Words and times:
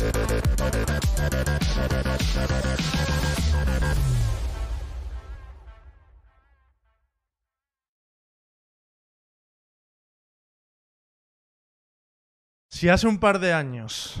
Si 0.00 0.06
hace 12.88 13.06
un 13.06 13.18
par 13.18 13.40
de 13.40 13.52
años 13.52 14.18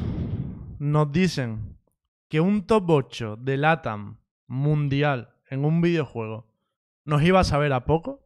nos 0.78 1.10
dicen 1.10 1.78
que 2.28 2.42
un 2.42 2.66
top 2.66 2.90
8 2.90 3.36
de 3.36 3.56
LATAM 3.56 4.18
mundial 4.46 5.34
en 5.48 5.64
un 5.64 5.80
videojuego 5.80 6.46
nos 7.06 7.22
iba 7.22 7.40
a 7.40 7.44
saber 7.44 7.72
a 7.72 7.86
poco, 7.86 8.20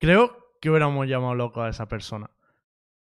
creo 0.00 0.56
que 0.60 0.68
hubiéramos 0.68 1.06
llamado 1.06 1.36
loco 1.36 1.62
a 1.62 1.68
esa 1.68 1.86
persona. 1.86 2.35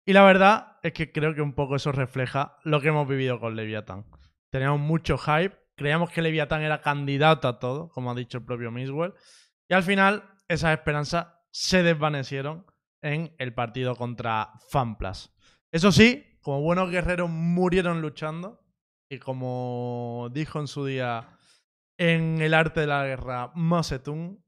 Y 0.05 0.13
la 0.13 0.23
verdad 0.23 0.79
es 0.83 0.93
que 0.93 1.11
creo 1.11 1.35
que 1.35 1.41
un 1.41 1.53
poco 1.53 1.75
eso 1.75 1.91
refleja 1.91 2.57
lo 2.63 2.81
que 2.81 2.89
hemos 2.89 3.07
vivido 3.07 3.39
con 3.39 3.55
Leviathan. 3.55 4.05
Teníamos 4.49 4.79
mucho 4.79 5.17
hype, 5.17 5.55
creíamos 5.75 6.09
que 6.09 6.21
Leviathan 6.21 6.61
era 6.61 6.81
candidato 6.81 7.47
a 7.47 7.59
todo, 7.59 7.89
como 7.89 8.11
ha 8.11 8.15
dicho 8.15 8.39
el 8.39 8.45
propio 8.45 8.71
Miswell, 8.71 9.13
y 9.69 9.73
al 9.73 9.83
final 9.83 10.23
esas 10.47 10.77
esperanzas 10.77 11.27
se 11.51 11.83
desvanecieron 11.83 12.65
en 13.01 13.35
el 13.37 13.53
partido 13.53 13.95
contra 13.95 14.51
FanPlus. 14.69 15.33
Eso 15.71 15.91
sí, 15.91 16.37
como 16.41 16.61
buenos 16.61 16.89
guerreros 16.89 17.29
murieron 17.29 18.01
luchando, 18.01 18.61
y 19.09 19.19
como 19.19 20.29
dijo 20.31 20.59
en 20.59 20.67
su 20.67 20.85
día 20.85 21.37
en 21.97 22.41
el 22.41 22.53
arte 22.53 22.81
de 22.81 22.87
la 22.87 23.05
guerra 23.05 23.51
Mao 23.55 23.81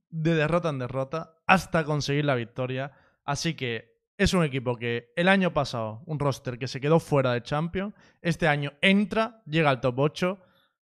de 0.09 0.35
derrota 0.35 0.69
en 0.69 0.79
derrota 0.79 1.35
hasta 1.45 1.83
conseguir 1.83 2.25
la 2.25 2.35
victoria. 2.35 2.93
Así 3.25 3.55
que 3.55 3.92
es 4.17 4.33
un 4.33 4.43
equipo 4.43 4.75
que 4.75 5.11
el 5.15 5.27
año 5.27 5.53
pasado, 5.53 6.03
un 6.05 6.19
roster 6.19 6.57
que 6.57 6.67
se 6.67 6.79
quedó 6.79 6.99
fuera 6.99 7.33
de 7.33 7.43
Champions, 7.43 7.93
este 8.21 8.47
año 8.47 8.73
entra, 8.81 9.41
llega 9.45 9.69
al 9.69 9.81
top 9.81 9.99
8. 9.99 10.39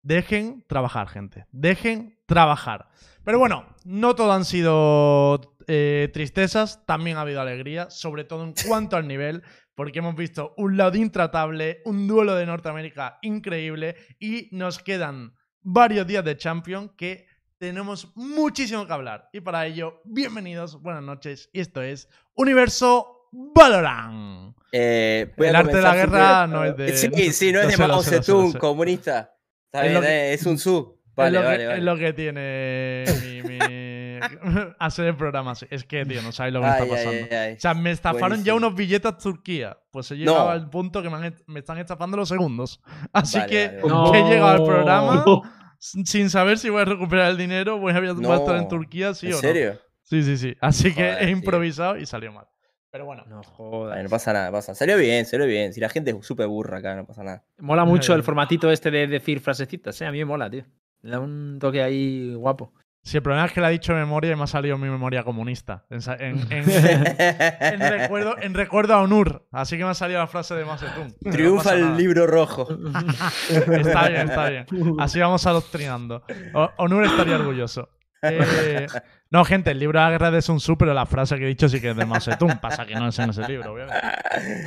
Dejen 0.02 0.64
trabajar, 0.68 1.10
gente. 1.10 1.46
Dejen 1.52 2.18
trabajar. 2.26 2.90
Pero 3.24 3.38
bueno, 3.38 3.66
no 3.84 4.16
todo 4.16 4.32
han 4.32 4.46
sido 4.46 5.58
eh, 5.68 6.10
tristezas, 6.14 6.86
también 6.86 7.18
ha 7.18 7.22
habido 7.22 7.42
alegría, 7.42 7.90
sobre 7.90 8.24
todo 8.24 8.44
en 8.44 8.54
cuanto 8.68 8.96
al 8.96 9.08
nivel, 9.08 9.44
porque 9.76 10.00
hemos 10.00 10.16
visto 10.16 10.54
un 10.58 10.78
lado 10.78 10.98
intratable, 10.98 11.82
un 11.86 12.08
duelo 12.08 12.36
de 12.36 12.46
Norteamérica 12.46 13.20
increíble 13.22 13.96
y 14.20 14.50
nos 14.52 14.80
quedan 14.80 15.36
varios 15.62 16.08
días 16.08 16.24
de 16.24 16.38
Champions 16.38 16.92
que 16.98 17.28
tenemos 17.60 18.12
muchísimo 18.16 18.88
que 18.88 18.94
hablar. 18.94 19.30
Y 19.34 19.42
para 19.42 19.66
ello, 19.66 20.02
bienvenidos, 20.06 20.82
buenas 20.82 21.04
noches. 21.04 21.50
Y 21.54 21.60
esto 21.60 21.82
es 21.82 22.10
Universo 22.34 23.28
Valorant. 23.32 24.56
Eh, 24.72 25.34
el 25.38 25.56
arte 25.56 25.76
de 25.76 25.82
la 25.82 25.96
guerra 25.96 26.48
no 26.48 26.64
es 26.64 26.76
de. 26.78 26.96
Sí, 26.98 27.34
sí, 27.34 27.52
no 27.52 27.60
es 27.62 27.68
de 27.78 27.78
Mao 27.88 28.02
Zedong, 28.02 28.54
comunista. 28.54 29.34
Está 29.72 29.84
bien, 29.88 30.04
eh, 30.04 30.34
es 30.34 30.46
un 30.46 30.58
sub. 30.58 30.98
Vale, 31.16 31.38
es, 31.38 31.44
lo 31.44 31.50
vale, 31.50 31.58
que, 31.60 31.66
vale. 31.68 31.78
es 31.80 31.84
lo 31.84 31.98
que 31.98 32.14
tiene 32.14 33.04
mi, 33.24 33.42
mi- 33.42 33.60
hacer 34.80 35.06
el 35.08 35.18
programa 35.18 35.52
así. 35.52 35.66
Es 35.70 35.84
que, 35.84 36.06
tío, 36.06 36.22
no 36.22 36.32
sabéis 36.32 36.54
lo 36.54 36.62
que 36.62 36.66
me 36.68 36.72
está 36.72 36.88
pasando. 36.88 37.12
ay, 37.30 37.36
ay. 37.38 37.54
O 37.56 37.60
sea, 37.60 37.74
me 37.74 37.92
estafaron 37.92 38.44
ya 38.44 38.54
unos 38.54 38.74
billetes 38.74 39.12
a 39.12 39.18
Turquía. 39.18 39.78
Pues 39.92 40.10
he 40.12 40.16
llegado 40.16 40.46
No. 40.46 40.50
al 40.50 40.70
punto 40.70 41.02
que 41.04 41.10
me, 41.10 41.18
han- 41.18 41.36
me 41.48 41.60
están 41.60 41.78
estafando 41.78 42.16
los 42.16 42.30
segundos. 42.30 42.80
Así 43.12 43.38
Vale, 43.38 43.50
que, 43.50 43.68
vale, 43.82 43.94
vale. 43.94 44.12
que 44.12 44.20
he 44.20 44.24
llegado 44.30 44.48
al 44.50 44.64
programa 44.64 45.24
No. 45.26 45.42
sin 45.80 46.30
saber 46.30 46.58
si 46.60 46.70
voy 46.70 46.82
a 46.82 46.86
recuperar 46.86 47.32
el 47.32 47.38
dinero, 47.38 47.78
voy 47.80 47.94
a, 47.94 48.00
voy 48.00 48.26
a 48.32 48.36
estar 48.36 48.56
en 48.58 48.64
No. 48.64 48.68
Turquía, 48.68 49.14
sí 49.14 49.28
¿En 49.28 49.34
o 49.34 49.36
no. 49.36 49.42
serio? 49.42 49.80
Sí, 50.04 50.24
sí, 50.24 50.38
sí. 50.38 50.56
Así 50.60 50.94
que 50.94 51.12
he 51.14 51.18
tío. 51.20 51.30
improvisado 51.30 51.98
y 51.98 52.06
salió 52.06 52.32
mal. 52.32 52.46
Pero 52.92 53.06
bueno. 53.06 53.24
No 53.28 53.44
jodas. 53.44 54.02
no 54.04 54.10
pasa 54.10 54.34
nada, 54.34 54.52
pasa. 54.52 54.74
Salió 54.74 54.98
bien, 54.98 55.26
salió 55.26 55.46
bien. 55.46 55.74
Si 55.74 55.80
la 55.80 55.90
gente 55.90 56.10
es 56.12 56.26
súper 56.26 56.48
burra 56.48 56.80
acá, 56.80 56.96
no 56.96 57.06
pasa 57.06 57.24
nada. 57.24 57.44
Mola 57.60 57.86
mucho 57.86 58.16
el 58.16 58.24
formatito 58.24 58.72
este 58.72 58.90
de 58.90 59.06
decir 59.08 59.40
frasecitas, 59.40 60.02
¿eh? 60.02 60.06
A 60.08 60.12
mí 60.12 60.18
me 60.18 60.26
mola, 60.26 60.50
tío. 60.50 60.66
Le 61.04 61.12
da 61.12 61.20
un 61.20 61.58
toque 61.60 61.82
ahí 61.84 62.34
guapo. 62.34 62.74
Si 63.02 63.18
el 63.18 63.24
problema 63.24 63.46
es 63.48 63.54
que 63.54 63.62
la 63.62 63.70
he 63.70 63.72
dicho 63.72 63.94
memoria 63.94 64.34
y 64.34 64.36
me 64.36 64.44
ha 64.44 64.48
salido 64.48 64.78
mi 64.78 64.90
memoria 64.90 65.24
comunista. 65.24 65.86
En, 65.90 67.80
recuerdo, 67.80 68.36
en 68.42 68.54
recuerdo 68.54 68.94
a 68.94 69.02
Onur. 69.02 69.48
Así 69.52 69.78
que 69.78 69.84
me 69.84 69.90
ha 69.92 69.94
salido 69.96 70.20
la 70.20 70.28
frase 70.28 70.54
de 70.56 70.66
no 70.66 70.76
Triunfa 71.32 71.74
el 71.76 71.98
libro 71.98 72.28
rojo. 72.28 72.68
Está 73.50 74.10
bien, 74.10 74.30
está 74.30 74.50
bien. 74.50 74.66
Así 75.00 75.20
vamos 75.20 75.46
adoctrinando. 75.48 76.24
O- 76.54 76.70
Onur 76.78 77.06
estaría 77.06 77.36
orgulloso. 77.36 77.90
Eh, 78.22 78.88
no, 79.30 79.46
gente, 79.46 79.72
el 79.72 79.80
libro 79.80 80.00
de 80.00 80.06
la 80.06 80.12
guerra 80.12 80.28
es 80.28 80.34
de 80.34 80.42
Sun 80.42 80.58
Tzu, 80.58 80.78
pero 80.78 80.94
la 80.94 81.06
frase 81.06 81.38
que 81.38 81.46
he 81.46 81.48
dicho 81.48 81.70
sí 81.70 81.80
que 81.80 81.92
es 81.92 81.96
de 81.96 82.06
Mao 82.06 82.20
Zedong. 82.20 82.60
Pasa 82.60 82.86
que 82.86 82.96
no 82.96 83.08
es 83.08 83.20
en 83.20 83.30
ese 83.30 83.48
libro, 83.48 83.74
obviamente. 83.74 84.02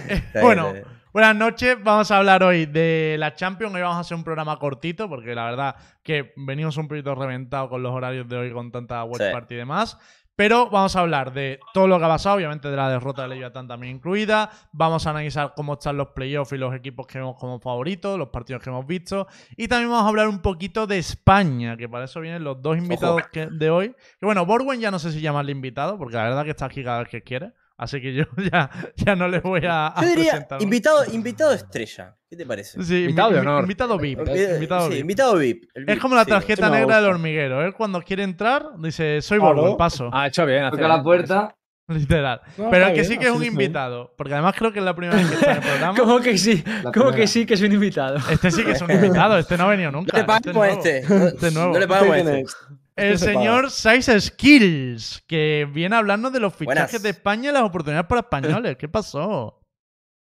Bien, 0.08 0.24
bueno. 0.42 0.72
Buenas 1.12 1.36
noches, 1.36 1.76
vamos 1.84 2.10
a 2.10 2.16
hablar 2.16 2.42
hoy 2.42 2.64
de 2.64 3.16
la 3.18 3.34
Champions. 3.34 3.74
Hoy 3.74 3.82
vamos 3.82 3.98
a 3.98 4.00
hacer 4.00 4.16
un 4.16 4.24
programa 4.24 4.58
cortito 4.58 5.10
porque 5.10 5.34
la 5.34 5.44
verdad 5.44 5.76
que 6.02 6.32
venimos 6.36 6.78
un 6.78 6.88
poquito 6.88 7.14
reventados 7.14 7.68
con 7.68 7.82
los 7.82 7.92
horarios 7.92 8.26
de 8.30 8.36
hoy 8.38 8.50
con 8.50 8.72
tanta 8.72 9.04
Sí. 9.12 9.24
party 9.30 9.52
y 9.52 9.58
demás. 9.58 9.98
Pero 10.34 10.70
vamos 10.70 10.96
a 10.96 11.00
hablar 11.00 11.32
de 11.34 11.60
todo 11.74 11.86
lo 11.86 11.98
que 11.98 12.04
ha 12.06 12.08
pasado, 12.08 12.36
obviamente 12.36 12.68
de 12.70 12.76
la 12.76 12.88
derrota 12.88 13.22
de 13.22 13.28
Leviathan 13.28 13.68
también 13.68 13.96
incluida. 13.96 14.50
Vamos 14.72 15.06
a 15.06 15.10
analizar 15.10 15.52
cómo 15.54 15.74
están 15.74 15.98
los 15.98 16.08
playoffs 16.08 16.52
y 16.52 16.58
los 16.58 16.74
equipos 16.74 17.06
que 17.06 17.18
vemos 17.18 17.36
como 17.38 17.60
favoritos, 17.60 18.18
los 18.18 18.28
partidos 18.30 18.62
que 18.62 18.70
hemos 18.70 18.86
visto. 18.86 19.26
Y 19.56 19.68
también 19.68 19.90
vamos 19.90 20.06
a 20.06 20.08
hablar 20.08 20.28
un 20.28 20.40
poquito 20.40 20.86
de 20.86 20.98
España, 20.98 21.76
que 21.76 21.88
para 21.88 22.06
eso 22.06 22.20
vienen 22.20 22.44
los 22.44 22.62
dos 22.62 22.78
invitados 22.78 23.22
que- 23.30 23.46
de 23.50 23.70
hoy. 23.70 23.94
Que 24.18 24.24
bueno, 24.26 24.46
Borwen 24.46 24.80
ya 24.80 24.90
no 24.90 24.98
sé 24.98 25.12
si 25.12 25.20
llamarle 25.20 25.52
invitado, 25.52 25.98
porque 25.98 26.16
la 26.16 26.24
verdad 26.24 26.44
que 26.44 26.50
está 26.50 26.64
aquí 26.64 26.82
cada 26.82 27.00
vez 27.00 27.08
que 27.08 27.22
quiere. 27.22 27.52
Así 27.76 28.00
que 28.00 28.14
yo 28.14 28.24
ya, 28.52 28.70
ya 28.96 29.16
no 29.16 29.28
le 29.28 29.40
voy 29.40 29.62
a, 29.66 29.88
a 29.88 30.02
Yo 30.02 30.08
diría 30.08 30.46
invitado, 30.60 31.04
invitado 31.12 31.52
estrella. 31.52 32.16
¿Qué 32.28 32.36
te 32.36 32.46
parece? 32.46 32.82
Sí, 32.82 33.02
Invitado 33.02 33.30
de 33.32 33.38
honor. 33.40 33.62
Invitado 33.62 33.98
VIP. 33.98 34.20
Eh, 34.28 34.52
invitado 34.54 34.82
sí, 34.88 34.94
VIP. 34.94 35.00
invitado 35.00 35.36
VIP. 35.36 35.64
Es 35.86 35.98
como 35.98 36.14
la 36.14 36.24
tarjeta 36.24 36.70
negra 36.70 36.96
del 37.00 37.10
hormiguero. 37.10 37.62
Él 37.64 37.74
cuando 37.74 38.00
quiere 38.02 38.22
entrar 38.22 38.66
dice, 38.78 39.20
soy. 39.20 39.38
Borgo, 39.38 39.76
paso. 39.76 40.08
Ah, 40.12 40.28
hecho 40.28 40.46
bien. 40.46 40.70
Toca 40.70 40.88
la 40.88 41.02
puerta. 41.02 41.54
Literal. 41.88 42.40
No, 42.56 42.70
Pero 42.70 42.84
el 42.86 42.90
que 42.94 43.00
bien, 43.00 43.04
sí 43.06 43.18
que 43.18 43.26
es 43.26 43.32
un 43.32 43.40
bien. 43.40 43.52
invitado. 43.52 44.14
Porque 44.16 44.32
además 44.32 44.54
creo 44.56 44.72
que 44.72 44.78
es 44.78 44.84
la 44.84 44.94
primera 44.94 45.16
vez 45.18 45.26
que 45.28 45.34
está 45.34 45.50
en 45.50 45.56
el 45.58 45.62
programa. 45.62 45.94
¿Cómo 45.98 46.20
que 46.20 46.38
sí? 46.38 46.62
La 46.82 46.92
¿Cómo 46.92 47.10
que 47.10 47.26
sí 47.26 47.44
que 47.44 47.54
es 47.54 47.60
un 47.60 47.72
invitado? 47.72 48.16
Este 48.30 48.50
sí 48.50 48.64
que 48.64 48.70
es 48.72 48.80
un 48.80 48.90
invitado. 48.90 49.36
Este 49.36 49.58
no 49.58 49.64
ha 49.64 49.68
venido 49.68 49.90
No 49.90 49.98
nunca. 49.98 50.16
le 50.16 50.24
pagamos 50.24 50.64
a 50.64 50.70
este. 50.70 50.98
este. 51.00 51.14
No, 51.18 51.26
Este 51.26 51.50
nuevo. 51.50 51.72
no 51.74 51.78
le 51.80 51.88
pagamos 51.88 52.14
a 52.14 52.18
Este 52.18 52.40
este. 52.40 52.54
El 52.94 53.12
Este 53.14 53.26
se 53.26 53.32
señor 53.32 53.70
Size 53.70 54.20
Skills, 54.20 55.24
que 55.26 55.66
viene 55.72 55.96
a 55.96 56.00
hablarnos 56.00 56.32
de 56.32 56.40
los 56.40 56.54
fichajes 56.54 56.92
Buenas. 56.92 57.02
de 57.02 57.08
España 57.10 57.50
y 57.50 57.52
las 57.54 57.62
oportunidades 57.62 58.06
para 58.06 58.20
españoles. 58.20 58.76
¿Qué 58.76 58.88
pasó? 58.88 59.60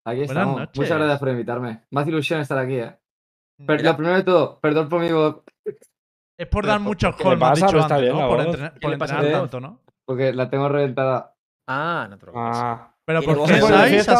Aquí 0.06 0.18
Buenas 0.19 0.29
estamos. 0.31 0.59
noches. 0.62 0.78
Muchas 0.79 0.97
gracias 0.97 1.19
por 1.19 1.29
invitarme. 1.29 1.84
Más 1.91 2.07
ilusión 2.07 2.40
estar 2.40 2.57
aquí, 2.57 2.75
eh. 2.75 2.97
Pero 3.59 3.78
Mira. 3.78 3.91
lo 3.91 3.97
primero 3.97 4.18
de 4.18 4.23
todo, 4.23 4.59
perdón 4.59 4.88
por 4.90 5.01
mi 5.01 5.12
voz, 5.12 5.41
Es 6.38 6.47
por 6.47 6.66
dar 6.66 6.79
muchos 6.79 7.16
¿qué 7.16 7.23
le 7.23 7.29
calls, 7.29 7.40
me 7.40 7.45
has 7.45 7.59
pasa? 7.59 7.66
dicho 7.66 7.72
Pero 7.72 7.84
antes, 7.84 8.01
bien, 8.01 8.18
¿no? 8.18 8.29
Por, 8.29 8.40
entrenar, 8.94 9.31
tanto, 9.31 9.59
¿no? 9.59 9.81
porque 10.06 10.34
la 10.34 10.50
tengo 10.50 10.69
reventada. 10.69 11.35
Ah, 11.68 12.07
no 12.09 12.18
te 12.18 12.22
preocupes. 12.22 12.51
Ah. 12.56 12.95
Pero 13.06 13.22
¿por 13.24 13.47
qué, 13.47 13.62
Size? 13.62 14.12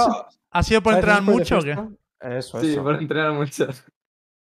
¿Ha, 0.52 0.64
sido 0.64 0.82
por 0.82 0.94
entrenar 0.96 1.22
mucho 1.22 1.60
o 1.60 1.62
qué? 1.62 1.72
Eso, 1.72 2.60
eso. 2.60 2.62
Sí, 2.62 2.76
por 2.78 2.96
entrenar 2.96 3.34
mucho. 3.34 3.68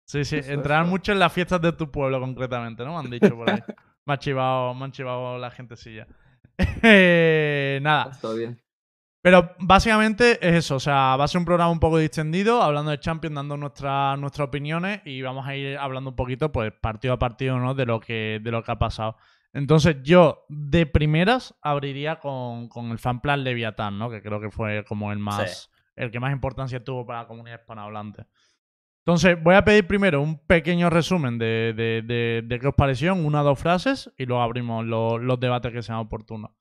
Sí, 0.05 0.25
sí, 0.25 0.37
eso. 0.83 0.85
mucho 0.85 1.11
en 1.11 1.19
las 1.19 1.31
fiestas 1.33 1.61
de 1.61 1.71
tu 1.73 1.89
pueblo, 1.91 2.19
concretamente, 2.19 2.83
¿no? 2.83 2.93
Me 2.93 2.99
han 2.99 3.09
dicho 3.09 3.35
por 3.35 3.49
ahí. 3.49 3.59
me 4.05 4.13
ha 4.13 4.17
chivado, 4.19 4.73
me 4.73 4.85
han 4.85 4.91
chivado 4.91 5.37
la 5.37 5.49
gentecilla. 5.51 6.07
Eh, 6.81 7.79
nada, 7.83 8.11
Todo 8.21 8.35
bien. 8.35 8.61
pero 9.21 9.55
básicamente 9.59 10.33
es 10.47 10.55
eso. 10.65 10.75
O 10.75 10.79
sea, 10.79 11.15
va 11.15 11.23
a 11.23 11.27
ser 11.27 11.39
un 11.39 11.45
programa 11.45 11.71
un 11.71 11.79
poco 11.79 11.97
distendido, 11.97 12.61
hablando 12.61 12.91
de 12.91 12.99
Champions, 12.99 13.35
dando 13.35 13.57
nuestra- 13.57 14.17
nuestras 14.17 14.47
opiniones 14.47 15.01
y 15.05 15.21
vamos 15.21 15.47
a 15.47 15.55
ir 15.55 15.77
hablando 15.77 16.11
un 16.11 16.15
poquito, 16.15 16.51
pues, 16.51 16.71
partido 16.81 17.13
a 17.13 17.19
partido, 17.19 17.57
¿no? 17.59 17.73
De 17.73 17.85
lo 17.85 17.99
que, 17.99 18.39
de 18.43 18.51
lo 18.51 18.63
que 18.63 18.71
ha 18.71 18.79
pasado. 18.79 19.17
Entonces, 19.53 19.97
yo, 20.03 20.45
de 20.49 20.85
primeras, 20.87 21.55
abriría 21.61 22.19
con, 22.19 22.67
con 22.69 22.89
el 22.91 22.97
fanplan 22.99 23.43
Leviatán, 23.43 23.99
¿no? 23.99 24.09
Que 24.09 24.21
creo 24.21 24.41
que 24.41 24.49
fue 24.49 24.83
como 24.85 25.11
el 25.11 25.19
más. 25.19 25.69
El 25.95 26.09
que 26.09 26.19
más 26.19 26.31
importancia 26.33 26.83
tuvo 26.83 27.05
para 27.05 27.21
la 27.21 27.27
comunidad 27.27 27.59
hispanohablante. 27.59 28.25
Entonces, 29.05 29.37
voy 29.43 29.55
a 29.55 29.65
pedir 29.65 29.85
primero 29.85 30.21
un 30.21 30.37
pequeño 30.45 30.89
resumen 30.89 31.37
de, 31.37 31.73
de, 31.75 32.41
de- 32.47 32.59
qué 32.59 32.67
os 32.67 32.73
pareció, 32.75 33.13
una 33.13 33.41
o 33.41 33.43
dos 33.43 33.59
frases, 33.59 34.09
y 34.17 34.25
luego 34.25 34.41
abrimos 34.41 34.85
lo- 34.85 35.17
los 35.17 35.39
debates 35.39 35.73
que 35.73 35.81
sean 35.81 35.97
oportunos. 35.99 36.51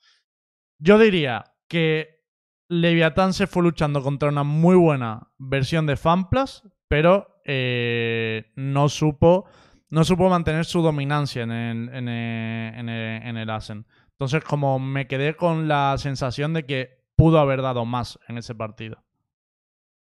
Yo 0.81 0.99
diría 0.99 1.45
que 1.69 2.21
Leviatán 2.69 3.33
se 3.33 3.47
fue 3.47 3.63
luchando 3.63 4.03
contra 4.03 4.29
una 4.31 4.43
muy 4.43 4.75
buena 4.75 5.29
versión 5.39 5.87
de 5.87 5.97
Fanplas, 5.97 6.65
pero 6.89 7.29
eh, 7.45 8.51
no 8.57 8.89
supo 8.89 9.47
no 9.91 10.05
supo 10.05 10.31
mantener 10.31 10.65
su 10.65 10.81
dominancia 10.81 11.43
en 11.43 11.53
en 11.53 12.09
en 12.09 13.37
el 13.37 13.51
Asen. 13.51 13.87
Entonces, 14.13 14.43
como 14.43 14.79
me 14.79 15.07
quedé 15.07 15.35
con 15.35 15.69
la 15.69 15.95
sensación 15.99 16.55
de 16.55 16.65
que 16.65 17.03
pudo 17.15 17.39
haber 17.39 17.61
dado 17.61 17.85
más 17.85 18.19
en 18.27 18.39
ese 18.39 18.55
partido. 18.55 19.05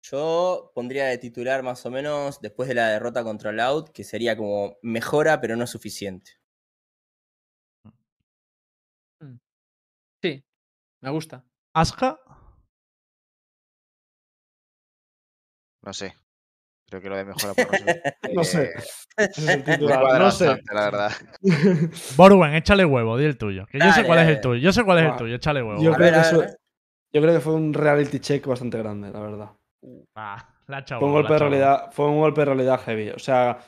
Yo 0.04 0.72
pondría 0.74 1.06
de 1.06 1.18
titular 1.18 1.62
más 1.64 1.86
o 1.86 1.92
menos 1.92 2.42
después 2.42 2.68
de 2.68 2.76
la 2.76 2.90
derrota 2.90 3.24
contra 3.24 3.52
Loud, 3.52 3.90
que 3.90 4.04
sería 4.04 4.36
como 4.36 4.78
mejora, 4.82 5.40
pero 5.40 5.56
no 5.56 5.68
suficiente. 5.68 6.32
Sí, 10.24 10.44
me 11.02 11.10
gusta. 11.10 11.44
Aska, 11.74 12.20
No 15.84 15.94
sé. 15.94 16.14
Creo 16.88 17.02
que 17.02 17.10
lo 17.10 17.16
de 17.16 17.26
mejora 17.26 17.54
por 17.54 17.66
No 18.36 18.44
sé. 18.44 18.64
eh, 18.66 18.72
Ese 19.18 19.30
es 19.42 19.50
el 19.50 19.64
me 19.66 19.72
titular. 19.74 20.02
cuadra 20.02 20.26
No 20.26 20.32
sé. 20.32 20.46
bastante, 20.46 20.74
la 20.76 20.82
verdad. 20.86 21.12
Borwen, 22.16 22.54
échale 22.56 22.86
huevo, 22.86 23.18
di 23.18 23.26
el 23.26 23.38
tuyo. 23.38 23.66
Que 23.68 23.80
yo 23.80 23.86
sé 23.86 24.02
Dale, 24.02 24.06
cuál 24.08 24.20
es 24.20 24.28
el 24.30 24.42
tuyo. 24.42 24.62
Yo 24.62 24.74
sé 24.74 24.84
cuál 24.84 25.00
es 25.00 25.06
el 25.06 25.16
tuyo, 25.16 25.36
échale 25.36 25.64
huevo. 25.64 25.82
Yo 25.82 27.22
creo 27.22 27.34
que 27.34 27.40
fue 27.42 27.54
un 27.54 27.74
reality 27.74 28.20
check 28.20 28.46
bastante 28.46 28.78
grande, 28.78 29.12
la 29.12 29.20
verdad. 29.20 29.52
Ah, 30.16 30.48
la 30.68 30.84
Fue 30.84 31.08
un 31.08 31.14
golpe 31.14 31.34
de 31.34 31.40
la 31.40 31.46
realidad, 31.50 31.92
fue 31.92 32.08
un 32.08 32.20
golpe 32.20 32.42
de 32.42 32.46
realidad 32.46 32.80
heavy. 32.82 33.10
O 33.10 33.20
sea, 33.20 33.60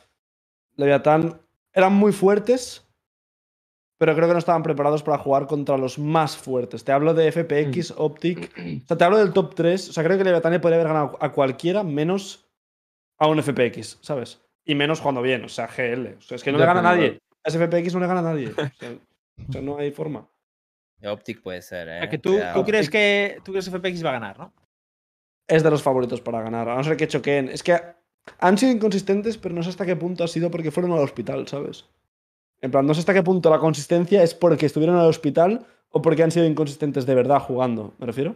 Leviatán 0.76 1.42
eran 1.74 1.94
muy 1.94 2.12
fuertes, 2.12 2.88
pero 3.98 4.16
creo 4.16 4.28
que 4.28 4.34
no 4.34 4.40
estaban 4.40 4.64
preparados 4.64 5.02
para 5.04 5.18
jugar 5.18 5.48
contra 5.48 5.78
los 5.78 5.98
más 5.98 6.38
fuertes. 6.38 6.84
Te 6.84 6.92
hablo 6.92 7.14
de 7.14 7.32
FPX, 7.32 7.92
Mm. 7.92 8.02
Optic. 8.02 8.58
O 8.84 8.88
sea, 8.88 8.98
te 8.98 9.04
hablo 9.04 9.18
del 9.18 9.34
top 9.34 9.56
3. 9.56 9.90
O 9.90 9.94
sea, 9.94 10.04
creo 10.04 10.18
que 10.18 10.24
Leviatán 10.24 10.52
le 10.52 10.60
podría 10.60 10.78
haber 10.80 10.88
ganado 10.94 11.18
a 11.20 11.32
cualquiera 11.32 11.84
menos 11.84 12.48
a 13.18 13.28
un 13.28 13.42
FPX, 13.42 14.00
¿sabes? 14.02 14.42
Y 14.66 14.76
menos 14.76 15.00
jugando 15.00 15.22
bien, 15.22 15.44
o 15.44 15.50
sea, 15.50 15.68
GL. 15.68 16.16
O 16.18 16.22
sea, 16.22 16.36
es 16.36 16.44
que 16.44 16.52
no 16.52 16.58
Ya, 16.58 16.66
le 16.66 16.68
gana 16.74 16.80
a 16.80 16.96
nadie. 16.96 17.20
A 17.44 17.50
ese 17.50 17.58
FPX 17.60 17.94
no 17.94 18.00
le 18.00 18.08
gana 18.08 18.20
a 18.20 18.24
nadie. 18.24 18.50
O 18.50 18.54
sea, 18.56 18.72
o 19.50 19.52
sea, 19.52 19.62
no 19.62 19.78
hay 19.78 19.92
forma. 19.92 20.28
Optic 21.06 21.42
puede 21.42 21.62
ser, 21.62 21.90
¿eh? 21.90 22.04
Es 22.04 22.10
que 22.10 22.18
tú, 22.18 22.40
tú 22.54 22.64
crees 22.64 22.90
que 22.90 23.40
tú 23.44 23.52
crees 23.52 23.70
que 23.70 23.78
FPX 23.78 24.06
va 24.06 24.10
a 24.12 24.14
ganar, 24.14 24.40
¿no? 24.40 24.54
Es 25.56 25.64
de 25.64 25.70
los 25.70 25.84
favoritos 25.84 26.22
para 26.22 26.42
ganar, 26.42 26.68
a 26.68 26.76
no 26.76 26.84
ser 26.84 26.98
que 26.98 27.08
choqueen. 27.08 27.50
Es 27.50 27.62
que 27.64 27.80
han 28.40 28.58
sido 28.58 28.72
inconsistentes, 28.72 29.38
pero 29.38 29.54
no 29.54 29.64
sé 29.64 29.70
hasta 29.70 29.86
qué 29.86 29.96
punto 29.96 30.24
ha 30.24 30.28
sido 30.28 30.50
porque 30.50 30.72
fueron 30.72 30.92
al 30.94 31.00
hospital, 31.00 31.48
¿sabes? 31.48 31.86
En 32.62 32.72
plan, 32.72 32.86
no 32.86 32.94
sé 32.94 33.02
hasta 33.02 33.14
qué 33.14 33.24
punto 33.24 33.50
la 33.50 33.60
consistencia 33.60 34.24
es 34.24 34.34
porque 34.34 34.66
estuvieron 34.66 34.96
al 34.96 35.08
hospital 35.08 35.66
o 35.90 36.02
porque 36.02 36.24
han 36.24 36.32
sido 36.32 36.46
inconsistentes 36.46 37.06
de 37.06 37.14
verdad 37.14 37.40
jugando. 37.40 37.94
¿Me 38.00 38.06
refiero? 38.06 38.36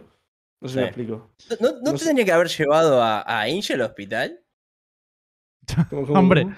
No 0.59 0.67
sé 0.67 0.73
si 0.73 0.79
me 0.79 0.85
explico. 0.85 1.29
¿No, 1.59 1.71
no 1.71 1.77
no 1.81 1.91
te 1.93 1.99
sé. 1.99 2.05
tenía 2.05 2.25
que 2.25 2.31
haber 2.31 2.47
llevado 2.49 3.01
a, 3.01 3.21
a 3.21 3.41
Angel 3.43 3.81
al 3.81 3.87
hospital? 3.87 4.39
¿Cómo, 5.89 6.05
cómo, 6.05 6.19
Hombre, 6.19 6.43
cómo? 6.43 6.55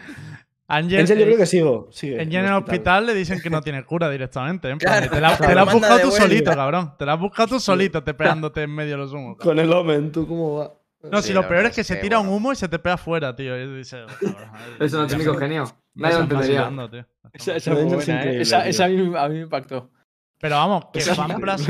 Angel, 0.71 0.99
Angel 1.01 1.17
yo 1.17 1.25
creo 1.25 1.37
que 1.37 1.45
sigo. 1.47 1.87
Sigue, 1.91 2.21
en 2.21 2.31
el 2.31 2.53
hospital 2.53 3.07
le 3.07 3.15
dicen 3.15 3.41
que 3.41 3.49
no 3.49 3.61
tiene 3.61 3.83
cura 3.83 4.09
directamente. 4.09 4.71
Claro, 4.77 5.09
te 5.09 5.19
la, 5.19 5.35
claro, 5.35 5.47
te 5.47 5.55
la 5.55 5.61
has 5.63 5.73
buscado 5.73 5.99
tú 6.01 6.11
solito, 6.11 6.51
cabrón. 6.51 6.93
Te 6.97 7.05
la 7.05 7.13
has 7.13 7.19
buscado 7.19 7.47
tú 7.49 7.59
solito, 7.59 8.03
te 8.03 8.13
pegándote 8.15 8.61
en 8.61 8.75
medio 8.75 8.91
de 8.91 8.97
los 8.97 9.11
humos. 9.11 9.37
cabrón. 9.37 9.57
Con 9.57 9.65
el 9.65 9.73
Omen, 9.73 10.11
¿tú 10.11 10.27
cómo 10.27 10.57
va? 10.57 10.73
No, 11.11 11.21
si 11.21 11.33
lo 11.33 11.47
peor 11.47 11.65
es 11.65 11.75
que 11.75 11.81
es 11.81 11.87
se 11.87 11.95
tira 11.95 12.19
un 12.19 12.27
humo 12.27 12.51
y 12.51 12.55
se 12.55 12.67
te 12.67 12.77
pega 12.77 12.95
afuera, 12.95 13.35
tío. 13.35 13.57
Y 13.57 13.77
dices, 13.77 14.05
cabrón, 14.19 14.45
Es 14.79 14.93
un 14.93 15.01
auténtico 15.01 15.35
genio. 15.35 15.63
Nadie 15.95 16.15
lo 16.15 16.21
entendería. 16.23 16.69
Esa, 17.33 17.55
esa 17.55 17.73
buena, 17.73 18.23
¿eh? 18.25 18.41
Esa- 18.41 18.67
esa 18.67 18.85
a, 18.85 18.87
mí, 18.89 19.13
a 19.17 19.27
mí 19.29 19.35
me 19.35 19.41
impactó. 19.41 19.89
Pero 20.39 20.55
vamos, 20.55 20.85
que 20.93 21.01
Fanplas, 21.01 21.67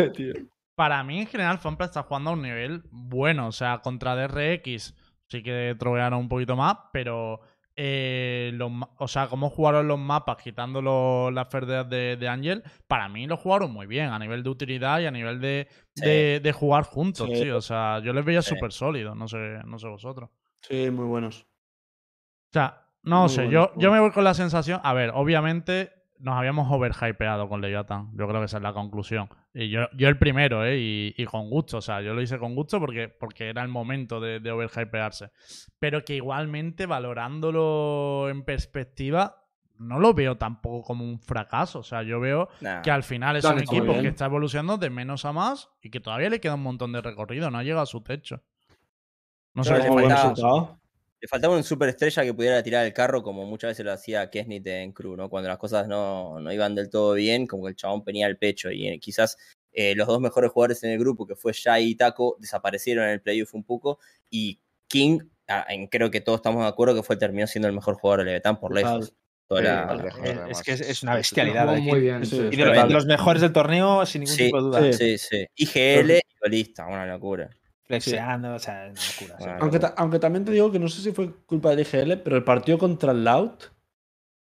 para 0.76 1.04
mí 1.04 1.20
en 1.22 1.28
general, 1.28 1.58
Fanplas 1.60 1.90
está 1.90 2.04
jugando 2.04 2.32
a 2.32 2.34
un 2.34 2.42
nivel 2.42 2.84
bueno. 2.92 3.48
O 3.48 3.52
sea, 3.52 3.80
contra 3.80 4.16
DRX 4.16 4.94
sí 5.28 5.42
que 5.44 5.76
trovearon 5.80 6.20
un 6.20 6.30
poquito 6.30 6.56
más, 6.56 6.76
pero. 6.92 7.40
Eh, 7.82 8.52
los 8.56 8.70
o 8.98 9.08
sea, 9.08 9.28
cómo 9.28 9.50
jugaron 9.50 9.88
los 9.88 9.98
mapas 9.98 10.36
quitando 10.44 11.32
las 11.32 11.48
pérdidas 11.48 11.90
de, 11.90 12.18
de 12.18 12.28
Ángel, 12.28 12.62
para 12.88 13.08
mí 13.08 13.26
lo 13.26 13.38
jugaron 13.38 13.72
muy 13.72 13.88
bien 13.88 14.10
a 14.10 14.20
nivel 14.20 14.44
de 14.44 14.50
utilidad 14.50 15.00
y 15.00 15.06
a 15.06 15.12
nivel 15.12 15.40
de, 15.40 15.68
Sí. 15.96 16.04
de, 16.06 16.40
de 16.42 16.52
jugar 16.52 16.84
juntos, 16.84 17.30
Sí. 17.34 17.42
tío. 17.44 17.56
O 17.58 17.62
sea, 17.62 18.00
yo 18.00 18.12
les 18.12 18.26
veía 18.26 18.42
Sí. 18.42 18.50
súper 18.54 18.74
sólidos, 18.74 19.16
no 19.16 19.30
sé, 19.30 19.38
no 19.66 19.80
sé 19.80 19.88
vosotros. 19.88 20.30
Sí, 20.62 20.90
muy 20.92 21.06
buenos. 21.06 21.44
O 21.44 22.52
sea, 22.52 22.86
no 23.04 23.22
Muy 23.22 23.30
sé, 23.30 23.50
yo, 23.50 23.72
yo 23.78 23.92
me 23.94 24.00
voy 24.02 24.12
con 24.12 24.26
la 24.26 24.34
sensación. 24.34 24.82
A 24.84 24.94
ver, 24.94 25.12
obviamente 25.14 25.94
nos 26.20 26.36
habíamos 26.38 26.72
overhypeado 26.72 27.48
con 27.50 27.62
Leviathan. 27.62 28.10
Yo 28.16 28.28
creo 28.28 28.42
que 28.42 28.46
esa 28.46 28.58
es 28.58 28.64
la 28.64 28.74
conclusión. 28.74 29.30
Y 29.54 29.70
yo, 29.70 29.88
yo 29.94 30.10
el 30.10 30.18
primero, 30.18 30.66
¿eh? 30.66 30.78
Y, 30.78 31.14
y 31.18 31.26
con 31.26 31.50
gusto. 31.50 31.78
O 31.78 31.82
sea, 31.82 32.02
yo 32.02 32.14
lo 32.14 32.22
hice 32.22 32.38
con 32.38 32.56
gusto 32.56 32.80
porque, 32.80 33.08
porque 33.10 33.50
era 33.50 33.62
el 33.64 33.70
momento 33.70 34.20
de, 34.20 34.40
de 34.40 34.52
overhypearse. 34.52 35.32
Pero 35.80 36.04
que 36.04 36.16
igualmente, 36.16 36.86
valorándolo 36.86 38.28
en 38.30 38.44
perspectiva, 38.44 39.46
no 39.78 39.98
lo 40.00 40.14
veo 40.14 40.38
tampoco 40.38 40.84
como 40.86 41.06
un 41.06 41.20
fracaso. 41.20 41.80
O 41.80 41.84
sea, 41.84 42.04
yo 42.04 42.20
veo 42.20 42.50
Nah. 42.62 42.82
que 42.82 42.92
al 42.92 43.04
final 43.04 43.38
es 43.38 43.46
un 43.46 43.60
equipo 43.60 43.86
bien. 43.86 44.02
que 44.02 44.08
está 44.10 44.26
evolucionando 44.26 44.78
de 44.78 44.90
menos 44.90 45.24
a 45.26 45.32
más 45.32 45.70
y 45.82 45.90
que 45.90 46.00
todavía 46.02 46.30
le 46.30 46.42
queda 46.42 46.56
un 46.56 46.64
montón 46.64 46.92
de 46.92 47.02
recorrido. 47.02 47.50
No 47.50 47.58
ha 47.60 47.64
llegado 47.64 47.84
a 47.84 47.86
su 47.86 48.02
techo. 48.02 48.44
No 49.54 49.64
sé 49.64 49.80
cómo 49.88 50.00
resultado. 50.00 50.79
Le 51.22 51.28
faltaba 51.28 51.56
un 51.58 51.64
superestrella 51.64 52.24
que 52.24 52.34
pudiera 52.34 52.64
tirar 52.64 52.86
el 52.86 52.94
carro 52.94 53.22
como 53.22 53.46
muchas 53.46 53.72
veces 53.72 53.86
lo 53.86 53.92
hacía 53.92 54.30
Kesnit 54.30 54.66
en 54.68 54.94
Crew, 54.94 55.18
¿no? 55.18 55.30
Cuando 55.30 55.50
las 55.50 55.58
cosas 55.58 55.88
no, 55.88 56.40
no 56.40 56.52
iban 56.54 56.76
del 56.76 56.90
todo 56.90 57.14
bien, 57.14 57.46
como 57.46 57.64
que 57.66 57.70
el 57.72 57.76
chabón 57.76 58.04
venía 58.06 58.26
al 58.26 58.38
pecho 58.38 58.72
y 58.72 58.88
eh, 58.88 59.00
quizás 59.00 59.38
eh, 59.74 59.96
los 59.96 60.08
dos 60.08 60.22
mejores 60.22 60.50
jugadores 60.52 60.82
en 60.84 60.92
el 60.92 61.00
grupo, 61.00 61.28
que 61.28 61.36
fue 61.36 61.52
Shai 61.54 61.86
y 61.90 61.96
Taco, 61.96 62.38
desaparecieron 62.40 63.04
en 63.06 63.12
el 63.12 63.22
playoff 63.22 63.54
un 63.54 63.64
poco 63.66 64.00
y 64.30 64.60
King, 64.88 65.20
ah, 65.50 65.66
en- 65.70 65.88
creo 65.88 66.10
que 66.10 66.22
todos 66.22 66.38
estamos 66.40 66.64
de 66.64 66.70
acuerdo 66.70 66.96
que 66.96 67.04
fue 67.04 67.18
terminó 67.18 67.48
siendo 67.48 67.68
el 67.68 67.76
mejor 67.76 67.96
jugador 67.96 68.20
de 68.22 68.26
Leviatán 68.26 68.60
por 68.60 68.74
lejos. 68.74 69.14
Toda 69.48 69.62
Sí, 69.62 69.68
la- 69.68 69.88
por 69.88 70.04
lejos, 70.06 70.50
Es, 70.52 70.62
que 70.64 70.72
es, 70.74 70.82
es 70.82 71.04
una 71.04 71.16
bestialidad. 71.16 71.66
Muy 71.68 71.82
King. 71.82 72.00
bien. 72.00 72.26
Sí. 72.26 72.38
Y 72.52 72.56
de 72.56 72.66
los, 72.66 72.88
de 72.88 72.94
los 72.94 73.06
mejores 73.08 73.42
del 73.42 73.52
torneo, 73.52 74.06
sin 74.06 74.22
ningún 74.22 74.36
Sí, 74.38 74.46
tipo 74.46 74.58
de 74.58 74.64
duda. 74.64 74.94
sí. 74.94 75.18
Sí, 75.18 75.18
sí. 75.18 75.46
IGL 75.56 76.18
y 76.18 76.40
golista, 76.42 76.86
una 76.88 77.06
locura. 77.06 77.50
Flexeando, 77.90 78.54
o 78.54 78.60
sea, 78.60 78.92
una 78.92 79.02
locura. 79.36 79.58
Aunque, 79.62 79.80
ta- 79.80 79.94
aunque 79.98 80.20
también 80.20 80.46
te 80.46 80.52
digo 80.52 80.72
que 80.72 80.78
no 80.78 80.88
sé 80.88 81.02
si 81.02 81.12
fue 81.12 81.34
culpa 81.48 81.72
del 81.72 81.80
IGL, 81.80 82.18
pero 82.24 82.36
el 82.36 82.44
partido 82.44 82.78
contra 82.78 83.12
el 83.12 83.24
Loud, 83.24 83.50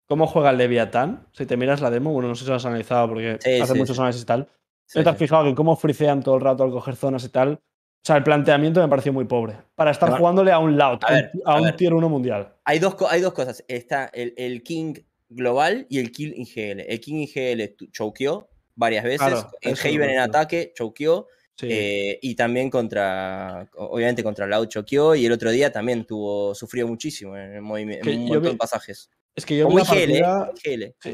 cómo 0.07 0.27
juega 0.27 0.49
el 0.49 0.57
Leviatán, 0.57 1.25
si 1.31 1.45
te 1.45 1.55
miras 1.55 1.79
la 1.79 1.89
demo, 1.89 2.11
bueno, 2.11 2.27
no 2.27 2.35
sé 2.35 2.43
si 2.43 2.49
lo 2.49 2.57
has 2.57 2.65
analizado 2.65 3.07
porque 3.07 3.37
Sí, 3.39 3.61
hace 3.61 3.73
sí, 3.73 3.79
muchos 3.79 3.95
sí. 3.95 4.01
análisis 4.01 4.23
y 4.23 4.25
tal. 4.25 4.49
Sí, 4.85 4.99
¿No 4.99 5.03
te 5.03 5.09
has 5.11 5.15
sí. 5.17 5.23
fijado 5.23 5.45
que 5.45 5.55
cómo 5.55 5.75
fricean 5.77 6.21
todo 6.21 6.35
el 6.35 6.41
rato 6.41 6.63
al 6.63 6.71
coger 6.71 6.95
zonas 6.97 7.23
y 7.23 7.29
tal? 7.29 7.53
O 7.53 8.05
sea, 8.05 8.17
el 8.17 8.23
planteamiento 8.23 8.81
me 8.81 8.87
pareció 8.89 9.13
muy 9.13 9.25
pobre. 9.25 9.55
Para 9.75 9.91
estar 9.91 10.09
Claro. 10.09 10.19
jugándole 10.19 10.51
a 10.51 10.59
un 10.59 10.77
Loud, 10.77 10.99
A 11.03 11.11
ver, 11.13 11.31
un, 11.33 11.41
a 11.45 11.51
a 11.53 11.55
un 11.59 11.63
ver. 11.65 11.75
tier 11.77 11.93
1 11.93 12.09
mundial. 12.09 12.55
Hay 12.65 12.79
dos, 12.79 12.95
hay 13.09 13.21
dos 13.21 13.33
cosas. 13.33 13.63
Está 13.69 14.05
el, 14.13 14.33
el 14.35 14.63
King 14.63 14.95
global 15.29 15.85
y 15.89 15.99
el 15.99 16.11
Kill 16.11 16.33
IGL. 16.35 16.81
El 16.81 16.99
King 16.99 17.25
IGL 17.27 17.75
choqueó 17.91 18.49
varias 18.75 19.03
veces. 19.03 19.19
Claro, 19.27 19.51
en 19.61 19.75
Haven 19.77 20.09
en 20.09 20.19
ataque 20.19 20.73
choqueó. 20.75 21.27
Sí. 21.59 21.67
eh, 21.69 22.19
y 22.21 22.35
también 22.35 22.69
contra, 22.69 23.67
obviamente 23.75 24.23
contra 24.23 24.47
Loud 24.47 24.67
choqueó. 24.69 25.13
Y 25.15 25.25
el 25.25 25.31
otro 25.33 25.51
día 25.51 25.71
también 25.73 26.05
tuvo, 26.05 26.55
sufrió 26.55 26.87
muchísimo 26.87 27.35
en, 27.35 27.55
el 27.55 27.61
movimiento, 27.61 28.09
en 28.09 28.21
un 28.21 28.27
yo 28.27 28.33
montón 28.35 28.43
vi- 28.43 28.49
de 28.51 28.55
pasajes. 28.57 29.09
es 29.35 29.45
que 29.45 29.57
yo 29.57 29.67
vi 29.67 29.75
la 29.75 29.81
¿eh? 29.81 29.85
partida. 29.85 30.53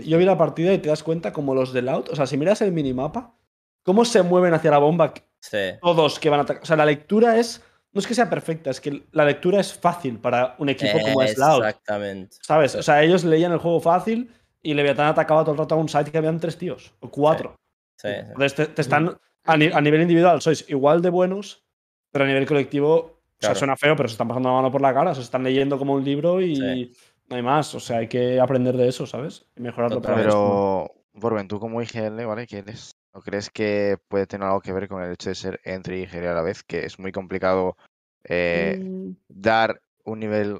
Yo 0.05 0.17
vi 0.19 0.25
la 0.25 0.37
partida 0.37 0.71
y 0.73 0.77
te 0.77 0.89
das 0.89 1.01
cuenta 1.01 1.33
como 1.33 1.55
los 1.55 1.73
de 1.73 1.81
Loud, 1.81 2.09
o 2.11 2.15
sea, 2.15 2.27
si 2.27 2.37
miras 2.37 2.61
el 2.61 2.71
minimapa, 2.71 3.35
cómo 3.81 4.05
se 4.05 4.21
mueven 4.21 4.53
hacia 4.53 4.69
la 4.69 4.77
bomba 4.77 5.13
Sí. 5.39 5.57
todos 5.81 6.19
que 6.19 6.29
van 6.29 6.41
a 6.41 6.43
atacar. 6.43 6.61
O 6.61 6.65
sea, 6.67 6.75
la 6.75 6.85
lectura 6.85 7.39
es. 7.39 7.61
No 7.91 7.99
es 7.99 8.05
que 8.07 8.13
sea 8.13 8.29
perfecta, 8.29 8.69
es 8.69 8.81
que 8.81 9.03
la 9.13 9.25
lectura 9.25 9.59
es 9.61 9.73
fácil 9.73 10.19
para 10.19 10.55
un 10.59 10.69
equipo 10.69 10.99
como 10.99 11.21
es 11.23 11.37
Loud. 11.37 11.65
Exactamente. 11.65 12.37
¿Sabes? 12.41 12.75
O 12.75 12.83
sea, 12.83 13.01
ellos 13.01 13.23
leían 13.23 13.51
el 13.51 13.57
juego 13.59 13.79
fácil 13.79 14.29
y 14.61 14.73
Leviatán 14.73 15.07
atacaba 15.07 15.43
todo 15.43 15.53
el 15.53 15.57
rato 15.57 15.73
a 15.75 15.77
un 15.77 15.87
site 15.89 16.11
que 16.11 16.17
habían 16.17 16.39
tres 16.39 16.57
tíos, 16.57 16.93
o 16.99 17.09
cuatro. 17.09 17.55
Sí, 17.97 18.09
sí. 18.09 18.13
Entonces 18.27 18.53
te, 18.55 18.65
te 18.67 18.81
están. 18.81 19.17
A, 19.45 19.57
ni- 19.57 19.71
a 19.71 19.81
nivel 19.81 20.01
individual 20.01 20.41
sois 20.41 20.65
igual 20.69 21.01
de 21.01 21.09
buenos, 21.09 21.65
pero 22.11 22.25
a 22.25 22.27
nivel 22.27 22.45
colectivo. 22.45 22.93
O 22.95 23.11
sea, 23.39 23.49
Claro. 23.49 23.59
suena 23.59 23.77
feo, 23.77 23.95
pero 23.95 24.07
se 24.09 24.13
están 24.13 24.27
pasando 24.27 24.49
la 24.49 24.55
mano 24.55 24.71
por 24.71 24.81
la 24.81 24.93
cara, 24.93 25.13
se 25.13 25.21
están 25.21 25.43
leyendo 25.43 25.77
como 25.77 25.93
un 25.93 26.03
libro 26.03 26.41
y 26.41 26.55
Sí. 26.55 26.91
no 27.29 27.35
hay 27.35 27.41
más. 27.43 27.75
O 27.75 27.79
sea, 27.79 27.97
hay 27.97 28.07
que 28.07 28.39
aprender 28.39 28.75
de 28.77 28.87
eso, 28.87 29.05
¿sabes? 29.05 29.45
Y 29.55 29.61
mejorarlo 29.61 30.01
para 30.01 30.15
Totalmente. 30.15 30.29
esto. 30.29 30.91
Pero, 31.13 31.21
Borben, 31.21 31.47
tú 31.47 31.59
como 31.59 31.81
IGL, 31.81 32.25
¿vale? 32.25 32.47
¿Quién 32.47 32.63
eres? 32.67 32.95
¿No 33.13 33.21
crees 33.21 33.49
que 33.49 33.97
puede 34.07 34.25
tener 34.27 34.47
algo 34.47 34.61
que 34.61 34.73
ver 34.73 34.87
con 34.87 35.01
el 35.03 35.13
hecho 35.13 35.29
de 35.29 35.35
ser 35.35 35.59
entre 35.63 35.99
IGL 35.99 36.27
a 36.27 36.33
la 36.33 36.41
vez? 36.41 36.63
Que 36.63 36.85
es 36.85 36.97
muy 36.99 37.11
complicado 37.11 37.77
eh, 38.23 38.79
Mm, 38.81 39.11
dar 39.29 39.81
un 40.03 40.19
nivel 40.19 40.59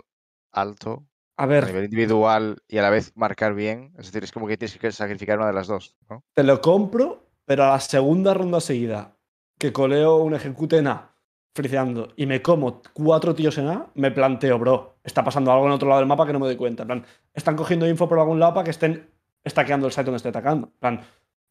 alto 0.51 1.03
A 1.37 1.43
a 1.43 1.45
ver, 1.47 1.65
nivel 1.65 1.85
individual 1.85 2.57
y 2.67 2.77
a 2.77 2.81
la 2.81 2.89
vez 2.89 3.11
marcar 3.15 3.53
bien. 3.55 3.91
Es 3.97 4.05
decir, 4.07 4.23
es 4.23 4.31
como 4.31 4.47
que 4.47 4.55
tienes 4.57 4.77
que 4.77 4.91
sacrificar 4.91 5.37
una 5.39 5.47
de 5.47 5.53
las 5.53 5.67
dos, 5.67 5.95
¿no? 6.09 6.23
te 6.33 6.43
lo 6.43 6.61
compro, 6.61 7.24
pero 7.45 7.63
a 7.65 7.71
la 7.71 7.79
segunda 7.79 8.33
ronda 8.33 8.59
seguida 8.59 9.15
que 9.57 9.71
coleo 9.71 10.17
un 10.17 10.33
ejecute 10.33 10.77
en 10.77 10.87
A, 10.87 11.15
friceando, 11.53 12.09
y 12.17 12.25
me 12.25 12.41
como 12.41 12.81
cuatro 12.93 13.33
tíos 13.33 13.57
en 13.57 13.67
A, 13.69 13.87
me 13.95 14.11
planteo, 14.11 14.59
bro, 14.59 14.97
está 15.03 15.23
pasando 15.23 15.51
algo 15.51 15.65
en 15.67 15.71
otro 15.71 15.87
lado 15.87 15.99
del 16.01 16.07
mapa 16.07 16.25
que 16.25 16.33
no 16.33 16.39
me 16.39 16.47
doy 16.47 16.57
cuenta. 16.57 16.83
En 16.83 16.87
plan, 16.87 17.05
están 17.33 17.55
cogiendo 17.55 17.87
info 17.87 18.09
por 18.09 18.19
algún 18.19 18.39
lado 18.39 18.53
para 18.55 18.65
que 18.65 18.71
estén 18.71 19.09
estaqueando 19.43 19.87
el 19.87 19.93
site 19.93 20.03
donde 20.05 20.17
esté 20.17 20.29
atacando. 20.29 20.67
En 20.67 20.79
plan, 20.79 20.95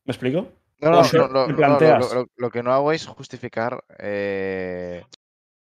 ¿me 0.05 0.11
explico? 0.13 0.49
No, 0.81 0.91
no, 0.91 1.29
no, 1.29 1.47
no, 1.47 1.57
planteas. 1.57 2.13
lo, 2.13 2.23
lo- 2.23 2.29
lo 2.37 2.51
que 2.51 2.63
no 2.63 2.73
hago 2.73 2.93
es 2.93 3.07
justificar 3.07 3.83
eh, 3.99 5.03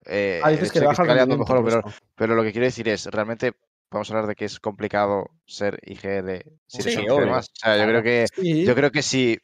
eh, 0.05 0.41
Ah, 0.43 0.49
dices 0.49 0.71
que 0.71 0.79
de 0.79 0.85
baja 0.87 1.03
el 1.03 1.27
mejor, 1.37 1.63
por 1.63 1.93
pero, 2.15 2.35
lo 2.35 2.43
que 2.43 2.51
quiero 2.51 2.65
decir 2.65 2.87
es, 2.89 3.05
realmente 3.07 3.53
podemos 3.89 4.09
hablar 4.09 4.27
de 4.27 4.35
que 4.35 4.45
es 4.45 4.59
complicado 4.59 5.29
ser 5.45 5.79
IGL 5.83 6.41
sin 6.67 6.81
Sí, 6.81 6.89
esos 6.89 7.03
obvio. 7.03 7.15
problemas. 7.15 7.47
O 7.49 7.55
sea, 7.55 7.77
yo 7.77 7.83
creo 7.85 8.01
que 8.01 8.25
Sí. 8.33 8.65
yo 8.65 8.73
creo 8.75 8.91
que 8.91 9.01
si 9.03 9.37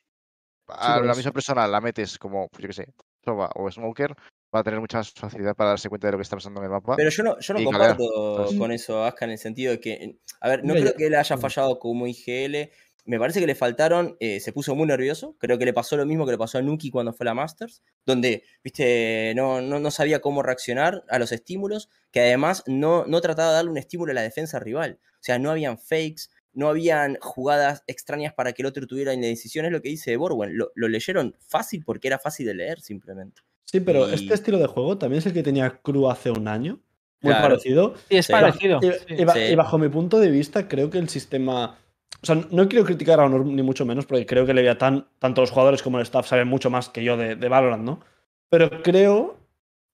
a 0.71 0.99
lo 0.99 1.05
la 1.05 1.15
misma 1.15 1.31
persona 1.31 1.67
la 1.67 1.81
metes 1.81 2.17
como, 2.17 2.47
pues, 2.49 2.61
yo 2.61 2.67
qué 2.67 2.73
sé, 2.73 2.93
Soba 3.23 3.49
o 3.55 3.69
Smoker, 3.69 4.15
va 4.53 4.61
a 4.61 4.63
tener 4.63 4.79
mucha 4.79 4.97
más 4.97 5.11
facilidad 5.11 5.55
para 5.55 5.71
darse 5.71 5.89
cuenta 5.89 6.07
de 6.07 6.13
lo 6.13 6.17
que 6.17 6.23
está 6.23 6.35
pasando 6.35 6.59
en 6.59 6.65
el 6.65 6.71
mapa. 6.71 6.95
Pero 6.95 7.09
yo 7.09 7.23
no, 7.23 7.39
yo 7.39 7.53
no 7.53 7.63
comparto 7.63 8.47
con 8.57 8.71
eso, 8.71 9.03
Aska, 9.03 9.25
en 9.25 9.31
el 9.31 9.37
sentido 9.37 9.71
de 9.71 9.79
que, 9.79 10.17
a 10.41 10.49
ver, 10.49 10.63
no 10.63 10.73
creo 10.73 10.93
que 10.93 11.07
él 11.07 11.15
haya 11.15 11.37
fallado 11.37 11.79
como 11.79 12.07
IGL. 12.07 12.71
me 13.05 13.19
parece 13.19 13.39
que 13.39 13.47
le 13.47 13.55
faltaron, 13.55 14.17
eh, 14.19 14.39
se 14.39 14.51
puso 14.51 14.75
muy 14.75 14.87
nervioso, 14.87 15.35
creo 15.39 15.57
que 15.57 15.65
le 15.65 15.73
pasó 15.73 15.97
lo 15.97 16.05
mismo 16.05 16.25
que 16.25 16.31
le 16.31 16.37
pasó 16.37 16.57
a 16.57 16.61
Nuki 16.61 16.89
cuando 16.89 17.13
fue 17.13 17.25
a 17.25 17.29
la 17.29 17.33
Masters, 17.35 17.83
donde, 18.05 18.43
viste, 18.63 19.33
no, 19.35 19.61
no, 19.61 19.79
no 19.79 19.91
sabía 19.91 20.19
cómo 20.19 20.41
reaccionar 20.41 21.03
a 21.09 21.19
los 21.19 21.31
estímulos, 21.31 21.89
que 22.11 22.21
además 22.21 22.63
no, 22.65 23.05
no 23.05 23.21
trataba 23.21 23.49
de 23.49 23.55
darle 23.55 23.71
un 23.71 23.77
estímulo 23.77 24.11
a 24.11 24.15
la 24.15 24.21
defensa 24.21 24.59
rival, 24.59 24.99
o 25.01 25.21
sea, 25.23 25.37
no 25.37 25.51
habían 25.51 25.77
fakes, 25.77 26.29
no 26.59 26.69
habían 26.69 27.17
jugadas 27.21 27.83
extrañas 27.87 28.33
para 28.33 28.53
que 28.53 28.61
el 28.61 28.65
otro 28.67 28.85
tuviera 28.85 29.13
indecisión, 29.13 29.65
es 29.65 29.71
lo 29.71 29.81
que 29.81 29.89
dice 29.89 30.15
Borwen, 30.17 30.57
lo, 30.57 30.71
lo 30.75 30.87
leyeron 30.87 31.35
fácil 31.39 31.83
porque 31.85 32.07
era 32.07 32.19
fácil 32.19 32.45
de 32.45 32.53
leer 32.53 32.81
simplemente. 32.81 33.41
Sí, 33.65 33.79
pero 33.79 34.09
Y- 34.09 34.13
este 34.15 34.33
estilo 34.33 34.57
de 34.57 34.67
juego 34.67 34.97
también 34.97 35.19
es 35.19 35.25
el 35.25 35.33
que 35.33 35.43
tenía 35.43 35.69
Crew 35.81 36.09
hace 36.09 36.31
un 36.31 36.47
año. 36.47 36.79
Muy 37.21 37.33
Claro. 37.33 37.49
parecido. 37.49 37.93
Sí, 38.09 38.17
es 38.17 38.25
Sí. 38.27 38.31
parecido. 38.31 38.79
Y, 38.81 38.91
sí. 38.91 39.15
y 39.21 39.25
ba- 39.25 39.33
Sí. 39.33 39.39
y 39.41 39.55
bajo 39.55 39.77
mi 39.77 39.89
punto 39.89 40.19
de 40.19 40.29
vista, 40.29 40.67
creo 40.67 40.89
que 40.89 40.97
el 40.99 41.09
sistema. 41.09 41.77
O 42.21 42.25
sea, 42.25 42.35
no 42.49 42.67
quiero 42.67 42.85
criticar 42.85 43.19
a 43.19 43.25
Honor 43.25 43.45
ni 43.45 43.61
mucho 43.61 43.85
menos, 43.85 44.05
porque 44.05 44.25
creo 44.25 44.45
que 44.45 44.53
Leviatán, 44.53 45.07
tanto 45.19 45.41
los 45.41 45.51
jugadores 45.51 45.81
como 45.83 45.97
el 45.99 46.03
staff, 46.03 46.27
saben 46.27 46.47
mucho 46.47 46.69
más 46.69 46.89
que 46.89 47.03
yo 47.03 47.15
de, 47.17 47.35
de 47.35 47.49
Valorant, 47.49 47.83
¿no? 47.83 47.99
Pero 48.49 48.81
creo. 48.83 49.37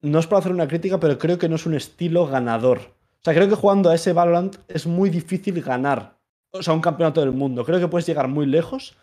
No 0.01 0.19
es 0.19 0.27
para 0.27 0.39
hacer 0.39 0.51
una 0.51 0.67
crítica, 0.67 0.99
pero 0.99 1.17
creo 1.17 1.37
que 1.39 1.49
no 1.49 1.55
es 1.55 1.65
un 1.65 1.73
estilo 1.73 2.27
ganador. 2.27 2.77
O 2.79 3.23
sea, 3.23 3.33
creo 3.33 3.49
que 3.49 3.55
jugando 3.55 3.89
a 3.89 3.95
ese 3.95 4.13
Valorant 4.13 4.57
es 4.67 4.85
muy 4.85 5.09
difícil 5.09 5.59
ganar. 5.63 6.15
O 6.59 6.63
sea, 6.63 6.73
un 6.73 6.81
campeonato 6.81 7.21
del 7.21 7.31
mundo. 7.31 7.63
Creo 7.65 7.79
que 7.79 7.87
puedes 7.87 8.05
llegar 8.07 8.27
muy 8.27 8.45
lejos, 8.45 8.95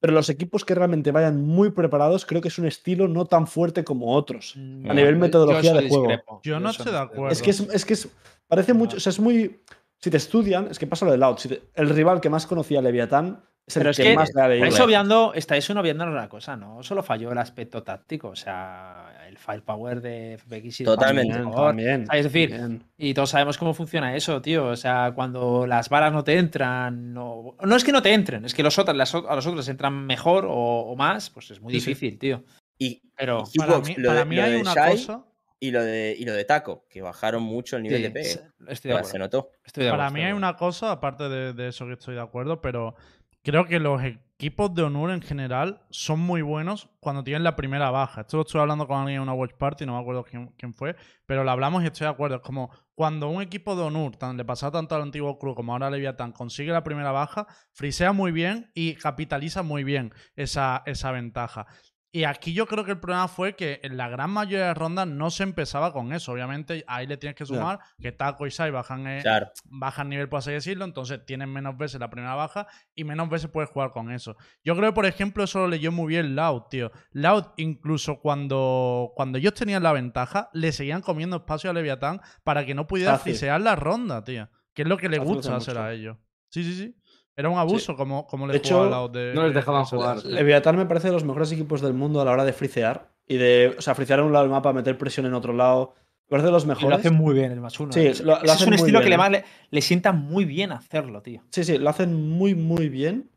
pero 0.00 0.12
los 0.12 0.28
equipos 0.28 0.64
que 0.64 0.74
realmente 0.74 1.10
vayan 1.10 1.44
muy 1.44 1.70
preparados, 1.70 2.24
creo 2.26 2.40
que 2.40 2.48
es 2.48 2.58
un 2.58 2.66
estilo 2.66 3.08
no 3.08 3.24
tan 3.26 3.46
fuerte 3.46 3.84
como 3.84 4.14
otros. 4.14 4.54
Mm, 4.56 4.90
a 4.90 4.94
nivel 4.94 5.14
yo 5.14 5.20
metodología 5.20 5.74
de 5.74 5.88
juego. 5.88 6.04
discrepo, 6.08 6.40
Yo 6.44 6.60
no 6.60 6.70
estoy 6.70 6.92
de 6.92 6.98
acuerdo. 6.98 7.28
Es 7.32 7.42
que 7.42 7.50
es, 7.50 7.60
es 7.60 7.84
que 7.84 7.94
es. 7.94 8.08
Parece 8.46 8.72
mucho. 8.74 8.96
O 8.96 9.00
sea, 9.00 9.10
es 9.10 9.20
muy. 9.20 9.60
Si 10.00 10.10
te 10.10 10.16
estudian, 10.16 10.68
es 10.70 10.78
que 10.78 10.86
pasa 10.86 11.04
lo 11.04 11.10
de 11.12 11.18
Loud. 11.18 11.38
Si 11.38 11.48
te- 11.48 11.62
el 11.74 11.88
rival 11.90 12.20
que 12.20 12.30
más 12.30 12.46
conocía 12.46 12.78
a 12.78 12.82
Leviatán 12.82 13.42
es 13.68 13.76
el 13.76 13.80
Pero 13.80 13.90
es 13.90 13.96
que, 13.96 14.02
que 14.02 14.14
más 14.16 14.34
ha 14.36 14.48
leído. 14.48 14.64
estáis 14.66 14.84
obviando, 14.84 15.32
estáis 15.34 15.70
obviando 15.70 16.04
una 16.06 16.28
cosa, 16.28 16.56
¿no? 16.56 16.82
Solo 16.82 17.02
falló 17.02 17.30
el 17.32 17.38
aspecto 17.38 17.82
táctico, 17.82 18.28
o 18.30 18.36
sea, 18.36 19.24
el 19.28 19.38
firepower 19.38 20.00
de 20.00 20.38
de 20.46 20.84
Totalmente. 20.84 21.38
También, 21.38 22.06
es 22.12 22.24
decir, 22.24 22.50
también. 22.50 22.84
Y 22.96 23.14
todos 23.14 23.30
sabemos 23.30 23.58
cómo 23.58 23.74
funciona 23.74 24.16
eso, 24.16 24.40
tío. 24.42 24.66
O 24.66 24.76
sea, 24.76 25.12
cuando 25.14 25.66
las 25.66 25.88
balas 25.88 26.12
no 26.12 26.24
te 26.24 26.36
entran. 26.38 27.12
No, 27.12 27.54
no 27.62 27.76
es 27.76 27.84
que 27.84 27.92
no 27.92 28.02
te 28.02 28.12
entren, 28.12 28.44
es 28.44 28.54
que 28.54 28.62
los 28.62 28.78
otros, 28.78 28.96
las, 28.96 29.14
a 29.14 29.18
los 29.36 29.46
otros 29.46 29.56
les 29.56 29.68
entran 29.68 29.94
mejor 30.06 30.46
o, 30.46 30.52
o 30.54 30.96
más, 30.96 31.30
pues 31.30 31.50
es 31.50 31.60
muy 31.60 31.72
Sí, 31.74 31.80
sí. 31.80 31.90
difícil, 31.90 32.18
tío. 32.18 32.44
Y, 32.78 33.02
Pero. 33.16 33.44
y 33.52 33.58
Para 33.58 33.78
mí, 33.80 33.94
lo 33.96 34.08
para 34.08 34.20
de- 34.20 34.24
mí 34.24 34.36
lo 34.36 34.42
hay 34.42 34.52
de 34.52 34.60
una 34.60 34.74
Shai 34.74 34.92
cosa. 34.92 35.24
y 35.60 35.70
lo 35.72 35.82
de 35.82 36.14
y 36.18 36.24
lo 36.24 36.32
de 36.32 36.44
Taco, 36.44 36.86
que 36.88 37.02
bajaron 37.02 37.42
mucho 37.42 37.76
el 37.76 37.82
nivel 37.82 37.98
sí, 37.98 38.02
de 38.04 38.10
pegue. 38.10 38.40
estoy 38.68 38.92
de 38.92 39.04
se 39.04 39.18
notó. 39.18 39.50
estoy 39.64 39.84
de 39.84 39.90
Para 39.90 40.08
mí 40.10 40.20
de 40.20 40.26
hay 40.26 40.32
una 40.32 40.54
cosa, 40.56 40.92
aparte 40.92 41.28
de, 41.28 41.52
de 41.52 41.68
eso 41.68 41.86
que 41.86 41.94
estoy 41.94 42.14
de 42.14 42.20
acuerdo, 42.20 42.60
pero 42.60 42.94
creo 43.42 43.66
que 43.66 43.80
los 43.80 44.02
equipos 44.02 44.72
de 44.74 44.82
Honor 44.82 45.10
en 45.10 45.20
general 45.20 45.82
son 45.90 46.20
muy 46.20 46.42
buenos 46.42 46.88
cuando 47.00 47.24
tienen 47.24 47.42
la 47.42 47.56
primera 47.56 47.90
baja. 47.90 48.20
Esto 48.20 48.36
lo 48.36 48.42
estoy 48.42 48.60
hablando 48.60 48.86
con 48.86 48.98
alguien 48.98 49.16
en 49.16 49.22
una 49.22 49.32
watch 49.32 49.54
party, 49.54 49.84
no 49.84 49.94
me 49.94 50.00
acuerdo 50.00 50.24
quién, 50.24 50.74
fue, 50.74 50.94
pero 51.26 51.42
lo 51.42 51.50
hablamos 51.50 51.82
y 51.82 51.86
estoy 51.86 52.04
de 52.04 52.10
acuerdo. 52.10 52.36
Es 52.36 52.42
como 52.42 52.70
cuando 52.94 53.28
un 53.28 53.42
equipo 53.42 53.74
de 53.74 53.82
Honor, 53.82 54.16
tan, 54.16 54.36
le 54.36 54.44
pasa 54.44 54.70
tanto 54.70 54.94
al 54.94 55.02
antiguo 55.02 55.38
Crew 55.38 55.54
como 55.54 55.72
ahora 55.72 55.88
a 55.88 55.90
Leviathan, 55.90 56.32
consigue 56.32 56.70
la 56.70 56.84
primera 56.84 57.10
baja, 57.10 57.46
frisea 57.72 58.12
muy 58.12 58.30
bien 58.30 58.70
y 58.74 58.94
capitaliza 58.94 59.62
muy 59.62 59.82
bien 59.82 60.12
esa, 60.36 60.82
esa 60.86 61.10
ventaja. 61.10 61.66
Y 62.10 62.24
aquí 62.24 62.54
yo 62.54 62.66
creo 62.66 62.84
que 62.84 62.92
el 62.92 63.00
problema 63.00 63.28
fue 63.28 63.54
que 63.54 63.80
en 63.82 63.98
la 63.98 64.08
gran 64.08 64.30
mayoría 64.30 64.68
de 64.68 64.74
rondas 64.74 65.06
no 65.06 65.30
se 65.30 65.42
empezaba 65.42 65.92
con 65.92 66.14
eso. 66.14 66.32
Obviamente 66.32 66.82
ahí 66.86 67.06
le 67.06 67.18
tienes 67.18 67.36
que 67.36 67.44
sumar 67.44 67.80
que 68.00 68.12
Taco 68.12 68.46
y 68.46 68.50
Sai 68.50 68.70
bajan, 68.70 69.06
eh, 69.06 69.18
Claro. 69.20 69.50
bajan 69.64 70.08
nivel, 70.08 70.26
por 70.28 70.38
así 70.38 70.50
decirlo, 70.50 70.86
entonces 70.86 71.20
tienen 71.26 71.52
menos 71.52 71.76
veces 71.76 72.00
la 72.00 72.08
primera 72.08 72.34
baja 72.34 72.66
y 72.94 73.04
menos 73.04 73.28
veces 73.28 73.50
puedes 73.50 73.68
jugar 73.68 73.90
con 73.92 74.10
eso. 74.10 74.36
Yo 74.64 74.74
creo 74.74 74.90
que, 74.90 74.94
por 74.94 75.04
ejemplo, 75.04 75.44
eso 75.44 75.58
lo 75.60 75.68
leyó 75.68 75.92
muy 75.92 76.08
bien 76.08 76.34
Loud, 76.34 76.62
tío. 76.70 76.90
Loud, 77.12 77.44
incluso 77.58 78.20
cuando, 78.20 79.12
cuando 79.14 79.36
ellos 79.36 79.52
tenían 79.52 79.82
la 79.82 79.92
ventaja, 79.92 80.48
le 80.54 80.72
seguían 80.72 81.02
comiendo 81.02 81.36
espacio 81.36 81.68
a 81.68 81.74
Leviatán 81.74 82.22
para 82.42 82.64
que 82.64 82.74
no 82.74 82.86
pudiera 82.86 83.18
frisear 83.18 83.60
la 83.60 83.76
ronda, 83.76 84.24
tío. 84.24 84.48
Que 84.72 84.82
es 84.82 84.88
lo 84.88 84.96
que 84.96 85.10
le 85.10 85.18
gusta 85.18 85.56
hace 85.56 85.72
hacer 85.72 85.74
mucho. 85.74 85.84
a 85.84 85.92
ellos. 85.92 86.16
Sí, 86.48 86.64
sí, 86.64 86.74
sí. 86.74 86.96
Era 87.38 87.48
un 87.50 87.58
abuso 87.58 87.94
como, 87.96 88.26
como 88.26 88.48
le 88.48 88.54
De 88.54 88.58
jugaba 88.58 88.86
hecho, 88.86 88.90
Loud 88.96 89.10
de- 89.12 89.32
no 89.32 89.42
les 89.44 89.52
de- 89.54 89.60
dejaban 89.60 89.84
jugar. 89.84 90.24
Leviatán 90.24 90.76
me 90.76 90.86
parece 90.86 91.06
de 91.06 91.12
los 91.14 91.22
mejores 91.24 91.52
equipos 91.52 91.80
del 91.80 91.94
mundo 91.94 92.20
a 92.20 92.24
la 92.24 92.32
hora 92.32 92.44
de 92.44 92.52
fricear. 92.52 93.10
Y 93.28 93.36
de. 93.36 93.76
O 93.78 93.80
sea, 93.80 93.94
fricear 93.94 94.18
en 94.18 94.24
un 94.26 94.32
lado 94.32 94.44
del 94.44 94.50
mapa, 94.50 94.72
meter 94.72 94.98
presión 94.98 95.24
en 95.26 95.34
otro 95.34 95.52
lado. 95.52 95.94
Me 96.26 96.30
parece 96.30 96.46
de 96.46 96.52
los 96.52 96.64
Y 96.64 96.66
lo 96.66 96.74
mejores. 96.74 96.98
hacen 96.98 97.14
muy 97.14 97.34
bien 97.34 97.52
el 97.52 97.60
más 97.60 97.78
uno. 97.78 97.92
Sí, 97.92 98.00
¿eh? 98.00 98.14
lo- 98.24 98.36
lo 98.40 98.42
Ese 98.42 98.52
es 98.54 98.60
un 98.62 98.66
muy 98.70 98.76
estilo 98.76 99.00
que 99.00 99.06
bien, 99.06 99.32
le, 99.32 99.38
¿eh? 99.38 99.44
le 99.70 99.80
sienta 99.82 100.10
muy 100.12 100.44
bien 100.46 100.72
hacerlo, 100.72 101.22
tío. 101.22 101.42
Sí, 101.50 101.62
sí, 101.62 101.78
lo 101.78 101.88
hacen 101.90 102.12
muy, 102.28 102.54
muy 102.56 102.88
bien. 102.88 103.30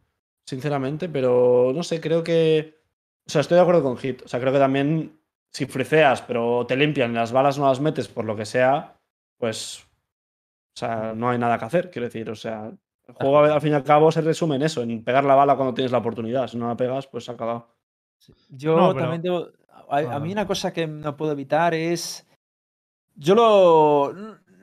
Sinceramente, 0.45 1.07
pero 1.07 1.71
no 1.75 1.83
sé, 1.83 2.01
creo 2.01 2.23
que. 2.23 2.81
O 3.27 3.29
sea, 3.29 3.41
estoy 3.41 3.55
de 3.57 3.61
acuerdo 3.61 3.83
con 3.83 3.97
Hit. 3.97 4.23
O 4.23 4.27
sea, 4.27 4.39
creo 4.39 4.51
que 4.51 4.57
también 4.59 5.19
si 5.51 5.67
friceas, 5.67 6.23
pero 6.23 6.65
te 6.67 6.75
limpian 6.75 7.11
y 7.11 7.15
las 7.15 7.31
balas 7.31 7.59
no 7.59 7.67
las 7.67 7.79
metes 7.79 8.07
por 8.07 8.25
lo 8.25 8.35
que 8.35 8.45
sea, 8.45 8.97
pues. 9.37 9.83
O 10.73 10.79
sea, 10.79 11.13
no 11.15 11.29
hay 11.29 11.37
nada 11.37 11.59
que 11.59 11.65
hacer, 11.65 11.91
quiero 11.91 12.07
decir. 12.07 12.29
O 12.31 12.35
sea, 12.35 12.71
el 13.19 13.27
juego 13.27 13.39
al 13.39 13.61
fin 13.61 13.71
y 13.71 13.75
al 13.75 13.83
cabo 13.83 14.11
se 14.11 14.21
resume 14.21 14.55
en 14.55 14.63
eso, 14.63 14.81
en 14.81 15.03
pegar 15.03 15.23
la 15.23 15.35
bala 15.35 15.55
cuando 15.55 15.73
tienes 15.73 15.91
la 15.91 15.99
oportunidad. 15.99 16.47
Si 16.47 16.57
no 16.57 16.67
la 16.67 16.75
pegas, 16.77 17.07
pues 17.07 17.25
se 17.25 17.31
ha 17.31 17.33
acabado. 17.35 17.69
Yo 18.49 18.75
No, 18.75 18.89
pero- 18.93 18.99
también 19.05 19.21
debo. 19.21 19.47
A, 19.89 19.97
a 20.15 20.19
mí 20.19 20.29
Ah. 20.29 20.33
una 20.33 20.47
cosa 20.47 20.71
que 20.71 20.87
no 20.87 21.17
puedo 21.17 21.31
evitar 21.33 21.73
es. 21.73 22.27
Yo 23.15 23.35
lo, 23.35 24.13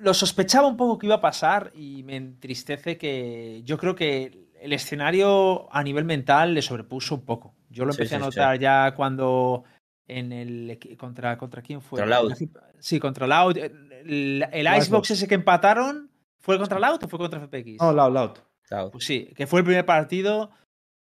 lo 0.01 0.15
sospechaba 0.15 0.67
un 0.69 0.77
poco 0.77 0.99
que 0.99 1.07
iba 1.07 1.17
a 1.17 1.21
pasar 1.21 1.71
y 1.75 2.03
me 2.05 2.17
entristece 2.17 2.97
que 2.97 3.63
yo 3.65 3.77
creo 3.79 3.95
que 3.95 4.49
el 4.61 4.73
escenario 4.73 5.69
a 5.73 5.83
nivel 5.83 6.05
mental 6.05 6.55
le 6.55 6.63
sobrepuso 6.63 7.15
un 7.17 7.25
poco. 7.25 7.55
Yo 7.69 7.85
lo 7.85 7.93
Sí, 7.93 8.01
empecé 8.01 8.17
a 8.17 8.19
sí. 8.21 8.25
notar 8.25 8.59
ya 8.59 8.95
cuando 8.95 9.65
en 10.07 10.33
el 10.33 10.79
contra 10.99 11.37
contra 11.37 11.61
quién 11.61 11.83
fue 11.83 12.01
Contra 12.01 12.23
Loud. 12.23 12.33
sí 12.79 12.99
contra 12.99 13.27
Loud 13.27 13.59
el. 13.59 14.49
Icebox 14.79 15.11
ese 15.11 15.29
que 15.29 15.35
empataron 15.35 16.08
fue 16.41 16.59
contra 16.59 16.79
Loud 16.79 17.03
o 17.05 17.09
fue 17.09 17.19
contra 17.19 17.41
FPX 17.41 17.79
No, 17.81 17.93
loud, 17.93 18.13
loud. 18.13 18.31
Claro. 18.69 18.91
pues 18.91 19.05
sí, 19.05 19.31
que 19.37 19.47
fue 19.47 19.61
el 19.61 19.65
primer 19.65 19.85
partido. 19.87 20.51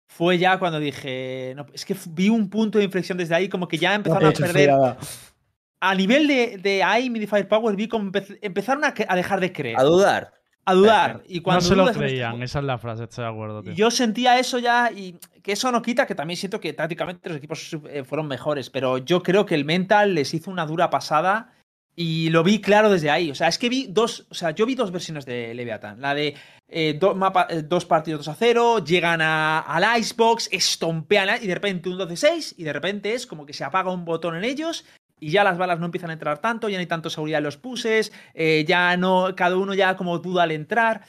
Fue 0.07 0.37
ya 0.37 0.59
cuando 0.59 0.79
dije. 0.79 1.53
No, 1.55 1.65
es 1.73 1.85
que 1.85 1.95
vi 2.09 2.29
un 2.29 2.49
punto 2.49 2.77
de 2.77 2.83
inflexión 2.83 3.17
desde 3.17 3.33
ahí, 3.35 3.49
como 3.49 3.67
que 3.67 3.77
ya 3.77 3.95
empezaron 3.95 4.25
a 4.27 4.29
Hecho 4.31 4.43
perder. 4.43 4.71
A 5.79 5.95
nivel 5.95 6.27
de, 6.27 6.57
de 6.57 6.81
aim 6.83 7.15
y 7.15 7.19
de 7.19 7.27
firepower, 7.27 7.75
vi 7.75 7.87
como 7.87 8.11
empe- 8.11 8.37
empezaron 8.41 8.85
a, 8.85 8.93
a 9.07 9.15
dejar 9.15 9.39
de 9.41 9.51
creer. 9.51 9.77
A 9.77 9.83
dudar. 9.83 10.33
a 10.65 10.73
dudar. 10.73 11.23
Y 11.27 11.41
cuando 11.41 11.61
No 11.61 11.67
se 11.67 11.75
lo 11.75 11.83
dudas 11.83 11.97
creían, 11.97 12.41
esa 12.41 12.59
es 12.59 12.65
la 12.65 12.77
frase, 12.77 13.03
estoy 13.03 13.25
de 13.25 13.29
acuerdo, 13.31 13.63
tío. 13.63 13.73
yo 13.73 13.91
sentía 13.91 14.39
eso 14.39 14.59
ya 14.59 14.91
y 14.95 15.17
que 15.41 15.51
eso 15.53 15.71
no 15.73 15.81
quita 15.81 16.05
que 16.05 16.15
también 16.15 16.37
siento 16.37 16.61
que 16.61 16.71
tácticamente 16.71 17.27
los 17.27 17.37
equipos 17.37 17.75
eh, 17.89 18.03
fueron 18.05 18.27
mejores, 18.27 18.69
pero 18.69 18.97
yo 18.97 19.21
creo 19.23 19.45
que 19.45 19.55
el 19.55 19.65
mental 19.65 20.15
les 20.15 20.33
hizo 20.33 20.49
una 20.51 20.65
dura 20.65 20.89
pasada 20.89 21.51
y 21.95 22.29
lo 22.29 22.43
vi 22.43 22.59
claro 22.61 22.89
desde 22.89 23.09
ahí. 23.09 23.29
O 23.31 23.35
sea, 23.35 23.47
es 23.47 23.57
que 23.57 23.69
vi 23.69 23.87
dos, 23.89 24.25
o 24.29 24.33
sea, 24.33 24.51
yo 24.51 24.65
vi 24.65 24.75
dos 24.75 24.91
versiones 24.91 25.25
de 25.25 25.53
Leviathan. 25.53 26.01
La 26.01 26.15
de 26.15 26.35
eh, 26.67 26.97
do- 26.99 27.13
mapa- 27.15 27.47
eh, 27.49 27.61
dos 27.61 27.85
partidos 27.85 28.25
2 28.25 28.27
a 28.29 28.35
0, 28.35 28.83
llegan 28.83 29.21
a, 29.21 29.59
al 29.59 29.99
Icebox, 29.99 30.49
estompean 30.51 31.29
y 31.41 31.47
de 31.47 31.53
repente 31.53 31.89
un 31.89 31.97
12-6 31.99 32.55
y 32.57 32.63
de 32.63 32.73
repente 32.73 33.13
es 33.13 33.27
como 33.27 33.45
que 33.45 33.53
se 33.53 33.63
apaga 33.63 33.91
un 33.91 34.05
botón 34.05 34.35
en 34.35 34.43
ellos 34.43 34.85
y 35.19 35.29
ya 35.31 35.43
las 35.43 35.57
balas 35.57 35.79
no 35.79 35.85
empiezan 35.85 36.09
a 36.09 36.13
entrar 36.13 36.39
tanto, 36.39 36.67
ya 36.69 36.77
no 36.77 36.81
hay 36.81 36.87
tanto 36.87 37.09
seguridad 37.09 37.37
en 37.37 37.43
los 37.45 37.57
puses, 37.57 38.11
eh, 38.33 38.65
ya 38.67 38.97
no, 38.97 39.35
cada 39.35 39.55
uno 39.57 39.73
ya 39.73 39.95
como 39.95 40.17
duda 40.19 40.43
al 40.43 40.51
entrar. 40.51 41.01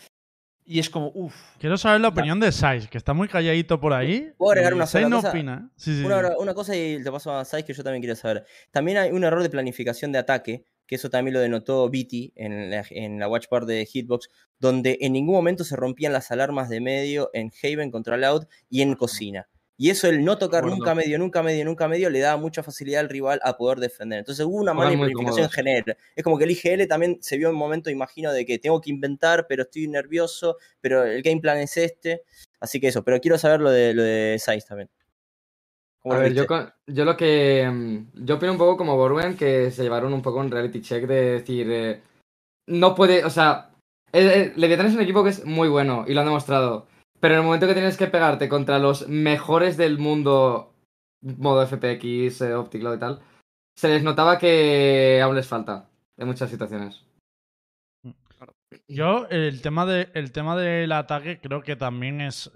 Y 0.67 0.79
es 0.79 0.88
como, 0.88 1.11
uff. 1.14 1.35
Quiero 1.59 1.76
saber 1.76 2.00
la 2.00 2.09
opinión 2.09 2.41
de 2.41 2.50
Saiz, 2.50 2.88
que 2.88 2.97
está 2.97 3.12
muy 3.12 3.29
calladito 3.29 3.79
por 3.81 3.93
ahí. 3.93 4.33
¿Puedo 4.38 4.53
agregar 4.53 4.73
y 4.73 4.76
una 4.76 4.87
Saiz 4.87 5.03
sola 5.05 5.11
no 5.11 5.17
cosa? 5.17 5.29
opina. 5.31 5.62
¿eh? 5.67 5.73
Sí, 5.76 5.99
sí, 5.99 6.05
Una, 6.07 6.23
sí. 6.29 6.35
una 6.38 6.55
cosa 6.55 6.75
y 6.75 7.03
te 7.03 7.11
paso 7.12 7.37
a 7.37 7.45
Sais 7.45 7.64
que 7.67 7.75
yo 7.75 7.83
también 7.85 8.00
quiero 8.00 8.17
saber. 8.17 8.47
También 8.71 8.97
hay 8.97 9.11
un 9.11 9.25
error 9.25 9.43
de 9.43 9.50
planificación 9.50 10.11
de 10.12 10.19
ataque, 10.21 10.64
que 10.87 10.97
eso 10.97 11.11
también 11.11 11.35
lo 11.35 11.41
denotó 11.41 11.88
Viti 11.88 12.33
en 12.37 12.71
la, 12.71 12.85
en 12.91 13.19
la 13.19 13.29
Watch 13.29 13.49
Part 13.49 13.67
de 13.67 13.87
Hitbox, 13.87 14.29
donde 14.59 14.99
en 15.00 15.12
ningún 15.12 15.35
momento 15.35 15.64
se 15.64 15.76
rompían 15.76 16.12
las 16.12 16.31
alarmas 16.31 16.69
de 16.69 16.81
medio 16.81 17.31
en 17.33 17.50
Haven 17.62 17.91
contra 17.91 18.17
Loud 18.17 18.45
y 18.69 18.83
en 18.83 18.95
cocina. 18.95 19.49
Y 19.76 19.91
eso, 19.91 20.09
el 20.09 20.25
no 20.25 20.38
tocar 20.38 20.64
nunca 20.64 20.95
medio, 20.95 21.19
nunca 21.19 21.43
medio, 21.43 21.64
nunca 21.64 21.88
medio, 21.88 22.09
le 22.09 22.21
daba 22.21 22.41
mucha 22.41 22.62
facilidad 22.62 23.00
al 23.00 23.09
rival 23.09 23.41
a 23.43 23.57
poder 23.57 23.79
defender. 23.79 24.21
Entonces 24.21 24.47
hubo 24.47 24.57
una 24.57 24.73
mala 24.73 24.91
muy 24.91 25.11
planificación 25.11 25.50
general. 25.50 25.97
Es 26.14 26.23
como 26.23 26.38
que 26.38 26.45
el 26.45 26.53
IGL 26.53 26.87
también 26.87 27.19
se 27.21 27.37
vio 27.37 27.49
en 27.49 27.55
un 27.55 27.59
momento, 27.59 27.91
imagino, 27.91 28.33
de 28.33 28.47
que 28.47 28.61
tengo 28.61 28.81
que 28.81 28.91
inventar, 28.91 29.47
pero 29.49 29.64
estoy 29.64 29.88
nervioso, 29.88 30.59
pero 30.81 31.03
el 31.03 31.23
game 31.23 31.41
plan 31.41 31.59
es 31.59 31.76
este. 31.76 32.23
Así 32.61 32.79
que 32.79 32.88
eso, 32.88 33.03
pero 33.03 33.21
quiero 33.21 33.37
saber 33.37 33.61
lo 33.61 33.71
de, 33.71 33.95
lo 33.95 34.05
de 34.05 34.37
Saiz 34.38 34.64
también. 34.64 34.88
¿Cómo 36.05 36.17
A 36.17 36.19
ver, 36.19 36.35
yo, 36.35 36.45
yo 36.87 37.05
lo 37.07 37.17
que. 37.17 37.67
mm, 37.67 38.27
Yo 38.27 38.35
opino 38.37 38.53
un 38.53 38.59
poco 38.59 38.77
como 38.77 38.97
Borwen, 38.97 39.39
que 39.39 39.71
se 39.71 39.83
llevaron 39.83 40.13
un 40.13 40.21
poco 40.21 40.39
un 40.39 40.51
reality 40.51 40.83
check 40.83 41.07
de 41.07 41.41
decir. 41.41 41.67
eh, 41.71 42.03
no 42.67 42.95
puede. 42.95 43.25
O 43.25 43.31
sea. 43.31 43.71
Leviathan 44.13 44.87
es 44.87 44.95
un 44.95 45.01
equipo 45.01 45.25
que 45.25 45.31
es 45.31 45.45
muy 45.45 45.69
bueno 45.69 46.05
y 46.07 46.13
lo 46.13 46.21
han 46.21 46.27
demostrado. 46.27 46.87
Pero 47.21 47.35
en 47.35 47.41
el 47.41 47.47
momento 47.47 47.67
que 47.67 47.73
tienes 47.73 47.97
que 47.97 48.07
pegarte 48.07 48.49
contra 48.51 48.79
los 48.79 49.09
mejores 49.09 49.77
del 49.79 49.99
mundo, 49.99 50.75
modo 51.23 51.67
FPX, 51.67 52.43
eh, 52.43 52.55
Optic 52.55 52.83
Cloud 52.83 52.97
y 52.97 53.01
tal, 53.01 53.21
se 53.77 53.89
les 53.89 54.05
notaba 54.05 54.39
que 54.39 55.21
aún 55.23 55.35
les 55.35 55.49
falta 55.49 55.89
en 56.19 56.27
muchas 56.29 56.51
situaciones. 56.51 57.03
Yo, 58.87 59.27
el 59.31 59.63
tema, 59.63 59.87
de, 59.87 60.11
el 60.15 60.33
tema 60.33 60.55
del 60.55 60.93
ataque 60.93 61.41
creo 61.41 61.63
que 61.63 61.75
también 61.75 62.21
es... 62.21 62.53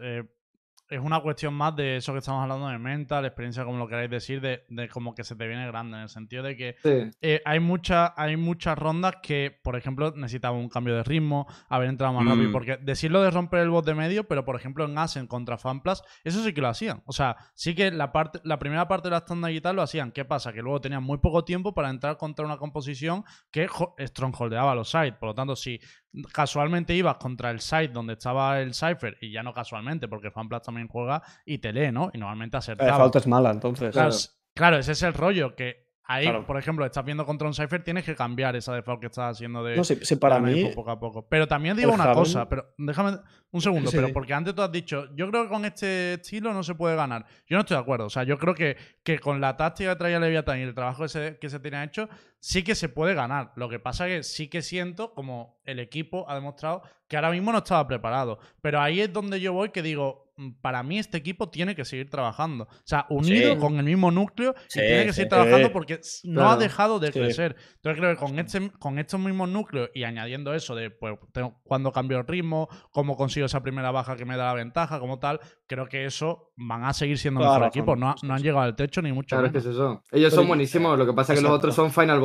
es 0.88 1.00
una 1.00 1.20
cuestión 1.20 1.54
más 1.54 1.76
de 1.76 1.96
eso 1.96 2.12
que 2.12 2.18
estamos 2.20 2.42
hablando 2.42 2.68
de 2.68 2.78
mental, 2.78 3.24
experiencia, 3.24 3.64
como 3.64 3.78
lo 3.78 3.86
queráis 3.88 4.10
decir, 4.10 4.40
de, 4.40 4.64
de 4.68 4.88
como 4.88 5.14
que 5.14 5.24
se 5.24 5.36
te 5.36 5.46
viene 5.46 5.66
grande, 5.66 5.96
en 5.96 6.02
el 6.04 6.08
sentido 6.08 6.42
de 6.42 6.56
que 6.56 6.76
Sí. 6.82 7.10
eh, 7.20 7.42
hay, 7.44 7.60
mucha- 7.60 8.14
hay 8.16 8.36
muchas 8.36 8.78
rondas 8.78 9.16
que, 9.22 9.58
por 9.62 9.76
ejemplo, 9.76 10.12
necesitaba 10.16 10.56
un 10.56 10.68
cambio 10.68 10.96
de 10.96 11.02
ritmo, 11.04 11.46
haber 11.68 11.88
entrado 11.88 12.12
más 12.14 12.26
rápido. 12.26 12.48
Mm. 12.48 12.52
Porque 12.52 12.76
decirlo 12.78 13.22
de 13.22 13.30
romper 13.30 13.60
el 13.60 13.70
bot 13.70 13.84
de 13.84 13.94
medio, 13.94 14.26
pero 14.26 14.44
por 14.44 14.56
ejemplo 14.56 14.84
en 14.84 14.96
Asen 14.96 15.26
contra 15.26 15.58
FanPlus, 15.58 16.02
eso 16.24 16.42
sí 16.42 16.52
que 16.54 16.60
lo 16.60 16.68
hacían. 16.68 17.02
O 17.06 17.12
sea, 17.12 17.36
sí 17.54 17.74
que 17.74 17.90
la, 17.90 18.10
parte, 18.12 18.40
la 18.44 18.58
primera 18.58 18.88
parte 18.88 19.08
de 19.08 19.12
la 19.12 19.18
estándar 19.18 19.50
y 19.52 19.60
tal 19.60 19.76
lo 19.76 19.82
hacían. 19.82 20.10
¿Qué 20.12 20.24
pasa? 20.24 20.52
Que 20.52 20.62
luego 20.62 20.80
tenían 20.80 21.02
muy 21.02 21.18
poco 21.18 21.44
tiempo 21.44 21.74
para 21.74 21.90
entrar 21.90 22.16
contra 22.16 22.44
una 22.46 22.56
composición 22.56 23.24
que 23.50 23.68
strongholdeaba 24.06 24.74
los 24.74 24.90
sites. 24.90 25.14
Por 25.14 25.28
lo 25.30 25.34
tanto, 25.34 25.56
si 25.56 25.80
casualmente 26.32 26.94
ibas 26.94 27.16
contra 27.16 27.50
el 27.50 27.60
site 27.60 27.88
donde 27.88 28.14
estaba 28.14 28.60
el 28.60 28.74
Cypher, 28.74 29.16
y 29.20 29.30
ya 29.32 29.42
no 29.42 29.52
casualmente, 29.52 30.08
porque 30.08 30.30
FanPlus 30.30 30.62
también 30.62 30.88
juega 30.88 31.22
y 31.44 31.58
te 31.58 31.72
lee, 31.72 31.92
¿no? 31.92 32.10
Y 32.12 32.18
normalmente 32.18 32.54
La 32.56 32.58
acertaba. 32.58 32.96
falta 32.98 33.18
es 33.18 33.26
mala, 33.26 33.50
entonces. 33.50 33.92
Claro, 33.92 34.14
claro, 34.54 34.78
ese 34.78 34.92
es 34.92 35.02
el 35.02 35.14
rollo, 35.14 35.54
que 35.54 35.86
ahí, 36.10 36.24
Claro. 36.24 36.46
por 36.46 36.56
ejemplo, 36.56 36.86
estás 36.86 37.04
viendo 37.04 37.26
contra 37.26 37.46
un 37.46 37.52
Cypher, 37.52 37.84
tienes 37.84 38.02
que 38.02 38.16
cambiar 38.16 38.56
esa 38.56 38.74
default 38.74 38.98
que 39.00 39.06
estás 39.08 39.32
haciendo 39.36 39.62
de... 39.62 39.76
No 39.76 39.82
para 40.18 40.40
mí. 40.40 40.70
Poco 40.74 40.90
a 40.90 40.98
poco. 40.98 41.28
Pero 41.28 41.46
también 41.46 41.76
digo 41.76 41.92
una 41.92 42.14
cosa, 42.14 42.48
pero 42.48 42.72
déjame 42.78 43.18
un 43.50 43.60
segundo, 43.60 43.90
Sí, 43.90 43.96
pero 43.98 44.10
porque 44.14 44.32
antes 44.32 44.54
tú 44.54 44.62
has 44.62 44.72
dicho, 44.72 45.14
yo 45.14 45.28
creo 45.30 45.42
que 45.42 45.48
con 45.50 45.66
este 45.66 46.14
estilo 46.14 46.54
no 46.54 46.62
se 46.62 46.74
puede 46.74 46.96
ganar. 46.96 47.26
Yo 47.46 47.56
no 47.56 47.60
estoy 47.60 47.76
de 47.76 47.82
acuerdo. 47.82 48.06
O 48.06 48.10
sea, 48.10 48.22
yo 48.22 48.38
creo 48.38 48.54
que, 48.54 48.78
que 49.02 49.18
con 49.18 49.40
la 49.42 49.56
táctica 49.58 49.90
que 49.92 49.96
traía 49.98 50.18
Leviathan 50.18 50.58
y 50.58 50.62
el 50.62 50.74
trabajo 50.74 51.02
que 51.02 51.08
se, 51.10 51.38
que 51.38 51.50
se 51.50 51.60
tiene 51.60 51.84
hecho, 51.84 52.08
sí 52.40 52.62
que 52.62 52.74
se 52.74 52.88
puede 52.88 53.14
ganar. 53.14 53.52
Lo 53.56 53.68
que 53.68 53.78
pasa 53.78 54.08
es 54.08 54.16
que 54.16 54.22
sí 54.22 54.48
que 54.48 54.62
siento, 54.62 55.12
como 55.14 55.58
el 55.64 55.78
equipo 55.80 56.28
ha 56.30 56.34
demostrado, 56.34 56.82
que 57.08 57.16
ahora 57.16 57.30
mismo 57.30 57.52
no 57.52 57.58
estaba 57.58 57.86
preparado. 57.86 58.38
Pero 58.60 58.80
ahí 58.80 59.00
es 59.00 59.12
donde 59.12 59.40
yo 59.40 59.52
voy 59.52 59.70
que 59.70 59.82
digo, 59.82 60.30
mm, 60.36 60.60
para 60.60 60.82
mí 60.82 60.98
este 60.98 61.16
equipo 61.18 61.48
tiene 61.50 61.74
que 61.74 61.84
seguir 61.84 62.08
trabajando. 62.10 62.64
O 62.64 62.68
sea, 62.84 63.06
unido 63.10 63.54
Sí. 63.54 63.58
con 63.58 63.76
el 63.78 63.84
mismo 63.84 64.10
núcleo 64.10 64.54
Sí, 64.68 64.78
y 64.80 64.86
tiene 64.86 65.02
que 65.06 65.12
sí. 65.12 65.16
seguir 65.16 65.28
trabajando 65.30 65.66
Sí. 65.68 65.72
porque 65.72 66.00
no 66.24 66.42
ha 66.42 66.44
Claro. 66.44 66.60
dejado 66.60 66.98
de 67.00 67.06
Sí. 67.12 67.18
crecer. 67.18 67.56
Entonces 67.76 67.98
creo 68.00 68.14
que 68.14 68.16
con, 68.20 68.38
este, 68.38 68.70
con 68.78 68.98
estos 68.98 69.18
mismos 69.20 69.48
núcleos 69.48 69.90
y 69.94 70.04
añadiendo 70.04 70.52
eso 70.54 70.74
de 70.74 70.90
pues, 70.90 71.18
tengo- 71.32 71.60
cuando 71.64 71.92
cambio 71.92 72.18
el 72.18 72.26
ritmo, 72.26 72.68
cómo 72.92 73.16
consigo 73.16 73.46
esa 73.46 73.62
primera 73.62 73.90
baja 73.90 74.16
que 74.16 74.24
me 74.26 74.36
da 74.36 74.46
la 74.46 74.54
ventaja, 74.54 75.00
como 75.00 75.18
tal, 75.18 75.40
creo 75.66 75.86
que 75.88 76.04
eso 76.04 76.52
van 76.56 76.84
a 76.84 76.92
seguir 76.92 77.18
siendo 77.18 77.40
Toda 77.40 77.52
mejor 77.58 77.62
razón. 77.68 77.78
equipo. 77.80 77.96
No, 77.96 78.14
han 78.34 78.42
llegado 78.42 78.60
al 78.62 78.76
techo 78.76 79.00
ni 79.02 79.12
mucho 79.12 79.34
Claro, 79.36 79.46
es 79.46 79.52
que 79.52 79.58
menos. 79.58 79.70
es 79.74 79.74
eso. 79.76 80.02
Ellos 80.12 80.30
Pero- 80.30 80.42
son 80.42 80.48
buenísimos, 80.48 80.98
lo 80.98 81.06
que 81.06 81.12
pasa 81.14 81.32
es 81.32 81.38
que 81.38 81.42
los 81.42 81.52
otros 81.52 81.74
son 81.74 81.90
final 81.90 82.20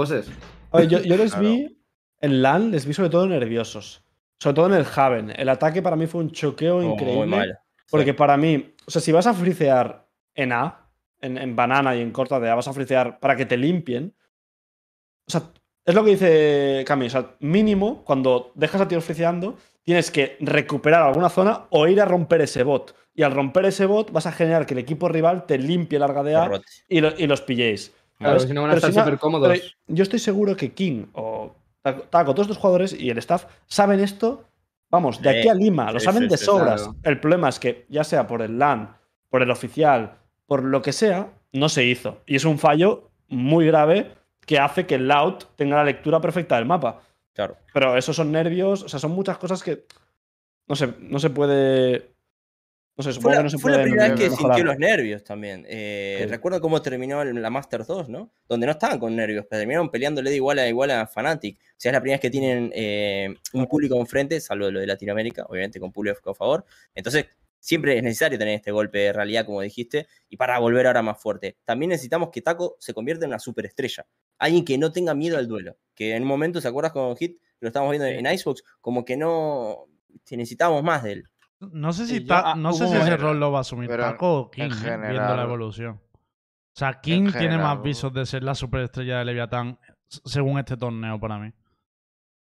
Oye, 0.71 0.87
yo, 0.87 0.99
yo 1.01 1.17
les 1.17 1.31
Claro. 1.35 1.47
vi 1.49 1.79
en 2.21 2.41
LAN, 2.41 2.71
les 2.71 2.85
vi 2.85 2.93
sobre 2.93 3.09
todo 3.09 3.27
nerviosos. 3.27 4.03
Sobre 4.39 4.55
todo 4.55 4.65
en 4.67 4.73
el 4.73 4.85
Haven. 4.95 5.33
El 5.35 5.49
ataque 5.49 5.81
para 5.81 5.95
mí 5.95 6.07
fue 6.07 6.21
un 6.21 6.31
choqueo 6.31 6.77
Oh, 6.77 6.83
increíble. 6.83 7.17
muy 7.17 7.27
mal. 7.27 7.59
Porque 7.89 8.13
para 8.13 8.35
mí, 8.37 8.73
o 8.85 8.91
sea, 8.91 9.01
si 9.01 9.11
vas 9.11 9.27
a 9.27 9.33
fricear 9.33 10.07
en 10.33 10.51
A, 10.51 10.89
en, 11.21 11.37
en 11.37 11.55
banana 11.55 11.95
y 11.95 12.01
en 12.01 12.11
corta 12.11 12.39
de 12.39 12.49
A, 12.49 12.55
vas 12.55 12.67
a 12.67 12.73
fricear 12.73 13.19
para 13.19 13.35
que 13.35 13.45
te 13.45 13.55
limpien. 13.55 14.13
O 15.27 15.31
sea, 15.31 15.43
es 15.85 15.93
lo 15.95 16.03
que 16.03 16.11
dice 16.11 16.83
Cami. 16.87 17.05
O 17.07 17.09
sea, 17.09 17.35
mínimo, 17.39 18.03
cuando 18.03 18.51
dejas 18.55 18.81
a 18.81 18.87
tíos 18.87 19.03
friceando, 19.05 19.57
tienes 19.83 20.11
que 20.11 20.37
recuperar 20.41 21.03
alguna 21.03 21.29
zona 21.29 21.65
o 21.69 21.87
ir 21.87 22.01
a 22.01 22.05
romper 22.05 22.41
ese 22.41 22.63
bot. 22.63 22.95
Y 23.13 23.21
al 23.23 23.31
romper 23.33 23.65
ese 23.65 23.85
bot, 23.85 24.11
vas 24.11 24.25
a 24.25 24.31
generar 24.31 24.65
que 24.65 24.73
el 24.73 24.79
equipo 24.79 25.07
rival 25.07 25.45
te 25.45 25.57
limpie 25.57 25.99
larga 25.99 26.23
de 26.23 26.35
A 26.35 26.61
y, 26.87 26.99
lo- 26.99 27.13
y 27.17 27.27
los 27.27 27.41
pilléis. 27.41 27.93
Si 28.39 28.53
no 28.53 28.61
van 28.61 28.71
a 28.71 28.75
estar 28.75 28.91
si 28.91 28.97
no- 28.97 29.03
súper 29.03 29.19
cómodos. 29.19 29.75
yo 29.87 30.03
estoy 30.03 30.19
seguro 30.19 30.55
que 30.55 30.71
King 30.73 31.05
o 31.13 31.53
Taco, 31.81 32.33
todos 32.33 32.47
estos 32.47 32.57
jugadores 32.57 32.93
y 32.93 33.09
el 33.09 33.17
staff 33.17 33.45
saben 33.67 33.99
esto, 33.99 34.45
vamos, 34.89 35.21
de 35.21 35.29
aquí 35.39 35.49
a 35.49 35.53
Lima, 35.53 35.91
lo 35.91 35.99
saben 35.99 36.23
sí, 36.23 36.29
de 36.29 36.37
sí, 36.37 36.45
sobras. 36.45 36.81
claro. 36.83 36.97
El 37.03 37.19
problema 37.19 37.49
es 37.49 37.59
que, 37.59 37.85
ya 37.89 38.03
sea 38.03 38.25
por 38.25 38.41
el 38.41 38.57
LAN, 38.57 38.95
por 39.29 39.41
el 39.41 39.51
oficial, 39.51 40.13
por 40.45 40.63
lo 40.63 40.81
que 40.81 40.93
sea, 40.93 41.33
no 41.51 41.67
se 41.69 41.83
hizo. 41.83 42.21
Y 42.25 42.35
es 42.35 42.45
un 42.45 42.57
fallo 42.57 43.09
muy 43.27 43.65
grave 43.67 44.13
que 44.45 44.59
hace 44.59 44.85
que 44.85 44.95
el 44.95 45.07
Loud 45.07 45.35
tenga 45.55 45.75
la 45.77 45.83
lectura 45.83 46.21
perfecta 46.21 46.55
del 46.55 46.65
mapa. 46.65 47.01
Claro. 47.33 47.57
Pero 47.73 47.97
esos 47.97 48.15
son 48.15 48.31
nervios, 48.31 48.83
o 48.83 48.89
sea, 48.89 48.99
son 48.99 49.11
muchas 49.11 49.37
cosas 49.37 49.63
que 49.63 49.85
no 50.67 50.75
se, 50.75 50.93
no 50.99 51.19
se 51.19 51.29
puede. 51.31 52.12
No 52.95 53.03
sé, 53.03 53.13
Fue 53.19 53.31
la, 53.31 53.37
que 53.37 53.43
no 53.43 53.49
se 53.49 53.57
fue 53.57 53.71
la 53.71 53.77
puede 53.77 53.89
primera 53.89 54.09
vez 54.09 54.19
que 54.19 54.29
mejorar. 54.29 54.57
sintió 54.57 54.65
los 54.65 54.77
nervios 54.77 55.23
también. 55.23 55.65
Eh, 55.67 56.19
Sí. 56.21 56.25
Recuerdo 56.27 56.61
cómo 56.61 56.81
terminó 56.81 57.23
la 57.23 57.49
Master 57.49 57.85
2, 57.85 58.09
¿no? 58.09 58.31
Donde 58.47 58.67
no 58.67 58.71
estaban 58.73 58.99
con 58.99 59.15
nervios, 59.15 59.45
pero 59.49 59.61
terminaron 59.61 59.89
peleándole 59.89 60.29
de 60.29 60.35
igual 60.35 60.59
a 60.59 60.67
igual 60.67 60.91
a 60.91 61.07
Fnatic. 61.07 61.59
O 61.59 61.73
sea, 61.77 61.89
es 61.89 61.93
la 61.93 62.01
primera 62.01 62.17
vez 62.17 62.21
que 62.21 62.29
tienen 62.29 62.71
eh, 62.75 63.33
un 63.53 63.65
público 63.67 63.99
enfrente, 63.99 64.39
salvo 64.39 64.69
lo 64.69 64.79
de 64.79 64.85
Latinoamérica, 64.87 65.45
obviamente 65.49 65.79
con 65.79 65.91
público 65.91 66.29
a 66.29 66.35
favor. 66.35 66.65
Entonces, 66.93 67.25
siempre 67.59 67.97
es 67.97 68.03
necesario 68.03 68.37
tener 68.37 68.55
este 68.55 68.71
golpe 68.71 68.99
de 68.99 69.13
realidad, 69.13 69.45
como 69.45 69.61
dijiste, 69.61 70.07
y 70.29 70.37
para 70.37 70.59
volver 70.59 70.85
ahora 70.85 71.01
más 71.01 71.19
fuerte. 71.19 71.57
También 71.65 71.89
necesitamos 71.89 72.29
que 72.29 72.41
Taco 72.41 72.75
se 72.79 72.93
convierta 72.93 73.25
en 73.25 73.31
una 73.31 73.39
superestrella. 73.39 74.05
Alguien 74.37 74.65
que 74.65 74.77
no 74.77 74.91
tenga 74.91 75.15
miedo 75.15 75.37
al 75.37 75.47
duelo. 75.47 75.77
Que 75.95 76.15
en 76.15 76.23
un 76.23 76.27
momento, 76.27 76.61
¿se 76.61 76.67
acuerdas 76.67 76.91
con 76.91 77.15
Hit? 77.17 77.39
Lo 77.59 77.69
estábamos 77.69 77.91
viendo 77.97 78.07
en 78.07 78.31
Icebox, 78.31 78.63
como 78.81 79.03
que 79.05 79.15
no. 79.17 79.87
que 80.25 80.37
necesitábamos 80.37 80.83
más 80.83 81.03
de 81.03 81.13
él. 81.13 81.29
No 81.71 81.93
sé 81.93 82.05
si, 82.05 82.17
Sí, 82.17 82.21
yo- 82.21 82.27
ta- 82.27 82.51
ah, 82.51 82.55
no 82.55 82.73
sé 82.73 82.87
si 82.87 82.95
ese 82.95 83.17
rol 83.17 83.39
lo 83.39 83.51
va 83.51 83.59
a 83.59 83.61
asumir 83.61 83.87
pero 83.89 84.03
Taco 84.03 84.39
o 84.41 84.51
King, 84.51 84.63
en 84.85 85.01
viendo 85.01 85.35
la 85.35 85.43
evolución. 85.43 85.95
O 86.75 86.75
sea, 86.79 86.99
King 87.01 87.31
tiene 87.37 87.57
más 87.57 87.81
visos 87.81 88.13
de 88.13 88.25
ser 88.25 88.43
la 88.43 88.55
superestrella 88.55 89.19
de 89.19 89.25
Leviatán 89.25 89.77
según 90.07 90.59
este 90.59 90.75
torneo 90.77 91.19
para 91.19 91.37
mí. 91.37 91.51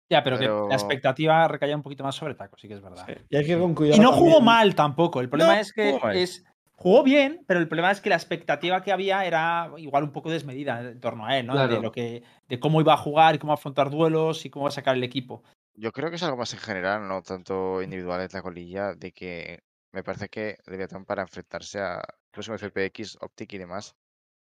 Ya, 0.10 0.24
pero, 0.24 0.38
que 0.38 0.46
la 0.46 0.76
expectativa 0.76 1.48
recaía 1.48 1.76
un 1.76 1.82
poquito 1.82 2.04
más 2.04 2.16
sobre 2.16 2.36
Taco, 2.36 2.58
sí 2.58 2.68
que 2.68 2.74
es 2.74 2.82
verdad. 2.82 3.06
Sí, 3.08 3.14
Y 3.30 3.38
hay 3.38 3.46
que 3.46 3.54
ir 3.54 3.60
con 3.60 3.74
cuidado. 3.74 3.98
Y 3.98 4.04
no 4.04 4.12
jugó 4.12 4.26
también. 4.36 4.46
mal 4.46 4.76
tampoco. 4.76 5.22
El 5.22 5.30
problema 5.30 5.56
No, 5.56 5.62
es 5.62 5.72
que 5.72 5.94
jugó 5.94 6.10
es. 6.10 6.44
Jugó 6.74 7.04
bien, 7.04 7.44
pero 7.48 7.60
el 7.60 7.68
problema 7.68 7.92
es 7.92 8.02
que 8.02 8.10
la 8.10 8.16
expectativa 8.16 8.82
que 8.82 8.92
había 8.92 9.24
era 9.24 9.70
igual 9.78 10.04
un 10.04 10.12
poco 10.12 10.32
desmedida 10.32 10.82
en 10.82 11.00
torno 11.00 11.28
a 11.28 11.38
él, 11.38 11.46
¿no? 11.46 11.54
Claro. 11.54 11.76
De 11.76 11.80
lo 11.82 11.92
que, 11.92 12.24
de 12.50 12.60
cómo 12.60 12.82
iba 12.82 12.94
a 12.94 12.98
jugar 12.98 13.36
y 13.36 13.38
cómo 13.38 13.54
afrontar 13.54 13.92
duelos 13.92 14.46
y 14.46 14.50
cómo 14.50 14.64
va 14.64 14.70
a 14.70 14.72
sacar 14.72 14.96
el 14.96 15.04
equipo. 15.04 15.44
Yo 15.76 15.92
creo 15.94 16.10
que 16.10 16.18
es 16.18 16.24
algo 16.24 16.38
más 16.38 16.54
en 16.54 16.60
general, 16.60 17.08
no 17.08 17.22
tanto 17.22 17.82
individual 17.82 18.22
en 18.22 18.28
la 18.34 18.42
colilla, 18.42 18.94
de 18.94 19.12
que 19.14 19.60
me 19.94 20.04
parece 20.04 20.28
que 20.30 20.58
Leviathan 20.66 21.06
para 21.06 21.22
enfrentarse 21.22 21.80
a 21.80 22.02
incluso 22.30 22.54
FPX, 22.56 23.18
Optic 23.22 23.54
y 23.54 23.58
demás, 23.58 23.94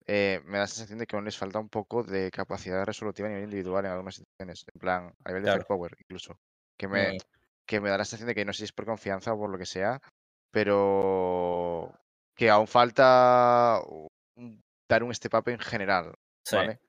eh, 0.06 0.40
me 0.44 0.54
da 0.58 0.64
la 0.64 0.68
sensación 0.68 0.98
de 0.98 1.06
que 1.06 1.16
aún 1.16 1.24
les 1.26 1.38
falta 1.38 1.58
un 1.60 1.70
poco 1.70 2.04
de 2.04 2.30
capacidad 2.30 2.84
resolutiva 2.86 3.28
a 3.28 3.30
nivel 3.30 3.44
individual 3.46 3.84
en 3.86 3.92
algunas 3.92 4.16
situaciones, 4.16 4.64
en 4.74 4.80
plan, 4.80 5.14
a 5.24 5.28
nivel 5.30 5.42
de 5.44 5.48
Claro. 5.48 5.68
firepower 5.68 5.92
incluso, 6.00 6.40
que 6.78 6.88
me, 6.88 7.12
Mm. 7.12 7.18
que 7.66 7.80
me 7.80 7.90
da 7.90 7.98
la 7.98 8.04
sensación 8.06 8.28
de 8.28 8.34
que 8.36 8.44
no 8.46 8.52
sé 8.54 8.60
si 8.60 8.64
es 8.66 8.72
por 8.72 8.86
confianza 8.86 9.32
o 9.34 9.38
por 9.38 9.50
lo 9.50 9.58
que 9.58 9.66
sea, 9.66 10.00
pero 10.52 11.92
que 12.36 12.50
aún 12.50 12.68
falta 12.68 13.80
dar 14.88 15.02
un 15.04 15.14
step 15.14 15.34
up 15.34 15.48
en 15.50 15.58
general, 15.60 16.14
Sí. 16.46 16.56
¿vale? 16.56 16.80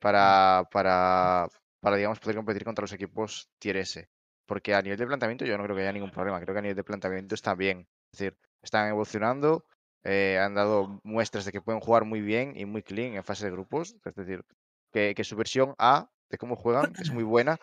Para, 0.00 0.64
para, 0.72 1.48
para, 1.86 1.98
digamos, 1.98 2.18
poder 2.18 2.34
competir 2.34 2.64
contra 2.64 2.82
los 2.82 2.92
equipos 2.92 3.48
tier 3.60 3.76
S. 3.76 4.08
Porque 4.44 4.74
a 4.74 4.82
nivel 4.82 4.98
de 4.98 5.06
planteamiento 5.06 5.44
yo 5.44 5.56
no 5.56 5.62
creo 5.62 5.76
que 5.76 5.82
haya 5.82 5.92
ningún 5.92 6.10
problema. 6.10 6.40
Creo 6.40 6.52
que 6.52 6.58
a 6.58 6.62
nivel 6.62 6.74
de 6.74 6.82
planteamiento 6.82 7.36
está 7.36 7.54
bien. 7.54 7.86
Es 8.12 8.18
decir, 8.18 8.36
están 8.60 8.88
evolucionando, 8.88 9.64
eh, 10.02 10.36
han 10.36 10.56
dado 10.56 11.00
muestras 11.04 11.44
de 11.44 11.52
que 11.52 11.60
pueden 11.60 11.80
jugar 11.80 12.04
muy 12.04 12.20
bien 12.22 12.54
y 12.56 12.64
muy 12.64 12.82
clean 12.82 13.14
en 13.14 13.22
fase 13.22 13.44
de 13.44 13.52
grupos. 13.52 13.94
Es 14.04 14.16
decir, 14.16 14.44
que, 14.92 15.14
que 15.14 15.22
su 15.22 15.36
versión 15.36 15.76
A 15.78 16.10
de 16.28 16.38
cómo 16.38 16.56
juegan 16.56 16.92
es 16.98 17.12
muy 17.12 17.22
buena, 17.22 17.56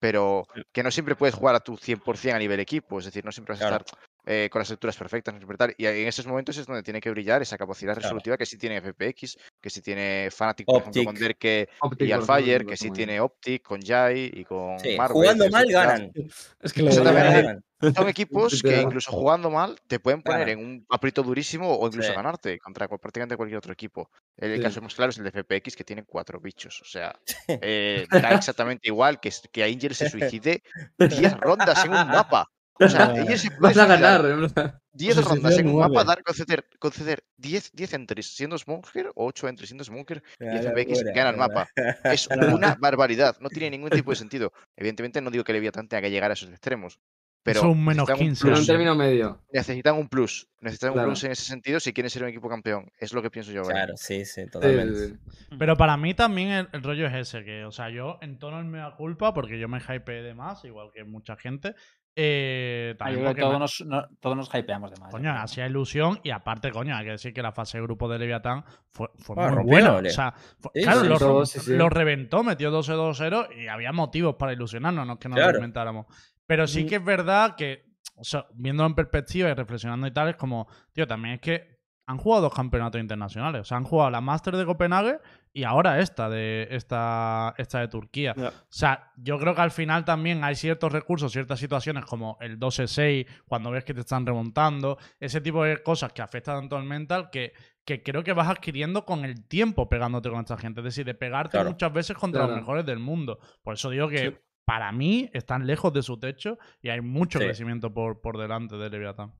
pero 0.00 0.46
que 0.72 0.82
no 0.82 0.90
siempre 0.90 1.14
puedes 1.14 1.34
jugar 1.34 1.54
a 1.54 1.60
tu 1.60 1.76
100% 1.76 2.34
a 2.34 2.38
nivel 2.38 2.60
equipo. 2.60 2.98
Es 2.98 3.04
decir, 3.04 3.26
no 3.26 3.30
siempre 3.30 3.56
vas 3.56 3.60
a 3.60 3.68
Claro. 3.68 3.84
estar 3.84 3.98
eh, 4.26 4.48
con 4.50 4.58
las 4.60 4.70
lecturas 4.70 4.96
perfectas. 4.96 5.34
Y 5.78 5.86
en 5.86 6.08
esos 6.08 6.26
momentos 6.26 6.56
es 6.58 6.66
donde 6.66 6.82
tiene 6.82 7.00
que 7.00 7.10
brillar 7.10 7.42
esa 7.42 7.56
capacidad 7.56 7.94
Claro. 7.94 8.02
resolutiva 8.02 8.36
que 8.36 8.44
sí 8.46 8.58
tiene 8.58 8.78
FPX, 8.82 9.38
que 9.62 9.70
sí 9.70 9.80
tiene 9.80 10.28
Fnatic, 10.30 10.66
por 10.66 10.80
ejemplo, 10.82 11.04
con 11.04 11.14
Optic. 11.14 11.22
Derke 11.22 11.68
Optic, 11.80 12.08
y 12.08 12.12
Alfire, 12.12 12.66
que 12.66 12.76
sí 12.76 12.90
tiene 12.90 13.20
Optic, 13.20 13.62
con 13.62 13.80
Jai 13.80 14.30
y 14.34 14.44
con 14.44 14.78
Sí, 14.80 14.96
Marvel, 14.96 15.12
jugando 15.14 15.44
que 15.44 15.50
mal 15.50 15.66
ganan. 15.70 16.12
Es 16.60 16.72
que 16.72 16.82
Ganan. 16.82 17.62
Son 17.94 18.08
equipos 18.08 18.62
que 18.62 18.80
incluso 18.80 19.12
jugando 19.12 19.50
mal 19.50 19.76
te 19.86 20.00
pueden 20.00 20.22
poner 20.22 20.48
en 20.48 20.58
un 20.60 20.86
aprieto 20.88 21.22
durísimo 21.22 21.76
o 21.76 21.86
incluso 21.86 22.08
Sí. 22.08 22.14
ganarte 22.16 22.58
contra 22.58 22.88
prácticamente 22.88 23.36
cualquier 23.36 23.58
otro 23.58 23.72
equipo. 23.72 24.10
El 24.36 24.56
Sí. 24.56 24.62
caso 24.62 24.80
más 24.80 24.94
claro 24.94 25.10
es 25.10 25.18
el 25.18 25.24
de 25.24 25.30
FPX 25.30 25.76
que 25.76 25.84
tiene 25.84 26.02
cuatro 26.04 26.40
bichos. 26.40 26.80
O 26.80 26.84
sea, 26.86 27.14
eh, 27.62 28.06
da 28.10 28.32
exactamente 28.34 28.88
igual 28.88 29.20
que, 29.20 29.30
que 29.52 29.62
Angel 29.62 29.94
se 29.94 30.08
suicide 30.08 30.62
10 30.98 31.34
rondas 31.36 31.84
en 31.84 31.92
un 31.92 32.08
mapa. 32.08 32.46
O 32.78 32.88
sea, 32.88 33.14
Vas 33.60 33.76
a 33.76 33.86
ganar, 33.86 34.24
en 34.26 34.48
plan. 34.50 34.80
10 34.92 35.14
Pues 35.14 35.26
rondas 35.26 35.58
en 35.58 35.68
un 35.68 35.78
mapa, 35.78 36.04
dar, 36.04 36.22
conceder, 36.22 36.64
conceder 36.78 37.22
10, 37.36 37.72
10 37.72 37.94
entries 37.94 38.34
siendo 38.34 38.56
Smoker 38.58 39.08
o 39.14 39.26
8 39.26 39.48
entries 39.48 39.68
siendo 39.68 39.84
Smoker 39.84 40.22
y 40.40 40.44
locura, 40.44 41.12
gana 41.14 41.30
el 41.30 41.36
mapa. 41.36 41.68
Es 42.04 42.26
una 42.28 42.74
barbaridad, 42.80 43.36
no 43.40 43.48
tiene 43.50 43.70
ningún 43.70 43.90
tipo 43.90 44.10
de 44.10 44.16
sentido. 44.16 44.52
Evidentemente 44.76 45.20
no 45.20 45.30
digo 45.30 45.44
que 45.44 45.52
Leviathan 45.52 45.88
tenga 45.88 46.00
que 46.02 46.10
llegar 46.10 46.30
a 46.30 46.34
esos 46.34 46.48
extremos, 46.50 46.98
pero 47.42 47.60
Eso 47.60 47.70
un 47.70 47.84
menos 47.84 48.08
necesitan 48.08 48.26
15. 48.26 48.40
Pero 48.42 48.48
en 48.52 48.54
plus. 48.56 48.66
sí. 48.66 48.72
término 48.72 48.94
medio. 48.94 49.44
Necesitan 49.52 49.94
un 49.96 50.08
plus. 50.08 50.48
Necesitan 50.60 50.92
Claro. 50.94 51.08
un 51.08 51.12
plus 51.12 51.24
en 51.24 51.32
ese 51.32 51.42
sentido 51.44 51.78
si 51.78 51.92
quieren 51.92 52.10
ser 52.10 52.22
un 52.22 52.28
equipo 52.30 52.48
campeón. 52.48 52.90
Es 52.98 53.12
lo 53.12 53.22
que 53.22 53.30
pienso 53.30 53.52
yo. 53.52 53.62
Claro, 53.62 53.94
sí, 53.96 54.24
sí, 54.24 54.42
Sí, 54.44 54.50
totalmente. 54.50 55.08
sí, 55.08 55.14
sí. 55.28 55.56
Pero 55.58 55.76
para 55.76 55.96
mí 55.98 56.14
también 56.14 56.48
el, 56.50 56.68
el 56.72 56.82
rollo 56.82 57.06
es 57.06 57.14
ese, 57.14 57.44
que, 57.44 57.64
o 57.64 57.70
sea, 57.70 57.90
yo 57.90 58.18
en 58.22 58.38
tono 58.38 58.60
en 58.60 58.70
mea 58.70 58.94
culpa, 58.96 59.32
porque 59.34 59.58
yo 59.60 59.68
me 59.68 59.78
hypeé 59.78 60.22
de 60.22 60.34
más, 60.34 60.64
igual 60.64 60.90
que 60.94 61.04
mucha 61.04 61.36
gente. 61.36 61.74
Eh, 62.18 62.94
también 62.98 63.24
porque 63.26 63.42
todos 63.42 63.52
me- 63.52 63.58
nos, 63.58 63.80
no- 63.86 64.08
todos 64.20 64.36
nos 64.38 64.54
hypeamos 64.54 64.90
de 64.90 64.98
más. 64.98 65.10
Coño, 65.10 65.30
hacía 65.32 65.66
ilusión 65.66 66.18
y 66.24 66.30
aparte, 66.30 66.70
coño, 66.72 66.96
hay 66.96 67.04
que 67.04 67.10
decir 67.12 67.34
que 67.34 67.42
la 67.42 67.52
fase 67.52 67.76
de 67.76 67.82
grupo 67.82 68.08
de 68.08 68.18
Leviatán 68.18 68.64
fue, 68.88 69.08
fue 69.18 69.36
muy 69.50 69.64
buena. 69.64 69.92
O 69.96 70.04
sea, 70.08 70.32
fue- 70.58 70.70
Sí, 70.74 70.82
claro, 70.82 71.00
sí, 71.02 71.08
lo, 71.08 71.18
todo, 71.18 71.44
sí, 71.46 71.60
sí. 71.60 71.76
lo 71.76 71.90
reventó, 71.90 72.42
metió 72.42 72.70
12-2-0 72.70 73.48
y 73.54 73.68
había 73.68 73.92
motivos 73.92 74.36
para 74.36 74.54
ilusionarnos, 74.54 75.06
no 75.06 75.12
es 75.14 75.18
que 75.18 75.28
nos 75.28 75.36
lo 75.36 75.42
Claro. 75.44 75.58
inventáramos. 75.58 76.06
Pero 76.46 76.66
sí 76.66 76.86
que 76.86 76.96
es 76.96 77.04
verdad 77.04 77.54
que, 77.54 77.84
o 78.16 78.24
sea, 78.24 78.46
viéndolo 78.54 78.88
en 78.88 78.94
perspectiva 78.94 79.50
y 79.50 79.54
reflexionando 79.54 80.06
y 80.06 80.10
tal, 80.12 80.30
es 80.30 80.36
como, 80.36 80.66
tío, 80.94 81.06
también 81.06 81.34
es 81.34 81.40
que 81.42 81.75
han 82.08 82.18
jugado 82.18 82.42
dos 82.42 82.54
campeonatos 82.54 83.00
internacionales. 83.00 83.62
O 83.62 83.64
sea, 83.64 83.76
han 83.78 83.84
jugado 83.84 84.10
la 84.10 84.20
Master 84.20 84.56
de 84.56 84.64
Copenhague 84.64 85.18
y 85.52 85.64
ahora 85.64 86.00
esta 86.00 86.28
de, 86.28 86.68
esta, 86.70 87.54
esta 87.58 87.80
de 87.80 87.88
Turquía. 87.88 88.34
O 88.38 88.52
sea, 88.68 89.12
yo 89.16 89.38
creo 89.38 89.54
que 89.54 89.60
al 89.62 89.70
final 89.72 90.04
también 90.04 90.44
hay 90.44 90.54
ciertos 90.54 90.92
recursos, 90.92 91.32
ciertas 91.32 91.58
situaciones 91.58 92.04
como 92.04 92.38
el 92.40 92.58
12-6, 92.60 93.26
cuando 93.46 93.70
ves 93.70 93.84
que 93.84 93.92
te 93.94 94.00
están 94.00 94.24
remontando, 94.24 94.98
ese 95.18 95.40
tipo 95.40 95.64
de 95.64 95.82
cosas 95.82 96.12
que 96.12 96.22
afectan 96.22 96.60
tanto 96.60 96.76
al 96.76 96.84
mental 96.84 97.28
que, 97.30 97.52
que 97.84 98.02
creo 98.02 98.22
que 98.22 98.32
vas 98.32 98.48
adquiriendo 98.48 99.04
con 99.04 99.24
el 99.24 99.44
tiempo 99.48 99.88
pegándote 99.88 100.30
con 100.30 100.40
esta 100.40 100.56
gente. 100.56 100.80
Es 100.80 100.84
decir, 100.84 101.04
de 101.06 101.14
pegarte 101.14 101.52
Claro. 101.56 101.70
muchas 101.70 101.92
veces 101.92 102.16
contra 102.16 102.46
los 102.46 102.54
mejores 102.56 102.86
del 102.86 102.98
mundo. 103.00 103.40
Por 103.62 103.74
eso 103.74 103.90
digo 103.90 104.08
que 104.08 104.18
Sí. 104.30 104.36
para 104.64 104.92
mí 104.92 105.28
están 105.32 105.66
lejos 105.66 105.92
de 105.92 106.02
su 106.02 106.18
techo 106.20 106.58
y 106.82 106.90
hay 106.90 107.00
mucho 107.00 107.38
Sí. 107.40 107.44
crecimiento 107.46 107.92
por, 107.92 108.20
por 108.20 108.38
delante 108.38 108.76
de 108.76 108.90
Leviathan. 108.90 109.32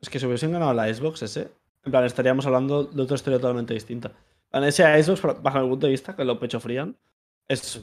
Es 0.00 0.08
que 0.08 0.18
si 0.18 0.26
hubiesen 0.26 0.52
ganado 0.52 0.72
la 0.72 0.92
Xbox 0.94 1.22
ese, 1.22 1.50
en 1.88 1.92
plan, 1.92 2.04
estaríamos 2.04 2.46
hablando 2.46 2.84
de 2.84 3.02
otra 3.02 3.14
historia 3.16 3.38
totalmente 3.40 3.74
distinta. 3.74 4.12
En 4.52 4.64
ese 4.64 4.84
para- 5.20 5.34
bajo 5.34 5.60
mi 5.60 5.68
punto 5.68 5.86
de 5.86 5.90
vista, 5.92 6.14
que 6.14 6.24
lo 6.24 6.38
pecho 6.38 6.60
frían, 6.60 6.96
es, 7.48 7.82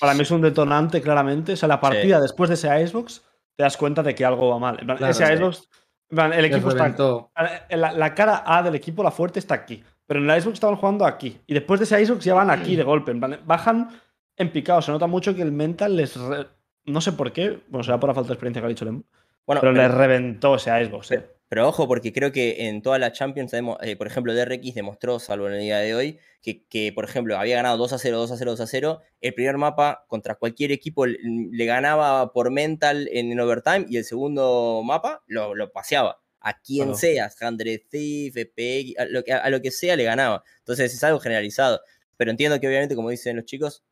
para 0.00 0.14
mí 0.14 0.22
es 0.22 0.30
un 0.30 0.40
detonante 0.42 1.00
claramente. 1.00 1.52
O 1.52 1.56
sea, 1.56 1.68
la 1.68 1.80
partida 1.80 2.20
después 2.20 2.48
de 2.48 2.54
ese 2.54 2.86
Xbox, 2.86 3.24
te 3.56 3.62
das 3.62 3.76
cuenta 3.76 4.02
de 4.02 4.14
que 4.14 4.24
algo 4.24 4.48
va 4.50 4.58
mal. 4.58 4.78
En 4.80 4.86
plan, 4.86 4.98
Claro, 4.98 5.12
ese 5.12 5.26
sí. 5.26 5.36
Xbox, 5.36 5.68
en 6.10 6.16
plan, 6.16 6.32
el 6.32 6.44
equipo 6.44 6.70
está. 6.70 7.28
La, 7.70 7.92
la 7.92 8.14
cara 8.14 8.42
A 8.46 8.62
del 8.62 8.74
equipo, 8.74 9.02
la 9.02 9.10
fuerte, 9.12 9.38
está 9.38 9.54
aquí. 9.54 9.82
Pero 10.06 10.18
en 10.20 10.26
la 10.26 10.40
Xbox 10.40 10.54
estaban 10.54 10.74
jugando 10.76 11.04
aquí. 11.06 11.40
Y 11.46 11.54
después 11.54 11.78
de 11.78 11.84
ese 11.84 12.04
Xbox 12.04 12.24
ya 12.24 12.34
van 12.34 12.50
aquí 12.50 12.74
de 12.74 12.82
golpe. 12.82 13.12
En 13.12 13.20
plan, 13.20 13.38
bajan 13.46 13.90
en 14.36 14.50
picado. 14.50 14.82
Se 14.82 14.90
nota 14.90 15.06
mucho 15.06 15.34
que 15.36 15.42
el 15.42 15.52
mental 15.52 15.96
les. 15.96 16.16
re- 16.16 16.48
No 16.86 17.00
sé 17.00 17.12
por 17.12 17.30
qué. 17.32 17.60
Bueno, 17.68 17.84
será 17.84 18.00
por 18.00 18.08
la 18.08 18.14
falta 18.14 18.28
de 18.28 18.34
experiencia 18.34 18.60
que 18.60 18.66
ha 18.66 18.68
dicho 18.70 18.84
Lem. 18.84 19.02
Bueno, 19.46 19.60
Pero 19.60 19.72
pero, 19.72 19.86
les 19.86 19.94
reventó 19.94 20.56
ese 20.56 20.70
Xbox. 20.84 21.10
eh. 21.12 21.30
Pero 21.50 21.68
ojo, 21.68 21.88
porque 21.88 22.12
creo 22.12 22.30
que 22.30 22.68
en 22.68 22.80
toda 22.80 23.00
la 23.00 23.10
Champions, 23.10 23.52
eh, 23.54 23.96
por 23.96 24.06
ejemplo, 24.06 24.32
DRX 24.32 24.72
demostró, 24.72 25.18
salvo 25.18 25.48
en 25.48 25.54
el 25.54 25.60
día 25.60 25.78
de 25.78 25.96
hoy, 25.96 26.18
que, 26.42 26.64
que, 26.66 26.92
por 26.92 27.04
ejemplo, 27.04 27.36
había 27.36 27.56
ganado 27.56 27.76
2 27.76 27.92
a 27.92 27.98
0, 27.98 28.18
2 28.18 28.30
a 28.30 28.36
0, 28.36 28.50
2 28.52 28.60
a 28.60 28.66
0. 28.68 29.00
El 29.20 29.34
primer 29.34 29.58
mapa 29.58 30.04
contra 30.06 30.36
cualquier 30.36 30.70
equipo 30.70 31.06
le, 31.06 31.18
le 31.22 31.64
ganaba 31.66 32.32
por 32.32 32.52
mental 32.52 33.08
en 33.12 33.32
el 33.32 33.40
overtime 33.40 33.86
y 33.88 33.96
el 33.96 34.04
segundo 34.04 34.82
mapa 34.84 35.24
lo, 35.26 35.56
lo 35.56 35.72
paseaba. 35.72 36.20
A 36.40 36.60
quien 36.60 36.94
Claro. 36.94 36.98
sea, 36.98 37.30
100 37.30 37.58
Thief, 37.90 38.34
FPX, 38.34 38.98
a 38.98 39.04
lo, 39.06 39.24
que, 39.24 39.32
a 39.32 39.50
lo 39.50 39.60
que 39.60 39.72
sea 39.72 39.96
le 39.96 40.04
ganaba. 40.04 40.44
Entonces 40.60 40.94
es 40.94 41.02
algo 41.04 41.18
generalizado. 41.20 41.80
Pero 42.16 42.30
entiendo 42.30 42.60
que 42.60 42.68
obviamente, 42.68 42.94
como 42.94 43.10
dicen 43.10 43.34
los 43.36 43.44
chicos, 43.44 43.82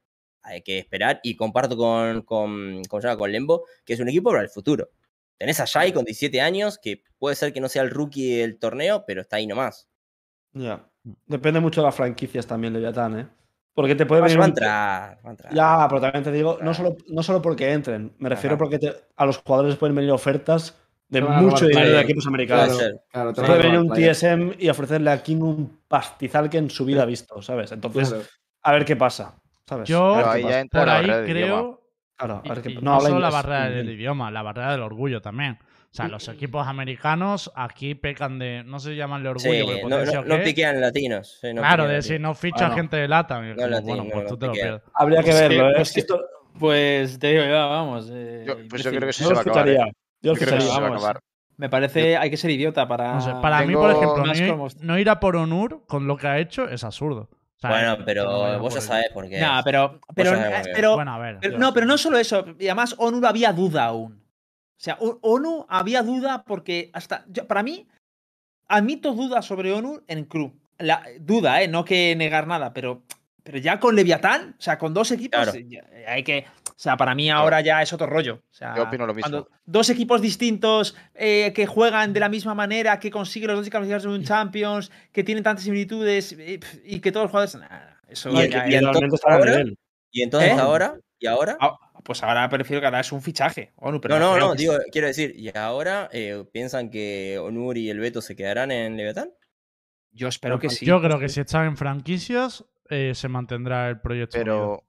hay 0.42 0.62
que 0.62 0.78
esperar 0.78 1.20
y 1.22 1.36
comparto 1.36 1.76
con, 1.76 2.22
con, 2.22 2.82
¿cómo 2.84 3.02
se 3.02 3.08
llama? 3.08 3.18
con 3.18 3.32
Lembo, 3.32 3.64
que 3.84 3.94
es 3.94 4.00
un 4.00 4.08
equipo 4.08 4.30
para 4.30 4.42
el 4.42 4.48
futuro. 4.48 4.90
Tenés 5.38 5.60
a 5.60 5.64
Shai 5.64 5.92
con 5.92 6.04
17 6.04 6.40
años, 6.40 6.78
que 6.82 7.02
puede 7.18 7.36
ser 7.36 7.52
que 7.52 7.60
no 7.60 7.68
sea 7.68 7.82
el 7.82 7.90
rookie 7.90 8.36
del 8.38 8.58
torneo, 8.58 9.04
pero 9.06 9.20
está 9.20 9.36
ahí 9.36 9.46
nomás. 9.46 9.88
Ya. 10.52 10.84
Depende 11.26 11.60
mucho 11.60 11.80
de 11.80 11.86
las 11.86 11.94
franquicias 11.94 12.46
también, 12.46 12.72
Leviatán, 12.72 13.18
¿eh? 13.20 13.26
Porque 13.74 13.94
te 13.94 14.04
puede 14.06 14.20
Va 14.22 14.26
venir. 14.26 14.40
a 14.40 14.44
un- 14.44 14.48
entrar, 14.50 15.18
va 15.24 15.28
a 15.28 15.30
entrar. 15.30 15.54
Ya, 15.54 15.86
pero 15.88 16.00
también 16.00 16.24
te 16.24 16.32
digo, 16.32 16.58
no 16.60 16.74
solo, 16.74 16.96
no 17.08 17.22
solo 17.22 17.40
porque 17.40 17.70
entren. 17.72 18.12
Me 18.18 18.28
refiero 18.28 18.54
Ajá. 18.56 18.58
porque 18.64 18.78
te- 18.80 18.94
a 19.16 19.24
los 19.24 19.38
jugadores 19.38 19.70
les 19.70 19.78
pueden 19.78 19.94
venir 19.94 20.10
ofertas 20.10 20.74
de 21.08 21.20
a 21.20 21.22
mucho 21.22 21.66
dinero 21.66 21.90
de 21.90 22.00
equipos 22.00 22.24
Puede 22.24 22.34
americanos. 22.34 22.76
Ser. 22.76 23.00
claro, 23.12 23.32
te 23.32 23.40
a 23.40 23.44
Puede 23.46 23.62
venir 23.62 23.78
un 23.78 23.88
player. 23.88 24.10
TSM 24.16 24.56
y 24.58 24.68
ofrecerle 24.68 25.10
a 25.10 25.22
King 25.22 25.40
un 25.42 25.80
pastizal 25.86 26.50
que 26.50 26.58
en 26.58 26.68
su 26.68 26.84
vida 26.84 27.02
ha 27.04 27.06
visto, 27.06 27.40
¿sabes? 27.40 27.70
Entonces, 27.70 28.08
Claro. 28.08 28.24
a 28.62 28.72
ver 28.72 28.84
qué 28.84 28.96
pasa. 28.96 29.36
¿sabes? 29.66 29.88
Yo- 29.88 30.14
A 30.16 30.34
qué 30.34 30.42
pasa. 30.42 30.64
Por 30.72 30.88
ahí 30.88 31.06
creo. 31.30 31.77
Claro, 32.18 32.42
Y- 32.44 32.68
y 32.72 32.74
No, 32.74 32.80
no 32.82 32.92
habla 32.94 33.08
solo 33.08 33.20
la 33.20 33.28
inglés. 33.28 33.32
barrera 33.46 33.70
del 33.70 33.90
idioma, 33.90 34.30
la 34.30 34.42
barrera 34.42 34.72
del 34.72 34.82
orgullo 34.82 35.22
también. 35.22 35.58
O 35.90 35.94
sea, 35.98 36.06
los 36.08 36.28
equipos 36.28 36.66
americanos 36.66 37.50
aquí 37.54 37.94
pecan 37.94 38.38
de. 38.38 38.62
No 38.64 38.78
sé 38.78 38.90
si 38.90 38.96
llamanle 38.96 39.28
orgullo, 39.30 39.50
Sí, 39.66 39.80
no, 39.88 40.42
piquean 40.44 40.80
latinos. 40.80 41.38
sí, 41.40 41.54
no 41.54 41.62
claro, 41.62 41.84
piquean 41.84 41.96
de 41.96 42.02
si 42.02 42.08
latinos. 42.14 42.28
no 42.28 42.34
ficha 42.34 42.56
Bueno. 42.66 42.74
gente 42.74 42.96
de 42.98 43.08
como, 43.08 43.70
latino, 43.70 43.96
bueno, 43.96 44.10
pues 44.12 44.24
no 44.24 44.28
tú 44.28 44.36
te 44.38 44.46
lo 44.46 44.52
piquean. 44.52 44.68
pierdes. 44.68 44.90
Habría 44.94 45.22
que 45.22 45.32
verlo, 45.32 45.70
¿eh? 45.70 45.72
pues. 45.76 45.96
Esto- 45.96 46.24
Pues 46.58 47.18
te 47.20 47.28
digo 47.28 47.44
yo, 47.44 47.68
vamos. 47.68 48.08
eh, 48.12 48.44
Yo- 48.46 48.54
pues 48.68 48.82
yo 48.82 48.90
imbécil. 48.90 48.90
creo 48.96 49.06
que 49.06 49.12
sí 49.12 49.22
yo 49.22 49.28
se 49.28 49.34
va 49.34 49.38
a 49.40 49.42
acabar. 49.42 49.68
¿eh? 49.68 49.76
Yo 50.20 50.32
Yo 50.32 50.34
creo 50.34 50.54
que 50.56 50.60
sí 50.60 50.66
se 50.68 50.80
va 50.80 50.86
a 50.86 50.90
acabar. 50.90 51.20
Me 51.56 51.68
parece, 51.68 52.16
hay 52.16 52.30
que 52.30 52.36
ser 52.36 52.50
idiota 52.50 52.86
para. 52.88 53.14
No 53.14 53.20
sé, 53.20 53.30
para 53.40 53.62
mí, 53.62 53.72
por 53.74 53.88
Tengo- 53.92 54.02
ejemplo, 54.02 54.26
no 54.26 54.66
ir, 54.66 54.72
no 54.84 54.98
ir 54.98 55.08
a 55.10 55.20
por 55.20 55.36
Onur 55.36 55.84
con 55.86 56.06
lo 56.08 56.16
que 56.16 56.26
ha 56.26 56.38
hecho 56.38 56.68
es 56.68 56.82
absurdo. 56.84 57.28
Bueno, 57.62 57.98
pero 58.04 58.24
no 58.52 58.58
vos 58.60 58.74
ya 58.74 58.80
sabés 58.80 59.08
por 59.12 59.28
qué. 59.28 59.40
Nah, 59.40 59.62
pero, 59.62 60.00
pero, 60.14 60.34
eh, 60.36 60.62
pero, 60.72 60.94
Bueno, 60.94 61.14
a 61.14 61.18
ver. 61.18 61.38
pero- 61.40 61.58
no, 61.58 61.74
pero 61.74 61.86
no 61.86 61.98
solo 61.98 62.18
eso. 62.18 62.44
Y 62.58 62.66
además, 62.66 62.94
ONU 62.98 63.26
había 63.26 63.52
duda 63.52 63.86
aún. 63.86 64.12
O 64.14 64.80
sea, 64.80 64.96
ONU 65.00 65.66
había 65.68 66.02
duda 66.02 66.44
porque 66.44 66.90
hasta. 66.92 67.24
yo- 67.28 67.46
para 67.48 67.64
mí, 67.64 67.88
admito 68.68 69.12
dudas 69.12 69.44
sobre 69.44 69.72
ONU 69.72 70.02
en 70.06 70.24
crew. 70.24 70.52
La, 70.78 71.02
duda, 71.18 71.60
¿eh? 71.62 71.66
No 71.68 71.84
que 71.84 72.14
negar 72.14 72.46
nada, 72.46 72.72
pero, 72.72 73.02
pero 73.42 73.58
ya 73.58 73.80
con 73.80 73.96
Leviatán, 73.96 74.54
o 74.56 74.62
sea, 74.62 74.78
con 74.78 74.94
dos 74.94 75.10
equipos, 75.10 75.40
Claro. 75.42 75.58
eh, 75.58 76.04
hay 76.06 76.22
que. 76.22 76.46
O 76.78 76.80
sea, 76.80 76.96
para 76.96 77.12
mí 77.16 77.28
ahora 77.28 77.60
ya 77.60 77.82
es 77.82 77.92
otro 77.92 78.06
rollo. 78.06 78.34
O 78.48 78.54
sea, 78.54 78.76
Yo 78.76 78.84
opino 78.84 79.04
lo 79.04 79.12
mismo. 79.12 79.28
cuando 79.28 79.50
dos 79.66 79.90
equipos 79.90 80.22
distintos 80.22 80.94
eh, 81.14 81.52
que 81.52 81.66
juegan 81.66 82.12
de 82.12 82.20
la 82.20 82.28
misma 82.28 82.54
manera, 82.54 83.00
que 83.00 83.10
consiguen 83.10 83.48
los 83.48 83.58
dos 83.58 83.68
campeonatos 83.68 84.04
de 84.04 84.16
un 84.16 84.22
Champions, 84.24 84.92
que 85.10 85.24
tienen 85.24 85.42
tantas 85.42 85.64
similitudes 85.64 86.32
eh, 86.38 86.60
y 86.84 87.00
que 87.00 87.10
todos 87.10 87.24
los 87.24 87.30
jugadores. 87.32 87.56
nah, 87.56 87.96
eso 88.08 88.30
Y- 88.30 88.48
ya 88.48 88.68
y 88.68 88.74
es- 88.74 88.82
entonces 88.82 89.20
ahora-. 89.24 89.64
Y 90.12 90.22
¿Eh? 90.22 90.50
ahora, 90.52 90.94
y 91.18 91.26
ahora. 91.26 91.56
Ah, 91.60 91.76
pues 92.04 92.22
ahora 92.22 92.48
prefiero 92.48 92.80
que 92.80 92.86
ahora 92.86 93.00
es 93.00 93.10
un 93.10 93.22
fichaje. 93.22 93.72
ONU, 93.76 94.00
pero 94.00 94.18
no, 94.20 94.38
no, 94.38 94.46
no, 94.48 94.52
que 94.52 94.58
digo, 94.58 94.74
quiero 94.92 95.08
decir, 95.08 95.34
¿y 95.36 95.50
ahora 95.58 96.08
eh, 96.12 96.44
piensan 96.52 96.90
que 96.90 97.38
Onur 97.40 97.76
y 97.76 97.90
el 97.90 97.98
Beto 97.98 98.22
se 98.22 98.36
quedarán 98.36 98.70
en 98.70 98.96
Leviatán? 98.96 99.30
Yo 100.12 100.28
espero 100.28 100.58
que 100.60 100.70
sí. 100.70 100.86
Yo 100.86 101.02
creo 101.02 101.18
que 101.18 101.28
si 101.28 101.40
están 101.40 101.66
en 101.66 101.76
franquicias, 101.76 102.64
eh, 102.88 103.12
se 103.16 103.28
mantendrá 103.28 103.88
el 103.88 104.00
proyecto. 104.00 104.38
unido. 104.40 104.84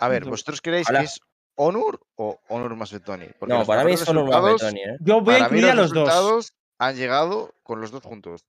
A 0.00 0.08
ver, 0.08 0.24
¿vosotros 0.24 0.60
creéis 0.60 0.86
Ojalá. 0.86 1.00
que 1.00 1.04
es 1.06 1.20
Onur 1.56 2.00
o 2.16 2.38
Onur 2.48 2.74
más 2.76 2.92
Betoni? 2.92 3.26
Porque 3.38 3.54
No, 3.54 3.64
para 3.64 3.84
mí 3.84 3.92
es 3.92 4.00
solo 4.00 4.26
resultados- 4.26 4.60
Betoni, 4.62 4.80
¿eh? 4.80 4.96
Yo 5.00 5.20
voy 5.20 5.34
a 5.34 5.38
Para 5.38 5.50
mí 5.50 5.56
incluir 5.58 5.72
a 5.72 5.74
los 5.74 5.84
los 5.90 5.94
dos. 5.94 6.04
resultados 6.08 6.52
han 6.78 6.96
llegado 6.96 7.54
con 7.62 7.80
los 7.80 7.90
dos 7.90 8.02
juntos, 8.02 8.44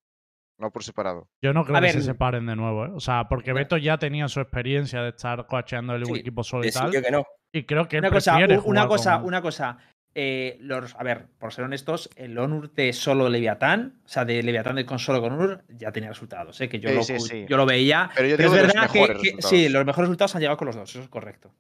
no 0.58 0.71
por 0.71 0.84
separado. 0.84 1.30
Yo 1.41 1.54
no 1.54 1.63
creo 1.63 1.78
A 1.78 1.80
que 1.80 1.86
ver- 1.88 1.93
se 1.95 2.02
separen 2.02 2.45
de 2.45 2.56
nuevo, 2.56 2.86
¿eh? 2.86 2.89
O 2.93 3.00
sea, 3.00 3.28
porque 3.30 3.54
Beto 3.54 3.78
ya 3.78 3.97
tenía 3.97 4.28
su 4.28 4.39
experiencia 4.41 5.02
de 5.02 5.10
estar 5.10 5.45
coacheando 5.47 5.93
el 5.95 6.06
Sí, 6.06 6.13
equipo 6.15 6.43
solo 6.43 6.65
y 6.65 6.71
tal. 6.71 6.91
Que 6.91 7.12
no. 7.12 7.23
Y 7.54 7.65
creo 7.65 7.88
que 7.88 7.97
él 7.97 8.04
Una 8.04 8.12
cosa, 8.12 8.32
prefiere 8.34 8.54
una 8.56 8.62
jugar 8.63 8.88
cosa, 8.88 9.15
con- 9.17 9.26
una 9.26 9.41
cosa. 9.41 9.78
Eh, 10.19 10.58
los, 10.62 10.95
a 10.95 11.03
ver, 11.03 11.27
por 11.38 11.53
ser 11.53 11.63
honestos, 11.65 12.10
el 12.15 12.36
Onur 12.39 12.73
de 12.73 12.91
solo 12.91 13.30
Leviatán, 13.30 13.99
o 14.03 14.08
sea, 14.10 14.25
de 14.25 14.41
Leviatán 14.41 14.75
de 14.77 14.86
con 14.86 14.97
solo 14.97 15.21
con 15.21 15.34
Onur, 15.34 15.63
ya 15.69 15.91
tenía 15.91 16.10
resultados. 16.10 16.60
¿eh? 16.60 16.67
Que 16.67 16.80
yo, 16.80 16.89
Sí, 16.89 16.95
lo, 16.95 17.03
sí, 17.03 17.19
sí. 17.19 17.45
yo 17.47 17.56
lo 17.56 17.67
veía. 17.67 18.10
Pero 18.15 18.27
yo 18.27 18.36
Pero 18.38 18.49
digo 18.49 18.62
es 18.62 18.67
verdad 18.73 18.89
que, 18.91 18.99
mejores 18.99 19.17
que- 19.21 19.23
resultados. 19.30 19.49
sí, 19.51 19.69
los 19.69 19.86
mejores 19.86 20.08
resultados 20.10 20.36
han 20.36 20.41
llegado 20.41 20.58
con 20.58 20.65
los 20.65 20.75
dos, 20.75 20.89
eso 20.89 21.01
es 21.01 21.08
correcto. 21.10 21.53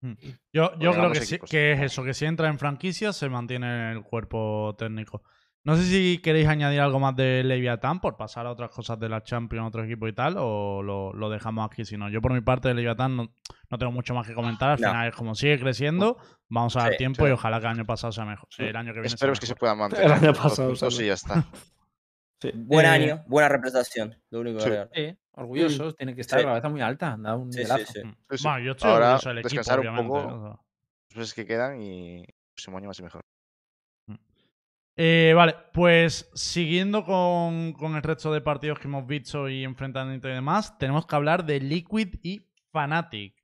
Mm. 0.00 0.12
Yo, 0.52 0.76
yo 0.78 0.92
creo 0.92 1.12
que, 1.12 1.38
que 1.48 1.72
es 1.72 1.80
eso, 1.80 2.02
que 2.02 2.14
si 2.14 2.24
entra 2.24 2.48
en 2.48 2.58
franquicias 2.58 3.16
se 3.16 3.28
mantiene 3.28 3.92
el 3.92 4.02
cuerpo 4.02 4.74
técnico. 4.78 5.22
No 5.62 5.76
sé 5.76 5.82
si 5.84 6.18
queréis 6.22 6.48
añadir 6.48 6.80
algo 6.80 6.98
más 6.98 7.14
de 7.16 7.44
Leviatán 7.44 8.00
por 8.00 8.16
pasar 8.16 8.46
a 8.46 8.50
otras 8.50 8.70
cosas 8.70 8.98
de 8.98 9.10
la 9.10 9.22
Champions, 9.22 9.68
otro 9.68 9.84
equipo 9.84 10.08
y 10.08 10.14
tal, 10.14 10.36
o 10.38 10.82
lo, 10.82 11.12
lo 11.12 11.28
dejamos 11.28 11.66
aquí. 11.70 11.84
Si 11.84 11.98
no, 11.98 12.08
yo 12.08 12.22
por 12.22 12.32
mi 12.32 12.40
parte 12.40 12.68
de 12.68 12.74
Leviatán 12.74 13.14
no, 13.14 13.34
no 13.68 13.78
tengo 13.78 13.92
mucho 13.92 14.14
más 14.14 14.26
que 14.26 14.32
comentar. 14.34 14.70
Al 14.70 14.80
No. 14.80 14.88
final 14.88 15.08
es 15.08 15.14
como 15.14 15.34
sigue 15.34 15.58
creciendo, 15.60 16.16
vamos 16.48 16.76
a 16.76 16.80
dar 16.84 16.92
Sí, 16.92 16.96
tiempo 16.98 17.24
sí. 17.24 17.28
y 17.30 17.32
ojalá 17.32 17.60
que 17.60 17.66
el 17.66 17.72
año 17.72 17.84
pasado 17.84 18.10
sea 18.10 18.24
mejor. 18.24 18.48
El 18.56 18.74
año 18.74 18.94
que 18.94 19.00
viene 19.00 19.08
sea 19.10 19.16
Esperemos 19.16 19.38
que 19.40 19.46
se 19.46 19.54
puedan 19.54 19.76
mantener. 19.76 20.06
El 20.06 20.12
año 20.12 20.32
pasado, 20.32 20.74
solo. 20.74 21.02
y 21.02 21.06
ya 21.06 21.12
está. 21.14 21.44
Sí. 22.40 22.52
Buen 22.54 22.86
Eh, 22.86 22.88
año, 22.88 23.24
buena 23.26 23.50
representación. 23.50 24.16
Lo 24.30 24.40
único 24.40 24.60
que 24.60 24.64
sí. 24.64 24.70
Sí, 24.94 25.18
orgullosos, 25.32 25.94
tienen 25.94 26.14
que 26.14 26.22
estar 26.22 26.38
Sí. 26.40 26.46
la 26.46 26.52
cabeza 26.52 26.70
muy 26.70 26.80
alta, 26.80 27.16
da 27.18 27.36
un 27.36 27.52
Sí, 27.52 27.64
sí, 27.66 27.72
sí. 27.92 28.00
Mm. 28.02 28.14
Sí, 28.30 28.38
sí. 28.38 28.44
Bueno, 28.44 28.64
yo 28.64 28.70
estoy 28.72 28.90
Ahora, 28.90 29.06
orgulloso 29.08 29.28
del 29.28 29.38
equipo, 29.40 29.48
descansar 29.50 29.80
un 29.80 29.86
obviamente. 29.88 30.08
poco. 30.08 30.34
o 30.34 30.40
sea. 30.40 30.60
Los 31.10 31.16
meses 31.18 31.34
que 31.34 31.44
quedan 31.46 31.82
y 31.82 32.20
el 32.20 32.34
próximo 32.54 32.78
año 32.78 32.86
más 32.88 32.98
y 32.98 33.02
mejor. 33.02 33.20
Eh, 35.02 35.32
vale, 35.34 35.54
pues 35.72 36.30
siguiendo 36.34 37.06
con, 37.06 37.72
con 37.72 37.96
el 37.96 38.02
resto 38.02 38.30
de 38.34 38.42
partidos 38.42 38.78
que 38.78 38.86
hemos 38.86 39.06
visto 39.06 39.48
y 39.48 39.64
enfrentamientos 39.64 40.30
y 40.30 40.34
demás, 40.34 40.76
tenemos 40.76 41.06
que 41.06 41.16
hablar 41.16 41.46
de 41.46 41.58
Liquid 41.58 42.16
y 42.22 42.46
Fnatic, 42.70 43.34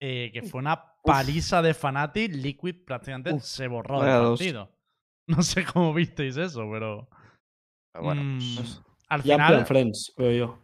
eh, 0.00 0.30
que 0.32 0.40
fue 0.40 0.60
una 0.60 0.82
paliza 1.02 1.60
de 1.60 1.74
Fnatic, 1.74 2.34
Liquid 2.34 2.86
prácticamente 2.86 3.34
Uf, 3.34 3.42
se 3.42 3.68
borró 3.68 3.98
vaya 3.98 4.14
del 4.14 4.22
dos. 4.22 4.38
partido. 4.40 4.70
No 5.26 5.42
sé 5.42 5.64
cómo 5.64 5.92
visteis 5.92 6.38
eso, 6.38 6.66
pero. 6.72 7.06
Pero 7.92 8.04
Bueno, 8.04 8.22
mm, 8.24 8.56
pues, 8.56 8.82
al 9.08 9.22
Champion 9.22 9.46
final. 9.48 9.66
Friends, 9.66 10.14
veo 10.16 10.30
yo. 10.32 10.58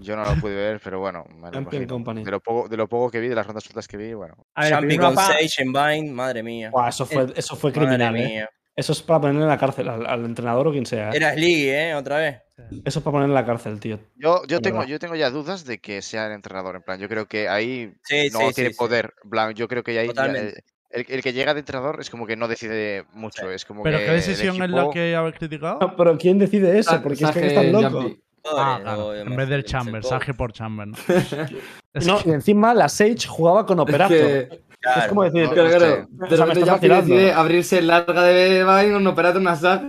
yo 0.00 0.16
no 0.16 0.24
lo 0.24 0.40
pude 0.40 0.54
ver, 0.56 0.80
pero 0.82 0.98
bueno, 0.98 1.24
me 1.28 1.46
lo 1.46 1.52
Champion 1.52 1.82
imagino. 1.82 1.94
Company. 1.94 2.24
De 2.24 2.30
lo, 2.32 2.40
poco, 2.40 2.68
de 2.68 2.76
lo 2.76 2.88
poco 2.88 3.10
que 3.12 3.20
vi, 3.20 3.28
de 3.28 3.36
las 3.36 3.46
rondas 3.46 3.62
sueltas 3.62 3.86
que 3.86 3.96
vi, 3.96 4.14
bueno. 4.14 4.34
A 4.56 4.64
ver, 4.80 4.98
con 4.98 5.14
Sage 5.14 5.62
en 5.62 5.72
Bind, 5.72 6.10
madre 6.12 6.42
mía. 6.42 6.70
Buah, 6.70 6.88
eso 6.88 7.06
fue, 7.06 7.32
eso 7.36 7.54
fue 7.54 7.70
Madre 7.70 7.86
criminal, 7.86 8.16
¿eh? 8.16 8.48
Eso 8.76 8.92
es 8.92 9.00
para 9.02 9.20
ponerle 9.22 9.42
en 9.42 9.48
la 9.48 9.56
cárcel 9.58 9.88
al, 9.88 10.06
al 10.06 10.24
entrenador 10.26 10.68
o 10.68 10.72
quien 10.72 10.84
sea. 10.84 11.08
¿eh? 11.10 11.16
Era 11.16 11.32
Sliggy, 11.32 11.68
¿eh? 11.70 11.94
Otra 11.94 12.18
vez. 12.18 12.42
Eso 12.84 12.98
es 12.98 13.02
para 13.04 13.12
ponerle 13.12 13.32
en 13.32 13.34
la 13.34 13.46
cárcel, 13.46 13.80
tío. 13.80 13.98
Yo, 14.16 14.42
yo, 14.46 14.60
tengo, 14.60 14.84
yo 14.84 14.98
tengo 14.98 15.14
ya 15.14 15.30
dudas 15.30 15.64
de 15.64 15.78
que 15.78 16.02
sea 16.02 16.26
el 16.26 16.32
entrenador. 16.32 16.76
En 16.76 16.82
plan, 16.82 16.98
yo 17.00 17.08
creo 17.08 17.26
que 17.26 17.48
ahí 17.48 17.94
Sí, 18.04 18.28
no 18.32 18.40
sí, 18.48 18.54
tiene 18.54 18.70
sí, 18.70 18.76
poder. 18.76 19.14
Plan, 19.30 19.54
yo 19.54 19.66
creo 19.66 19.82
que 19.82 19.98
ahí 19.98 20.08
Totalmente. 20.08 20.58
eh, 20.58 20.62
el, 20.90 21.06
el 21.08 21.22
que 21.22 21.32
llega 21.32 21.54
de 21.54 21.60
entrenador 21.60 21.98
es 22.00 22.10
como 22.10 22.26
que 22.26 22.36
no 22.36 22.48
decide 22.48 23.04
mucho. 23.14 23.42
Sí. 23.48 23.54
Es 23.54 23.64
como 23.64 23.82
¿Pero 23.82 23.98
que 23.98 24.04
qué 24.04 24.10
decisión 24.12 24.62
es 24.62 24.70
la 24.70 24.90
que 24.90 25.16
habéis 25.16 25.36
criticado? 25.36 25.78
No, 25.80 25.96
pero 25.96 26.16
¿quién 26.18 26.38
decide 26.38 26.78
eso? 26.78 27.00
Porque 27.02 27.24
es 27.24 27.30
que 27.30 27.46
están 27.46 27.72
locos. 27.72 28.12
Ah, 28.48 28.78
claro. 28.82 29.14
En 29.14 29.34
vez 29.34 29.48
del 29.48 29.64
Chamber. 29.64 30.04
Sage 30.04 30.32
por 30.34 30.52
Chamber, 30.52 30.86
¿no? 30.88 30.96
Es 31.94 32.06
No, 32.06 32.22
que- 32.22 32.28
y 32.28 32.32
encima 32.32 32.74
la 32.74 32.88
Sage 32.90 33.26
jugaba 33.26 33.64
con 33.64 33.80
Operator. 33.80 34.16
que- 34.16 34.65
Es 34.96 35.08
como 35.08 35.24
decir, 35.24 35.48
Claro, 35.48 35.68
claro. 35.68 35.78
sé. 35.78 36.06
De 36.10 36.34
O 36.34 36.36
sea, 36.36 36.46
me 36.46 36.88
decide 36.88 37.32
abrirse 37.32 37.82
larga 37.82 38.22
de 38.22 38.64
Vine 38.64 38.96
un 38.96 39.06
operato 39.06 39.38
una 39.38 39.56
saga. 39.56 39.86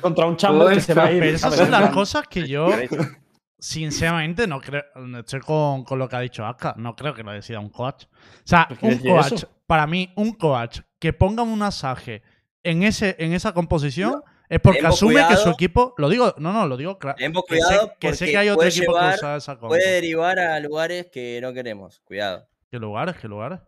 contra 0.00 0.26
un 0.26 0.36
chamber 0.36 0.74
que 0.74 0.80
se 0.80 0.94
va 0.94 1.04
a 1.04 1.12
ir. 1.12 1.20
Pero 1.20 1.36
esas 1.36 1.54
son 1.56 1.70
las 1.70 1.90
cosas 1.90 2.26
que 2.28 2.46
yo, 2.48 2.68
sinceramente, 3.58 4.46
no 4.46 4.60
creo. 4.60 4.82
Estoy 5.18 5.40
con, 5.40 5.84
con 5.84 5.98
lo 5.98 6.08
que 6.08 6.16
ha 6.16 6.20
dicho 6.20 6.44
Aka. 6.44 6.74
No 6.76 6.96
creo 6.96 7.14
que 7.14 7.22
lo 7.22 7.32
decida 7.32 7.60
un 7.60 7.70
coach. 7.70 8.04
O 8.04 8.08
sea, 8.44 8.66
¿Pero 8.68 8.80
qué 8.80 8.86
un 8.86 8.98
coach, 8.98 9.32
eso? 9.32 9.48
para 9.66 9.86
mí, 9.86 10.12
un 10.16 10.32
coach 10.32 10.80
que 10.98 11.12
ponga 11.12 11.42
un 11.42 11.62
asaje 11.62 12.22
en, 12.62 12.82
ese, 12.82 13.16
en 13.18 13.32
esa 13.32 13.52
composición 13.52 14.22
es 14.48 14.58
porque 14.60 14.84
asume 14.84 15.24
que 15.28 15.36
su 15.36 15.50
equipo. 15.50 15.94
Lo 15.96 16.08
digo, 16.08 16.34
no, 16.38 16.52
no, 16.52 16.66
lo 16.66 16.76
digo 16.76 16.98
claro. 16.98 17.16
Tenemos 17.16 17.44
Que 17.48 17.56
sé, 17.56 17.62
cuidado 17.62 17.92
que 18.00 18.14
sé 18.14 18.24
porque 18.24 18.32
que 18.32 18.38
hay 18.38 18.48
otro 18.48 18.66
equipo 18.66 18.92
que 18.98 19.14
usa 19.14 19.36
esa 19.36 19.52
compo. 19.54 19.68
Puede 19.68 19.90
derivar 19.92 20.38
a 20.40 20.58
lugares 20.58 21.06
que 21.12 21.38
no 21.40 21.52
queremos. 21.52 22.00
Cuidado. 22.00 22.48
¿Qué 22.70 22.78
lugares? 22.78 23.16
¿Qué 23.16 23.28
lugares? 23.28 23.60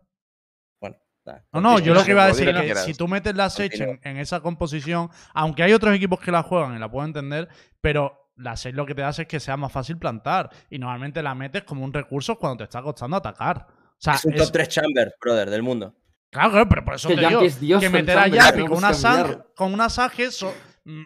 No, 1.51 1.61
no, 1.61 1.79
yo 1.79 1.93
lo 1.93 2.03
que 2.03 2.11
iba 2.11 2.23
a 2.25 2.27
decir 2.27 2.49
es 2.49 2.61
que 2.61 2.75
si 2.75 2.93
tú 2.93 3.07
metes 3.07 3.35
la 3.35 3.49
Sage 3.49 3.99
en, 4.03 4.17
esa 4.17 4.41
composición, 4.41 5.09
aunque 5.33 5.63
hay 5.63 5.73
otros 5.73 5.95
equipos 5.95 6.19
que 6.19 6.31
la 6.31 6.43
juegan 6.43 6.75
y 6.75 6.79
la 6.79 6.89
puedo 6.89 7.05
entender, 7.05 7.47
pero 7.81 8.31
la 8.35 8.55
Sage 8.57 8.73
lo 8.75 8.85
que 8.85 8.95
te 8.95 9.03
hace 9.03 9.21
es 9.23 9.27
que 9.27 9.39
sea 9.39 9.55
más 9.57 9.71
fácil 9.71 9.97
plantar. 9.97 10.49
Y 10.69 10.79
normalmente 10.79 11.21
la 11.23 11.33
metes 11.35 11.63
como 11.63 11.83
un 11.85 11.93
recurso 11.93 12.37
cuando 12.37 12.57
te 12.57 12.63
está 12.65 12.81
costando 12.81 13.15
atacar. 13.17 13.67
O 13.69 13.95
sea, 13.97 14.15
es 14.15 14.25
un 14.25 14.33
es- 14.33 14.39
top 14.41 14.51
3 14.51 14.67
chamber, 14.69 15.15
brother, 15.21 15.49
del 15.49 15.63
mundo. 15.63 15.95
claro, 16.29 16.51
claro, 16.51 16.69
pero 16.69 16.83
por 16.83 16.95
eso 16.95 17.07
Que 17.07 17.15
te 17.15 17.27
digo 17.27 17.41
es 17.41 17.59
Dios 17.59 17.79
que 17.79 17.85
con 17.87 17.93
meter 17.93 18.17
a 18.17 18.23
tenemos 18.23 18.69
con 18.69 18.77
una, 18.79 18.91
cambiar. 18.91 19.47
con 19.55 19.73
una 19.73 19.89
Sage, 19.89 20.25
eso, 20.25 20.53
mm, 20.83 21.03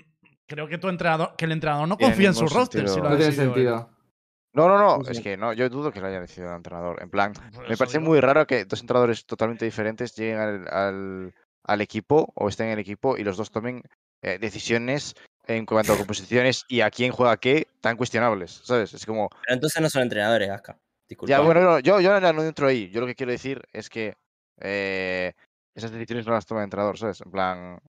creo 0.47 0.67
que 0.67 0.77
tu 0.77 0.89
entrenador, 0.89 1.35
que 1.37 1.45
el 1.45 1.51
entrenador 1.51 1.87
no 1.87 1.97
confía 1.97 2.29
en 2.29 2.33
su 2.35 2.47
roster. 2.47 2.87
si 2.89 2.99
lo 2.99 3.09
No 3.09 3.17
tiene 3.17 3.31
sentido. 3.33 3.91
No, 4.57 4.67
no, 4.67 4.77
no. 4.79 5.03
Sí, 5.05 5.11
Es 5.11 5.19
que 5.21 5.37
no, 5.37 5.53
yo 5.53 5.69
dudo 5.69 5.91
que 5.91 6.01
lo 6.01 6.07
haya 6.07 6.19
decidido 6.19 6.49
el 6.49 6.57
entrenador. 6.57 7.01
En 7.01 7.09
plan, 7.11 7.31
me 7.69 7.77
parece 7.77 7.99
digo. 7.99 8.09
muy 8.09 8.19
raro 8.19 8.47
que 8.47 8.65
dos 8.65 8.81
entrenadores 8.81 9.25
totalmente 9.25 9.65
diferentes 9.65 10.15
lleguen 10.15 10.39
al, 10.39 10.67
al- 10.67 11.33
al 11.63 11.81
equipo 11.81 12.31
o 12.35 12.49
estén 12.49 12.67
en 12.67 12.73
el 12.73 12.79
equipo 12.79 13.17
y 13.17 13.23
los 13.23 13.37
dos 13.37 13.51
tomen 13.51 13.83
eh, 14.23 14.39
decisiones 14.39 15.15
en 15.45 15.65
cuanto 15.65 15.93
a 15.93 15.97
composiciones 16.07 16.65
y 16.67 16.81
a 16.81 16.89
quién 16.89 17.11
juega 17.11 17.37
qué 17.37 17.67
tan 17.81 17.97
cuestionables, 17.97 18.61
¿sabes? 18.63 18.93
Es 18.95 19.05
como, 19.05 19.29
Pero 19.29 19.53
entonces 19.53 19.81
no 19.81 19.89
son 19.89 20.01
entrenadores, 20.01 20.49
Aska. 20.49 20.77
Disculpa. 21.07 21.29
ya, 21.29 21.39
bueno, 21.39 21.61
no, 21.61 21.79
yo, 21.79 22.01
yo 22.01 22.19
ya 22.19 22.33
no 22.33 22.43
entro 22.43 22.67
ahí. 22.67 22.89
Yo 22.89 22.99
lo 22.99 23.05
que 23.07 23.15
quiero 23.15 23.31
decir 23.31 23.61
es 23.71 23.89
que 23.89 24.15
eh, 24.59 25.33
esas 25.75 25.91
decisiones 25.91 26.25
no 26.25 26.33
las 26.33 26.45
toma 26.47 26.61
el 26.61 26.65
entrenador, 26.65 26.97
¿sabes? 26.97 27.21
En 27.21 27.29
plan, 27.31 27.79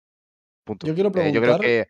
punto. 0.64 0.87
Yo 0.87 0.94
quiero 0.94 1.09
Eh, 1.14 1.33
yo 1.33 1.40
creo 1.40 1.57
preguntar- 1.59 1.61
que 1.61 1.88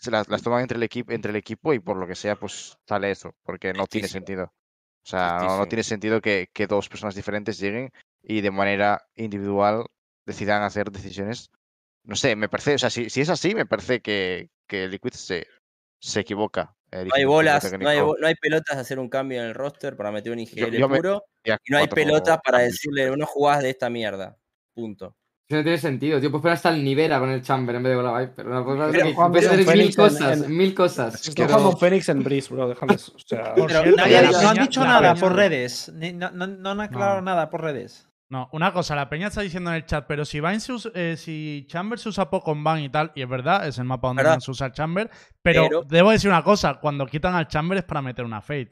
se 0.00 0.10
las, 0.10 0.28
las 0.28 0.42
toman 0.42 0.62
entre 0.62 0.76
el, 0.76 0.82
equipo, 0.82 1.12
entre 1.12 1.30
el 1.30 1.36
equipo 1.36 1.74
y 1.74 1.78
por 1.78 1.96
lo 1.96 2.06
que 2.06 2.14
sea, 2.14 2.36
pues 2.36 2.78
sale 2.88 3.10
eso, 3.10 3.34
porque 3.42 3.72
no 3.72 3.86
tiene 3.86 4.08
sentido. 4.08 4.44
O 4.44 5.08
sea, 5.08 5.40
no, 5.42 5.66
tiene 5.66 5.82
sentido 5.82 6.20
que, 6.20 6.48
que 6.52 6.66
dos 6.66 6.88
personas 6.88 7.14
diferentes 7.14 7.58
lleguen 7.58 7.90
y 8.22 8.40
de 8.40 8.50
manera 8.50 9.06
individual 9.14 9.86
decidan 10.26 10.62
hacer 10.62 10.90
decisiones. 10.90 11.50
No 12.04 12.16
sé, 12.16 12.36
me 12.36 12.48
parece, 12.48 12.74
o 12.74 12.78
sea, 12.78 12.90
si, 12.90 13.10
si 13.10 13.20
es 13.20 13.28
así, 13.28 13.54
me 13.54 13.66
parece 13.66 14.00
que, 14.00 14.50
que 14.66 14.88
Liquid 14.88 15.12
se, 15.12 15.46
se 16.00 16.20
equivoca. 16.20 16.74
eh, 16.90 17.04
No 17.04 17.14
hay 17.14 17.24
bolas, 17.24 17.72
no 17.78 17.88
hay, 17.88 17.98
no 17.98 18.26
hay 18.26 18.34
pelotas 18.34 18.76
de 18.76 18.80
hacer 18.82 18.98
un 18.98 19.08
cambio 19.08 19.40
en 19.40 19.48
el 19.48 19.54
roster 19.54 19.96
para 19.96 20.10
meter 20.10 20.32
un 20.32 20.38
IGL 20.38 20.78
yo 20.78 20.88
me- 20.88 20.96
puro. 20.96 21.24
Y 21.44 21.50
no 21.70 21.78
hay 21.78 21.88
pelotas 21.88 22.38
para 22.44 22.58
decirle, 22.60 23.14
no 23.16 23.26
jugás 23.26 23.62
de 23.62 23.70
esta 23.70 23.90
mierda. 23.90 24.38
Punto. 24.74 25.16
Eso 25.50 25.56
no 25.56 25.62
tiene 25.64 25.78
sentido, 25.78 26.20
tío. 26.20 26.30
Pues 26.30 26.42
poner 26.42 26.54
hasta 26.54 26.68
el 26.68 26.84
Nivera 26.84 27.18
con 27.18 27.28
el 27.28 27.42
Chamber 27.42 27.74
en 27.74 27.82
vez 27.82 27.90
de 27.90 27.96
con 27.96 28.04
la 28.04 28.20
Viper. 28.20 28.46
Una 28.46 28.62
cosa 28.62 28.88
Pero 28.92 29.04
que 29.06 29.14
Juan 29.14 29.32
puede 29.32 29.56
mil 29.56 29.66
Phoenix 29.66 29.98
en- 29.98 30.04
cosas, 30.04 30.42
en- 30.42 30.56
mil 30.56 30.74
cosas. 30.74 31.22
Que 31.22 31.42
pero- 31.42 31.48
jugando 31.58 31.76
Phoenix 31.76 32.08
en 32.08 32.22
Breeze, 32.22 32.54
bro. 32.54 32.68
Déjales. 32.68 33.08
O 33.08 33.18
sea, 33.18 33.54
Pero 33.56 33.68
no 33.96 34.48
han 34.48 34.56
dicho 34.58 34.84
nada 34.84 35.16
por 35.16 35.34
redes. 35.34 35.92
No, 35.92 36.30
no- 36.30 36.46
no 36.46 36.70
han 36.70 36.80
aclarado 36.80 37.16
No. 37.16 37.22
nada 37.22 37.50
por 37.50 37.62
redes. 37.62 38.06
No, 38.28 38.48
una 38.52 38.72
cosa, 38.72 38.94
la 38.94 39.08
peña 39.10 39.26
está 39.26 39.40
diciendo 39.40 39.70
en 39.70 39.76
el 39.76 39.86
chat, 39.86 40.04
pero 40.06 40.24
si 40.24 40.38
Vine 40.40 40.60
se 40.60 40.72
usa- 40.72 40.92
eh, 40.94 41.16
si 41.16 41.66
Chamber 41.68 41.98
se 41.98 42.10
usa 42.10 42.30
poco 42.30 42.52
en 42.52 42.62
Van 42.62 42.78
y 42.78 42.88
tal, 42.88 43.10
y 43.16 43.22
es 43.22 43.28
verdad, 43.28 43.66
es 43.66 43.76
el 43.78 43.86
mapa 43.86 44.06
donde 44.06 44.22
¿Verdad? 44.22 44.36
más 44.36 44.44
se 44.44 44.52
usa 44.52 44.68
el 44.68 44.72
Chamber, 44.72 45.10
pero, 45.42 45.64
Pero- 45.64 45.82
debo 45.82 46.12
decir 46.12 46.30
una 46.30 46.44
cosa, 46.44 46.74
cuando 46.74 47.06
quitan 47.06 47.34
al 47.34 47.48
Chamber 47.48 47.78
es 47.78 47.82
para 47.84 48.02
meter 48.02 48.24
una 48.24 48.40
Fate. 48.40 48.70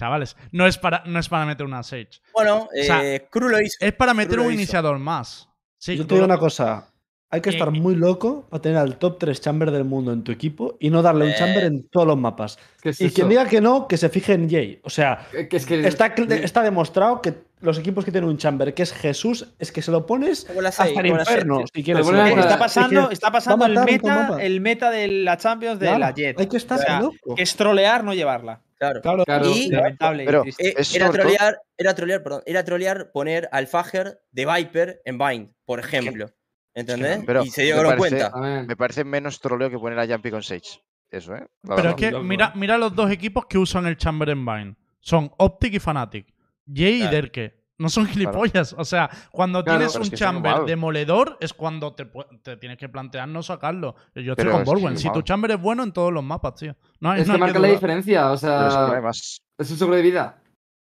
Chavales, 0.00 0.36
no 0.52 0.66
es 0.66 0.78
para, 0.78 1.02
no 1.04 1.18
es 1.18 1.28
para 1.28 1.44
meter 1.44 1.66
una 1.66 1.82
Sage. 1.82 2.08
Bueno, 2.32 2.62
O 2.64 2.68
sea, 2.82 3.04
eh, 3.04 3.28
Cru 3.30 3.48
lo 3.50 3.60
hizo. 3.60 3.76
Es 3.78 3.92
para 3.92 4.12
meter 4.14 4.40
un 4.40 4.50
iniciador 4.52 4.98
más. 4.98 5.50
Sí, 5.84 5.96
yo 5.98 6.06
te 6.06 6.14
digo 6.14 6.24
una 6.24 6.38
cosa. 6.38 6.88
Hay 7.30 7.42
que 7.42 7.50
Eh, 7.50 7.52
estar 7.52 7.68
eh. 7.68 7.72
muy 7.72 7.94
loco 7.94 8.46
para 8.48 8.62
tener 8.62 8.78
al 8.78 8.96
top 8.96 9.18
3 9.18 9.38
chamber 9.38 9.70
del 9.70 9.84
mundo 9.84 10.12
en 10.14 10.22
tu 10.24 10.32
equipo 10.32 10.76
y 10.80 10.88
no 10.88 11.02
darle 11.02 11.26
un 11.26 11.32
Eh. 11.32 11.36
chamber 11.38 11.64
en 11.64 11.86
todos 11.90 12.06
los 12.06 12.16
mapas. 12.16 12.58
Es 12.82 12.98
Y 13.02 13.10
quien 13.10 13.28
diga 13.28 13.46
que 13.46 13.60
no, 13.60 13.86
que 13.86 13.98
se 13.98 14.08
fije 14.08 14.32
en 14.32 14.48
Jay. 14.48 14.80
O 14.82 14.88
sea, 14.88 15.26
Que- 15.30 15.46
que 15.46 15.56
es 15.58 15.66
que 15.66 15.86
está, 15.86 16.06
está 16.06 16.62
demostrado 16.62 17.20
que 17.20 17.34
los 17.64 17.78
equipos 17.78 18.04
que 18.04 18.12
tienen 18.12 18.28
un 18.30 18.36
chamber, 18.38 18.74
que 18.74 18.82
es 18.84 18.92
Jesús, 18.92 19.54
es 19.58 19.72
que 19.72 19.82
se 19.82 19.90
lo 19.90 20.06
pones 20.06 20.46
hasta 20.48 20.84
el 20.86 21.06
infierno. 21.06 21.64
Si 21.72 21.82
quieres. 21.82 22.06
Está 22.06 22.58
pasando, 22.58 22.88
si 22.88 22.94
quieres- 22.96 23.12
está 23.12 23.32
pasando 23.32 23.66
el 23.66 23.78
meta, 23.84 24.36
el 24.40 24.60
meta 24.60 24.90
de 24.90 25.08
la 25.08 25.36
Champions 25.36 25.78
de 25.80 25.86
Claro, 25.86 25.98
la 25.98 26.10
Jet. 26.14 26.38
Hay 26.38 26.46
que 26.48 26.56
estar 26.56 26.78
O 26.78 26.82
sea, 26.82 27.00
loco. 27.00 27.34
que 27.34 27.42
es 27.42 27.56
trolear, 27.56 28.04
no 28.04 28.14
llevarla. 28.14 28.60
Claro. 28.78 29.00
Claro. 29.00 29.24
Claro. 29.24 29.46
Y- 29.50 29.70
Lamentable. 29.70 30.24
Pero-. 30.26 30.44
Eh, 30.58 30.74
era 30.94 31.10
trolear, 31.10 31.58
era 31.78 31.94
trolear, 31.94 32.22
perdón, 32.22 32.42
era 32.44 32.64
trolear 32.64 33.10
poner 33.12 33.48
al 33.52 33.66
Fager 33.66 34.20
de 34.30 34.46
Viper 34.46 35.00
en 35.04 35.18
Bind, 35.18 35.50
por 35.64 35.80
ejemplo. 35.80 36.30
¿Entendés? 36.76 37.20
pero 37.24 37.44
y 37.44 37.50
se 37.50 37.62
dieron 37.62 37.84
parece- 37.84 37.98
cuenta. 37.98 38.30
Me 38.66 38.76
parece 38.76 39.04
menos 39.04 39.40
troleo 39.40 39.70
que 39.70 39.78
poner 39.78 39.98
a 39.98 40.06
Jumpy 40.06 40.30
con 40.30 40.42
Sage. 40.42 40.80
Eso, 41.08 41.36
¿eh? 41.36 41.46
La 41.62 41.76
Pero 41.76 41.90
es 41.90 41.94
que 41.94 42.10
mira, 42.18 42.50
mira 42.56 42.76
los 42.76 42.94
dos 42.96 43.10
equipos 43.12 43.46
que 43.46 43.56
usan 43.58 43.86
el 43.86 43.96
Chamber 43.96 44.28
en 44.30 44.44
Vine. 44.44 44.74
Son 44.98 45.30
Optic 45.38 45.74
y 45.74 45.78
Fnatic. 45.78 46.33
Jay 46.72 47.02
y. 47.02 47.08
Derke. 47.08 47.64
No 47.76 47.88
son 47.88 48.06
gilipollas. 48.06 48.72
O 48.78 48.84
sea, 48.84 49.10
cuando 49.32 49.64
Claro, 49.64 49.80
tienes 49.80 49.96
un 49.96 50.08
chamber 50.16 50.64
demoledor 50.64 51.36
es 51.40 51.52
cuando 51.52 51.92
te, 51.92 52.08
te 52.42 52.56
tienes 52.56 52.78
que 52.78 52.88
plantear 52.88 53.26
no 53.28 53.42
sacarlo. 53.42 53.96
Yo 54.14 54.20
estoy 54.20 54.34
Pero 54.36 54.52
con 54.52 54.60
es 54.62 54.66
Borwen. 54.66 54.96
Si 54.96 55.10
tu 55.12 55.22
chamber 55.22 55.50
es 55.50 55.60
bueno 55.60 55.82
en 55.82 55.92
todos 55.92 56.12
los 56.12 56.22
mapas, 56.22 56.54
tío. 56.54 56.76
No 57.00 57.10
hay, 57.10 57.22
Es 57.22 57.26
no 57.26 57.32
que 57.32 57.36
hay 57.36 57.40
marca 57.40 57.58
la 57.58 57.68
diferencia, 57.68 58.30
o 58.30 58.38
Pero 58.38 58.66
es 58.68 58.74
que 58.74 58.78
no 58.78 58.84
hay 58.86 58.90
sea, 58.92 59.00
más. 59.02 59.42
es 59.58 59.70
un 59.72 59.76
seguro 59.76 59.96
de 59.96 60.02
vida. 60.02 60.40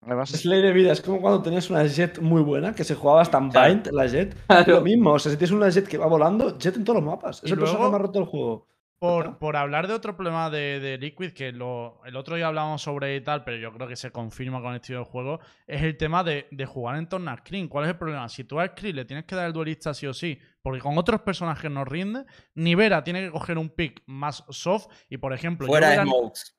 No 0.04 0.10
hay 0.12 0.18
más. 0.18 0.34
Es 0.34 0.44
ley 0.44 0.60
de 0.60 0.72
vida, 0.72 0.90
es 0.92 1.00
como 1.00 1.20
cuando 1.20 1.40
tenías 1.40 1.70
una 1.70 1.84
Jet 1.86 2.18
muy 2.18 2.42
buena 2.42 2.74
que 2.74 2.82
se 2.82 2.96
jugaba 2.96 3.22
hasta 3.22 3.38
en 3.38 3.50
Claro. 3.50 3.74
Bind, 3.74 3.88
la 3.92 4.06
Jet. 4.08 4.36
Claro. 4.48 4.72
Lo 4.74 4.80
mismo, 4.80 5.12
o 5.12 5.18
sea, 5.20 5.30
si 5.30 5.38
tienes 5.38 5.52
una 5.52 5.68
Jet 5.68 5.86
que 5.86 5.98
va 5.98 6.06
volando, 6.06 6.58
Jet 6.58 6.74
en 6.76 6.82
todos 6.84 6.96
los 7.00 7.06
mapas. 7.08 7.44
Es 7.44 7.52
el 7.52 7.58
personaje 7.60 7.90
más 7.92 8.00
roto 8.00 8.18
del 8.18 8.28
juego. 8.28 8.66
Por, 9.02 9.38
por 9.38 9.56
hablar 9.56 9.88
de 9.88 9.94
otro 9.94 10.14
problema 10.14 10.48
de, 10.48 10.78
de 10.78 10.96
Liquid, 10.96 11.32
que 11.32 11.50
lo, 11.50 12.00
el 12.04 12.14
otro 12.14 12.36
día 12.36 12.46
hablamos 12.46 12.82
sobre 12.82 13.16
y 13.16 13.20
tal, 13.20 13.42
pero 13.42 13.56
yo 13.56 13.72
creo 13.72 13.88
que 13.88 13.96
se 13.96 14.12
confirma 14.12 14.62
con 14.62 14.70
el 14.70 14.76
estilo 14.76 15.00
de 15.00 15.04
juego, 15.06 15.40
es 15.66 15.82
el 15.82 15.96
tema 15.96 16.22
de, 16.22 16.46
de 16.52 16.66
jugar 16.66 16.96
en 16.96 17.08
torno 17.08 17.30
a 17.32 17.36
Screen. 17.36 17.66
¿Cuál 17.66 17.86
es 17.86 17.90
el 17.90 17.98
problema? 17.98 18.28
Si 18.28 18.44
tú 18.44 18.60
a 18.60 18.68
Screen 18.68 18.94
le 18.94 19.04
tienes 19.04 19.24
que 19.24 19.34
dar 19.34 19.46
el 19.46 19.52
duelista 19.52 19.92
sí 19.92 20.06
o 20.06 20.14
sí, 20.14 20.38
porque 20.62 20.78
con 20.78 20.96
otros 20.98 21.20
personajes 21.22 21.68
no 21.68 21.84
rinde, 21.84 22.24
Nivera 22.54 23.02
tiene 23.02 23.22
que 23.22 23.32
coger 23.32 23.58
un 23.58 23.70
pick 23.70 24.04
más 24.06 24.44
soft 24.50 24.86
y, 25.08 25.16
por 25.16 25.32
ejemplo, 25.32 25.66
Fuera 25.66 25.90
de 25.90 26.02
smokes. 26.02 26.54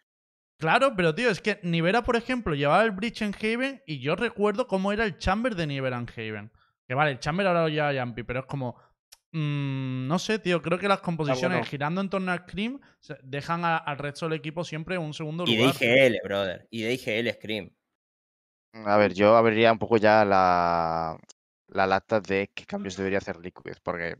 Claro, 0.58 0.94
pero 0.98 1.16
tío, 1.16 1.30
es 1.30 1.40
que 1.40 1.62
Nivera, 1.64 2.04
por 2.04 2.18
ejemplo, 2.18 2.56
llevaba 2.56 2.84
el 2.84 2.92
Breach 2.92 3.22
en 3.22 3.34
Haven 3.34 3.82
y 3.86 4.00
yo 4.00 4.18
recuerdo 4.18 4.68
cómo 4.68 4.92
era 4.92 5.06
el 5.06 5.18
Chamber 5.18 5.56
de 5.56 5.68
Nivera 5.68 5.98
en 5.98 6.08
Haven. 6.14 6.52
Que 6.86 6.94
vale, 6.94 7.12
el 7.12 7.20
Chamber 7.20 7.48
ahora 7.48 7.62
lo 7.62 7.70
lleva 7.70 7.94
Jumpy, 7.98 8.24
pero 8.24 8.42
es 8.42 8.46
como. 8.48 8.76
Mm, 9.34 10.08
no 10.08 10.20
sé, 10.20 10.40
tío. 10.40 10.62
Creo 10.62 10.80
que 10.80 10.88
las 10.88 11.02
composiciones 11.02 11.58
bueno. 11.58 11.66
girando 11.70 12.02
en 12.02 12.10
torno 12.10 12.32
al 12.32 12.40
Scream 12.40 12.80
se- 13.00 13.18
dejan 13.24 13.66
a- 13.66 13.78
al 13.78 13.98
resto 13.98 14.28
del 14.30 14.38
equipo 14.40 14.64
siempre 14.64 14.98
un 14.98 15.14
segundo 15.14 15.44
Y 15.48 15.56
de 15.58 15.64
lugar. 15.64 15.76
IGL, 15.82 16.20
brother. 16.24 16.68
Y 16.70 16.82
de 16.84 16.94
IGL 16.94 17.32
Scream. 17.34 17.70
A 18.86 18.98
ver, 18.98 19.14
yo 19.14 19.36
abriría 19.36 19.72
un 19.72 19.78
poco 19.80 19.98
ya 19.98 20.24
la, 20.26 21.18
la 21.68 21.86
lata 21.88 22.20
de 22.22 22.50
qué 22.54 22.66
cambios 22.66 22.96
debería 22.98 23.20
hacer 23.20 23.38
Liquid, 23.38 23.74
porque 23.84 24.16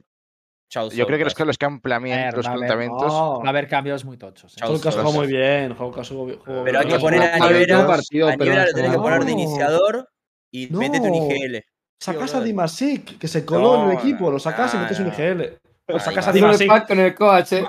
Chau, 0.70 0.90
yo 0.92 1.06
creo 1.06 1.18
que 1.20 1.24
los, 1.26 1.38
los, 1.40 1.48
los 1.48 1.58
planteamientos... 1.58 3.08
No. 3.14 3.40
Va 3.40 3.46
a 3.46 3.50
haber 3.50 3.68
cambios 3.68 4.06
muy 4.06 4.18
tochos. 4.18 4.56
¿eh? 4.58 4.62
Jugó 4.66 5.12
muy 5.12 5.28
bien. 5.28 5.74
Jugó 5.76 5.92
jugó 6.04 6.64
Pero 6.64 6.80
hay 6.80 6.86
que 6.86 6.92
bien. 6.94 7.02
poner 7.02 7.22
a 7.22 7.40
Nivera. 7.48 7.88
partido, 7.88 8.28
a 8.28 8.36
Nivera 8.36 8.66
lo 8.66 8.74
tenés 8.74 8.92
que 8.92 8.98
poner 8.98 9.24
de 9.26 9.32
iniciador 9.32 10.10
y 10.52 10.68
No. 10.72 10.80
métete 10.80 11.08
un 11.10 11.16
IGL. 11.16 11.64
Sacas 12.00 12.36
a. 12.36 12.42
Dimasic, 12.42 13.18
que 13.18 13.28
se 13.28 13.46
coló 13.46 13.84
en 13.86 13.92
el 13.92 13.98
equipo, 13.98 14.30
lo 14.32 14.40
sacas 14.40 14.74
y 14.74 14.78
no, 14.78 14.84
metes 14.84 15.00
un 15.00 15.08
no. 15.08 15.14
IGL. 15.14 15.42
Ay, 15.88 16.00
sacas 16.00 16.28
a 16.28 16.32
Dimasic, 16.32 16.88
con 16.88 17.00
el 17.00 17.16
coach, 17.16 17.54
eh. 17.54 17.66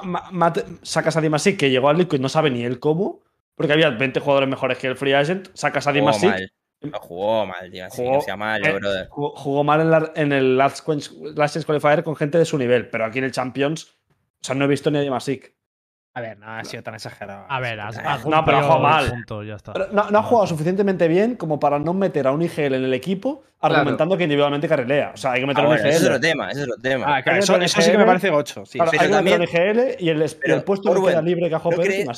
sacas 0.82 1.16
a 1.16 1.20
Dimasic, 1.20 1.56
que 1.58 1.70
llegó 1.70 1.88
al 1.88 1.98
Liquid, 1.98 2.20
no 2.20 2.28
sabe 2.28 2.50
ni 2.50 2.64
él 2.64 2.78
cómo, 2.80 3.20
porque 3.56 3.72
había 3.72 3.90
20 3.90 4.20
jugadores 4.20 4.48
mejores 4.48 4.78
que 4.78 4.86
el 4.86 4.96
Free 4.96 5.12
Agent. 5.14 5.48
Sacas 5.54 5.86
a 5.86 5.90
Jugó 5.90 6.00
Dimasic, 6.00 6.30
mal. 6.30 6.52
No 6.82 6.98
jugó 7.00 7.46
mal, 7.46 7.70
tío. 7.70 7.86
Así 7.86 8.02
Jugó- 8.04 8.20
sea 8.20 8.36
malo, 8.36 8.66
eh, 8.66 8.72
brother. 8.72 9.08
jugó, 9.10 9.64
mal 9.64 9.80
en, 9.80 9.90
la- 9.90 10.12
en 10.16 10.32
el 10.32 10.56
Last 10.56 10.86
Chance 10.86 11.64
Qualifier 11.64 12.04
con 12.04 12.14
gente 12.14 12.38
de 12.38 12.44
su 12.44 12.58
nivel, 12.58 12.88
pero 12.90 13.04
aquí 13.06 13.18
en 13.18 13.24
el 13.24 13.32
Champions, 13.32 13.94
o 14.10 14.44
sea, 14.44 14.54
no 14.54 14.64
he 14.64 14.68
visto 14.68 14.90
ni 14.90 14.98
a 14.98 15.00
Dimasic. 15.00 15.54
A 16.16 16.20
ver, 16.20 16.38
no 16.38 16.46
ha 16.48 16.62
sido 16.64 16.80
tan 16.84 16.94
exagerado. 16.94 17.44
A 17.48 17.58
ver, 17.58 17.80
has, 17.80 17.98
has 17.98 18.24
No, 18.24 18.44
pero 18.44 18.62
jugado 18.62 18.78
mal. 18.80 19.10
punto, 19.10 19.42
ya 19.42 19.56
está. 19.56 19.72
Pero 19.72 19.88
No, 19.90 20.10
no 20.12 20.18
ha 20.20 20.22
jugado 20.22 20.46
suficientemente 20.46 21.08
bien 21.08 21.34
como 21.34 21.58
para 21.58 21.80
no 21.80 21.92
meter 21.92 22.28
a 22.28 22.32
un 22.32 22.40
IGL 22.40 22.74
en 22.74 22.84
el 22.84 22.94
equipo 22.94 23.42
argumentando 23.60 24.16
que 24.16 24.22
individualmente 24.22 24.68
carrilea. 24.68 25.10
O 25.12 25.16
sea, 25.16 25.32
hay 25.32 25.40
que 25.40 25.46
meter 25.48 25.64
Ah, 25.64 25.66
un 25.68 25.74
bueno, 25.74 25.88
ese 25.88 25.96
es 25.96 26.02
otro 26.04 26.14
IGL. 26.14 26.20
tema, 26.20 26.50
ese 26.52 26.60
es 26.60 26.68
otro 26.68 26.80
tema. 26.82 27.16
Ah, 27.16 27.22
claro, 27.22 27.38
eso, 27.40 27.54
sí 27.66 27.80
que 27.90 27.96
me 27.98 28.04
IGL. 28.04 28.06
parece 28.06 28.30
8. 28.30 28.64
Sí, 28.64 28.78
Claro, 28.78 28.90
sí, 28.92 28.96
hay 29.00 29.08
que 29.10 29.22
meter 29.22 29.40
un 29.40 29.42
IGL 29.48 29.96
y 29.98 30.08
el, 30.10 30.22
y 30.46 30.50
el 30.52 30.62
puesto 30.62 30.94
que 30.94 31.02
queda 31.10 31.20
libre 31.22 31.48
que 31.48 31.54
ha 31.56 31.58
jugado 31.58 31.82
¿no 31.82 31.86
crees. 31.88 32.08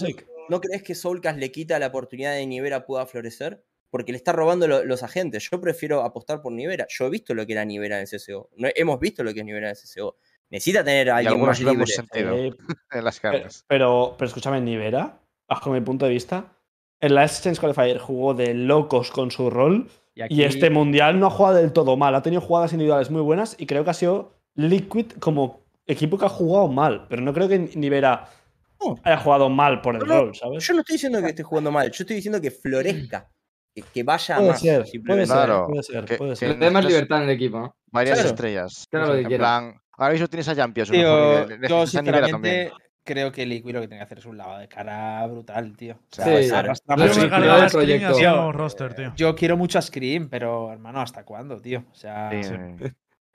¿No 0.51 0.61
crees 0.61 0.83
que 0.83 0.95
Soulcast 0.95 1.39
le 1.39 1.51
quita 1.51 1.79
la 1.79 1.87
oportunidad 1.87 2.35
de 2.35 2.47
Nivera 2.47 2.85
pueda 2.85 3.07
florecer? 3.07 3.65
Porque 3.89 4.13
le 4.13 4.19
está 4.19 4.33
robando 4.33 4.69
lo- 4.69 4.85
los 4.85 5.03
agentes. 5.05 5.49
Yo 5.51 5.59
prefiero 5.61 6.03
apostar 6.03 6.43
por 6.43 6.53
Nivera. 6.53 6.87
Yo 6.91 7.07
he 7.07 7.11
visto 7.11 7.33
lo 7.35 7.47
que 7.47 7.53
era 7.55 7.65
Nivera 7.65 7.97
en 7.97 8.03
el 8.03 8.09
CSGO. 8.09 8.51
No, 8.57 8.69
hemos 8.75 9.01
visto 9.01 9.25
lo 9.25 9.33
que 9.33 9.41
es 9.41 9.47
Nivera 9.47 9.69
en 9.69 9.71
el 9.71 9.77
CSGO. 9.77 10.17
Necesita 10.51 10.85
tener 10.85 11.11
a 11.11 11.17
alguien 11.17 11.41
más 11.41 11.61
libre. 11.61 11.85
Eh, 12.15 12.53
en 12.93 13.05
las 13.05 13.21
pero, 13.21 13.33
carnes. 13.35 13.65
pero, 13.67 14.15
pero 14.19 14.29
escúchame, 14.29 14.61
Nivera, 14.61 15.19
bajo 15.49 15.71
mi 15.71 15.81
punto 15.81 16.07
de 16.07 16.13
vista, 16.13 16.53
en 17.01 17.15
la 17.15 17.25
Exchange 17.25 17.59
Qualifier 17.61 17.99
jugó 17.99 18.35
de 18.35 18.55
locos 18.55 19.11
con 19.11 19.31
su 19.31 19.51
rol 19.51 19.89
y 20.15 20.23
aquí- 20.23 20.43
este 20.45 20.71
mundial 20.71 21.19
no 21.21 21.27
ha 21.27 21.31
jugado 21.31 21.57
del 21.57 21.73
todo 21.73 21.97
mal. 21.97 22.15
Ha 22.15 22.23
tenido 22.23 22.41
jugadas 22.41 22.73
individuales 22.73 23.11
muy 23.11 23.23
buenas 23.23 23.57
y 23.59 23.67
creo 23.67 23.85
que 23.85 23.91
ha 23.91 23.95
sido 23.95 24.33
Liquid 24.55 25.13
como 25.21 25.61
equipo 25.87 26.17
que 26.17 26.25
ha 26.27 26.31
jugado 26.31 26.69
mal. 26.69 27.07
Pero 27.09 27.23
no 27.23 27.35
creo 27.35 27.49
que 27.49 27.59
Nivera 27.75 28.29
No. 28.81 28.95
haya 29.05 29.19
jugado 29.19 29.49
mal 29.51 29.81
por 29.83 29.97
el 29.97 30.03
No, 30.07 30.07
rol, 30.07 30.35
¿sabes? 30.35 30.67
Yo 30.67 30.73
no 30.75 30.81
estoy 30.81 30.95
diciendo 30.95 31.21
que 31.21 31.29
esté 31.29 31.43
jugando 31.43 31.71
mal. 31.71 31.91
Yo 31.91 32.03
estoy 32.03 32.17
diciendo 32.17 32.41
que 32.41 32.51
florezca. 32.51 33.29
Que, 33.75 33.83
que 33.83 34.03
vaya 34.05 34.37
Puede 34.37 34.49
más. 34.49 34.61
ser, 34.61 34.85
puede 35.07 35.27
ser, 35.27 35.37
Claro, 35.37 35.67
puede 35.69 35.83
ser, 35.83 36.05
que- 36.07 36.15
puede 36.17 36.31
que 36.31 36.37
ser. 36.37 36.49
Le 36.51 36.57
dé 36.57 36.71
más 36.71 36.85
libertad 36.87 37.19
en 37.19 37.25
el 37.25 37.31
equipo. 37.37 37.77
Varias 37.93 38.17
Claro. 38.17 38.31
estrellas. 38.31 38.87
Que 38.91 38.99
que 38.99 39.05
en 39.21 39.27
quiera. 39.27 39.39
plan, 39.39 39.81
ahora 39.97 40.13
mismo 40.13 40.29
tienes 40.29 40.49
a 40.49 40.55
Champions. 40.57 40.91
Tío, 40.91 41.49
yo 41.69 41.87
sinceramente. 41.87 42.73
creo 43.05 43.31
que 43.33 43.47
Liquid 43.47 43.73
lo 43.75 43.81
que 43.81 43.89
tiene 43.89 44.01
que 44.01 44.05
hacer 44.05 44.19
es 44.19 44.27
un 44.27 44.37
lavado 44.37 44.59
de 44.61 44.69
cara 44.69 45.27
brutal, 45.27 45.77
tío. 45.77 45.95
O 45.95 46.15
sea, 46.15 46.25
Sí, 46.25 46.31
pues, 46.31 46.49
claro. 46.49 46.73
arrastra 46.73 47.85
Yo 48.19 48.53
roster, 48.53 48.95
tío. 48.95 49.13
Yo 49.17 49.35
quiero 49.35 49.57
mucho 49.57 49.79
a 49.79 49.83
Scream, 49.83 50.29
pero 50.29 50.73
hermano, 50.73 51.01
¿hasta 51.01 51.25
cuándo, 51.25 51.61
tío? 51.61 51.85
O 51.91 51.95
sea, 51.95 52.31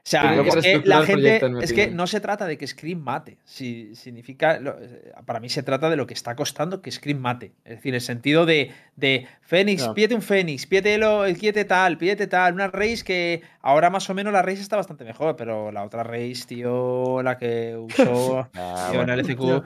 o 0.03 0.09
sea, 0.11 0.35
es 0.41 0.55
que 0.65 0.81
la 0.85 1.05
gente 1.05 1.41
es 1.61 1.73
que 1.73 1.91
no 1.91 2.07
se 2.07 2.19
trata 2.19 2.47
de 2.47 2.57
que 2.57 2.65
Scream 2.65 2.99
mate, 2.99 3.37
si 3.45 3.95
significa 3.95 4.59
lo- 4.59 4.77
eh, 4.81 5.11
para 5.25 5.39
mí 5.39 5.47
se 5.47 5.61
trata 5.63 5.89
de 5.89 5.95
lo 5.95 6.07
que 6.07 6.13
está 6.15 6.35
costando 6.35 6.81
que 6.81 6.91
Scream 6.91 7.19
mate, 7.19 7.51
es 7.63 7.75
decir, 7.77 7.93
el 7.93 8.01
sentido 8.01 8.45
de 8.45 8.71
de 8.95 9.27
Fénix, 9.41 9.85
Ya. 9.85 9.93
pídete 9.93 10.15
un 10.15 10.21
Fénix, 10.21 10.65
pídetelo, 10.65 11.23
pídete 11.39 11.65
tal, 11.65 11.97
pídete 11.97 12.27
tal, 12.27 12.53
una 12.53 12.67
race 12.67 13.03
que 13.03 13.41
ahora 13.61 13.89
más 13.89 14.09
o 14.09 14.13
menos 14.13 14.33
la 14.33 14.41
race 14.41 14.61
está 14.61 14.75
bastante 14.75 15.03
mejor, 15.05 15.35
pero 15.35 15.71
la 15.71 15.83
otra 15.83 16.03
race, 16.03 16.45
tío, 16.47 17.21
la 17.21 17.37
que 17.37 17.75
usó 17.77 18.49
Ah, 18.55 18.87
tío, 18.91 19.01
en 19.03 19.09
el 19.09 19.19
LCQ 19.19 19.63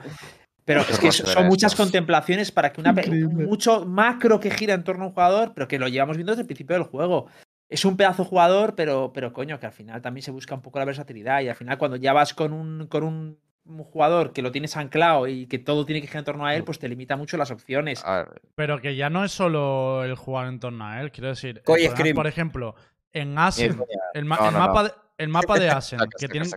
pero 0.66 0.80
es 0.80 0.98
que 0.98 1.12
son 1.12 1.46
muchas 1.46 1.72
estos. 1.72 1.86
contemplaciones 1.86 2.50
para 2.50 2.72
que 2.72 2.80
una 2.80 2.90
Increíble. 2.90 3.46
mucho 3.46 3.86
macro 3.86 4.40
que 4.40 4.50
gira 4.50 4.74
en 4.74 4.82
torno 4.82 5.04
a 5.04 5.06
un 5.06 5.12
jugador, 5.12 5.52
pero 5.54 5.68
que 5.68 5.78
lo 5.78 5.86
llevamos 5.86 6.16
viendo 6.16 6.32
desde 6.32 6.40
el 6.42 6.46
principio 6.48 6.74
del 6.74 6.82
juego. 6.82 7.28
Es 7.68 7.84
un 7.84 7.96
pedazo 7.96 8.24
jugador, 8.24 8.74
pero, 8.76 9.12
pero 9.12 9.32
coño, 9.32 9.58
que 9.58 9.66
al 9.66 9.72
final 9.72 10.00
también 10.00 10.22
se 10.22 10.30
busca 10.30 10.54
un 10.54 10.62
poco 10.62 10.78
la 10.78 10.84
versatilidad. 10.84 11.40
Y 11.40 11.48
al 11.48 11.56
final, 11.56 11.78
cuando 11.78 11.96
ya 11.96 12.12
vas 12.12 12.32
con 12.32 12.52
un, 12.52 12.86
con 12.86 13.02
un, 13.02 13.40
un 13.64 13.78
jugador 13.82 14.32
que 14.32 14.42
lo 14.42 14.52
tienes 14.52 14.76
anclado 14.76 15.26
y 15.26 15.46
que 15.48 15.58
todo 15.58 15.84
tiene 15.84 16.00
que 16.00 16.06
girar 16.06 16.20
en 16.20 16.24
torno 16.26 16.46
a 16.46 16.54
él, 16.54 16.62
pues 16.62 16.78
te 16.78 16.88
limita 16.88 17.16
mucho 17.16 17.36
las 17.36 17.50
opciones. 17.50 18.04
A 18.04 18.18
ver, 18.18 18.42
Pero 18.54 18.80
que 18.80 18.94
ya 18.94 19.10
no 19.10 19.24
es 19.24 19.32
solo 19.32 20.04
el 20.04 20.14
jugar 20.14 20.46
en 20.46 20.60
torno 20.60 20.86
a 20.86 21.00
él, 21.00 21.10
quiero 21.10 21.28
decir. 21.28 21.60
Coy 21.64 21.86
por, 21.88 21.96
Scream. 21.96 22.14
por 22.14 22.26
ejemplo, 22.28 22.76
en 23.12 23.36
Asen, 23.36 23.82
el, 24.14 24.24
ma- 24.24 24.36
No, 24.36 24.46
el 24.46 24.52
no, 24.52 24.58
mapa, 24.60 24.82
no. 24.82 24.88
De, 24.88 24.94
el 25.18 25.28
mapa 25.28 25.58
de 25.58 25.68
Asen, 25.70 25.98
que 26.18 26.28
tienen, 26.28 26.48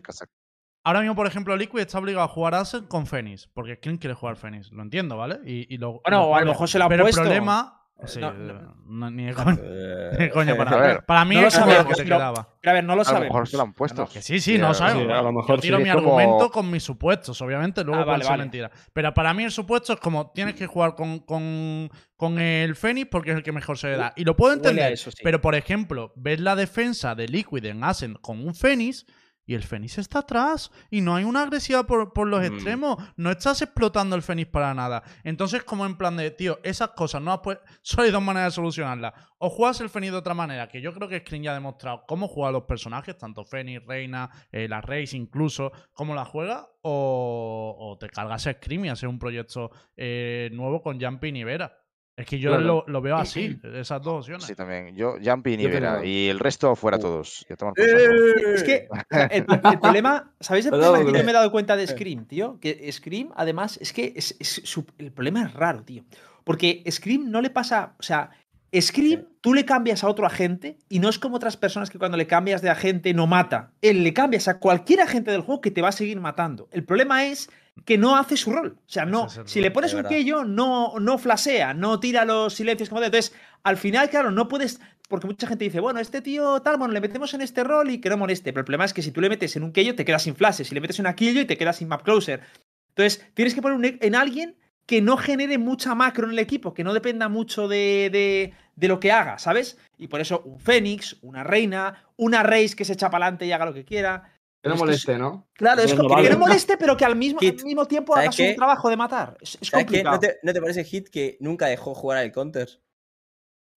ahora 0.84 1.00
mismo, 1.00 1.15
por 1.15 1.26
ejemplo, 1.26 1.56
Liquid 1.58 1.80
está 1.80 1.98
obligado 1.98 2.26
a 2.26 2.28
jugar 2.28 2.54
Asen 2.54 2.86
con 2.86 3.08
Fénix, 3.08 3.48
porque 3.48 3.80
¿quién 3.80 3.98
quiere 3.98 4.13
jugar 4.13 4.36
Fénix? 4.36 4.72
Lo 4.72 4.84
entiendo, 4.84 5.17
¿vale? 5.17 5.39
Y, 5.43 5.74
y 5.74 5.78
lo, 5.80 6.02
Bueno, 6.04 6.17
lo 6.19 6.24
o 6.28 6.36
a 6.36 6.41
lo 6.41 6.45
mejor 6.48 6.69
se 6.69 6.78
lo 6.78 6.84
han 6.86 6.89
Pero 6.89 7.04
puesto. 7.06 7.22
el 7.22 7.28
problema. 7.28 7.78
Sí, 8.05 8.19
No, 8.21 8.29
eh, 8.29 8.33
no. 8.38 8.75
no, 8.85 9.12
ni 9.12 9.25
de 9.25 9.33
coña, 9.33 9.57
Eh, 9.62 10.09
ni 10.13 10.17
de 10.25 10.29
coña 10.29 10.55
para, 10.55 10.71
A 10.71 10.77
ver, 10.77 11.05
para 11.05 11.25
mí 11.25 11.35
no 11.35 11.41
lo 11.41 11.51
sabemos, 11.51 11.85
que 11.85 11.95
te 11.95 12.03
pero- 12.03 12.15
quedaba. 12.15 12.55
Pero 12.62 12.71
a 12.71 12.73
ver, 12.73 12.83
no 12.85 12.95
lo 12.95 13.01
A 13.01 13.03
lo 13.03 13.03
sabemos. 13.03 13.27
mejor 13.27 13.47
se 13.49 13.57
lo 13.57 13.63
han 13.63 13.73
puesto. 13.73 14.07
Que 14.07 14.21
sí, 14.21 14.39
sí, 14.39 14.57
no 14.57 14.69
a- 14.69 14.73
sabemos. 14.73 15.03
sí, 15.03 15.12
a 15.12 15.17
lo 15.21 15.23
Yo 15.23 15.31
mejor 15.33 15.59
tiro 15.59 15.77
sí, 15.77 15.83
mi 15.83 15.89
como- 15.91 16.17
argumento 16.17 16.49
con 16.49 16.71
mis 16.71 16.81
supuestos, 16.83 17.41
obviamente, 17.41 17.83
luego 17.83 18.01
Ah, 18.01 18.05
vale, 18.05 18.23
vale. 18.25 18.43
mentiras. 18.43 18.71
Pero 18.93 19.13
para 19.13 19.33
mí 19.33 19.43
el 19.43 19.51
supuesto 19.51 19.93
es 19.93 19.99
como 19.99 20.31
tienes 20.31 20.55
que 20.55 20.65
jugar 20.65 20.95
con, 20.95 21.19
con, 21.19 21.89
con 22.15 22.39
el 22.39 22.75
Fénix 22.77 23.09
porque 23.09 23.31
es 23.31 23.38
el 23.38 23.43
que 23.43 23.51
mejor 23.51 23.77
se 23.77 23.88
le 23.89 23.97
da. 23.97 24.13
Y 24.15 24.23
lo 24.23 24.35
puedo 24.38 24.53
entender. 24.53 24.93
eso, 24.93 25.12
sí. 25.12 25.17
Pero, 25.21 25.41
por 25.41 25.55
ejemplo, 25.55 26.13
ves 26.15 26.39
la 26.39 26.55
defensa 26.55 27.15
de 27.15 27.27
Liquid 27.27 27.65
en 27.65 27.83
Ascent 27.83 28.17
con 28.21 28.39
un 28.45 28.55
Fénix 28.55 29.05
y 29.49 29.55
el 29.55 29.63
Fénix 29.63 29.97
está 29.97 30.19
atrás 30.19 30.69
y 30.91 31.01
no 31.01 31.15
hay 31.15 31.23
una 31.23 31.41
agresividad 31.41 31.88
por, 31.88 32.13
por 32.13 32.27
los 32.27 32.39
Mm. 32.41 32.53
extremos. 32.53 33.03
No 33.17 33.31
estás 33.31 33.63
explotando 33.63 34.15
el 34.15 34.21
Fénix 34.21 34.47
para 34.51 34.75
nada. 34.75 35.01
Entonces, 35.23 35.63
como 35.63 35.88
en 35.88 35.97
plan 35.97 36.15
de, 36.15 36.29
tío, 36.29 36.59
esas 36.62 36.89
cosas 36.89 37.19
no 37.23 37.31
las 37.31 37.39
puedes... 37.39 37.59
Solo 37.81 38.03
hay 38.03 38.12
dos 38.12 38.21
maneras 38.21 38.53
de 38.53 38.55
solucionarlas. 38.57 39.12
O 39.39 39.49
juegas 39.49 39.81
el 39.81 39.89
Fénix 39.89 40.12
de 40.12 40.19
otra 40.19 40.35
manera, 40.35 40.67
que 40.67 40.81
yo 40.81 40.93
creo 40.93 41.07
que 41.09 41.21
Screen 41.21 41.41
ya 41.41 41.51
ha 41.51 41.55
demostrado 41.55 42.03
cómo 42.07 42.27
juega 42.27 42.49
a 42.49 42.51
los 42.51 42.65
personajes, 42.65 43.17
tanto 43.17 43.43
Fénix, 43.43 43.83
Reina, 43.88 44.29
eh, 44.51 44.67
la 44.67 44.81
Race 44.81 45.17
incluso, 45.17 45.71
cómo 45.93 46.13
la 46.13 46.25
juega, 46.25 46.67
o, 46.83 47.75
o 47.79 47.97
te 47.97 48.07
cargas 48.07 48.45
a 48.45 48.53
Scream 48.53 48.85
y 48.85 48.89
hacer 48.89 49.09
un 49.09 49.17
proyecto 49.17 49.71
eh, 49.97 50.49
nuevo 50.53 50.83
con 50.83 51.01
Jumpy 51.01 51.29
y 51.29 51.43
Vera. 51.43 51.75
Es 52.19 52.25
que 52.25 52.38
yo 52.38 52.49
Claro. 52.49 52.63
lo, 52.65 52.84
lo 52.86 53.01
veo 53.01 53.15
así, 53.15 53.58
esas 53.75 54.01
dos 54.01 54.19
opciones. 54.19 54.43
Sí, 54.45 54.53
también. 54.53 54.93
Yo, 54.95 55.15
Jumpy 55.23 55.53
y 55.53 55.58
tengo- 55.58 56.03
Y 56.03 56.27
el 56.27 56.38
resto 56.38 56.75
fuera 56.75 56.97
Uh. 56.97 57.01
todos. 57.01 57.45
Saco. 57.47 57.73
Es 57.77 58.63
que 58.63 58.88
el, 59.32 59.45
el 59.71 59.79
problema, 59.79 60.34
¿sabéis 60.39 60.65
el 60.65 60.71
problema 60.71 60.99
que 60.99 61.17
yo 61.17 61.23
me 61.23 61.32
he 61.32 61.34
dado 61.34 61.49
cuenta 61.51 61.77
de 61.77 61.88
Scream, 61.88 62.25
tío? 62.25 62.60
Que 62.60 62.91
Scream, 62.91 63.29
además, 63.36 63.77
es 63.82 63.93
que 63.93 64.12
es, 64.17 64.36
es 64.39 64.62
su- 64.65 64.86
el 64.97 65.12
problema 65.13 65.43
es 65.43 65.53
raro, 65.53 65.84
tío. 65.84 66.03
Porque 66.43 66.84
Scream 66.91 67.32
no 67.32 67.41
le 67.41 67.51
pasa, 67.51 67.95
o 67.97 68.03
sea, 68.03 68.32
Scream 68.77 69.25
tú 69.41 69.53
le 69.53 69.65
cambias 69.65 70.03
a 70.03 70.08
otro 70.10 70.25
agente 70.25 70.77
y 70.89 70.99
no 70.99 71.10
es 71.10 71.17
como 71.17 71.38
otras 71.38 71.58
personas 71.58 71.89
que 71.89 71.97
cuando 71.97 72.17
le 72.17 72.27
cambias 72.27 72.62
de 72.62 72.69
agente 72.69 73.13
no 73.13 73.25
mata. 73.27 73.71
Él 73.82 74.03
le 74.03 74.13
cambias 74.13 74.47
a 74.47 74.60
cualquier 74.60 75.01
agente 75.01 75.32
del 75.32 75.41
juego 75.41 75.62
que 75.62 75.71
te 75.71 75.82
va 75.82 75.89
a 75.89 75.93
seguir 75.93 76.19
matando. 76.19 76.67
El 76.71 76.84
problema 76.84 77.25
es 77.25 77.49
que 77.86 77.97
no 77.97 78.15
hace 78.17 78.36
su 78.38 78.51
rol. 78.51 78.77
O 78.79 78.89
sea, 78.89 79.05
no, 79.05 79.25
es 79.27 79.39
si 79.45 79.62
le 79.62 79.71
pones 79.71 79.93
un 79.93 80.01
quello, 80.10 80.43
no, 80.45 80.93
no 80.99 81.17
flasea, 81.17 81.73
no 81.73 81.99
tira 81.99 82.25
los 82.25 82.53
silencios 82.53 82.89
como 82.89 83.01
de. 83.01 83.08
Entonces, 83.08 83.34
al 83.63 83.77
final, 83.77 84.10
claro, 84.10 84.32
no 84.32 84.47
puedes. 84.47 84.79
Porque 85.08 85.25
mucha 85.25 85.47
gente 85.47 85.63
dice, 85.65 85.79
bueno, 85.79 85.99
este 85.99 86.21
tío 86.21 86.62
tal, 86.62 86.77
bueno, 86.77 86.93
le 86.93 87.01
metemos 87.01 87.34
en 87.34 87.41
este 87.41 87.63
rol 87.63 87.89
y 87.89 87.99
que 87.99 88.10
no 88.10 88.17
moleste. 88.17 88.51
Pero 88.51 88.60
el 88.60 88.65
problema 88.65 88.86
es 88.86 88.93
que 88.93 89.01
si 89.01 89.12
tú 89.12 89.21
le 89.21 89.29
metes 89.29 89.55
en 89.55 89.63
un 89.63 89.71
quello, 89.71 89.95
te 89.95 90.05
quedas 90.05 90.21
sin 90.23 90.36
flashes. 90.36 90.67
Si 90.67 90.75
le 90.75 90.82
metes 90.82 90.99
en 90.99 91.03
una 91.05 91.15
quillo 91.15 91.41
y 91.41 91.45
te 91.45 91.58
quedas 91.58 91.77
sin 91.77 91.88
map 91.88 92.03
closer. 92.03 92.41
Entonces, 92.89 93.25
tienes 93.34 93.55
que 93.55 93.62
poner 93.62 93.77
un- 93.77 93.97
en 94.01 94.15
alguien 94.15 94.55
que 94.89 95.02
no 95.04 95.17
genere 95.17 95.60
mucha 95.60 95.93
macro 95.93 96.25
en 96.25 96.32
el 96.32 96.39
equipo, 96.39 96.73
que 96.73 96.84
no 96.84 96.95
dependa 96.95 97.30
mucho 97.30 97.67
de, 97.67 98.10
de, 98.12 98.54
de 98.75 98.88
lo 98.88 98.99
que 98.99 99.12
haga, 99.12 99.38
¿sabes? 99.38 99.78
Y 99.99 100.08
por 100.08 100.19
eso 100.19 100.41
un 100.43 100.60
Fénix, 100.60 101.15
una 101.21 101.43
Reina, 101.43 102.08
una 102.17 102.41
Race 102.41 102.75
que 102.75 102.84
se 102.84 102.93
echa 102.93 103.08
para 103.12 103.25
adelante 103.25 103.45
y 103.45 103.52
haga 103.52 103.67
lo 103.67 103.73
que 103.75 103.86
quiera. 103.86 104.34
Que 104.63 104.67
no 104.67 104.75
moleste, 104.75 105.15
¿no? 105.19 105.47
Claro, 105.54 105.84
es 105.84 105.93
como 105.93 106.15
que 106.15 106.32
no 106.32 106.39
moleste, 106.39 106.75
pero 106.75 106.97
que 106.97 107.06
al 107.06 107.15
mismo, 107.15 107.39
al 107.39 107.63
mismo 107.63 107.86
tiempo 107.86 108.15
¿sabes 108.15 108.39
haga 108.39 108.49
su 108.49 108.56
trabajo 108.56 108.89
de 108.89 108.97
matar. 108.97 109.38
Es, 109.39 109.69
complicado. 109.69 110.15
¿No 110.15 110.19
te, 110.19 110.39
¿No 110.41 110.54
te 110.54 110.60
parece 110.60 110.84
Hit 110.84 111.10
que 111.10 111.38
nunca 111.39 111.67
dejó 111.67 111.93
jugar 111.93 112.17
al 112.17 112.32
counter? 112.32 112.67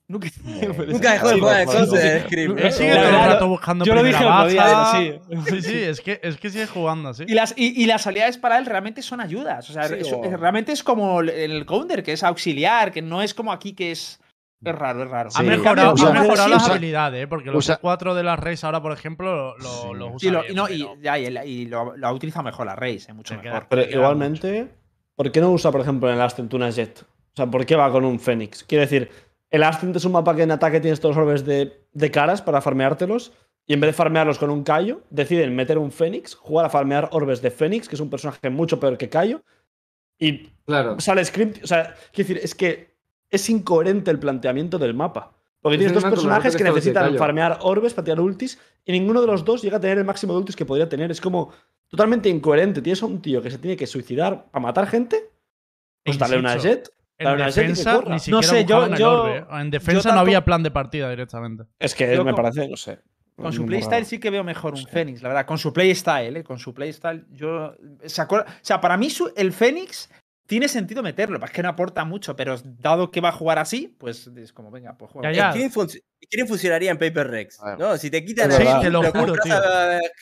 Nunca, 0.09 0.29
Nunca 0.89 1.13
dejó 1.13 1.29
de 1.29 1.35
jugar 1.41 1.65
favor, 1.67 1.87
counter, 1.89 2.21
sí. 2.21 2.27
Scream. 2.27 2.57
Yo- 2.57 2.71
todo 2.71 2.83
el 2.87 2.93
yo- 3.13 3.27
rato 3.27 3.49
buscando 3.49 3.85
yo 3.85 3.95
lo 3.95 4.03
dije 4.03 4.25
el 4.25 5.47
sí. 5.47 5.63
Sí, 5.63 5.75
es 5.83 6.01
que, 6.01 6.21
es 6.23 6.37
que 6.37 6.51
sigue 6.51 6.67
jugando 6.67 7.09
así. 7.11 7.25
Y 7.27 7.33
las, 7.35 7.55
y, 7.57 7.83
y 7.83 7.87
las 7.87 8.07
habilidades 8.07 8.37
para 8.39 8.59
él 8.59 8.67
realmente 8.67 9.01
son 9.03 9.21
ayudas. 9.21 9.71
O 9.71 9.73
sea, 9.73 9.85
Sí, 9.89 9.95
es- 10.01 10.13
o- 10.13 10.23
es- 10.25 10.39
realmente 10.39 10.73
es 10.73 10.83
como 10.83 11.21
el- 11.21 11.31
el 11.31 11.65
counter, 11.67 12.03
que 12.03 12.13
es 12.13 12.23
auxiliar, 12.23 12.93
que 12.93 13.01
no 13.03 13.23
es 13.23 13.33
como 13.35 13.53
aquí 13.53 13.73
que 13.75 13.93
es. 13.93 14.19
Es 14.65 14.75
raro, 14.77 15.03
es 15.03 15.11
raro. 15.11 15.29
Ha 15.35 15.41
Sí. 15.41 15.45
mejorado, 15.45 15.95
Usa- 15.95 16.11
ha 16.11 16.13
mejorado 16.13 16.49
las 16.49 16.63
usa- 16.63 16.73
habilidades, 16.75 17.25
¿eh? 17.25 17.27
porque 17.27 17.47
los 17.51 17.57
usa- 17.65 17.79
cuatro 17.79 18.15
de 18.15 18.23
las 18.23 18.39
Rays 18.39 18.63
ahora, 18.63 18.81
por 18.81 18.93
ejemplo, 18.93 19.57
lo, 19.59 19.65
Sí. 19.65 19.89
usa 19.89 20.19
Sí, 20.21 20.31
lo- 20.31 20.41
bien, 20.43 20.53
y, 20.53 20.55
no, 20.55 20.69
y, 20.69 20.79
pero- 20.85 20.97
ya, 21.03 21.19
y, 21.19 21.25
el- 21.27 21.41
y 21.49 21.67
lo, 21.67 21.97
lo 21.97 22.07
ha 22.07 22.13
utilizado 22.13 22.45
mejor 22.45 22.67
la 22.67 22.77
Race, 22.77 23.07
eh, 23.11 23.13
mucho 23.13 23.35
mejor. 23.37 23.67
Pero 23.69 23.83
igualmente, 23.91 24.69
¿por 25.17 25.33
qué 25.33 25.41
no 25.41 25.51
usa, 25.51 25.73
por 25.73 25.81
ejemplo, 25.81 26.09
en 26.09 26.15
el 26.15 26.21
Ascent 26.21 26.53
una 26.55 26.71
Jet? 26.71 27.01
O 27.03 27.37
sea, 27.37 27.47
¿por 27.47 27.67
qué 27.67 27.75
va 27.75 27.91
con 27.91 28.05
un 28.05 28.21
Fénix? 28.21 28.63
Quiero 28.63 28.83
decir, 28.83 29.11
el 29.53 29.63
Ascent 29.63 29.95
es 29.95 30.05
un 30.05 30.13
mapa 30.13 30.35
que 30.35 30.43
en 30.43 30.51
ataque 30.51 30.81
tienes 30.81 30.99
todos 30.99 31.15
los 31.15 31.23
orbes 31.25 31.45
de, 31.45 31.87
de 31.93 32.11
caras 32.11 32.43
para 32.43 32.61
farmeártelos. 32.61 33.33
Y 33.65 33.75
en 33.75 33.81
vez 33.81 33.91
de 33.91 33.93
farmearlos 33.93 34.39
con 34.39 34.51
un 34.51 34.65
Cayo, 34.65 35.03
deciden 35.11 35.55
meter 35.55 35.79
un 35.79 35.93
Fénix, 35.93 36.35
jugar 36.35 36.67
a 36.67 36.69
farmear 36.69 37.09
orbes 37.13 37.41
de 37.43 37.53
Fénix, 37.53 37.89
que 37.89 37.95
es 37.95 38.01
un 38.01 38.11
personaje 38.11 38.51
mucho 38.51 38.81
peor 38.81 38.99
que 38.99 39.09
Cayo. 39.09 39.45
Y 40.19 40.49
Claro. 40.67 40.99
sale 40.99 41.25
Scream. 41.25 41.53
O 41.63 41.67
sea, 41.67 41.95
quiero 42.13 42.29
decir, 42.29 42.41
es 42.43 42.57
que 42.57 42.97
es 43.31 43.49
incoherente 43.51 44.11
el 44.11 44.19
planteamiento 44.19 44.79
del 44.79 44.95
mapa. 44.95 45.33
Porque 45.61 45.77
Es 45.77 45.79
tienes 45.79 45.95
dos 45.95 46.11
personajes 46.11 46.57
que 46.57 46.65
necesitan 46.65 47.17
farmear 47.17 47.59
orbes 47.63 47.95
para 47.95 48.05
tirar 48.05 48.21
ultis 48.21 48.59
y 48.85 48.91
ninguno 48.91 49.21
de 49.21 49.29
los 49.29 49.45
dos 49.45 49.63
llega 49.63 49.77
a 49.77 49.81
tener 49.81 49.99
el 49.99 50.05
máximo 50.05 50.33
de 50.33 50.41
ultis 50.41 50.57
que 50.57 50.67
podría 50.67 50.89
tener. 50.89 51.13
Es 51.13 51.21
como 51.21 51.53
totalmente 51.87 52.29
incoherente. 52.29 52.83
Tienes 52.83 53.01
a 53.05 53.07
un 53.07 53.23
tío 53.23 53.41
que 53.43 53.51
se 53.53 53.59
tiene 53.59 53.77
que 53.77 53.87
suicidar 53.87 54.51
para 54.51 54.61
matar 54.61 54.89
gente, 54.89 55.31
pues 56.05 56.19
dale 56.19 56.37
una 56.37 56.57
jet. 56.57 56.91
En 57.23 57.37
defensa 57.39 58.03
ni 58.09 58.19
siquiera 58.19 58.43
sé, 58.47 58.65
yo- 58.65 58.87
el 58.87 58.97
yo- 58.97 59.23
orbe, 59.23 59.39
¿eh? 59.39 59.45
En 59.61 59.71
defensa 59.71 60.03
tanto- 60.03 60.15
no 60.17 60.21
había 60.21 60.45
plan 60.45 60.63
de 60.63 60.71
partida 60.71 61.09
directamente. 61.11 61.65
Es 61.79 61.95
que 61.95 62.15
Yo 62.15 62.25
me 62.25 62.33
con- 62.33 62.43
parece, 62.43 62.69
no 62.69 62.77
sé. 62.77 62.99
Con 63.35 63.53
su 63.53 63.65
playstyle 63.67 64.05
sí 64.05 64.21
que 64.21 64.31
veo 64.31 64.45
mejor 64.45 64.75
un 64.75 64.87
Fénix, 64.87 65.23
la 65.23 65.29
verdad. 65.31 65.47
Con 65.47 65.59
su 65.59 65.73
playstyle, 65.73 66.37
¿eh? 66.37 66.45
Con 66.45 66.59
su 66.59 66.75
playstyle, 66.75 67.25
yo. 67.31 67.75
¿se 68.05 68.21
acuerda? 68.23 68.47
O 68.49 68.55
sea, 68.61 68.81
para 68.81 68.97
mí 68.97 69.09
su- 69.11 69.33
el 69.37 69.53
Fénix 69.53 70.11
tiene 70.47 70.69
sentido 70.69 71.03
meterlo. 71.03 71.43
Es 71.45 71.51
que 71.51 71.63
no 71.63 71.69
aporta 71.71 72.05
mucho, 72.05 72.37
pero 72.37 72.57
dado 72.65 73.11
que 73.11 73.21
va 73.21 73.31
a 73.31 73.33
jugar 73.33 73.59
así, 73.59 73.97
pues 73.99 74.27
es 74.37 74.53
como, 74.53 74.71
venga, 74.71 74.97
pues 74.99 75.11
juega. 75.13 75.31
Ya, 75.33 75.37
ya. 75.37 75.51
Scream, 75.53 75.71
func- 75.71 76.03
Scream 76.27 76.47
funcionaría 76.49 76.91
en 76.91 76.99
Paper 76.99 77.29
Rex. 77.29 77.59
¿no? 77.79 77.97
Si 77.97 78.11
te 78.11 78.25
quitan 78.25 78.51
Sí, 78.53 78.65
te 78.81 78.91
lo 78.91 79.03
juro, 79.11 79.35
tío. 79.43 79.55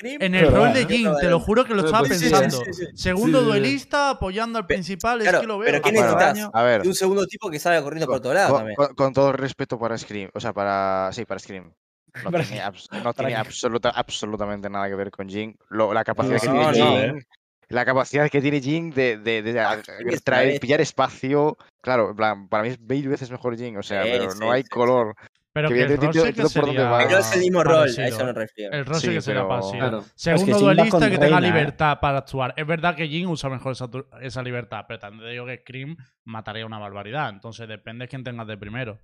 En 0.02 0.34
el 0.34 0.46
rol 0.50 0.68
verdad. 0.68 0.74
de 0.74 0.86
Jin, 0.86 1.08
te 1.20 1.28
lo 1.28 1.40
juro 1.40 1.64
que 1.64 1.74
lo 1.74 1.84
estaba 1.84 2.04
sí, 2.04 2.10
pensando. 2.10 2.56
sí, 2.64 2.72
sí, 2.72 2.84
sí. 2.86 2.86
Segundo 2.94 3.38
Sí, 3.40 3.44
sí, 3.44 3.52
sí. 3.52 3.58
duelista 3.58 4.10
apoyando 4.10 4.58
al 4.58 4.66
principal, 4.66 5.20
claro, 5.20 5.38
es 5.38 5.40
que 5.42 5.46
lo 5.46 5.58
veo. 5.58 5.66
pero 5.66 5.82
¿qué 5.82 5.92
necesitas? 5.92 6.48
A 6.52 6.62
ver, 6.62 6.82
de 6.82 6.88
un 6.88 6.94
segundo 6.94 7.26
tipo 7.26 7.50
que 7.50 7.58
salga 7.58 7.82
corriendo 7.82 8.06
por 8.06 8.20
todos 8.20 8.34
lados 8.34 8.50
con, 8.50 8.58
también. 8.60 8.76
con- 8.76 8.94
con 8.94 9.12
todo 9.12 9.30
el 9.30 9.38
respeto 9.38 9.78
para 9.78 9.96
Scream, 9.98 10.30
o 10.34 10.40
sea, 10.40 10.52
para. 10.52 11.10
Sí, 11.12 11.24
para 11.24 11.38
Scream. 11.40 11.72
No 12.24 12.30
tiene, 12.30 12.44
Scream. 12.44 12.72
abs- 12.72 12.88
no 13.04 13.14
tiene 13.14 13.30
Para- 13.32 13.40
absoluta, 13.40 13.90
absolutamente 13.90 14.68
nada 14.68 14.88
que 14.88 14.94
ver 14.96 15.10
con 15.12 15.28
Jin. 15.28 15.56
La 15.70 16.02
capacidad 16.02 16.34
No, 16.34 16.40
que 16.40 16.48
no, 16.48 16.72
tiene 16.72 17.06
no, 17.08 17.14
Jin. 17.14 17.26
Eh. 17.70 17.74
La 17.74 17.84
capacidad 17.84 18.28
que 18.28 18.40
tiene 18.40 18.60
Jin 18.60 18.90
de, 18.90 19.16
de, 19.18 19.42
de 19.42 19.60
a- 19.60 19.74
es 20.06 20.24
traer- 20.24 20.50
una 20.50 20.60
pillar 20.60 20.80
espacio. 20.80 21.56
Claro, 21.80 22.10
en 22.10 22.16
plan, 22.16 22.48
para 22.48 22.62
mí 22.64 22.70
es 22.70 22.80
mil 22.80 23.08
veces 23.08 23.30
mejor 23.30 23.56
Jin, 23.56 23.76
o 23.78 23.82
sea, 23.82 24.02
Sí, 24.02 24.08
pero 24.12 24.30
sí, 24.30 24.38
no 24.40 24.50
hay 24.52 24.62
sí, 24.62 24.68
color. 24.68 25.14
Pero 25.52 25.68
que 25.68 25.74
que 25.74 25.82
el 25.82 25.88
sí 25.90 25.98
que 25.98 26.06
dónde 26.18 26.48
sería. 26.48 26.98
Pero 26.98 27.18
es 27.18 27.32
el 27.34 27.40
mismo 27.40 27.64
rol, 27.64 27.88
a 27.88 28.06
eso 28.06 28.24
me 28.24 28.32
refiero. 28.32 28.72
El 28.76 28.86
rol 28.86 29.00
sí, 29.00 29.08
Sí, 29.08 29.12
que 29.14 29.20
sería 29.20 29.48
parecido. 29.48 29.78
Claro. 29.78 30.04
Segundo 30.14 30.44
Jin 30.44 30.54
va 30.54 30.58
duelista 30.60 31.10
que 31.10 31.18
tenga 31.18 31.38
¿eh? 31.38 31.40
libertad 31.40 31.98
para 32.00 32.18
actuar. 32.18 32.54
Es 32.56 32.66
verdad 32.66 32.94
que 32.94 33.08
Jin 33.08 33.26
usa 33.26 33.50
mejor 33.50 33.74
esa, 34.20 34.42
libertad, 34.42 34.84
pero 34.86 35.00
también 35.00 35.24
te 35.24 35.30
digo 35.32 35.46
que 35.46 35.56
Scream 35.58 35.96
mataría 36.24 36.64
una 36.66 36.78
barbaridad. 36.78 37.30
Entonces 37.30 37.66
depende 37.66 38.04
de 38.04 38.08
quién 38.08 38.22
tengas 38.22 38.46
de 38.46 38.56
primero. 38.56 39.00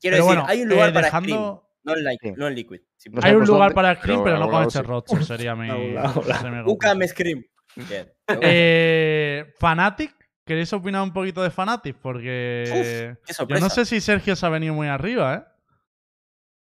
Quiero 0.00 0.16
pero 0.16 0.24
decir, 0.24 0.24
bueno, 0.26 0.44
hay 0.48 0.62
un 0.62 0.68
lugar 0.68 0.88
eh, 0.88 0.92
para 0.92 1.06
dejando- 1.06 1.28
Scream, 1.28 1.60
no 1.84 1.92
en, 1.96 2.04
Li- 2.04 2.18
Sí. 2.22 2.32
no 2.36 2.46
en 2.48 2.54
Liquid. 2.56 2.80
Hay 3.22 3.34
un 3.34 3.46
lugar 3.46 3.60
dónde, 3.70 3.74
para 3.74 3.94
Scream, 3.96 4.24
pero 4.24 4.38
no 4.38 4.50
con 4.50 4.62
este 4.64 4.82
roster. 4.82 5.24
Sería 5.24 5.54
mi. 5.54 5.68
Conclusión. 5.94 7.08
Scream. 7.08 7.44
Bien. 7.88 8.10
Eh, 8.42 9.52
Fnatic, 9.58 10.14
¿queréis 10.44 10.72
opinar 10.72 11.02
un 11.02 11.12
poquito 11.12 11.42
de 11.42 11.50
Fnatic? 11.50 11.96
Porque 11.96 13.14
Uf, 13.28 13.48
yo 13.48 13.60
no 13.60 13.70
sé 13.70 13.84
si 13.84 14.00
Sergio 14.00 14.34
se 14.36 14.44
ha 14.46 14.48
venido 14.48 14.74
muy 14.74 14.88
arriba, 14.88 15.34
¿eh? 15.34 15.42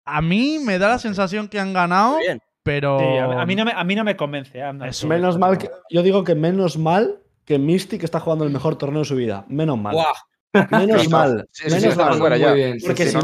A 0.05 0.21
mí 0.23 0.59
me 0.65 0.79
da 0.79 0.89
la 0.89 0.99
sensación 0.99 1.49
que 1.49 1.59
han 1.59 1.73
ganado, 1.73 2.19
bien. 2.19 2.41
pero. 2.63 2.99
Sí, 2.99 3.05
a, 3.19 3.45
mí 3.45 3.57
no 3.57 3.65
me, 3.65 3.73
a 3.73 3.83
mí 3.85 3.95
no 3.95 4.05
me 4.05 4.17
convence. 4.17 4.61
Menos 5.07 5.39
mal 5.39 5.59
que. 5.59 5.69
Yo 5.91 6.03
digo 6.03 6.23
que 6.25 6.35
menos 6.35 6.79
mal 6.79 7.21
que 7.45 7.59
Mystic 7.59 8.05
está 8.05 8.21
jugando 8.21 8.45
el 8.45 8.51
mejor 8.53 8.77
torneo 8.77 9.01
de 9.01 9.05
su 9.05 9.17
vida. 9.17 9.45
Menos 9.49 9.79
mal. 9.79 9.95
Buah, 9.95 10.69
Menos 10.71 11.03
Sí, 11.03 11.09
mal. 11.09 11.49
sí, 11.51 11.65
sí, 11.69 11.71
sí, 11.71 11.83
menos 11.89 11.97
mal. 11.97 12.15
fuera 12.19 12.37
ya. 12.37 12.53
Bien. 12.53 12.79
Porque 12.85 13.05
Sí, 13.05 13.11
si 13.11 13.17
no, 13.17 13.23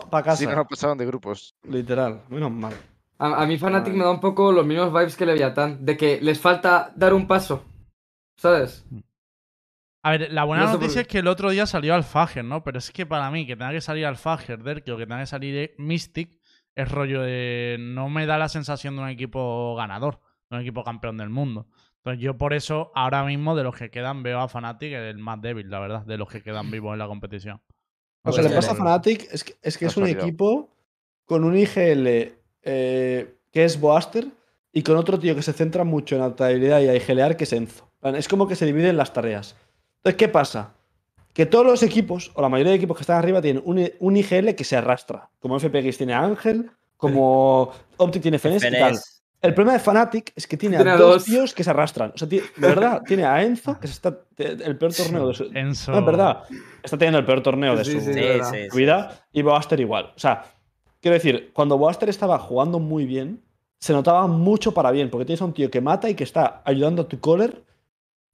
no, 0.00 0.10
para 0.10 0.24
casa. 0.24 0.36
Si 0.38 0.46
no, 0.46 0.56
no 0.56 0.66
pasaban 0.66 0.96
de 0.98 1.06
grupos. 1.06 1.54
Literal. 1.64 2.22
Menos 2.28 2.50
mal. 2.50 2.72
A, 3.18 3.42
a 3.42 3.46
mí 3.46 3.56
Fnatic 3.56 3.94
me 3.94 4.04
da 4.04 4.10
un 4.10 4.20
poco 4.20 4.52
los 4.52 4.66
mismos 4.66 4.92
vibes 4.92 5.16
que 5.16 5.26
Leviatán, 5.26 5.84
de 5.84 5.96
que 5.96 6.20
les 6.20 6.40
falta 6.40 6.92
dar 6.96 7.14
un 7.14 7.26
paso. 7.26 7.64
¿Sabes? 8.36 8.84
A 10.02 10.10
ver, 10.10 10.32
la 10.32 10.44
buena 10.44 10.64
No 10.64 10.68
sé 10.68 10.72
por 10.74 10.82
noticia 10.82 11.02
es 11.02 11.06
que 11.06 11.18
el 11.18 11.28
otro 11.28 11.50
día 11.50 11.64
salió 11.66 11.94
Alfager, 11.94 12.44
¿no? 12.44 12.64
Pero 12.64 12.78
es 12.78 12.90
que 12.90 13.06
para 13.06 13.30
mí, 13.30 13.46
que 13.46 13.56
tenga 13.56 13.70
que 13.70 13.80
salir 13.80 14.04
Alfager, 14.04 14.62
Derke 14.62 14.90
o 14.90 14.96
que 14.96 15.06
tenga 15.06 15.20
que 15.20 15.26
salir 15.26 15.74
Mystic, 15.78 16.40
es 16.74 16.90
rollo 16.90 17.22
de. 17.22 17.76
No 17.78 18.08
me 18.08 18.26
da 18.26 18.38
la 18.38 18.48
sensación 18.48 18.96
de 18.96 19.02
un 19.02 19.08
equipo 19.08 19.76
ganador, 19.76 20.18
de 20.50 20.56
un 20.56 20.62
equipo 20.62 20.82
campeón 20.82 21.18
del 21.18 21.30
mundo. 21.30 21.68
Entonces, 21.98 22.20
yo 22.20 22.36
por 22.36 22.52
eso, 22.52 22.90
ahora 22.96 23.22
mismo, 23.24 23.54
de 23.54 23.62
los 23.62 23.76
que 23.76 23.90
quedan, 23.90 24.24
veo 24.24 24.40
a 24.40 24.48
Fnatic 24.48 24.92
el 24.92 25.18
más 25.18 25.40
débil, 25.40 25.70
la 25.70 25.78
verdad, 25.78 26.04
de 26.04 26.18
los 26.18 26.28
que 26.28 26.42
quedan 26.42 26.68
vivos 26.72 26.94
en 26.94 26.98
la 26.98 27.06
competición. 27.06 27.62
Lo 28.24 28.32
Puede 28.32 28.42
que 28.42 28.48
le 28.48 28.54
pasa 28.56 28.72
a 28.72 28.74
eh. 28.74 28.78
Fnatic 28.78 29.28
es 29.30 29.44
que 29.44 29.54
es, 29.62 29.78
que 29.78 29.86
es 29.86 29.96
un 29.96 30.08
equipo 30.08 30.74
con 31.24 31.44
un 31.44 31.56
IGL 31.56 32.41
eh, 32.62 33.34
que 33.50 33.64
es 33.64 33.80
Boaster 33.80 34.26
y 34.72 34.82
con 34.82 34.96
otro 34.96 35.18
tío 35.18 35.34
que 35.34 35.42
se 35.42 35.52
centra 35.52 35.84
mucho 35.84 36.16
en 36.16 36.22
adaptabilidad 36.22 36.80
y 36.80 36.88
a 36.88 36.94
IGLear 36.96 37.36
que 37.36 37.44
es 37.44 37.52
Enzo. 37.52 37.88
Es 38.02 38.28
como 38.28 38.48
que 38.48 38.56
se 38.56 38.66
dividen 38.66 38.96
las 38.96 39.12
tareas. 39.12 39.54
Entonces, 39.98 40.16
¿qué 40.16 40.28
pasa? 40.28 40.74
Que 41.32 41.46
todos 41.46 41.64
los 41.64 41.82
equipos, 41.82 42.30
o 42.34 42.42
la 42.42 42.48
mayoría 42.48 42.72
de 42.72 42.76
equipos 42.76 42.96
que 42.96 43.02
están 43.02 43.18
arriba, 43.18 43.40
tienen 43.40 43.62
un, 43.64 43.88
un 44.00 44.16
IGL 44.16 44.54
que 44.54 44.64
se 44.64 44.76
arrastra. 44.76 45.30
Como 45.38 45.58
FPX 45.58 45.96
tiene 45.98 46.12
a 46.14 46.20
Ángel, 46.22 46.70
como 46.96 47.72
Optic 47.96 48.22
tiene 48.22 48.38
Fenez 48.38 48.64
y 48.64 48.70
tal. 48.70 48.98
El 49.40 49.54
problema 49.54 49.72
de 49.72 49.80
Fnatic 49.80 50.32
es 50.36 50.46
que 50.46 50.56
tiene, 50.56 50.76
Tiene 50.76 50.92
a 50.92 50.96
dos 50.96 51.24
tíos 51.24 51.52
que 51.52 51.64
se 51.64 51.70
arrastran. 51.70 52.12
O 52.14 52.18
sea, 52.18 52.28
de 52.28 52.42
verdad, 52.56 53.02
tiene 53.04 53.24
a 53.24 53.42
Enzo, 53.42 53.78
que 53.80 53.88
está 53.88 54.16
el 54.38 54.78
peor 54.78 54.92
torneo 54.94 55.28
de 55.28 55.34
su. 55.34 55.44
Enzo. 55.52 55.90
No, 55.90 55.98
es 55.98 56.04
verdad. 56.06 56.42
Está 56.82 56.96
teniendo 56.96 57.18
el 57.18 57.24
peor 57.24 57.42
torneo 57.42 57.74
de 57.76 57.84
Sí, 57.84 57.92
su 57.92 58.00
sí, 58.00 58.12
Sí, 58.14 58.20
verdad. 58.20 58.50
sí, 58.52 58.56
sí. 58.70 58.76
vida 58.78 59.20
y 59.32 59.42
Boaster 59.42 59.80
igual. 59.80 60.12
O 60.14 60.18
sea, 60.18 60.44
quiero 61.02 61.14
decir, 61.16 61.50
cuando 61.52 61.76
Boaster 61.76 62.08
estaba 62.08 62.38
jugando 62.38 62.78
muy 62.78 63.04
bien, 63.04 63.42
se 63.78 63.92
notaba 63.92 64.26
mucho 64.28 64.72
para 64.72 64.90
bien, 64.92 65.10
porque 65.10 65.26
tienes 65.26 65.42
a 65.42 65.44
un 65.44 65.52
tío 65.52 65.70
que 65.70 65.80
mata 65.82 66.08
y 66.08 66.14
que 66.14 66.24
está 66.24 66.62
ayudando 66.64 67.02
a 67.02 67.08
tu 67.08 67.20
caller 67.20 67.62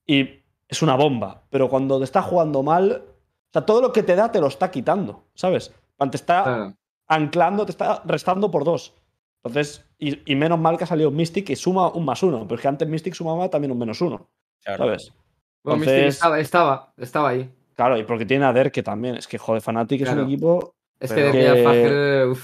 y 0.07 0.43
es 0.69 0.83
una 0.83 0.95
bomba. 0.95 1.43
Pero 1.51 1.69
cuando 1.69 1.99
te 1.99 2.05
está 2.05 2.23
jugando 2.23 2.63
mal, 2.63 3.03
o 3.07 3.53
sea, 3.53 3.65
todo 3.65 3.81
lo 3.81 3.93
que 3.93 4.03
te 4.03 4.15
da 4.15 4.31
te 4.31 4.41
lo 4.41 4.47
está 4.47 4.71
quitando, 4.71 5.25
¿sabes? 5.35 5.75
Te 5.99 6.17
está 6.17 6.75
anclando, 7.09 7.65
te 7.65 7.73
está 7.73 8.03
restando 8.05 8.51
por 8.51 8.65
dos. 8.65 8.95
Entonces, 9.43 9.85
y, 9.99 10.31
y 10.31 10.37
menos 10.37 10.59
mal 10.59 10.77
que 10.77 10.85
ha 10.85 10.87
salido 10.87 11.11
Mystic 11.11 11.47
que 11.47 11.57
suma 11.57 11.89
un 11.89 12.05
más 12.05 12.23
uno, 12.23 12.43
pero 12.43 12.57
es 12.57 12.61
que 12.61 12.69
antes 12.69 12.87
Mystic 12.89 13.15
sumaba 13.15 13.49
también 13.49 13.73
un 13.73 13.79
menos 13.79 14.01
uno, 14.03 14.29
Claro. 14.63 14.85
¿sabes? 14.85 15.13
Bueno, 15.65 15.79
Mystic 15.79 15.95
Entonces- 15.95 16.15
estaba, 16.17 16.41
estaba, 16.41 16.93
estaba 16.99 17.29
ahí. 17.31 17.51
Claro, 17.75 17.97
y 17.97 18.03
porque 18.05 18.27
tiene 18.27 18.45
a 18.45 18.53
Derke 18.53 18.83
también. 18.83 19.15
Es 19.17 19.27
que, 19.29 19.39
joder, 19.39 19.63
Fnatic 19.63 20.03
es 20.03 20.11
un 20.11 20.21
equipo. 20.25 20.75
Es 21.01 21.13
Pero- 21.13 21.33
que 21.33 21.39
de 21.39 22.35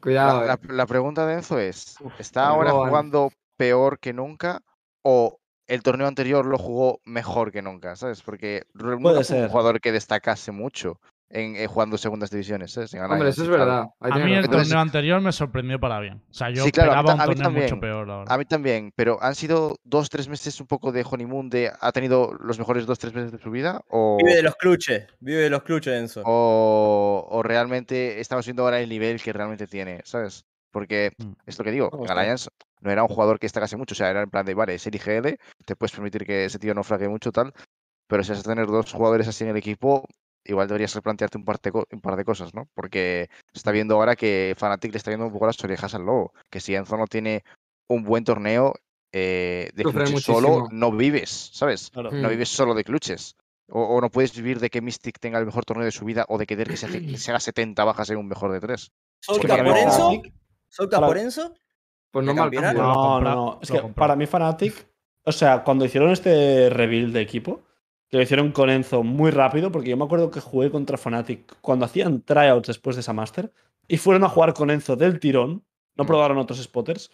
cuidado. 0.00 0.44
La, 0.46 0.54
eh. 0.54 0.58
la- 0.68 0.74
la 0.74 0.86
pregunta 0.86 1.26
de 1.26 1.34
Enzo 1.34 1.58
es: 1.58 1.96
¿está 2.18 2.48
¿cómo 2.48 2.54
ahora 2.54 2.70
jugando 2.72 3.30
peor 3.56 3.98
que 4.00 4.12
nunca 4.12 4.60
o 5.04 5.38
el 5.68 5.82
torneo 5.82 6.06
anterior 6.08 6.44
lo 6.44 6.58
jugó 6.58 7.00
mejor 7.04 7.52
que 7.52 7.62
nunca? 7.62 7.94
¿Sabes? 7.96 8.22
Porque 8.22 8.64
nunca 8.74 9.10
fue 9.10 9.18
un 9.36 9.42
ser. 9.42 9.50
jugador 9.50 9.80
que 9.80 9.92
destacase 9.92 10.50
mucho 10.52 11.00
en, 11.32 11.56
eh, 11.56 11.66
jugando 11.66 11.96
segundas 11.98 12.30
divisiones. 12.30 12.72
¿sabes? 12.72 12.92
En 12.94 13.02
Hombre, 13.02 13.30
eso 13.30 13.42
es 13.42 13.48
verdad. 13.48 13.86
ahí 14.00 14.10
A 14.12 14.24
mí 14.24 14.34
el 14.34 14.48
torneo 14.48 14.78
anterior 14.78 15.20
me 15.20 15.32
sorprendió 15.32 15.80
para 15.80 15.98
bien. 15.98 16.22
O 16.30 16.34
sea, 16.34 16.50
yo 16.50 16.62
Sí, 16.64 16.70
claro, 16.70 16.92
a 16.92 17.02
mí 17.02 17.08
esperaba 17.08 17.14
un 17.14 17.20
a 17.20 17.34
mí 17.34 17.42
torneo 17.42 17.62
mucho 17.62 17.80
peor, 17.80 18.06
la 18.06 18.18
verdad. 18.18 18.32
A 18.34 18.38
mí 18.38 18.44
también, 18.44 18.92
pero 18.94 19.18
han 19.22 19.34
sido 19.34 19.76
dos, 19.82 20.10
tres 20.10 20.28
meses 20.28 20.60
un 20.60 20.66
poco 20.66 20.92
de 20.92 21.04
honeymoon 21.10 21.48
de 21.48 21.72
ha 21.80 21.90
tenido 21.92 22.32
los 22.40 22.58
mejores 22.58 22.86
dos, 22.86 22.98
tres 22.98 23.14
meses 23.14 23.32
de 23.32 23.38
su 23.38 23.50
vida 23.50 23.80
o, 23.88 24.18
Vive 24.18 24.36
de 24.36 24.42
los 24.42 24.54
cluches. 24.56 25.06
Vive 25.20 25.40
de 25.40 25.50
los 25.50 25.62
cluches, 25.62 25.94
Enzo. 25.94 26.22
o, 26.24 27.26
o 27.30 27.42
realmente 27.42 28.20
estamos 28.20 28.44
viendo 28.46 28.62
ahora 28.64 28.80
el 28.80 28.88
nivel 28.88 29.20
que 29.22 29.32
realmente 29.32 29.66
tiene, 29.66 30.00
¿sabes? 30.04 30.44
Porque 30.70 31.12
Mm. 31.18 31.32
es 31.46 31.58
lo 31.58 31.64
que 31.64 31.70
digo. 31.70 31.90
Alliance 32.08 32.48
no 32.80 32.90
era 32.90 33.02
un 33.02 33.08
jugador 33.08 33.38
que 33.38 33.44
destacase 33.46 33.76
mucho, 33.76 33.92
o 33.92 33.96
sea, 33.96 34.10
era 34.10 34.22
en 34.22 34.30
plan 34.30 34.44
de, 34.44 34.54
vale, 34.54 34.74
es 34.74 34.86
el 34.86 34.94
IGL, 34.94 35.38
te 35.64 35.76
puedes 35.76 35.92
permitir 35.92 36.24
que 36.26 36.46
ese 36.46 36.58
tío 36.58 36.74
no 36.74 36.82
frague 36.82 37.08
mucho 37.08 37.30
tal, 37.30 37.52
pero 38.08 38.24
si 38.24 38.30
vas 38.32 38.40
a 38.40 38.42
tener 38.42 38.66
dos 38.66 38.92
jugadores 38.92 39.28
así 39.28 39.44
en 39.44 39.50
el 39.50 39.56
equipo, 39.56 40.04
igual 40.44 40.68
deberías 40.68 40.94
replantearte 40.94 41.38
un 41.38 41.44
par 41.44 41.60
de, 41.60 41.72
co- 41.72 41.86
un 41.90 42.00
par 42.00 42.16
de 42.16 42.24
cosas, 42.24 42.54
¿no? 42.54 42.68
Porque 42.74 43.28
se 43.52 43.58
está 43.58 43.70
viendo 43.70 43.94
ahora 43.94 44.16
que 44.16 44.54
Fnatic 44.58 44.92
le 44.92 44.96
está 44.98 45.10
viendo 45.10 45.26
un 45.26 45.32
poco 45.32 45.46
las 45.46 45.62
orejas 45.64 45.94
al 45.94 46.04
lobo, 46.04 46.32
que 46.50 46.60
si 46.60 46.74
Enzo 46.74 46.96
no 46.96 47.06
tiene 47.06 47.44
un 47.88 48.02
buen 48.04 48.24
torneo 48.24 48.74
eh, 49.12 49.70
de 49.74 49.82
Sufre 49.82 50.04
clutches 50.04 50.24
solo, 50.24 50.68
no 50.70 50.90
vives, 50.92 51.50
¿sabes? 51.52 51.90
Claro. 51.90 52.10
Mm. 52.12 52.22
No 52.22 52.28
vives 52.30 52.48
solo 52.48 52.74
de 52.74 52.84
clutches. 52.84 53.36
O, 53.68 53.80
o 53.82 54.00
no 54.00 54.10
puedes 54.10 54.34
vivir 54.34 54.58
de 54.60 54.68
que 54.70 54.80
Mystic 54.82 55.18
tenga 55.18 55.38
el 55.38 55.46
mejor 55.46 55.64
torneo 55.64 55.84
de 55.84 55.92
su 55.92 56.04
vida 56.04 56.24
o 56.28 56.36
de 56.38 56.46
que 56.46 56.56
Derek 56.56 56.76
se, 56.76 56.88
se 57.18 57.30
haga 57.30 57.40
70 57.40 57.84
bajas 57.84 58.10
en 58.10 58.16
un 58.18 58.26
mejor 58.28 58.52
de 58.52 58.60
tres. 58.60 58.90
Es 59.20 59.28
que 59.28 59.34
¿Soltas 59.34 59.50
para 59.50 59.62
mí 59.62 59.68
por 59.70 59.78
Enzo? 59.78 60.10
Fnatic- 60.10 60.32
¿Soltas 60.68 61.00
para- 61.00 61.06
por 61.08 61.18
Enzo? 61.18 61.54
Pues 62.10 62.26
no 62.26 62.32
¿De 62.34 62.40
mal 62.40 62.50
No, 62.74 63.20
no, 63.20 63.34
no. 63.34 63.58
Es 63.62 63.70
que 63.70 63.80
para 63.94 64.16
mí 64.16 64.26
Fnatic, 64.26 64.86
o 65.24 65.32
sea, 65.32 65.62
cuando 65.64 65.84
hicieron 65.86 66.10
este 66.10 66.68
rebuild 66.68 67.14
de 67.14 67.20
equipo, 67.22 67.62
que 68.12 68.18
lo 68.18 68.22
hicieron 68.24 68.52
con 68.52 68.68
Enzo 68.68 69.02
muy 69.02 69.30
rápido, 69.30 69.72
porque 69.72 69.88
yo 69.88 69.96
me 69.96 70.04
acuerdo 70.04 70.30
que 70.30 70.38
jugué 70.38 70.70
contra 70.70 70.98
Fnatic 70.98 71.56
cuando 71.62 71.86
hacían 71.86 72.20
tryouts 72.20 72.66
después 72.68 72.94
de 72.94 73.00
esa 73.00 73.14
Master, 73.14 73.50
y 73.88 73.96
fueron 73.96 74.22
a 74.22 74.28
jugar 74.28 74.52
con 74.52 74.68
Enzo 74.70 74.96
del 74.96 75.18
tirón, 75.18 75.64
no 75.96 76.04
Mm. 76.04 76.06
probaron 76.06 76.36
otros 76.36 76.62
spotters. 76.62 77.10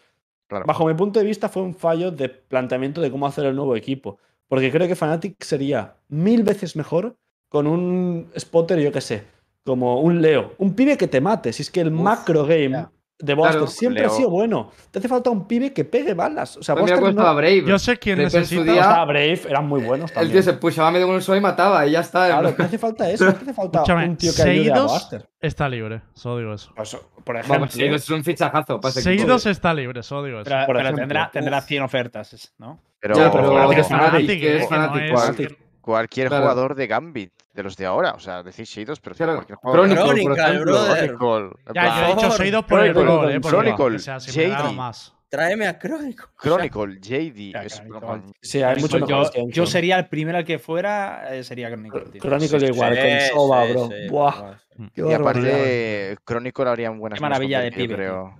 Claro. 0.48 0.64
Bajo 0.66 0.84
mi 0.88 0.94
punto 0.94 1.20
de 1.20 1.24
vista 1.24 1.48
fue 1.48 1.62
un 1.62 1.72
fallo 1.76 2.10
de 2.10 2.28
planteamiento 2.28 3.00
de 3.00 3.12
cómo 3.12 3.28
hacer 3.28 3.44
el 3.44 3.54
nuevo 3.54 3.76
equipo, 3.76 4.18
porque 4.48 4.72
creo 4.72 4.88
que 4.88 4.96
Fnatic 4.96 5.40
sería 5.44 5.94
mil 6.08 6.42
veces 6.42 6.74
mejor 6.74 7.16
con 7.48 7.68
un 7.68 8.28
spotter, 8.36 8.80
yo 8.80 8.90
qué 8.90 9.00
sé, 9.00 9.22
como 9.64 10.00
un 10.00 10.20
Leo, 10.20 10.54
un 10.58 10.74
pibe 10.74 10.96
que 10.96 11.06
te 11.06 11.20
mate, 11.20 11.52
si 11.52 11.62
es 11.62 11.70
que 11.70 11.80
el 11.82 11.94
Uf, 11.94 12.00
macro 12.00 12.44
game. 12.44 12.86
De 13.20 13.34
Buster 13.34 13.52
Claro. 13.56 13.66
siempre 13.66 14.04
ha 14.04 14.06
Leo- 14.06 14.16
sido 14.16 14.30
bueno. 14.30 14.70
Te 14.92 15.00
hace 15.00 15.08
falta 15.08 15.30
un 15.30 15.48
pibe 15.48 15.72
que 15.72 15.84
pegue 15.84 16.14
balas. 16.14 16.56
O 16.56 16.62
sea, 16.62 16.76
Pues 16.76 16.90
estaba 16.92 17.10
no, 17.10 17.34
Brave. 17.34 17.64
Yo 17.66 17.78
sé 17.78 17.96
quién 17.98 18.16
su 18.16 18.22
necesita. 18.22 18.62
día- 18.62 18.80
estaba 18.82 19.04
Brave, 19.06 19.40
eran 19.48 19.66
muy 19.66 19.82
buenos 19.82 20.10
El 20.10 20.14
también. 20.14 20.32
tío 20.34 20.42
se 20.42 20.52
pushaba 20.52 20.90
medio 20.92 21.06
con 21.06 21.16
el 21.16 21.22
suelo 21.22 21.38
y 21.38 21.42
mataba 21.42 21.84
y 21.86 21.90
ya 21.92 22.00
está. 22.00 22.26
Claro, 22.28 22.54
¿qué 22.54 22.62
hace 22.62 22.78
falta 22.78 23.10
eso? 23.10 23.24
¿Qué 23.26 23.42
hace 23.42 23.54
falta 23.54 23.78
Escúchame, 23.78 24.08
un 24.08 24.16
tío 24.16 24.32
que 24.34 24.42
ayude 24.42 24.72
a 24.72 24.82
Buster? 24.82 25.28
está 25.40 25.68
libre, 25.68 26.02
solo 26.14 26.38
digo 26.38 26.54
eso. 26.54 26.72
Pues, 26.76 26.96
por 27.24 27.36
ejemplo, 27.36 27.54
Vamos, 27.60 27.72
sí, 27.74 27.84
es 27.84 28.10
un 28.10 28.22
fichajazo 28.22 28.80
para 28.80 28.90
ese 28.90 29.00
equipo. 29.00 29.18
Seguidos 29.22 29.46
está 29.46 29.74
libre, 29.74 30.02
solo 30.04 30.22
digo 30.24 30.40
eso. 30.40 30.44
Pero, 30.50 30.66
Por 30.66 30.76
pero 30.76 30.80
ejemplo. 30.80 31.02
tendrá, 31.02 31.30
tendrá 31.32 31.60
100 31.60 31.82
ofertas, 31.82 32.54
¿no? 32.58 32.80
Pero, 33.00 33.16
Ya, 33.16 33.30
pero 33.32 33.70
eh, 33.72 33.80
es 33.80 33.86
Fnatic. 33.88 34.42
es- 34.42 34.68
Fnatic. 34.68 35.58
cualquier 35.80 36.28
jugador 36.28 36.74
de 36.74 36.86
Gambit, 36.86 37.32
de 37.58 37.64
los 37.64 37.76
de 37.76 37.86
ahora, 37.86 38.12
o 38.12 38.20
sea, 38.20 38.44
decís 38.44 38.68
Shadow's, 38.68 39.00
pero 39.00 39.16
Claro, 39.16 39.34
cualquier 39.34 39.58
de 39.58 39.96
Chronicle, 39.96 40.22
por 40.22 40.36
Chronicle. 40.36 41.16
Chronicle, 41.16 41.50
Ya, 41.74 42.00
yo 42.00 42.06
he 42.06 42.14
dicho 42.14 42.30
seguidos 42.30 42.64
por 42.64 42.80
el 42.80 42.92
Chronicle, 42.92 43.16
rol, 43.16 43.30
eh. 43.32 43.40
Chronicle, 43.40 43.96
o 43.96 43.98
sea, 43.98 44.20
si 44.20 44.38
me 44.38 44.48
daba 44.48 44.68
JD. 44.70 44.74
más. 44.76 45.14
Tráeme 45.28 45.66
a 45.66 45.76
Chronicle. 45.76 46.26
Chronicle, 46.40 47.00
JD, 47.00 47.52
Ya, 47.52 47.62
es 47.64 47.74
Chronicle. 47.74 47.98
en 47.98 48.00
plan, 48.00 48.32
Sí, 48.40 48.62
hay 48.62 48.80
mucho 48.80 48.98
yo, 48.98 49.06
mejores 49.08 49.30
que 49.32 49.44
yo 49.50 49.66
sería 49.66 49.98
el 49.98 50.06
primero 50.08 50.38
al 50.38 50.44
que 50.44 50.60
fuera, 50.60 51.34
eh, 51.34 51.42
sería 51.42 51.68
Chronicle. 51.68 52.00
tío. 52.12 52.22
Chronicle 52.22 52.66
igual, 52.68 52.94
Sí, 52.94 53.00
con 53.02 53.20
Soba, 53.40 53.64
sí, 53.66 53.72
bro. 53.72 53.88
Buah, 54.08 54.54
qué 54.94 55.02
Y 55.04 55.12
aparte, 55.12 56.16
Chronicle 56.24 56.68
habrían 56.68 56.98
buenas 57.00 57.18
Qué 57.18 57.22
maravilla 57.22 57.60
de 57.60 57.72
pibe, 57.72 57.94
creo. 57.96 58.38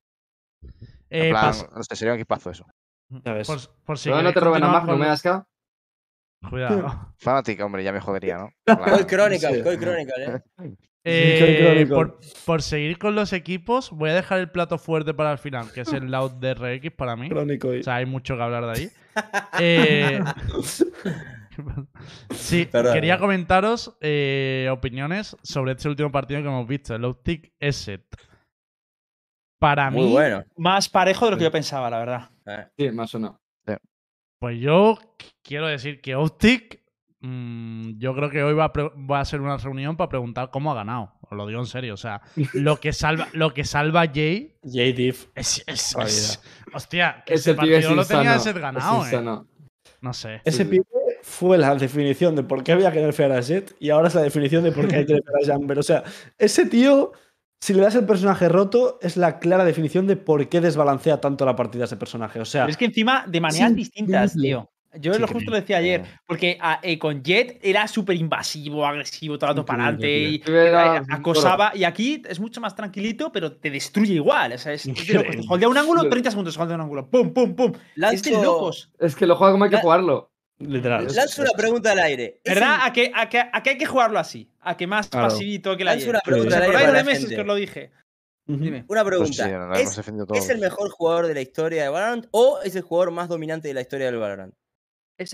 Eh, 1.11 1.25
En 1.27 1.31
plan, 1.31 1.53
pas- 1.53 1.69
no 1.75 1.83
sé, 1.83 1.97
sería 1.97 2.13
un 2.15 2.21
equipazo 2.21 2.51
eso. 2.51 2.65
Ya 3.11 3.33
ves. 3.33 3.49
por, 3.49 3.59
por 3.85 3.99
si 3.99 4.11
no 4.11 4.17
queréis 4.19 4.35
te 4.35 4.41
roben 4.41 4.63
a 4.63 4.69
Magnum, 4.69 4.99
con- 4.99 5.07
¿eh, 5.07 5.11
Aska? 5.11 5.45
Cuidado. 6.49 7.15
Fanatic, 7.19 7.61
hombre, 7.63 7.83
ya 7.85 7.93
me 7.93 8.01
jodería, 8.01 8.39
¿no? 8.39 8.51
Coy 8.85 9.05
Chronicle, 9.07 9.57
Sí. 9.57 9.63
Coy 9.63 9.79
Chronicle, 9.79 10.25
eh. 10.25 10.73
Eh, 11.05 11.59
Chronicle. 11.63 11.87
por, 11.95 12.19
por 12.45 12.63
seguir 12.63 12.99
con 12.99 13.15
los 13.15 13.33
equipos, 13.33 13.91
voy 13.91 14.11
a 14.11 14.15
dejar 14.15 14.41
el 14.41 14.51
plato 14.51 14.79
fuerte 14.79 15.15
para 15.15 15.33
el 15.33 15.39
final, 15.39 15.73
que 15.73 15.81
es 15.83 15.93
el 15.93 16.11
Loud 16.11 16.33
de 16.33 16.55
RX 16.55 16.91
para 16.97 17.17
mí. 17.17 17.29
Chronicle. 17.29 17.81
O 17.81 17.83
sea, 17.83 17.97
hay 17.97 18.07
mucho 18.07 18.37
que 18.37 18.43
hablar 18.43 18.67
de 18.67 18.71
ahí. 18.73 18.91
Eh, 19.59 20.21
sí, 22.31 22.67
Perdón. 22.67 22.95
quería 22.95 23.19
comentaros 23.19 23.97
eh, 24.01 24.69
opiniones 24.71 25.37
sobre 25.43 25.73
este 25.73 25.89
último 25.89 26.13
partido 26.13 26.41
que 26.41 26.47
hemos 26.47 26.69
visto, 26.69 26.95
el 26.95 27.05
Optic 27.05 27.53
Eset. 27.59 28.05
Para 29.59 29.91
Muy 29.91 30.05
mí, 30.05 30.13
bueno. 30.13 30.45
Más 30.57 30.89
parejo 30.89 31.25
de 31.25 31.31
lo 31.33 31.37
que 31.39 31.43
yo 31.45 31.51
pensaba, 31.51 31.91
la 31.91 31.99
verdad. 31.99 32.31
Eh. 32.47 32.67
Sí, 32.79 32.91
más 32.93 33.13
o 33.17 33.19
no. 33.19 33.41
Pues 34.39 34.59
yo 34.61 34.97
qu- 35.19 35.33
quiero 35.43 35.67
decir 35.67 36.01
que 36.01 36.15
Optic, 36.15 36.81
mm, 37.21 37.99
yo 37.99 38.15
creo 38.15 38.31
que 38.31 38.43
hoy 38.43 38.55
va 38.55 38.65
a, 38.65 38.73
pre- 38.73 38.91
va 39.11 39.21
a 39.21 39.25
ser 39.25 39.41
una 39.41 39.57
reunión 39.57 39.97
para 39.97 40.09
preguntar 40.09 40.51
cómo 40.51 40.71
ha 40.73 40.75
ganado. 40.75 41.13
Os 41.23 41.37
lo 41.37 41.47
digo 41.47 41.61
en 41.61 41.67
serio. 41.67 41.95
O 41.95 41.97
sea, 41.99 42.21
lo 42.55 42.79
que 42.81 42.93
salva, 42.93 43.29
lo 43.33 43.53
que 43.53 43.65
salva 43.65 44.03
a 44.03 44.07
Jay 44.13 44.57
J-Diff. 44.63 45.27
es, 45.35 45.63
es- 45.67 45.95
Barbaridad. 45.95 46.21
es- 46.21 46.43
Hostia, 46.75 47.23
que 47.27 47.35
Ese 47.35 47.51
ese 47.51 47.57
partido 47.57 47.95
lo 47.95 48.05
tenía 48.05 48.35
insano. 48.35 48.37
Eset 48.41 48.59
ganado, 48.59 49.07
es 49.07 49.13
eh. 49.13 49.23
No 50.01 50.13
sé. 50.13 50.41
Ese 50.45 50.65
pibe 50.65 50.85
fue 51.23 51.59
la 51.59 51.75
definición 51.75 52.37
de 52.37 52.45
por 52.45 52.63
qué 52.63 52.73
había 52.73 52.93
que 52.93 53.01
nerfear 53.01 53.33
a 53.33 53.41
Jet 53.41 53.75
y 53.81 53.91
ahora 53.91 54.09
es 54.09 54.15
la 54.15 54.23
definición 54.23 54.63
de 54.63 54.71
por 54.71 54.87
qué 54.87 54.97
hay 54.97 55.07
que 55.07 55.15
nerfear 55.15 55.37
a 55.43 55.47
Jamber. 55.47 55.79
O 55.79 55.83
sea, 55.83 56.05
ese 56.39 56.67
tío, 56.67 57.11
si 57.61 57.75
le 57.75 57.81
das 57.83 57.95
el 57.97 58.07
personaje 58.07 58.49
roto, 58.49 58.99
es 59.03 59.17
la 59.17 59.39
clara 59.39 59.65
definición 59.65 60.07
de 60.07 60.17
por 60.17 60.49
qué 60.49 60.61
desbalancea 60.61 61.21
tanto 61.21 61.45
la 61.45 61.57
partida 61.57 61.85
ese 61.85 61.97
personaje. 61.97 62.41
O 62.41 62.45
sea, 62.45 62.63
Pero 62.63 62.71
es 62.71 62.77
que 62.77 62.85
encima 62.87 63.25
de 63.27 63.41
maneras 63.41 63.71
Sí, 63.71 63.75
distintas, 63.77 64.35
tío. 64.35 64.71
Yo 65.01 65.13
Sí, 65.13 65.21
lo 65.21 65.29
justo 65.29 65.51
lo 65.51 65.57
decía 65.57 65.77
ayer, 65.77 66.03
porque 66.27 66.57
a- 66.63 66.81
eh, 66.83 66.99
con 66.99 67.23
Jet 67.23 67.59
era 67.63 67.87
súper 67.87 68.17
invasivo, 68.17 68.87
agresivo, 68.87 69.37
todo 69.39 69.51
el 69.51 69.57
rato 69.57 69.67
para 69.67 69.83
adelante 69.83 70.19
y 70.19 70.39
tío. 70.39 70.57
Era 70.59 70.97
eh, 70.97 71.03
acosaba. 71.11 71.73
Y 71.77 71.85
aquí 71.85 72.23
es 72.27 72.41
mucho 72.41 72.61
más 72.63 72.75
tranquilito, 72.75 73.31
pero 73.31 73.53
te 73.53 73.71
destruye 73.71 74.15
igual. 74.15 74.53
O 74.55 74.59
sea, 74.59 74.73
es, 74.73 74.87
es 74.87 74.95
holdea 75.51 75.69
un 75.69 75.77
ángulo, 75.77 76.03
Sí. 76.03 76.09
30 76.09 76.31
segundos, 76.31 76.57
holdea 76.59 76.77
un 76.77 76.81
ángulo. 76.83 77.11
¡Pum, 77.11 77.35
pum, 77.35 77.55
pum! 77.55 77.73
Es 78.11 78.23
de 78.23 78.31
Lanzo, 78.31 78.43
locos. 78.43 78.91
Es 78.99 79.15
que 79.15 79.27
lo 79.27 79.37
juega 79.37 79.53
como 79.53 79.65
hay 79.65 79.71
que 79.71 79.77
La- 79.77 79.83
jugarlo. 79.83 80.33
Literal. 80.59 81.07
es- 81.07 81.15
lanzo 81.17 81.43
una 81.43 81.53
pregunta 81.53 81.93
al 81.93 81.99
aire. 82.01 82.41
¿Es 82.45 82.55
¿Verdad? 82.55 82.75
el- 82.77 82.81
¿A 82.89 82.93
qué, 82.93 83.13
a, 83.15 83.29
qué, 83.29 83.43
¿A 83.53 83.63
qué 83.63 83.71
hay 83.71 83.79
que 83.79 83.87
jugarlo 83.87 84.19
así? 84.19 84.51
¿A 84.61 84.77
que 84.77 84.87
más 84.87 85.09
Claro. 85.09 85.29
pasivito 85.29 85.77
que 85.77 85.85
la 85.85 85.93
Lanzo 85.95 86.11
una 86.11 86.21
pregunta 86.21 86.49
¿Os 86.49 86.55
al 86.57 86.63
aire 86.77 86.87
de 86.87 86.93
la 86.93 87.05
meses 87.05 87.21
gente. 87.21 87.35
que 87.35 87.41
os 87.41 87.47
lo 87.47 87.55
dije? 87.55 87.91
Dime. 88.47 88.85
Una 88.89 89.03
pues 89.03 89.11
pregunta. 89.37 89.45
sí, 89.77 89.83
¿Es. 89.83 89.99
¿Es 90.43 90.49
el 90.49 90.59
mejor 90.59 90.89
jugador 90.91 91.27
de 91.27 91.35
la 91.35 91.41
historia 91.43 91.83
de 91.83 91.89
Valorant 91.91 92.27
o 92.31 92.61
es 92.65 92.75
el 92.77 92.83
jugador 92.83 93.11
más 93.13 93.29
dominante 93.29 93.69
de 93.69 93.75
la 93.75 93.83
historia 93.83 94.07
del 94.07 94.17
Valorant? 94.17 94.55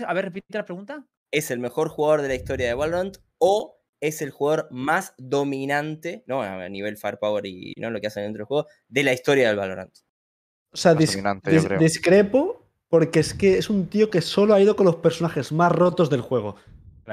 A 0.05 0.13
ver, 0.13 0.25
repite 0.25 0.47
la 0.57 0.65
pregunta. 0.65 1.05
¿Es 1.31 1.49
el 1.49 1.59
mejor 1.59 1.87
jugador 1.89 2.21
de 2.23 2.27
la 2.27 2.35
historia 2.35 2.67
de 2.67 2.73
Valorant 2.73 3.17
o 3.37 3.81
es 4.01 4.21
el 4.21 4.31
jugador 4.31 4.67
más 4.71 5.13
dominante, 5.17 6.23
no 6.27 6.41
a 6.41 6.67
nivel 6.67 6.97
firepower 6.97 7.45
y 7.45 7.73
no 7.77 7.89
lo 7.89 8.01
que 8.01 8.07
hacen 8.07 8.23
dentro 8.23 8.39
del 8.41 8.47
juego, 8.47 8.67
de 8.89 9.03
la 9.03 9.13
historia 9.13 9.47
del 9.47 9.57
Valorant? 9.57 9.95
O 10.73 10.77
sea, 10.77 10.93
Más 10.93 11.01
dis- 11.03 11.11
dominante, 11.11 11.53
yo 11.53 11.61
dis- 11.61 11.65
creo. 11.67 11.79
discrepo 11.79 12.64
porque 12.95 13.19
es 13.19 13.33
que 13.33 13.57
es 13.57 13.69
un 13.69 13.87
tío 13.87 14.09
que 14.09 14.21
solo 14.21 14.53
ha 14.53 14.61
ido 14.61 14.77
con 14.77 14.85
los 14.85 14.95
personajes 14.95 15.51
más 15.51 15.69
rotos 15.69 16.09
del 16.09 16.21
juego. 16.21 16.55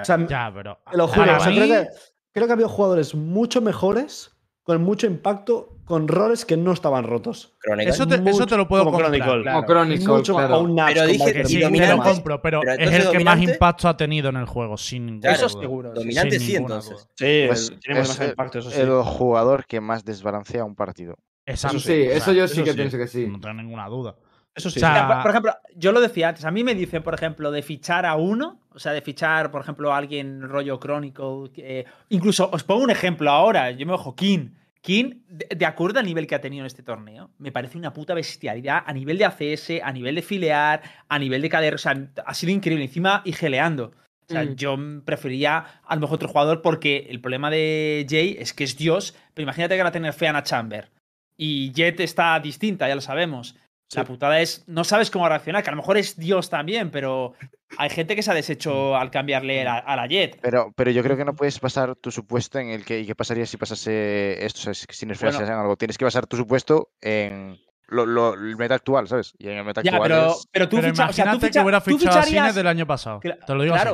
O 0.01 0.05
sea, 0.05 0.17
Ya, 0.29 0.49
pero. 0.55 0.79
Te 0.89 0.97
lo 0.97 1.09
juro, 1.09 1.27
para 1.27 1.39
o 1.39 1.41
sea, 1.41 1.51
mí- 1.51 1.57
creo, 1.57 1.67
que, 1.83 1.89
creo 2.31 2.47
que 2.47 2.53
ha 2.53 2.55
habido 2.55 2.69
jugadores 2.69 3.17
mucho 3.17 3.61
mejores, 3.61 4.31
con 4.63 4.81
mucho 4.81 5.09
impacto, 5.09 5.77
con 5.85 6.07
roles 6.07 6.45
que 6.45 6.57
no 6.57 6.71
estaban 6.73 7.03
rotos. 7.03 7.57
Chronicle. 7.61 7.91
Eso 7.91 8.07
te, 8.07 8.15
eso 8.15 8.23
Mucho- 8.23 8.47
te 8.47 8.57
lo 8.57 8.69
puedo 8.69 8.85
como 8.85 8.97
comprar. 8.97 9.13
Chronicle. 9.21 9.43
Claro. 9.43 9.67
Chronicle, 9.67 10.07
mucho 10.07 10.35
claro. 10.37 10.75
Pero 10.87 11.07
dije 11.09 11.45
sí, 11.47 11.59
te 11.61 11.89
lo 11.97 12.01
compro, 12.01 12.41
pero, 12.41 12.61
Pero 12.61 12.81
es 12.81 13.07
el 13.07 13.11
que 13.11 13.25
más 13.25 13.43
impacto 13.43 13.89
ha 13.89 13.97
tenido 13.97 14.29
en 14.29 14.37
el 14.37 14.47
juego, 14.47 14.77
sin 14.77 15.07
ninguna 15.07 15.33
Claro, 15.35 15.47
Eso 15.49 15.61
seguro. 15.61 15.93
Dominante 15.93 16.39
Sin 16.39 16.47
sí, 16.49 16.55
entonces. 16.55 16.93
duda. 16.93 17.07
Sí, 17.17 17.45
Pues 17.49 17.73
tiene 17.81 18.01
es 18.03 18.09
más 18.09 18.29
impacto, 18.29 18.59
eso 18.61 18.71
sí. 18.71 18.81
el 18.81 19.03
jugador 19.03 19.67
que 19.67 19.81
más 19.81 20.05
desbalancea 20.05 20.65
un 20.65 20.77
partido. 20.77 21.17
Exacto. 21.45 21.79
Eso 21.79 21.87
sí, 21.89 22.03
eso 22.03 22.31
yo 22.33 22.47
sí 22.47 22.63
que 22.63 22.73
pienso 22.73 22.97
que 22.97 23.09
sí. 23.09 23.27
No 23.27 23.41
tengo 23.41 23.55
ninguna 23.55 23.89
duda. 23.89 24.15
Eso 24.55 24.71
sí. 24.71 24.79
O 24.79 24.81
sea, 24.81 25.07
por, 25.09 25.23
por 25.23 25.31
ejemplo, 25.31 25.55
yo 25.77 25.93
lo 25.93 26.01
decía 26.01 26.29
antes, 26.29 26.45
a 26.45 26.51
mí 26.51 26.63
me 26.63 26.75
dicen, 26.75 27.03
por 27.03 27.15
ejemplo, 27.15 27.51
de 27.51 27.63
fichar 27.63 28.05
a 28.05 28.17
uno, 28.17 28.61
o 28.71 28.79
sea, 28.79 28.93
de 28.93 29.01
fichar, 29.01 29.51
por 29.51 29.63
ejemplo, 29.63 29.93
a 29.93 29.97
alguien 29.97 30.43
rollo 30.43 30.79
Chronicle, 30.79 31.51
eh, 31.57 31.85
incluso 32.11 32.51
os 32.53 32.63
pongo 32.65 32.83
un 32.83 32.91
ejemplo 32.91 33.31
ahora, 33.31 33.71
yo 33.71 33.87
me 33.87 33.93
ojo, 33.95 34.15
King. 34.15 34.51
King, 34.83 35.21
de, 35.29 35.47
de 35.57 35.65
acuerdo 35.65 36.01
al 36.01 36.07
nivel 36.07 36.27
que 36.27 36.35
ha 36.35 36.41
tenido 36.41 36.63
en 36.63 36.67
este 36.67 36.83
torneo, 36.83 37.31
me 37.39 37.53
parece 37.53 37.79
una 37.79 37.93
puta 37.93 38.15
bestialidad 38.15 38.83
a 38.85 38.93
nivel 38.93 39.17
de 39.17 39.25
ACS, 39.25 39.81
a 39.83 39.93
nivel 39.93 40.17
de 40.17 40.23
filear, 40.23 40.83
a 41.09 41.19
nivel 41.19 41.41
de 41.41 41.49
KDR, 41.49 41.75
o 41.75 41.79
sea, 41.79 42.09
ha 42.27 42.35
sido 42.35 42.53
increíble, 42.53 42.85
encima 42.85 43.23
y 43.25 43.33
geleando. 43.33 43.93
O 44.29 44.33
sea, 44.33 44.45
Mm. 44.45 44.55
yo 44.57 44.77
prefería 45.05 45.65
a 45.85 45.95
lo 45.95 46.01
mejor 46.01 46.17
otro 46.17 46.29
jugador 46.29 46.63
porque 46.63 47.07
el 47.11 47.21
problema 47.21 47.51
de 47.51 48.07
Jay 48.09 48.37
es 48.39 48.53
que 48.53 48.65
es 48.65 48.77
Dios, 48.77 49.15
pero 49.35 49.45
imagínate 49.45 49.75
que 49.75 49.81
ahora 49.81 49.93
tener 49.93 50.13
Fean 50.13 50.37
a 50.37 50.43
Chamber. 50.43 50.91
Y 51.37 51.73
Jet 51.73 51.99
está 52.01 52.39
distinta, 52.41 52.87
ya 52.89 52.95
lo 52.95 53.01
sabemos. 53.01 53.57
La 53.95 54.05
putada 54.05 54.41
es, 54.41 54.65
no 54.67 54.85
sabes 54.85 55.11
cómo 55.11 55.29
reaccionar, 55.29 55.63
que 55.63 55.71
a 55.71 55.73
lo 55.73 55.77
mejor 55.77 55.97
es 55.99 56.17
Dios 56.17 56.49
también, 56.51 56.91
pero 56.91 57.35
hay 57.79 57.91
gente 57.91 58.17
que 58.17 58.23
se 58.23 58.31
ha 58.31 58.35
deshecho 58.35 58.97
al 58.97 59.11
cambiarle 59.11 59.67
a, 59.67 59.79
a 59.79 59.97
la 59.97 60.07
Jet. 60.07 60.39
Pero, 60.41 60.73
pero 60.77 60.91
yo 60.91 61.03
creo 61.03 61.17
que 61.17 61.25
no 61.25 61.35
puedes 61.35 61.61
basar 61.61 61.95
tu 61.97 62.11
supuesto 62.11 62.59
en 62.59 62.69
el 62.71 62.85
que. 62.85 63.01
¿Y 63.01 63.07
qué 63.07 63.15
pasaría 63.15 63.45
si 63.47 63.57
pasase 63.57 64.45
esto? 64.45 64.71
O 64.71 64.75
sea, 64.75 64.75
si 64.89 65.07
nerfease 65.07 65.39
Bueno. 65.39 65.53
en 65.53 65.59
algo. 65.61 65.77
Tienes 65.77 65.99
que 65.99 66.05
basar 66.05 66.27
tu 66.27 66.37
supuesto 66.37 66.91
en 67.01 67.59
lo, 67.89 68.07
lo- 68.07 68.35
el 68.35 68.57
meta 68.57 68.75
actual, 68.77 69.07
¿sabes? 69.09 69.35
Y 69.39 69.49
en 69.49 69.59
el 69.59 69.65
meta 69.65 69.83
Ya, 69.83 69.93
actual 69.93 70.09
pero, 70.11 70.31
es- 70.31 70.49
pero 70.51 70.69
tú, 70.69 70.77
Pero 70.77 70.89
ficha- 70.89 71.09
o 71.09 71.13
sea, 71.13 71.25
tú 71.25 71.29
imagínate 71.31 71.47
ficha- 71.47 71.61
que 71.61 71.65
hubiera 71.65 71.81
tú 71.81 71.99
fichado 71.99 72.19
a 72.19 72.23
Cine 72.23 72.53
del 72.55 72.67
año 72.67 72.87
pasado. 72.87 73.21
Te 73.21 73.55
lo 73.55 73.63
digo 73.63 73.75
así. 73.75 73.89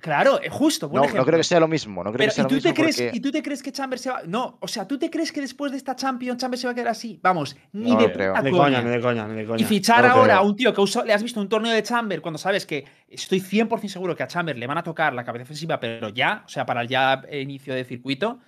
Claro, 0.00 0.32
claro, 0.32 0.44
eh, 0.44 0.48
justo. 0.50 0.88
buen 0.88 1.02
No, 1.10 1.16
no 1.18 1.24
creo 1.24 1.38
que 1.38 1.44
sea 1.44 1.58
lo 1.60 1.68
mismo. 1.68 2.04
No 2.04 2.10
creo 2.12 2.18
Pero, 2.18 2.28
que 2.30 2.34
sea 2.34 2.42
¿y, 2.42 2.44
lo 2.44 2.48
tú 2.48 2.54
mismo 2.56 2.70
te 2.70 2.74
crees, 2.80 2.96
porque- 2.96 3.16
¿Y 3.16 3.20
tú 3.20 3.30
te 3.32 3.42
crees 3.42 3.62
que 3.62 3.72
Chamber 3.72 3.98
se 3.98 4.10
va.? 4.10 4.22
No, 4.26 4.58
o 4.60 4.68
sea, 4.68 4.86
¿tú 4.86 4.98
te 4.98 5.10
crees 5.10 5.32
que 5.32 5.40
después 5.40 5.72
de 5.72 5.78
esta 5.78 5.96
Champions 5.96 6.38
Chamber 6.40 6.58
se 6.58 6.66
va 6.66 6.72
a 6.72 6.74
quedar 6.74 6.88
así? 6.88 7.18
Vamos, 7.22 7.56
ni 7.72 7.90
No 7.92 7.96
de 8.00 8.06
lo 8.08 8.12
creo. 8.12 8.32
puta 8.32 8.42
Ni 8.42 8.50
de 8.50 8.56
coña. 8.56 8.82
ni 8.82 8.90
de 8.90 9.00
coña, 9.00 9.26
ni 9.28 9.34
de 9.36 9.46
coña. 9.46 9.60
Y 9.62 9.64
fichar 9.64 10.02
No 10.02 10.08
lo 10.08 10.14
ahora 10.14 10.36
a 10.36 10.42
un 10.42 10.54
tío 10.56 10.72
que 10.72 10.80
usó- 10.80 11.04
le 11.04 11.12
has 11.12 11.22
visto 11.22 11.40
un 11.40 11.48
torneo 11.48 11.72
de 11.72 11.82
Chamber 11.82 12.20
cuando 12.20 12.38
sabes 12.38 12.64
que 12.66 12.84
estoy 13.08 13.40
100% 13.40 13.88
seguro 13.88 14.14
que 14.16 14.22
a 14.22 14.26
Chamber 14.28 14.56
le 14.56 14.66
van 14.66 14.78
a 14.78 14.82
tocar 14.82 15.12
la 15.14 15.24
cabeza 15.24 15.42
ofensiva, 15.44 15.80
pero 15.80 16.08
ya, 16.10 16.42
o 16.46 16.48
sea, 16.48 16.64
para 16.64 16.82
el 16.82 16.88
ya 16.88 17.22
inicio 17.32 17.74
de 17.74 17.84
circuito. 17.84 18.38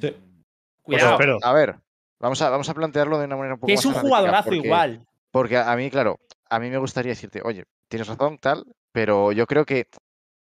Sí. 0.00 0.08
mm, 0.08 0.42
Cuidado. 0.82 1.16
Pero- 1.18 1.38
A 1.42 1.52
ver, 1.52 1.76
vamos 2.20 2.40
a, 2.42 2.50
vamos 2.50 2.68
a 2.68 2.74
plantearlo 2.74 3.18
de 3.18 3.24
una 3.26 3.36
manera 3.36 3.54
un 3.54 3.60
poco 3.60 3.66
que 3.68 3.74
es 3.74 3.84
más 3.86 3.94
un 3.96 4.00
jugadorazo 4.02 4.44
porque- 4.50 4.56
igual. 4.66 5.06
Porque 5.30 5.56
a 5.56 5.74
mí, 5.76 5.90
claro, 5.90 6.18
a 6.50 6.58
mí 6.60 6.68
me 6.70 6.76
gustaría 6.78 7.10
decirte, 7.10 7.40
oye, 7.42 7.64
tienes 7.88 8.06
razón, 8.08 8.36
tal, 8.38 8.64
pero 8.92 9.32
yo 9.32 9.46
creo 9.46 9.64
que 9.64 9.86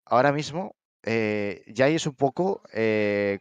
ahora 0.06 0.32
mismo 0.32 0.74
eh, 1.02 1.62
ya 1.66 1.88
es 1.88 2.06
un 2.06 2.14
poco. 2.14 2.62
eh, 2.72 3.38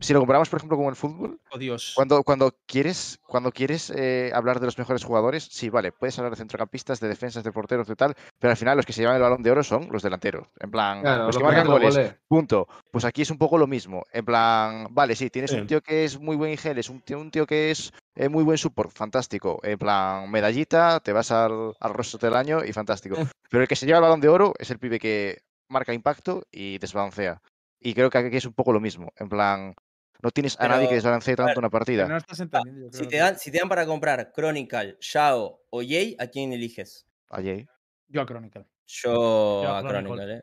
si 0.00 0.12
lo 0.12 0.18
comparamos, 0.18 0.48
por 0.48 0.56
ejemplo, 0.56 0.76
con 0.76 0.86
el 0.86 0.96
fútbol, 0.96 1.40
Oh, 1.52 1.56
Dios. 1.58 1.92
cuando, 1.94 2.24
cuando 2.24 2.52
quieres, 2.66 3.20
cuando 3.28 3.52
quieres 3.52 3.90
eh, 3.94 4.32
hablar 4.34 4.58
de 4.58 4.66
los 4.66 4.76
mejores 4.76 5.04
jugadores, 5.04 5.44
sí, 5.52 5.68
vale, 5.70 5.92
puedes 5.92 6.18
hablar 6.18 6.32
de 6.32 6.36
centrocampistas, 6.36 6.98
de 6.98 7.06
defensas, 7.06 7.44
de 7.44 7.52
porteros, 7.52 7.86
de 7.86 7.94
tal, 7.94 8.16
pero 8.40 8.50
al 8.50 8.56
final 8.56 8.76
los 8.76 8.84
que 8.84 8.92
se 8.92 9.02
llevan 9.02 9.14
el 9.14 9.22
balón 9.22 9.40
de 9.44 9.52
oro 9.52 9.62
son 9.62 9.86
los 9.92 10.02
delanteros. 10.02 10.48
En 10.58 10.72
plan, 10.72 11.00
Claro, 11.02 11.26
los 11.26 11.36
lo 11.36 11.40
que 11.40 11.46
marcan 11.46 11.66
goles. 11.68 11.94
goles. 11.94 12.14
Punto. 12.26 12.66
Pues 12.90 13.04
aquí 13.04 13.22
es 13.22 13.30
un 13.30 13.38
poco 13.38 13.56
lo 13.56 13.68
mismo. 13.68 14.02
En 14.12 14.24
plan, 14.24 14.88
vale, 14.90 15.14
sí, 15.14 15.30
tienes 15.30 15.52
Sí. 15.52 15.58
un 15.58 15.68
tío 15.68 15.80
que 15.80 16.04
es 16.04 16.18
muy 16.18 16.34
buen 16.34 16.50
IGL, 16.52 16.78
es 16.80 16.88
un 16.90 17.00
tío, 17.00 17.20
un 17.20 17.30
tío 17.30 17.46
que 17.46 17.70
es 17.70 17.92
eh, 18.16 18.28
muy 18.28 18.42
buen 18.42 18.58
support, 18.58 18.90
fantástico. 18.92 19.60
En 19.62 19.78
plan, 19.78 20.28
medallita, 20.28 20.98
te 20.98 21.12
vas 21.12 21.30
al, 21.30 21.74
al 21.78 21.94
rostro 21.94 22.18
del 22.18 22.34
año 22.36 22.64
y 22.64 22.72
fantástico. 22.72 23.14
Pero 23.48 23.62
el 23.62 23.68
que 23.68 23.76
se 23.76 23.86
lleva 23.86 23.98
el 23.98 24.02
balón 24.02 24.20
de 24.20 24.28
oro 24.28 24.54
es 24.58 24.72
el 24.72 24.80
pibe 24.80 24.98
que 24.98 25.42
marca 25.68 25.92
impacto 25.94 26.46
y 26.50 26.78
desbalancea. 26.78 27.40
Y 27.80 27.94
creo 27.94 28.10
que 28.10 28.18
aquí 28.18 28.36
es 28.36 28.44
un 28.46 28.54
poco 28.54 28.72
lo 28.72 28.80
mismo. 28.80 29.12
En 29.16 29.28
plan, 29.28 29.74
No 30.22 30.30
tienes 30.32 30.58
a 30.60 30.68
Pero, 30.68 30.74
nadie 30.74 30.88
que 30.88 30.94
desbalancee 30.96 31.36
tanto 31.36 31.52
ver, 31.52 31.58
una 31.60 31.70
partida. 31.70 32.06
no 32.08 32.16
estás 32.16 32.40
entendiendo. 32.40 32.90
yo 32.90 32.98
Si 32.98 33.06
te, 33.06 33.18
dan, 33.18 33.38
si 33.38 33.50
te 33.52 33.58
dan 33.58 33.68
para 33.68 33.86
comprar 33.86 34.32
Chronicle, 34.34 34.96
Shao 35.00 35.62
o 35.70 35.78
Jay, 35.80 36.16
¿a 36.18 36.26
quién 36.26 36.52
eliges? 36.52 37.06
A 37.30 37.36
Jay. 37.42 37.66
Yo 38.08 38.22
a 38.22 38.26
Chronicle. 38.26 38.66
Yo, 38.86 39.62
Yo 39.62 39.68
a 39.68 39.78
a 39.78 39.84
Chronicle. 39.84 40.16
Chronicle, 40.16 40.34
¿eh? 40.38 40.42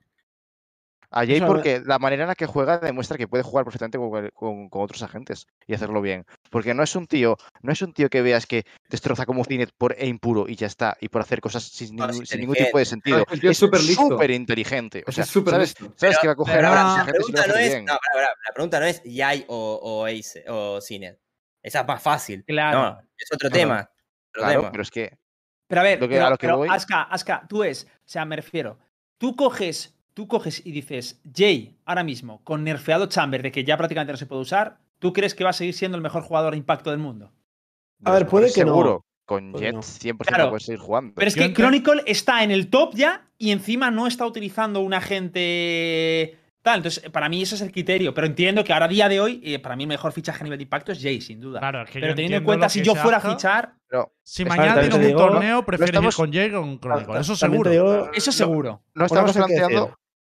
A 1.18 1.26
Jay 1.26 1.40
porque 1.40 1.82
la 1.86 1.98
manera 1.98 2.24
en 2.24 2.28
la 2.28 2.36
que 2.36 2.46
juega 2.46 2.78
demuestra 2.78 3.18
que 3.18 3.26
puede 3.28 3.42
jugar 3.42 3.64
perfectamente 3.64 3.98
con, 3.98 4.10
cual- 4.10 4.32
con- 4.34 4.70
con 4.70 4.82
otros 4.82 5.02
agentes 5.02 5.48
y 5.66 5.74
hacerlo 5.74 6.02
bien. 6.02 6.26
Porque 6.52 6.74
no 6.74 6.84
es 6.84 6.94
un 6.96 7.08
tío, 7.08 7.38
no 7.62 7.72
es 7.72 7.82
un 7.82 7.94
tío 7.94 8.10
que 8.10 8.22
veas 8.22 8.46
que 8.46 8.66
destroza 8.90 9.26
como 9.26 9.46
Cinet 9.46 9.72
por 9.78 9.96
e 9.98 10.08
impuro 10.08 10.46
y 10.48 10.56
ya 10.58 10.68
está, 10.68 10.98
y 11.00 11.08
por 11.08 11.22
hacer 11.22 11.40
cosas 11.40 11.64
sin, 11.64 11.96
No, 11.96 12.06
ningún, 12.08 12.26
sin 12.26 12.42
ningún 12.42 12.56
tipo 12.58 12.78
de 12.78 12.84
sentido. 12.86 13.20
No, 13.20 13.26
el 13.32 13.40
tío 13.40 13.50
es 13.52 13.58
súper 13.58 13.82
listo. 13.82 14.10
súper 14.10 14.32
inteligente. 14.32 15.04
O 15.08 15.12
sea, 15.14 15.24
es 15.24 15.30
súper 15.30 15.54
¿sabes, 15.54 15.70
listo. 15.80 15.94
sabes 15.98 16.18
Pero- 16.18 16.22
que 16.22 16.28
va 16.28 16.34
a 16.34 16.36
coger 16.36 16.56
pero 16.58 16.68
a 16.68 16.72
la- 16.98 17.06
pregunta 17.06 17.44
a 17.44 17.48
no 17.48 17.56
es, 17.56 17.70
bien. 17.70 17.86
no, 17.86 17.94
pará, 17.94 18.02
pará, 18.14 18.28
la 18.48 18.54
pregunta 18.54 18.80
no 18.82 18.86
es 18.86 19.02
Yai 19.06 19.46
o, 19.48 19.80
o 19.82 20.06
Ace 20.06 20.44
o 20.50 20.82
Cinet. 20.82 21.18
Esa 21.64 21.80
es 21.80 21.88
más 21.88 22.04
fácil. 22.04 22.44
Claro. 22.46 22.78
No, 22.80 23.00
es 23.18 23.32
otro 23.34 23.50
Claro. 23.50 23.54
tema. 23.68 23.80
otro 23.82 23.92
Claro, 24.34 24.60
tema. 24.60 24.72
pero 24.72 24.84
es 24.84 24.92
que 24.92 25.18
Pero 25.68 25.82
a 25.82 25.84
ver, 25.86 26.00
Lo 26.02 26.08
que- 26.10 26.14
pero, 26.16 26.26
a 26.28 26.30
lo 26.30 26.38
que 26.38 26.46
pero, 26.48 26.58
voy- 26.58 26.68
Aska, 26.70 27.04
Aska, 27.04 27.46
tú 27.48 27.64
es, 27.64 27.86
o 27.86 28.04
sea, 28.04 28.26
me 28.26 28.36
refiero, 28.36 28.78
tú 29.18 29.36
coges, 29.36 29.96
tú 30.16 30.28
coges 30.28 30.66
y 30.66 30.72
dices, 30.72 31.22
Jay, 31.32 31.78
ahora 31.86 32.04
mismo, 32.04 32.42
con 32.44 32.64
nerfeado 32.64 33.06
Chamber, 33.06 33.44
de 33.44 33.52
que 33.52 33.64
ya 33.64 33.78
prácticamente 33.78 34.14
no 34.14 34.18
se 34.18 34.26
puede 34.26 34.42
usar, 34.42 34.80
¿tú 34.98 35.14
crees 35.14 35.36
que 35.36 35.44
va 35.44 35.52
a 35.52 35.54
seguir 35.54 35.76
siendo 35.76 35.98
el 35.98 36.02
mejor 36.02 36.24
jugador 36.24 36.52
de 36.54 36.58
impacto 36.58 36.90
del 36.90 37.00
mundo? 37.00 37.32
A 38.04 38.12
ver, 38.14 38.26
puede 38.26 38.52
que 38.52 38.62
no. 38.66 38.72
seguro. 38.72 39.06
Con 39.26 39.52
Puede 39.54 39.66
Jet 39.66 39.74
no. 39.76 39.82
100% 39.82 40.18
Claro. 40.28 40.50
puedes 40.50 40.66
seguir 40.66 40.80
jugando. 40.80 41.14
Pero 41.16 41.28
es 41.28 41.36
que 41.36 41.52
Chronicle 41.54 42.04
está 42.06 42.44
en 42.44 42.52
el 42.52 42.70
top 42.70 42.94
ya 42.96 43.28
y 43.40 43.50
encima 43.52 43.90
no 43.92 44.06
está 44.08 44.26
utilizando 44.26 44.82
un 44.82 44.94
agente 44.94 46.38
tal. 46.62 46.78
Entonces, 46.78 47.10
para 47.10 47.28
mí 47.30 47.42
ese 47.42 47.56
es 47.56 47.62
el 47.62 47.72
criterio. 47.72 48.14
Pero 48.14 48.28
entiendo 48.28 48.64
que 48.64 48.72
ahora, 48.74 48.86
a 48.86 48.88
día 48.90 49.10
de 49.10 49.20
hoy, 49.20 49.42
eh, 49.44 49.58
para 49.60 49.76
mí 49.76 49.84
el 49.84 49.88
mejor 49.90 50.12
fichaje 50.12 50.42
a 50.42 50.44
nivel 50.44 50.60
de 50.60 50.64
impacto 50.64 50.92
es 50.92 51.02
Jay, 51.02 51.22
sin 51.22 51.40
duda. 51.40 51.60
Claro, 51.60 51.82
es 51.84 51.90
que 51.90 52.00
Pero 52.00 52.14
teniendo 52.16 52.38
en 52.38 52.44
cuenta, 52.44 52.70
si 52.70 52.82
yo 52.84 52.96
fuera 52.96 53.18
a 53.18 53.22
fichar, 53.22 53.74
Pero 53.88 54.12
Si 54.24 54.44
mañana 54.46 54.80
tienes 54.80 54.94
un 54.96 55.02
digo, 55.06 55.20
torneo, 55.20 55.66
prefieres 55.66 55.90
ir 55.90 55.96
estamos- 55.96 56.16
con 56.16 56.32
Jay 56.34 56.50
o 56.54 56.62
con 56.62 56.80
Chronicle. 56.80 57.20
Eso 57.20 57.36
seguro. 57.36 57.70
digo- 57.72 58.12
eso 58.14 58.32
seguro. 58.32 58.82
no 58.94 59.06
estamos 59.06 59.34
planteando. 59.34 59.96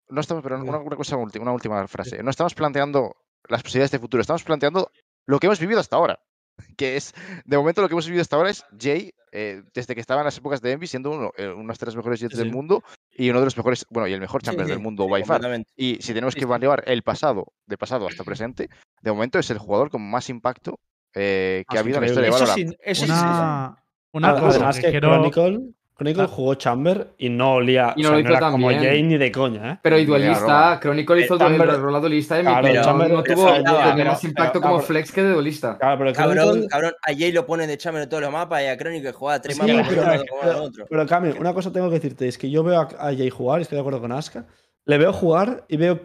No 0.08 0.20
estamos, 0.20 0.42
pero 0.42 0.60
una, 0.60 0.78
una 0.78 0.96
cosa 0.96 1.16
última, 1.16 1.42
una 1.42 1.52
última 1.52 1.86
frase. 1.88 2.22
No 2.22 2.30
estamos 2.30 2.54
planteando 2.54 3.16
las 3.48 3.62
posibilidades 3.62 3.90
de 3.90 3.98
futuro, 3.98 4.20
estamos 4.20 4.44
planteando 4.44 4.90
lo 5.26 5.38
que 5.38 5.46
hemos 5.46 5.60
vivido 5.60 5.80
hasta 5.80 5.96
ahora. 5.96 6.18
Que 6.76 6.96
es, 6.96 7.14
de 7.44 7.58
momento, 7.58 7.82
lo 7.82 7.88
que 7.88 7.94
hemos 7.94 8.06
vivido 8.06 8.22
hasta 8.22 8.36
ahora 8.36 8.50
es 8.50 8.64
Jay, 8.78 9.12
eh, 9.32 9.62
desde 9.74 9.94
que 9.94 10.00
estaba 10.00 10.22
en 10.22 10.24
las 10.24 10.38
épocas 10.38 10.62
de 10.62 10.72
Envy, 10.72 10.86
siendo 10.86 11.10
uno, 11.10 11.30
eh, 11.36 11.48
uno 11.48 11.62
de 11.62 11.68
los 11.68 11.78
tres 11.78 11.94
mejores 11.94 12.20
jets 12.20 12.34
Sí, 12.34 12.38
del 12.38 12.50
mundo 12.50 12.82
y 13.10 13.28
uno 13.28 13.40
de 13.40 13.44
los 13.44 13.56
mejores, 13.56 13.84
bueno, 13.90 14.08
y 14.08 14.14
el 14.14 14.20
mejor 14.20 14.42
champion 14.42 14.66
sí, 14.66 14.72
del 14.72 14.80
mundo 14.80 15.04
sí, 15.04 15.10
by 15.10 15.24
far. 15.24 15.64
Y 15.76 15.96
si 16.00 16.14
tenemos 16.14 16.34
que 16.34 16.44
evaluar 16.44 16.82
el 16.86 17.02
pasado, 17.02 17.52
de 17.66 17.76
pasado 17.76 18.06
hasta 18.06 18.24
presente, 18.24 18.70
de 19.02 19.12
momento 19.12 19.38
es 19.38 19.50
el 19.50 19.58
jugador 19.58 19.90
con 19.90 20.08
más 20.08 20.30
impacto 20.30 20.80
eh, 21.14 21.64
que 21.68 21.76
ha 21.76 21.80
habido 21.80 21.98
en 21.98 22.02
la 22.02 22.06
historia 22.08 22.30
de 22.30 22.36
Eso 22.36 22.44
Valorant. 22.46 22.74
Una, 23.04 23.84
una 24.12 24.28
Además, 24.28 24.40
cosa 24.40 24.56
además 24.56 24.76
que, 24.76 24.82
que 24.82 24.90
quiero. 24.90 25.08
Chronicle, 25.08 25.74
Chronicle 25.96 26.24
Ah. 26.24 26.28
jugó 26.28 26.54
Chamber 26.56 27.08
y 27.16 27.30
no 27.30 27.54
olía. 27.54 27.94
Y 27.96 28.02
no 28.02 28.10
o 28.10 28.12
lo 28.12 28.18
sea, 28.20 28.28
era 28.28 28.38
tan 28.40 28.52
como 28.52 28.68
bien. 28.68 28.82
Jay 28.82 29.02
ni 29.02 29.16
de 29.16 29.32
coña, 29.32 29.72
¿eh? 29.72 29.78
Pero 29.82 29.98
y 29.98 30.04
duelista. 30.04 30.78
Chronicle 30.82 31.20
hizo 31.24 31.34
el, 31.36 31.40
Eh, 31.40 31.44
Chamber- 31.44 31.68
el 31.70 31.80
rol 31.80 32.00
duelista 32.02 32.38
y 32.38 32.42
Claro, 32.42 32.58
pero 32.68 32.82
Chamber- 32.84 33.10
no 33.10 33.22
tuvo 33.22 33.46
tenía 33.52 33.94
pero- 33.96 34.10
más 34.10 34.24
impacto 34.24 34.60
pero- 34.60 34.72
como 34.72 34.82
flex 34.82 35.10
que 35.10 35.22
de 35.22 35.32
duelista. 35.32 35.78
Claro, 35.78 35.98
pero 35.98 36.12
Cabrón, 36.12 36.36
Chronicle- 36.60 36.68
cabrón, 36.68 36.92
a 37.02 37.12
Jay 37.14 37.32
lo 37.32 37.46
ponen 37.46 37.68
de 37.68 37.78
Chamber 37.78 38.02
en 38.02 38.08
todos 38.10 38.22
los 38.22 38.30
mapas 38.30 38.62
y 38.62 38.66
a 38.66 38.76
Chronicle 38.76 39.12
juega 39.12 39.40
tres 39.40 39.56
Sí, 39.56 39.62
mapas 39.62 39.88
pero, 39.88 40.02
pero, 40.42 40.62
otro. 40.64 40.86
pero, 40.90 41.06
Cami, 41.06 41.30
una 41.38 41.54
cosa 41.54 41.72
tengo 41.72 41.88
que 41.88 41.94
decirte, 41.94 42.28
es 42.28 42.36
que 42.36 42.50
yo 42.50 42.62
veo 42.62 42.78
a, 42.80 42.88
a 43.00 43.14
Jay 43.16 43.30
jugar, 43.30 43.60
y 43.60 43.62
estoy 43.62 43.76
de 43.76 43.80
acuerdo 43.80 44.00
con 44.02 44.12
Aska, 44.12 44.44
le 44.84 44.98
veo 44.98 45.14
jugar 45.14 45.64
y 45.68 45.78
veo 45.78 46.00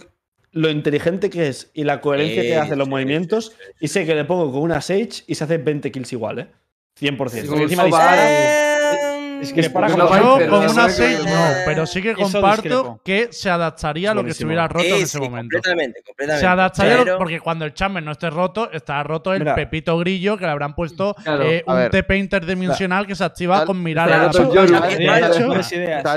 lo 0.54 0.70
inteligente 0.70 1.30
que 1.30 1.48
es 1.50 1.70
y 1.74 1.84
la 1.84 2.00
coherencia 2.00 2.42
que 2.44 2.56
hace 2.56 2.74
en 2.74 2.80
los 2.80 2.86
sí, 2.86 2.92
movimientos 2.92 3.46
sí, 3.48 3.52
sí, 3.58 3.74
y 3.82 3.88
sé 3.90 4.06
que 4.06 4.16
le 4.16 4.24
pongo 4.24 4.52
con 4.54 4.62
una 4.62 4.80
Sage 4.80 5.24
y 5.28 5.36
se 5.36 5.44
hace 5.44 5.58
20 5.58 5.92
kills 5.92 6.14
igual, 6.14 6.40
¿eh? 6.40 6.48
100%. 6.98 7.48
Con 9.42 9.56
un 9.56 9.60
es 9.60 9.70
que 9.94 9.98
no 9.98 10.08
Viper, 10.36 10.50
con 10.50 10.70
6 10.92 11.20
pero- 11.24 11.36
no, 11.36 11.46
pero 11.66 11.86
sí 11.86 12.02
que 12.02 12.14
comparto 12.14 13.02
que 13.04 13.30
se 13.32 13.50
adaptaría 13.50 14.12
a 14.12 14.14
lo 14.14 14.24
que 14.24 14.32
estuviera 14.32 14.68
roto 14.68 14.86
en 14.86 15.04
ese 15.04 15.20
momento. 15.20 15.58
completamente, 15.58 16.02
completamente. 16.06 16.40
Se 16.42 16.48
adaptaría 16.48 16.98
Pero- 17.04 17.18
porque 17.18 17.40
cuando 17.40 17.66
el 17.66 17.74
chamber 17.74 18.04
no 18.04 18.12
esté 18.12 18.30
roto, 18.30 18.72
estará 18.72 19.04
roto 19.04 19.34
el 19.34 19.40
Mira. 19.40 19.56
pepito 19.56 19.98
grillo 19.98 20.38
que 20.38 20.46
le 20.46 20.52
habrán 20.52 20.76
puesto 20.76 21.16
eh, 21.26 21.64
un 21.66 21.76
ver. 21.76 21.92
TP 21.92 22.18
interdimensional 22.18 23.08
que 23.08 23.16
se 23.16 23.24
activa 23.24 23.66
con 23.66 23.82
mirar 23.82 24.08
a 24.12 24.12
pero 24.12 24.26
la 24.28 24.32
yo- 24.32 24.42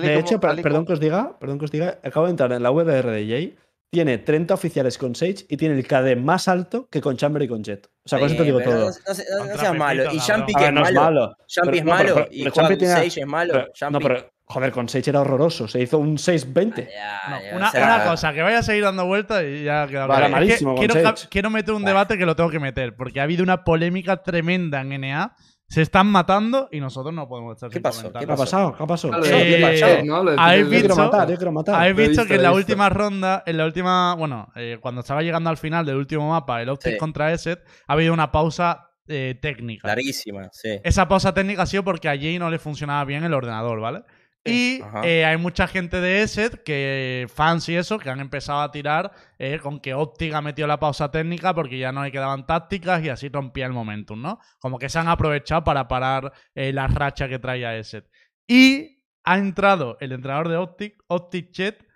de 0.01 0.19
hecho- 0.19 0.41
perdón 0.41 0.87
que 0.87 0.93
os 0.93 1.01
diga, 1.01 1.39
perdón 1.39 1.59
que 1.59 1.65
os 1.65 1.71
diga, 1.71 1.99
acabo 2.05 2.27
de 2.27 2.31
entrar 2.31 2.53
en 2.53 2.63
la 2.63 2.71
VDR 2.71 3.11
de 3.11 3.27
Jay, 3.27 3.57
tiene 3.95 4.19
30 4.19 4.53
oficiales 4.53 4.99
con 4.99 5.15
Sage 5.15 5.47
y 5.49 5.57
tiene 5.57 5.77
el 5.77 5.87
KD 5.87 6.17
más 6.17 6.49
alto 6.49 6.89
que 6.91 7.01
con 7.01 7.17
Chamber 7.17 7.43
y 7.43 7.49
con 7.49 7.63
Jet. 7.63 7.87
O 8.05 8.09
sea, 8.09 8.19
con 8.19 8.27
eso 8.29 8.37
te 8.37 8.43
digo 8.45 8.61
todo. 8.61 8.91
No, 8.91 9.45
no 9.47 9.57
seas 9.59 9.75
malo. 9.75 10.03
Y 10.13 10.19
A 10.19 10.47
que 10.47 10.55
ver, 10.55 10.65
es 10.65 10.73
no 10.73 10.85
es 10.87 10.93
malo. 10.93 11.37
Pero- 11.55 11.73
es 11.77 11.85
malo 11.85 12.27
y 12.31 12.45
Sage 12.51 13.21
es 13.21 13.27
malo. 13.27 13.67
No, 13.91 13.99
pero 14.01 14.31
joder, 14.45 14.73
con 14.73 14.89
Sage 14.89 15.09
era 15.11 15.21
horroroso. 15.21 15.69
Se 15.69 15.81
hizo 15.81 15.99
un 15.99 16.19
6-20. 16.19 16.89
Ya, 16.93 17.21
No, 17.31 17.41
ya, 17.43 17.57
una, 17.57 17.69
o 17.69 17.71
sea, 17.71 17.85
una 17.85 18.05
cosa, 18.05 18.33
que 18.35 18.43
vaya 18.43 18.59
a 18.59 18.63
seguir 18.63 18.85
dando 18.85 19.07
vueltas 19.07 19.43
y 19.45 19.65
ya 19.65 19.87
queda 19.87 20.07
Vale, 20.07 20.27
claro. 20.27 20.27
Es 20.27 20.29
que 20.29 20.33
malísimo 20.65 20.75
con 20.75 20.87
quiero, 20.87 21.03
Sage. 21.09 21.29
quiero 21.31 21.51
meter 21.51 21.75
un 21.75 21.85
debate 21.85 22.19
que 22.19 22.27
lo 22.27 22.37
tengo 22.37 22.51
que 22.51 22.61
meter, 22.61 22.95
porque 22.97 23.21
ha 23.21 23.23
habido 23.23 23.43
una 23.43 23.65
polémica 23.65 24.23
tremenda 24.23 24.81
en 24.83 25.01
NA. 25.01 25.35
Se 25.67 25.83
están 25.83 26.07
matando 26.07 26.69
y 26.71 26.79
nosotros 26.79 27.13
no 27.15 27.27
podemos 27.27 27.55
estar 27.57 27.69
¿Qué 27.71 27.75
sin 27.75 27.83
pasó? 27.83 28.13
¿Qué 28.13 28.25
ha 28.25 28.37
pasado? 28.37 28.75
¿Qué 28.77 28.83
ha 28.83 28.87
pasado? 28.87 29.13
Claro, 29.15 29.27
Eh, 29.27 29.59
lo 29.61 29.67
de- 29.69 29.81
eh, 29.81 30.03
¿no? 30.05 30.23
Lo 30.23 30.31
de- 30.33 30.37
¿habéis 30.39 30.65
lo 30.65 30.69
Yo 30.69 30.71
de- 30.75 30.81
quiero 30.81 30.95
visto- 30.95 31.05
matar, 31.13 31.31
yo 31.31 31.37
quiero 31.37 31.53
matar. 31.53 31.75
Habéis 31.77 31.97
visto 31.97 32.11
visto, 32.11 32.27
que 32.27 32.35
en 32.35 32.43
la 32.43 32.49
visto. 32.51 32.59
última 32.59 32.89
ronda, 32.91 33.43
en 33.47 33.57
la 33.57 33.65
última, 33.65 34.15
bueno, 34.15 34.49
eh, 34.57 34.79
cuando 34.81 35.01
estaba 35.01 35.23
llegando 35.23 35.51
al 35.51 35.57
final 35.57 35.85
del 35.87 35.97
último 35.97 36.29
mapa, 36.31 36.61
el 36.63 36.69
Optic 36.69 36.93
Sí. 36.93 36.99
contra 36.99 37.33
Eset, 37.33 37.61
ha 37.89 37.93
habido 37.95 38.13
una 38.13 38.31
pausa 38.31 38.91
eh, 39.07 39.39
técnica. 39.43 39.87
Larguísima, 39.89 40.49
sí. 40.53 40.81
Esa 40.83 41.07
pausa 41.09 41.35
técnica 41.35 41.61
ha 41.63 41.67
sido 41.67 41.85
porque 41.85 42.09
a 42.09 42.17
Jay 42.17 42.39
no 42.39 42.49
le 42.49 42.59
funcionaba 42.59 43.05
bien 43.05 43.23
el 43.23 43.35
ordenador, 43.35 43.79
¿vale? 43.79 44.03
Y 44.47 44.83
eh, 45.03 45.25
hay 45.25 45.39
mucha 45.39 45.67
gente 45.67 46.01
de 46.03 46.23
Eset, 46.23 46.63
que 46.63 47.27
fans 47.35 47.67
y 47.71 47.77
eso, 47.77 47.99
que 47.99 48.11
han 48.11 48.21
empezado 48.21 48.61
a 48.61 48.71
tirar 48.71 49.11
eh, 49.39 49.59
con 49.59 49.81
que 49.81 49.95
Optic 49.95 50.35
ha 50.35 50.43
metido 50.43 50.69
la 50.69 50.79
pausa 50.79 51.11
técnica 51.11 51.55
porque 51.55 51.79
ya 51.79 51.93
no 51.93 52.03
le 52.03 52.13
quedaban 52.13 52.47
tácticas 52.47 53.03
y 53.03 53.09
así 53.09 53.31
rompía 53.31 53.65
el 53.65 53.73
momentum, 53.73 54.21
¿no? 54.21 54.39
Como 54.59 54.79
que 54.79 54.91
se 54.91 54.99
han 54.99 55.09
aprovechado 55.09 55.65
para 55.65 55.89
parar 55.89 56.31
eh, 56.55 56.75
la 56.75 56.89
racha 56.89 57.27
que 57.27 57.39
traía 57.39 57.75
Eset. 57.75 58.07
Y 58.47 59.03
ha 59.25 59.39
entrado 59.39 59.97
el 60.01 60.13
entrenador 60.13 60.51
de 60.51 60.57
Optic, 60.57 61.03
Optic 61.07 61.51
Chet, 61.51 61.87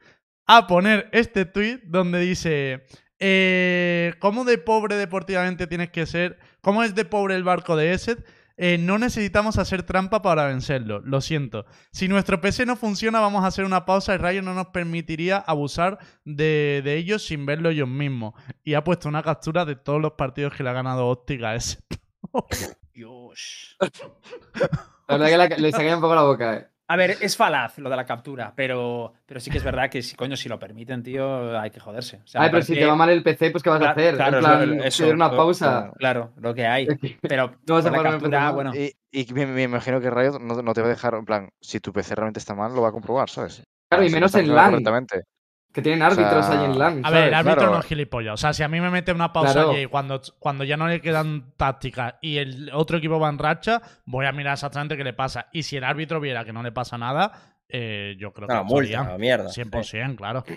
a 0.47 0.67
poner 0.67 1.11
este 1.13 1.45
tweet 1.45 1.81
donde 1.85 2.21
dice: 2.21 2.87
¿Cómo 4.21 4.45
de 4.47 4.57
pobre 4.57 4.97
deportivamente 4.97 5.67
tienes 5.67 5.91
que 5.91 6.07
ser? 6.07 6.39
¿Cómo 6.63 6.83
es 6.83 6.95
de 6.95 7.05
pobre 7.05 7.35
el 7.35 7.45
barco 7.45 7.77
de 7.77 7.93
Eset? 7.93 8.25
Eh, 8.61 8.77
no 8.77 8.99
necesitamos 8.99 9.57
hacer 9.57 9.85
trampa 9.85 10.21
para 10.21 10.47
vencerlo, 10.47 11.01
lo 11.01 11.21
siento. 11.21 11.65
Si 11.93 12.09
nuestro 12.09 12.41
PC 12.41 12.67
no 12.67 12.75
funciona, 12.75 13.21
vamos 13.21 13.45
a 13.45 13.47
hacer 13.47 13.65
una 13.65 13.85
pausa 13.85 14.15
y 14.15 14.19
Rayo 14.19 14.43
no 14.43 14.53
nos 14.53 14.67
permitiría 14.67 15.39
abusar 15.39 15.99
de, 16.25 16.83
de 16.85 16.97
ellos 16.97 17.25
sin 17.25 17.47
verlo 17.47 17.71
ellos 17.71 17.89
mismos. 17.89 18.35
Y 18.65 18.75
ha 18.75 18.83
puesto 18.83 19.09
una 19.09 19.23
captura 19.23 19.65
de 19.65 19.77
todos 19.77 20.03
los 20.03 20.13
partidos 20.13 20.53
que 20.55 20.65
le 20.65 20.71
ha 20.71 20.73
ganado 20.73 21.07
Optic 21.07 21.41
a 21.45 21.55
ese. 21.55 21.79
Dios. 22.93 23.77
La 25.09 25.17
verdad 25.17 25.49
que 25.49 25.63
le 25.63 25.73
saqué 25.73 25.95
un 25.95 26.01
poco 26.01 26.15
la 26.15 26.23
boca, 26.23 26.57
eh. 26.57 26.69
A 26.91 26.97
ver, 26.97 27.17
es 27.21 27.37
falaz 27.37 27.77
lo 27.79 27.91
de 27.91 27.97
la 27.97 28.07
captura, 28.07 28.53
pero, 28.57 29.13
pero 29.27 29.41
sí 29.41 29.51
que 29.51 29.59
es 29.59 29.65
verdad 29.65 29.91
que 29.91 30.01
si 30.01 30.17
coño, 30.17 30.37
si 30.37 30.49
lo 30.49 30.59
permiten, 30.59 31.03
tío, 31.03 31.61
hay 31.61 31.71
que 31.71 31.81
joderse. 31.81 32.21
O 32.25 32.27
sea, 32.27 32.41
Ay, 32.41 32.49
pero 32.51 32.63
si 32.63 32.73
parece- 32.73 32.81
te 32.85 32.87
va 32.91 32.97
mal 32.97 33.11
el 33.11 33.23
PC, 33.23 33.51
pues 33.51 33.63
¿qué 33.63 33.69
vas 33.69 33.77
a 33.77 33.93
Claro, 33.93 34.01
hacer? 34.01 34.15
claro, 34.17 34.37
en 34.39 34.43
plan, 34.43 34.81
eso, 34.87 35.09
una 35.11 35.31
pausa. 35.31 35.93
Claro, 35.99 36.33
lo 36.37 36.55
que 36.55 36.67
hay. 36.67 36.87
Pero 37.21 37.53
No 37.67 37.75
vas 37.75 37.85
a 37.85 37.91
la 37.91 38.03
captura, 38.03 38.51
bueno. 38.53 38.73
Y, 38.75 38.95
y 39.13 39.31
me, 39.35 39.45
me 39.47 39.65
imagino 39.65 40.01
que 40.01 40.09
Riot 40.11 40.39
no, 40.41 40.63
no 40.63 40.73
te 40.73 40.81
va 40.81 40.87
a 40.87 40.91
dejar, 40.91 41.15
en 41.15 41.27
plan, 41.27 41.51
si 41.61 41.79
tu 41.79 41.93
PC 41.93 42.15
realmente 42.15 42.41
está 42.41 42.55
mal, 42.55 42.75
lo 42.75 42.81
va 42.81 42.89
a 42.89 42.93
comprobar, 42.93 43.29
¿sabes? 43.29 43.63
Claro, 43.91 44.05
y 44.07 44.11
menos 44.11 44.35
en 44.35 44.55
LAN. 44.55 44.83
Que 45.79 45.83
tienen 45.83 46.03
árbitros 46.03 46.45
sea, 46.45 46.59
ahí 46.59 46.65
en 46.65 46.77
LAN. 46.77 47.01
A 47.05 47.11
ver, 47.11 47.29
el 47.29 47.35
árbitro 47.35 47.57
Claro. 47.61 47.73
no 47.75 47.79
es 47.81 47.87
gilipollas. 47.87 48.35
O 48.35 48.37
sea, 48.37 48.53
si 48.53 48.65
a 48.65 48.69
mí 48.69 48.81
me 48.81 48.91
mete 48.91 49.13
una 49.13 49.33
pausa 49.33 49.53
Claro. 49.53 49.71
allí 49.71 49.87
cuando, 49.87 50.21
cuando 50.41 50.65
ya 50.65 50.77
no 50.77 50.89
le 50.89 51.01
quedan 51.01 51.53
tácticas 51.57 52.15
y 52.21 52.39
el 52.39 52.71
otro 52.75 52.99
equipo 52.99 53.21
va 53.21 53.29
en 53.29 53.39
racha, 53.39 53.81
voy 54.07 54.27
a 54.27 54.33
mirar 54.33 54.55
exactamente 54.55 54.97
qué 54.97 55.05
le 55.05 55.13
pasa. 55.13 55.47
Y 55.53 55.63
si 55.63 55.77
el 55.77 55.85
árbitro 55.85 56.19
viera 56.19 56.45
que 56.45 56.53
no 56.53 56.65
le 56.65 56.73
pasa 56.73 56.99
nada, 56.99 57.31
eh, 57.69 58.17
yo 58.19 58.33
creo 58.33 58.49
que 58.49 58.55
No, 58.55 58.61
lo 58.61 58.65
multa, 58.65 59.05
no, 59.05 59.19
mierda. 59.19 59.51
100%, 59.51 60.17
claro. 60.17 60.43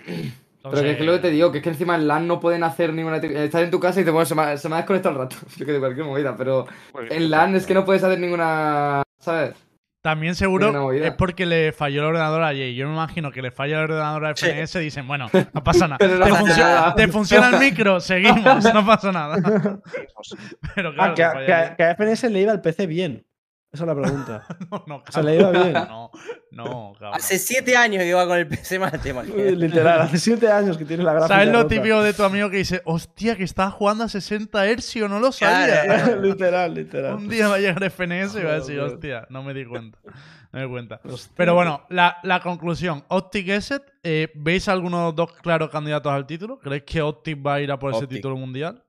Pero 0.62 0.74
que 0.82 0.90
es 0.92 0.96
que 0.96 1.04
lo 1.04 1.12
que 1.12 1.18
te 1.18 1.30
digo, 1.30 1.50
que 1.52 1.58
es 1.58 1.64
que 1.64 1.70
encima 1.70 1.94
en 1.96 2.06
LAN 2.08 2.26
no 2.26 2.38
pueden 2.40 2.62
hacer 2.64 2.92
ninguna. 2.92 3.16
Estás 3.18 3.62
en 3.62 3.70
tu 3.70 3.80
casa 3.80 4.00
y 4.00 4.04
te 4.04 4.10
bueno, 4.10 4.26
se 4.26 4.34
me, 4.36 4.42
ha- 4.42 4.56
se 4.56 4.68
me 4.68 4.76
ha 4.76 4.78
desconectado 4.78 5.14
el 5.16 5.20
rato. 5.22 5.36
Yo 5.56 5.66
que 5.66 5.72
de 5.72 5.78
cualquier 5.80 6.06
movida, 6.06 6.36
pero 6.36 6.66
en 7.10 7.30
LAN 7.30 7.54
es 7.56 7.66
que 7.66 7.74
no 7.74 7.84
puedes 7.84 8.02
hacer 8.04 8.18
ninguna. 8.20 9.02
¿Sabes? 9.18 9.54
También 10.02 10.34
seguro 10.34 10.90
es 10.92 11.12
porque 11.12 11.46
le 11.46 11.72
falló 11.72 12.00
el 12.00 12.06
ordenador 12.08 12.42
a 12.42 12.48
Jay. 12.48 12.74
Yo 12.74 12.88
me 12.88 12.92
imagino 12.94 13.30
que 13.30 13.40
le 13.40 13.52
falla 13.52 13.78
el 13.78 13.84
ordenador 13.84 14.26
a 14.26 14.34
Sí. 14.34 14.46
FNS 14.46 14.74
y 14.76 14.84
dicen, 14.84 15.06
bueno, 15.06 15.30
no 15.52 15.62
pasa 15.62 15.86
nada. 15.86 15.98
Pero 16.00 16.18
no 16.18 16.24
¿Te, 16.24 16.30
pasa 16.30 16.40
funciona, 16.40 16.68
nada. 16.74 16.94
te 16.96 17.08
funciona 17.08 17.48
el 17.50 17.58
micro? 17.60 18.00
Seguimos, 18.00 18.74
no 18.74 18.84
pasa 18.84 19.12
nada. 19.12 19.36
Pero 20.74 20.92
claro, 20.92 21.12
Ah, 21.12 21.14
que, 21.14 21.22
le 21.22 21.26
a- 21.28 21.32
falla 21.32 21.70
que, 21.70 21.76
que 21.76 21.82
a 21.84 21.94
FNS 21.94 22.24
le 22.30 22.40
iba 22.40 22.52
el 22.52 22.60
PC 22.60 22.86
bien. 22.86 23.24
Esa 23.72 23.84
es 23.84 23.88
la 23.88 23.94
pregunta. 23.94 24.46
No, 24.70 24.84
no, 24.86 25.02
Se 25.08 25.22
le 25.22 25.36
iba 25.36 25.50
cabrón. 25.50 25.62
bien. 25.72 25.84
No, 25.88 26.10
no, 26.50 26.92
cabrón. 26.98 27.14
Hace 27.14 27.38
siete 27.38 27.76
años 27.76 28.02
que 28.02 28.12
va 28.12 28.26
con 28.26 28.38
el 28.38 28.46
PC 28.46 28.76
imagínate. 28.76 29.56
Literal, 29.56 30.02
hace 30.02 30.18
siete 30.18 30.50
años 30.50 30.76
que 30.76 30.84
tiene 30.84 31.02
la 31.02 31.12
gráfica. 31.14 31.34
¿Sabes 31.34 31.48
lo 31.48 31.62
rota. 31.62 31.68
típico 31.68 32.02
de 32.02 32.12
tu 32.12 32.22
amigo 32.22 32.50
que 32.50 32.58
dice, 32.58 32.82
hostia, 32.84 33.34
que 33.36 33.44
estás 33.44 33.72
jugando 33.72 34.04
a 34.04 34.08
60 34.08 34.66
Hz, 34.76 34.96
no 35.08 35.20
lo 35.20 35.32
sabía? 35.32 35.84
Claro. 35.84 36.20
literal, 36.22 36.74
literal. 36.74 37.14
Un 37.14 37.28
día 37.28 37.48
va 37.48 37.54
a 37.56 37.58
llegar 37.58 37.82
FNS 37.90 38.36
y 38.36 38.42
va 38.42 38.50
a 38.50 38.54
decir, 38.56 38.78
hostia, 38.80 39.26
no 39.30 39.42
me 39.42 39.54
di 39.54 39.64
cuenta. 39.64 39.98
No 40.04 40.58
me 40.60 40.62
di 40.62 40.68
cuenta. 40.70 41.00
Hostia. 41.04 41.32
Pero 41.34 41.54
bueno, 41.54 41.86
la, 41.88 42.18
la 42.24 42.40
conclusión. 42.40 43.04
Optic 43.08 43.48
Asset, 43.50 43.82
eh, 44.02 44.28
¿veis 44.34 44.68
algunos 44.68 45.14
dos 45.16 45.32
claros 45.32 45.70
candidatos 45.70 46.12
al 46.12 46.26
título? 46.26 46.58
¿Creéis 46.58 46.82
que 46.84 47.00
Optic 47.00 47.38
va 47.44 47.54
a 47.54 47.60
ir 47.62 47.72
a 47.72 47.78
por 47.78 47.94
ese 47.94 48.06
título 48.06 48.36
mundial? 48.36 48.82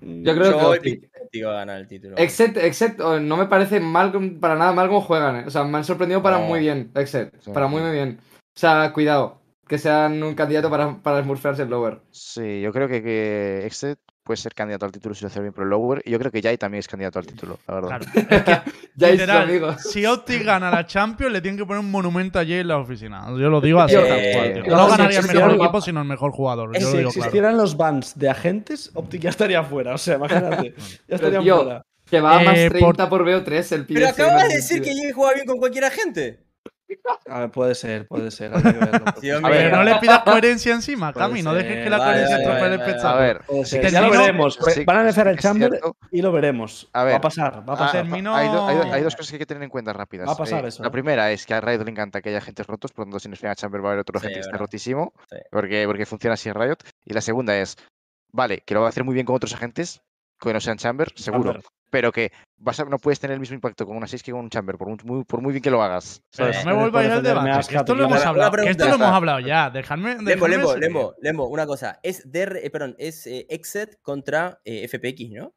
Yo 0.00 0.34
creo 0.34 0.44
Yo 0.44 0.80
que 1.30 1.44
va 1.44 1.52
a 1.52 1.56
ganar 1.58 1.80
el 1.80 1.88
título. 1.88 2.14
Except, 2.18 2.56
except, 2.58 3.00
oh, 3.00 3.18
no 3.20 3.36
me 3.36 3.46
parece 3.46 3.80
mal 3.80 4.12
para 4.40 4.54
nada 4.56 4.72
mal 4.72 4.88
cómo 4.88 5.00
juegan. 5.00 5.36
eh. 5.36 5.44
O 5.46 5.50
sea, 5.50 5.64
me 5.64 5.76
han 5.78 5.84
sorprendido 5.84 6.22
para 6.22 6.38
No. 6.38 6.46
muy 6.46 6.60
bien. 6.60 6.90
Except, 6.94 7.42
Sí. 7.42 7.50
para 7.52 7.66
muy 7.66 7.82
muy 7.82 7.92
bien. 7.92 8.18
O 8.20 8.58
sea, 8.58 8.92
cuidado. 8.92 9.40
Que 9.66 9.76
sean 9.76 10.22
un 10.22 10.34
candidato 10.34 10.70
para, 10.70 10.96
para 11.02 11.22
smurfearse 11.22 11.62
el 11.62 11.68
lower. 11.70 12.00
Sí, 12.10 12.60
yo 12.62 12.72
creo 12.72 12.88
que, 12.88 13.02
que 13.02 13.66
Exet 13.66 13.98
puede 14.28 14.36
ser 14.36 14.54
candidato 14.54 14.84
al 14.84 14.92
título 14.92 15.14
si 15.14 15.22
lo 15.22 15.28
hace 15.28 15.40
bien, 15.40 15.52
pero 15.54 15.66
Lower. 15.66 16.02
Y 16.04 16.10
yo 16.10 16.18
creo 16.18 16.30
que 16.30 16.42
Jai 16.42 16.58
también 16.58 16.80
es 16.80 16.86
candidato 16.86 17.18
al 17.18 17.26
título, 17.26 17.58
la 17.66 17.74
verdad. 17.74 18.00
Claro. 18.12 18.62
Ya 18.94 19.06
es 19.08 19.12
Literal, 19.12 19.42
amigo. 19.48 19.76
si 19.78 20.04
Optic 20.04 20.44
gana 20.44 20.70
la 20.70 20.86
Champions, 20.86 21.32
le 21.32 21.40
tienen 21.40 21.56
que 21.58 21.64
poner 21.64 21.80
un 21.80 21.90
monumento 21.90 22.38
allí 22.38 22.52
en 22.54 22.68
la 22.68 22.76
oficina. 22.78 23.26
Yo 23.30 23.48
lo 23.48 23.60
digo 23.60 23.80
así. 23.80 23.94
Yo- 23.94 24.00
tal 24.06 24.08
cual, 24.10 24.46
eh, 24.46 24.60
tío. 24.62 24.76
no 24.76 24.84
si 24.84 24.90
ganaría 24.96 25.18
el 25.20 25.26
mejor 25.26 25.54
equipo, 25.54 25.80
sino 25.80 26.00
el 26.02 26.06
mejor 26.08 26.30
jugador. 26.32 26.74
Yo 26.74 26.78
Si 26.80 26.84
lo 26.84 26.90
digo 26.90 27.10
claro. 27.10 27.18
existieran 27.20 27.56
los 27.56 27.76
bans 27.76 28.18
de 28.18 28.28
agentes, 28.28 28.90
Optic 28.94 29.22
ya 29.22 29.30
estaría 29.30 29.62
fuera. 29.64 29.94
O 29.94 29.98
sea, 29.98 30.16
imagínate. 30.18 30.74
Ya 31.08 31.14
estarían 31.16 31.42
tío, 31.42 31.56
fuera. 31.62 31.82
Que 32.10 32.20
va 32.20 32.38
a 32.38 32.42
más 32.42 32.56
Eh, 32.56 32.68
30 32.70 33.08
por 33.08 33.24
BO3 33.24 33.72
el 33.72 33.84
pibe. 33.86 34.00
Pero 34.00 34.10
ese, 34.12 34.22
acabas 34.22 34.42
no 34.44 34.48
de 34.50 34.54
decir 34.56 34.82
que 34.82 34.94
Jay 34.94 35.10
juega 35.12 35.34
bien 35.34 35.46
con 35.46 35.58
cualquier 35.58 35.84
agente. 35.84 36.47
A 37.28 37.40
ver, 37.40 37.50
puede 37.50 37.74
ser, 37.74 38.06
puede 38.08 38.30
ser. 38.30 38.54
hay 38.54 38.62
que 38.62 38.72
verlo. 38.72 39.04
Sí, 39.20 39.30
A 39.30 39.40
ver, 39.40 39.70
no 39.72 39.82
le 39.82 39.96
pidas 39.96 40.20
coherencia 40.22 40.72
encima, 40.74 41.12
Cami. 41.12 41.42
No 41.42 41.52
dejes 41.54 41.84
que 41.84 41.90
la 41.90 41.98
Vale, 41.98 42.12
coherencia 42.22 42.48
vale, 42.48 42.66
el 42.66 42.80
espectáculo. 42.80 43.08
A 43.08 43.16
ver, 43.20 43.90
Ya 43.92 44.00
lo 44.00 44.10
veremos. 44.10 44.58
sí, 44.74 44.84
Van 44.84 45.06
a 45.06 45.12
que 45.12 45.20
el 45.30 45.38
Chamber 45.38 45.80
y 46.10 46.22
lo 46.22 46.32
veremos. 46.32 46.88
A 46.92 47.04
ver, 47.04 47.14
va 47.14 47.18
a 47.18 47.20
pasar, 47.20 47.54
va 47.68 47.72
a 47.74 47.76
Ah, 47.76 47.78
pasar. 47.78 48.02
terminó- 48.02 48.34
hay, 48.34 48.48
do- 48.48 48.66
hay 48.66 48.76
do- 48.76 48.92
hay 48.92 49.02
dos 49.02 49.14
cosas 49.16 49.30
que 49.30 49.36
hay 49.36 49.40
que 49.40 49.46
tener 49.46 49.62
en 49.62 49.70
cuenta 49.70 49.92
rápidas. 49.92 50.28
Va 50.28 50.32
a 50.32 50.36
pasar 50.36 50.64
Eh, 50.64 50.68
eso, 50.68 50.82
La 50.82 50.88
¿eh? 50.88 50.92
primera 50.92 51.30
es 51.30 51.44
que 51.44 51.54
a 51.54 51.60
Riot 51.60 51.84
le 51.84 51.90
encanta 51.90 52.20
que 52.22 52.30
haya 52.30 52.38
agentes 52.38 52.66
rotos, 52.66 52.92
por 52.92 53.04
lo 53.04 53.10
tanto, 53.10 53.20
si 53.20 53.28
nos 53.28 53.40
viene 53.40 53.52
a 53.52 53.56
Chamber 53.56 53.82
va 53.84 53.88
a 53.88 53.92
haber 53.92 54.00
otro 54.00 54.18
Sí, 54.18 54.26
agente 54.26 54.40
que 54.40 54.46
verdad. 54.46 54.58
rotísimo, 54.60 55.12
Sí. 55.30 55.36
porque, 55.50 55.84
porque 55.86 56.06
funciona 56.06 56.34
así 56.34 56.48
en 56.48 56.54
Riot. 56.54 56.78
Y 57.04 57.12
la 57.12 57.20
segunda 57.20 57.56
es, 57.58 57.76
vale, 58.32 58.62
que 58.64 58.74
lo 58.74 58.80
va 58.80 58.86
a 58.86 58.90
hacer 58.90 59.04
muy 59.04 59.14
bien 59.14 59.26
con 59.26 59.36
otros 59.36 59.52
agentes, 59.54 60.00
que 60.46 60.52
no 60.52 60.60
sean 60.60 60.76
Chamber, 60.78 61.12
seguro, 61.16 61.52
Chamber. 61.52 61.64
pero 61.90 62.12
que 62.12 62.30
vas 62.56 62.78
a- 62.80 62.84
no 62.84 62.98
puedes 62.98 63.18
tener 63.20 63.34
el 63.34 63.40
mismo 63.40 63.54
impacto 63.54 63.84
con 63.86 63.96
una 63.96 64.06
6 64.06 64.22
que 64.22 64.30
con 64.32 64.40
un 64.42 64.50
Chamber, 64.50 64.76
por, 64.76 64.88
un- 64.88 64.98
muy, 65.04 65.24
por 65.24 65.40
muy 65.42 65.52
bien 65.52 65.62
que 65.62 65.70
lo 65.70 65.82
hagas. 65.82 66.22
¿sabes? 66.30 66.64
no 66.64 66.76
me 66.76 66.82
al 66.84 66.92
defenderme 66.92 67.28
debate. 67.28 67.50
a 67.50 67.54
Que 67.68 67.76
esto 67.76 67.94
lo 67.94 68.04
Scott, 68.04 68.10
hemos 68.10 68.20
una 68.22 68.28
hablado. 68.30 68.52
Que 68.52 68.70
esto 68.70 68.84
lo 68.88 68.94
hemos 68.94 69.08
hablado 69.08 69.40
ya. 69.40 69.70
Dejadme. 69.70 70.10
Lembo, 70.16 70.24
dejadme 70.24 70.48
Lembo. 70.48 70.76
Lembo, 70.76 71.14
Lembo, 71.20 71.48
una 71.48 71.66
cosa. 71.66 71.98
Es 72.02 72.30
DR, 72.30 72.64
eh, 72.64 72.70
perdón, 72.70 72.94
es 72.98 73.26
eh, 73.26 73.46
Exet 73.48 73.98
contra 74.02 74.60
eh, 74.64 74.86
FPX, 74.88 75.30
¿no? 75.32 75.52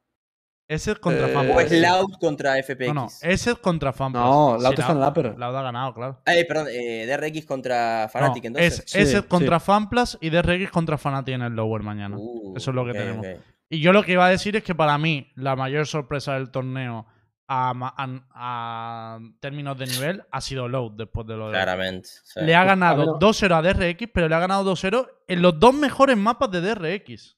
Ese 0.67 0.91
es 0.93 0.99
contra 0.99 1.27
Eh. 1.27 1.33
O 1.53 1.59
es 1.59 1.69
sí. 1.69 1.81
Loud 1.81 2.13
contra 2.21 2.55
FPX. 2.63 2.87
No, 2.87 2.93
no. 2.93 3.07
Ese 3.21 3.51
es 3.51 3.57
contra 3.57 3.91
Fanboy. 3.91 4.21
No, 4.21 4.57
Loud 4.57 4.71
está 4.71 4.85
en. 4.85 5.35
Loud 5.37 5.55
ha 5.57 5.61
ganado, 5.63 5.93
claro. 5.93 6.21
Eh, 6.25 6.45
perdón, 6.45 6.67
eh, 6.71 7.05
DRX 7.07 7.45
contra 7.45 8.03
No, 8.03 8.09
Fnatic, 8.09 8.45
entonces. 8.45 8.79
es 8.79 8.83
Sí, 8.89 8.99
ese 8.99 9.17
sí. 9.19 9.27
contra 9.27 9.59
FanPlus 9.59 10.17
y 10.21 10.29
DRX 10.29 10.71
contra 10.71 10.97
Fnatic 10.97 11.35
en 11.35 11.41
el 11.41 11.53
lower 11.53 11.83
mañana. 11.83 12.15
Uh, 12.17 12.53
Eso 12.55 12.71
es 12.71 12.75
lo 12.75 12.85
que 12.85 12.93
tenemos. 12.93 13.25
Y 13.73 13.79
yo 13.79 13.93
lo 13.93 14.03
que 14.03 14.11
iba 14.11 14.25
a 14.25 14.29
decir 14.29 14.55
es 14.57 14.63
que 14.63 14.75
para 14.75 14.97
mí 14.97 15.31
la 15.35 15.55
mayor 15.55 15.87
sorpresa 15.87 16.33
del 16.33 16.51
torneo 16.51 17.05
a, 17.47 17.73
ma- 17.73 17.93
a- 17.97 18.19
a 18.33 19.19
términos 19.39 19.77
de 19.77 19.85
nivel 19.87 20.23
ha 20.29 20.41
sido 20.41 20.67
Loud 20.67 20.91
después 20.97 21.25
de 21.25 21.37
lo 21.37 21.47
de. 21.47 21.53
Claramente. 21.53 22.09
sí. 22.23 22.41
Le 22.41 22.53
ha 22.53 22.63
ganado 22.65 23.17
ver, 23.17 23.29
2-0 23.29 23.53
a 23.55 23.61
DRX, 23.61 24.09
pero 24.13 24.27
le 24.27 24.35
ha 24.35 24.39
ganado 24.39 24.69
2-0 24.75 25.07
en 25.27 25.41
los 25.41 25.57
dos 25.59 25.73
mejores 25.73 26.17
mapas 26.17 26.51
de 26.51 26.59
DRX. 26.61 27.37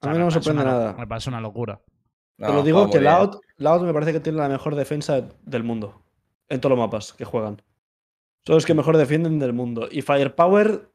O 0.00 0.02
sea, 0.02 0.10
A 0.10 0.12
mí 0.12 0.18
no 0.18 0.24
me 0.26 0.30
sorprende 0.32 0.62
una 0.62 0.70
nada. 0.72 0.92
Me 0.98 1.06
parece 1.06 1.30
una 1.30 1.40
locura. 1.40 1.80
No, 2.36 2.46
Te 2.48 2.52
lo 2.54 2.62
digo 2.62 2.90
que. 2.90 3.00
Loud, 3.00 3.36
Loud 3.58 3.82
me 3.82 3.92
parece 3.92 4.12
que 4.12 4.20
tiene 4.20 4.38
la 4.38 4.48
mejor 4.48 4.74
defensa 4.74 5.20
del 5.42 5.62
mundo. 5.64 6.02
En 6.48 6.60
todos 6.60 6.76
los 6.76 6.84
mapas 6.84 7.12
que 7.12 7.24
juegan. 7.24 7.62
Son 8.46 8.54
los 8.56 8.64
que 8.66 8.74
mejor 8.74 8.96
defienden 8.96 9.38
del 9.38 9.52
mundo. 9.52 9.88
Y 9.90 10.02
Firepower 10.02 10.90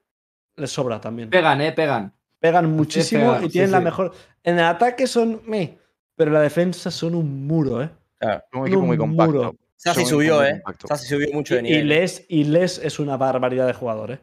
les 0.55 0.71
sobra 0.71 0.99
también. 0.99 1.29
Pegan, 1.29 1.61
eh, 1.61 1.71
pegan. 1.71 2.13
Pegan 2.43 2.69
muchísimo 2.75 3.31
pegan, 3.31 3.43
y 3.43 3.45
sí, 3.45 3.51
tienen 3.53 3.71
la 3.71 3.77
sí. 3.77 3.83
mejor. 3.85 4.13
En 4.43 4.59
el 4.59 4.65
ataque 4.65 5.07
son 5.07 5.41
meh, 5.45 5.77
pero 6.13 6.27
en 6.27 6.33
la 6.33 6.41
defensa 6.41 6.91
son 6.91 7.15
un 7.15 7.47
muro, 7.47 7.81
¿eh? 7.81 7.89
Claro. 8.19 8.43
Un 8.53 8.67
equipo 8.67 8.81
muy 8.81 8.97
un 8.97 8.97
compacto. 8.97 9.31
muro. 9.33 9.55
Equipo 9.85 10.05
subió, 10.05 10.43
eh. 10.43 10.61
Sasi 10.85 11.07
subió 11.07 11.31
mucho 11.31 11.53
Y, 11.53 11.57
de 11.57 11.61
y 11.61 11.71
nivel. 11.71 11.87
Les, 11.87 12.25
y 12.27 12.43
Les 12.43 12.79
es 12.79 12.99
una 12.99 13.15
barbaridad 13.15 13.65
de 13.65 13.71
jugador, 13.71 14.11
¿eh? 14.11 14.19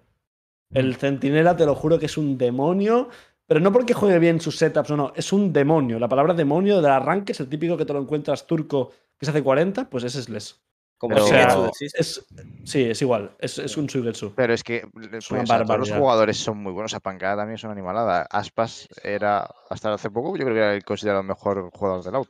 El 0.71 0.97
Centinela, 0.97 1.57
te 1.57 1.64
lo 1.64 1.75
juro 1.75 1.99
que 1.99 2.07
es 2.07 2.18
un 2.18 2.37
demonio. 2.37 3.09
Pero 3.47 3.59
no 3.61 3.73
porque 3.73 3.95
juegue 3.95 4.18
bien 4.18 4.39
sus 4.39 4.59
setups, 4.59 4.91
no, 4.91 4.97
no. 4.97 5.12
Es 5.16 5.33
un 5.33 5.51
demonio. 5.51 5.99
La 5.99 6.07
palabra 6.07 6.35
demonio 6.35 6.83
del 6.83 6.91
arranque 6.91 7.33
es 7.33 7.41
el 7.41 7.49
típico 7.49 7.79
que 7.79 7.87
te 7.87 7.95
lo 7.95 8.03
encuentras 8.03 8.47
turco 8.47 8.93
que 9.18 9.25
se 9.25 9.31
hace 9.31 9.43
40, 9.43 9.89
pues 9.89 10.05
ese 10.05 10.21
es 10.21 10.29
Les. 10.29 10.61
Como 11.01 11.14
Pero- 11.14 11.26
Shigetsu, 11.28 11.59
O 11.61 11.64
decís. 11.64 11.94
Es, 11.94 12.26
sí, 12.64 12.82
es 12.90 13.01
igual. 13.01 13.30
Es, 13.38 13.59
es 13.59 13.74
un 13.78 13.88
Suigetsu. 13.88 14.34
Pero 14.36 14.53
es 14.53 14.62
que 14.62 14.86
pues, 14.92 15.09
o 15.32 15.46
sea, 15.46 15.64
todos 15.64 15.78
los 15.78 15.90
jugadores 15.90 16.36
son 16.36 16.59
muy 16.59 16.72
buenos. 16.74 16.92
A 16.92 17.01
Pancada 17.01 17.38
también 17.38 17.55
es 17.55 17.64
una 17.64 17.72
animalada. 17.72 18.26
Aspas 18.30 18.86
era, 19.03 19.48
hasta 19.70 19.94
hace 19.94 20.11
poco, 20.11 20.36
yo 20.36 20.44
creo 20.44 20.55
que 20.55 20.61
era 20.61 20.74
el 20.74 20.84
considerado 20.84 21.22
mejor 21.22 21.70
jugador 21.72 22.05
del 22.05 22.14
out. 22.16 22.28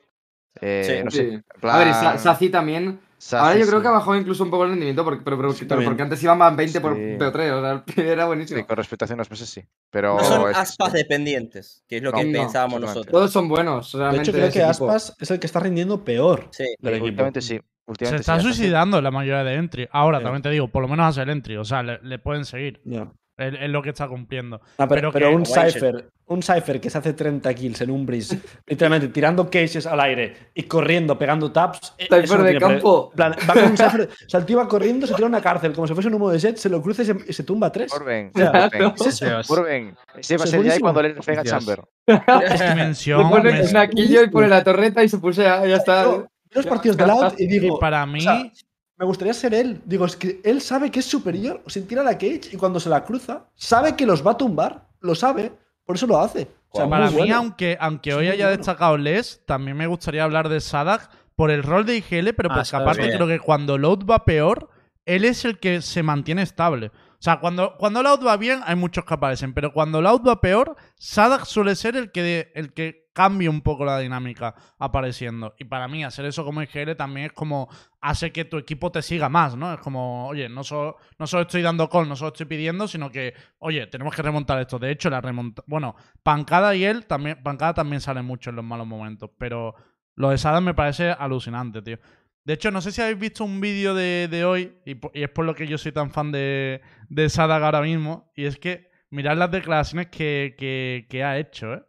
Eh, 0.61 0.85
Sí. 0.87 1.05
no 1.05 1.11
Sí. 1.11 1.17
sé. 1.19 1.45
A 1.69 1.79
ver, 1.79 1.89
y 1.89 1.93
Sa- 1.93 2.01
plan, 2.01 2.19
Sazi 2.21 2.49
también. 2.49 3.01
Ahora 3.33 3.55
yo 3.59 3.67
creo 3.67 3.81
sí. 3.81 3.83
que 3.83 3.89
ha 3.89 3.91
bajado 3.91 4.17
incluso 4.17 4.45
un 4.45 4.51
poco 4.51 4.65
el 4.65 4.71
rendimiento, 4.71 5.05
porque, 5.05 5.23
pero, 5.23 5.37
pero- 5.37 5.53
Sí, 5.53 5.59
pero 5.61 5.69
también. 5.71 5.91
porque 5.91 6.03
antes 6.05 6.23
iban 6.23 6.41
a 6.41 6.51
20 6.51 6.81
por 6.81 6.95
Sí. 6.97 7.17
PO3, 7.19 7.51
o 7.53 7.61
sea, 7.61 7.85
era 8.13 8.25
buenísimo. 8.25 8.59
Sí, 8.61 8.65
con 8.65 8.77
respecto 8.79 9.05
a 9.05 9.07
hace 9.07 9.15
unos 9.15 9.29
meses 9.31 9.49
sí. 9.51 9.63
Pero 9.91 10.17
No 10.17 10.25
son 10.25 10.51
es- 10.51 10.57
aspas 10.57 10.93
dependientes, 10.95 11.83
que 11.87 11.97
es 11.99 12.03
lo 12.03 12.13
No, 12.13 12.19
que 12.19 12.25
no, 12.25 12.33
pensábamos 12.39 12.81
nosotros. 12.81 13.09
Todos 13.13 13.31
son 13.31 13.49
buenos, 13.49 13.93
De 13.93 13.99
realmente. 13.99 14.23
hecho, 14.23 14.33
creo 14.33 14.51
que 14.51 14.59
equipo. 14.63 14.91
Aspas 14.91 15.17
es 15.21 15.31
el 15.31 15.39
que 15.39 15.47
está 15.47 15.61
rindiendo 15.61 16.03
peor 16.03 16.49
Sí. 16.53 16.65
del 16.79 16.95
equipo. 16.95 17.25
sí. 17.41 17.61
Se 17.99 18.17
está 18.17 18.39
sí, 18.39 18.45
suicidando 18.47 19.01
la 19.01 19.11
mayoría 19.11 19.45
de 19.45 19.55
entry. 19.55 19.89
Ahora, 19.93 20.19
Sí. 20.19 20.25
también 20.25 20.43
te 20.43 20.51
digo, 20.51 20.69
por 20.69 20.83
lo 20.83 20.89
menos 20.89 21.07
hace 21.07 21.23
el 21.23 21.31
entry. 21.31 21.57
O 21.57 21.65
sea, 21.65 21.83
le, 21.83 21.99
le 22.03 22.19
pueden 22.19 22.45
seguir. 22.45 22.81
Ya. 22.85 23.09
Es, 23.37 23.55
es 23.59 23.71
lo 23.71 23.81
que 23.81 23.89
está 23.89 24.07
cumpliendo. 24.07 24.61
Ah, 24.77 24.87
Pero 24.87 25.11
pero, 25.11 25.13
pero 25.13 25.29
que- 25.31 25.35
un 25.37 25.47
Cypher, 25.47 26.11
un 26.27 26.43
Cypher 26.43 26.79
que 26.79 26.91
se 26.91 26.99
hace 26.99 27.15
30 27.15 27.55
kills 27.55 27.81
en 27.81 27.91
un 27.91 28.05
breeze, 28.05 28.39
literalmente 28.67 29.09
tirando 29.09 29.49
cases 29.49 29.87
al 29.87 29.99
aire 30.01 30.51
y 30.55 30.65
corriendo, 30.65 31.19
pegando 31.19 31.51
taps. 31.51 31.95
eh, 31.97 32.05
Cypher 32.11 32.39
no 32.41 32.45
de 32.45 32.59
campo. 32.59 33.11
plan, 33.17 33.35
va 33.49 33.55
con 33.55 33.65
un 33.65 33.77
Cypher, 33.79 34.11
o 34.13 34.29
sea, 34.29 34.41
el 34.41 34.45
tío 34.47 34.59
va 34.59 34.69
corriendo, 34.69 35.07
se 35.07 35.15
tira 35.15 35.25
a 35.25 35.31
una 35.31 35.41
cárcel, 35.41 35.73
como 35.73 35.87
si 35.87 35.95
fuese 35.95 36.09
un 36.11 36.15
humo 36.17 36.31
de 36.31 36.39
jet, 36.39 36.57
se 36.59 36.69
lo 36.69 36.83
cruza 36.83 37.01
y 37.01 37.07
se, 37.07 37.17
y 37.29 37.33
se 37.33 37.43
tumba 37.45 37.69
a 37.69 37.73
tres. 37.73 37.91
Orben, 37.95 38.31
Ya. 38.35 38.51
Orben, 38.51 38.93
¿Qué 38.93 39.09
es 39.09 39.23
eso? 39.23 39.55
Orben. 39.55 39.97
Ese 40.19 40.37
va 40.37 40.45
a 40.45 40.47
ser 40.47 40.63
ya 40.63 40.79
cuando 40.79 41.01
le 41.01 41.15
Dios. 41.15 41.25
Chamber. 41.45 41.81
Es 42.07 42.61
dimensión. 42.69 43.23
Le 43.25 43.31
pone 43.31 43.63
un 43.63 43.73
naquillo 43.73 44.23
y 44.23 44.29
pone 44.29 44.49
la 44.49 44.63
torreta 44.63 45.03
y 45.03 45.09
se 45.09 45.17
puso 45.17 45.41
ya, 45.43 45.65
ya 45.65 45.77
está. 45.77 46.05
Yo, 46.05 46.27
los 46.51 46.67
partidos 46.67 46.97
de 46.97 47.07
Loud 47.07 47.33
y 47.39 47.45
y 47.45 47.47
digo, 47.47 47.79
para 47.79 48.05
mí, 48.07 48.19
o 48.21 48.23
sea, 48.23 48.51
me 48.97 49.07
gustaría 49.07 49.33
ser 49.35 49.55
él. 49.55 49.81
Digo, 49.85 50.05
es 50.05 50.17
que 50.17 50.41
él 50.45 50.61
sabe 50.61 50.91
que 50.91 50.99
es 51.01 51.07
superior. 51.07 51.63
O 51.65 51.71
sea, 51.71 51.83
tira 51.87 52.03
la 52.03 52.15
cage 52.19 52.51
y 52.53 52.57
cuando 52.57 52.79
se 52.81 52.89
la 52.89 53.05
cruza, 53.05 53.47
sabe 53.55 53.97
que 53.97 54.05
los 54.07 54.27
va 54.27 54.33
a 54.33 54.37
tumbar. 54.37 54.89
Lo 55.01 55.15
sabe. 55.15 55.53
Por 55.85 55.97
eso 55.97 56.07
lo 56.07 56.19
hace. 56.21 56.49
O 56.71 56.77
sea, 56.77 56.89
para 56.89 57.11
mí 57.11 57.17
bueno. 57.17 57.37
aunque, 57.37 57.77
aunque 57.81 58.15
hoy 58.15 58.29
haya 58.29 58.47
bueno. 58.47 58.59
destacado 58.59 58.97
Les, 58.97 59.45
también 59.47 59.77
me 59.77 59.87
gustaría 59.87 60.23
hablar 60.23 60.49
de 60.49 60.61
Sadak 60.61 61.11
por 61.35 61.51
el 61.51 61.63
rol 61.63 61.87
de 61.87 61.97
IGL, 61.97 62.35
pero 62.35 62.51
Ah, 62.53 62.57
porque 62.57 62.77
aparte 62.77 63.03
bien. 63.03 63.15
creo 63.17 63.27
que 63.27 63.41
cuando 63.41 63.79
Load 63.79 64.05
va 64.05 64.25
peor, 64.25 64.69
él 65.07 65.25
es 65.25 65.45
el 65.45 65.59
que 65.59 65.81
se 65.83 66.03
mantiene 66.03 66.43
estable. 66.43 66.93
O 67.21 67.23
sea, 67.23 67.39
cuando, 67.39 67.77
cuando 67.77 68.03
Loud 68.03 68.27
va 68.27 68.39
bien, 68.39 68.61
hay 68.65 68.77
muchos 68.77 69.05
que 69.05 69.13
aparecen, 69.13 69.53
pero 69.53 69.75
cuando 69.75 70.01
Loud 70.01 70.27
va 70.27 70.41
peor, 70.41 70.75
Sadak 70.97 71.45
suele 71.45 71.77
ser 71.77 71.95
el 71.95 72.11
que, 72.11 72.51
el 72.55 72.73
que 72.73 73.11
cambia 73.13 73.51
un 73.51 73.61
poco 73.61 73.85
la 73.85 73.99
dinámica 73.99 74.55
apareciendo. 74.79 75.55
Y 75.59 75.65
para 75.65 75.87
mí, 75.87 76.03
hacer 76.03 76.25
eso 76.25 76.47
como 76.47 76.63
IGL 76.63 76.97
también 76.97 77.27
es 77.27 77.33
como 77.35 77.69
hace 78.01 78.33
que 78.33 78.47
tu 78.47 78.57
equipo 78.57 78.91
te 78.91 79.03
siga 79.03 79.29
más, 79.29 79.55
¿no? 79.55 79.75
Es 79.75 79.81
como, 79.81 80.29
oye, 80.29 80.49
no 80.49 80.65
solo, 80.65 80.97
no 81.19 81.27
solo 81.27 81.43
estoy 81.43 81.61
dando 81.61 81.91
call, 81.91 82.09
no 82.09 82.17
solo 82.17 82.29
estoy 82.29 82.47
pidiendo, 82.47 82.89
sino 82.89 83.11
que, 83.11 83.35
oye, 83.59 83.87
tenemos 83.89 84.15
que 84.15 84.23
remontar 84.23 84.59
esto. 84.59 84.79
De 84.79 84.91
hecho, 84.91 85.11
la 85.11 85.21
remonta. 85.21 85.63
Bueno, 85.67 85.97
Pancada 86.23 86.75
y 86.75 86.85
él 86.87 87.05
también. 87.05 87.43
Pancada 87.43 87.75
también 87.75 88.01
sale 88.01 88.23
mucho 88.23 88.49
en 88.49 88.57
los 88.57 88.65
malos 88.65 88.87
momentos. 88.87 89.29
Pero 89.37 89.75
lo 90.15 90.31
de 90.31 90.39
Sadak 90.39 90.63
me 90.63 90.73
parece 90.73 91.11
alucinante, 91.11 91.83
tío. 91.83 91.99
De 92.45 92.55
hecho, 92.55 92.71
no 92.71 92.81
sé 92.81 92.91
si 92.93 93.01
habéis 93.03 93.19
visto 93.19 93.45
un 93.45 93.61
vídeo 93.61 93.95
de, 93.95 94.27
de 94.29 94.45
hoy, 94.45 94.75
y, 94.87 94.97
es 95.23 95.29
por 95.31 95.45
lo 95.45 95.55
que 95.55 95.67
yo 95.67 95.77
soy 95.79 95.93
tan 95.93 96.11
fan 96.11 96.33
de, 96.33 96.81
de 97.09 97.29
Sadak 97.29 97.63
ahora 97.63 97.83
mismo, 97.83 98.33
y 98.35 98.45
es 98.47 98.59
que 98.59 98.91
mirad 99.11 99.37
las 99.37 99.51
declaraciones 99.51 100.09
que, 100.09 100.55
que, 100.59 101.07
que 101.11 101.23
ha 101.25 101.39
hecho, 101.39 101.75
¿eh? 101.75 101.83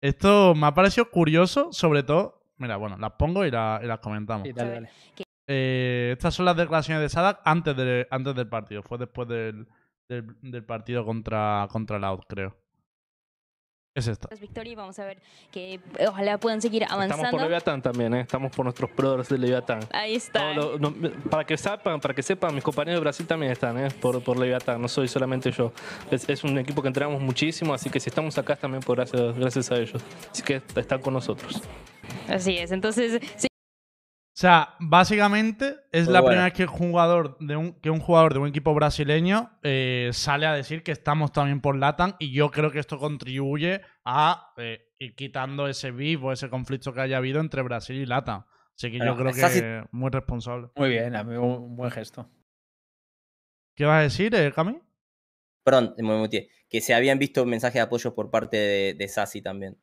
Esto 0.00 0.54
me 0.56 0.66
ha 0.66 0.74
parecido 0.74 1.08
curioso, 1.10 1.72
sobre 1.72 2.02
todo. 2.02 2.42
Mira, 2.56 2.76
bueno, 2.76 2.96
las 2.98 3.12
pongo 3.12 3.44
y, 3.46 3.50
la- 3.52 3.80
y 3.82 3.86
las 3.86 4.00
comentamos. 4.00 4.46
Sí, 4.48 4.52
dale, 4.52 4.70
dale. 4.72 4.90
Eh, 5.46 6.10
estas 6.12 6.34
son 6.34 6.46
las 6.46 6.56
declaraciones 6.56 7.02
de 7.02 7.08
Sadak 7.08 7.40
antes, 7.44 7.76
de, 7.76 8.06
antes 8.10 8.34
del 8.34 8.48
partido. 8.48 8.82
Fue 8.82 8.98
después 8.98 9.28
del, 9.28 9.68
del, 10.08 10.24
del 10.40 10.64
partido 10.64 11.04
contra, 11.04 11.68
contra 11.70 11.98
Loud, 12.00 12.20
creo. 12.28 12.56
Es 13.94 14.08
esta. 14.08 14.28
victoria 14.36 14.72
y 14.72 14.74
vamos 14.74 14.98
a 14.98 15.04
ver 15.04 15.18
que 15.50 15.74
eh, 15.74 16.06
ojalá 16.08 16.38
puedan 16.38 16.62
seguir 16.62 16.82
Estamos 16.82 17.06
por 17.06 17.14
avanzando. 17.14 17.42
Leviatán 17.42 17.82
también, 17.82 18.14
¿eh? 18.14 18.20
estamos 18.20 18.50
por 18.54 18.64
nuestros 18.64 18.94
brothers 18.96 19.28
de 19.28 19.38
Leviatán. 19.38 19.80
Ahí 19.92 20.14
está. 20.14 20.54
No, 20.54 20.94
para 21.30 21.44
que 21.44 21.56
sepan, 21.56 22.00
para 22.00 22.14
que 22.14 22.22
sepan, 22.22 22.54
mis 22.54 22.64
compañeros 22.64 22.98
de 22.98 23.02
Brasil 23.02 23.26
también 23.26 23.52
están, 23.52 23.78
¿eh? 23.78 23.88
por, 24.00 24.22
por 24.22 24.38
Leviatán, 24.38 24.80
no 24.80 24.88
soy 24.88 25.08
solamente 25.08 25.50
yo. 25.50 25.72
Es, 26.10 26.28
es 26.28 26.42
un 26.42 26.58
equipo 26.58 26.80
que 26.80 26.88
entrenamos 26.88 27.20
muchísimo, 27.20 27.74
así 27.74 27.90
que 27.90 28.00
si 28.00 28.08
estamos 28.08 28.36
acá 28.38 28.54
es 28.54 28.60
también 28.60 28.82
por 28.82 28.96
gracias, 28.96 29.36
gracias 29.36 29.70
a 29.70 29.76
ellos. 29.76 30.02
Así 30.30 30.42
que 30.42 30.62
están 30.74 31.00
con 31.00 31.12
nosotros. 31.12 31.62
Así 32.28 32.56
es. 32.56 32.72
Entonces, 32.72 33.20
sí, 33.36 33.48
O 34.34 34.34
sea, 34.34 34.76
básicamente 34.80 35.76
es 35.92 36.06
Muy 36.06 36.14
la 36.14 36.20
bueno. 36.20 36.30
primera 36.30 36.44
vez 36.44 36.54
que, 36.54 36.62
el 36.62 36.68
jugador 36.68 37.36
de 37.38 37.54
un, 37.54 37.74
que 37.80 37.90
un 37.90 38.00
jugador 38.00 38.32
de 38.32 38.38
un 38.38 38.48
equipo 38.48 38.72
brasileño 38.72 39.58
eh, 39.62 40.08
sale 40.14 40.46
a 40.46 40.54
decir 40.54 40.82
que 40.82 40.90
estamos 40.90 41.32
también 41.32 41.60
por 41.60 41.76
Latam 41.76 42.14
y 42.18 42.32
yo 42.32 42.50
creo 42.50 42.70
que 42.70 42.78
esto 42.78 42.98
contribuye 42.98 43.82
a 44.06 44.54
eh, 44.56 44.86
ir 44.98 45.14
quitando 45.16 45.68
ese 45.68 45.90
beef 45.90 46.22
o 46.24 46.32
ese 46.32 46.48
conflicto 46.48 46.94
que 46.94 47.02
haya 47.02 47.18
habido 47.18 47.40
entre 47.40 47.60
Brasil 47.60 47.96
y 47.96 48.06
Latam. 48.06 48.46
Así 48.74 48.90
que 48.90 48.98
yo 49.04 49.14
creo 49.16 49.34
que 49.34 49.48
si- 49.50 49.88
muy 49.90 50.10
responsable. 50.10 50.68
Muy 50.76 50.88
bien, 50.88 51.14
amigo, 51.14 51.58
un 51.58 51.76
buen 51.76 51.90
gesto. 51.90 52.30
¿Qué 53.76 53.84
vas 53.84 54.00
a 54.00 54.02
decir, 54.02 54.34
eh, 54.34 54.50
Cami? 54.50 54.80
Perdón, 55.62 55.94
me 55.98 56.16
muteé. 56.16 56.48
Que 56.70 56.80
se 56.80 56.94
habían 56.94 57.18
visto 57.18 57.44
mensajes 57.44 57.74
de 57.74 57.80
apoyo 57.80 58.14
por 58.14 58.30
parte 58.30 58.56
de, 58.56 58.94
de 58.94 59.08
Sassy 59.08 59.42
también. 59.42 59.78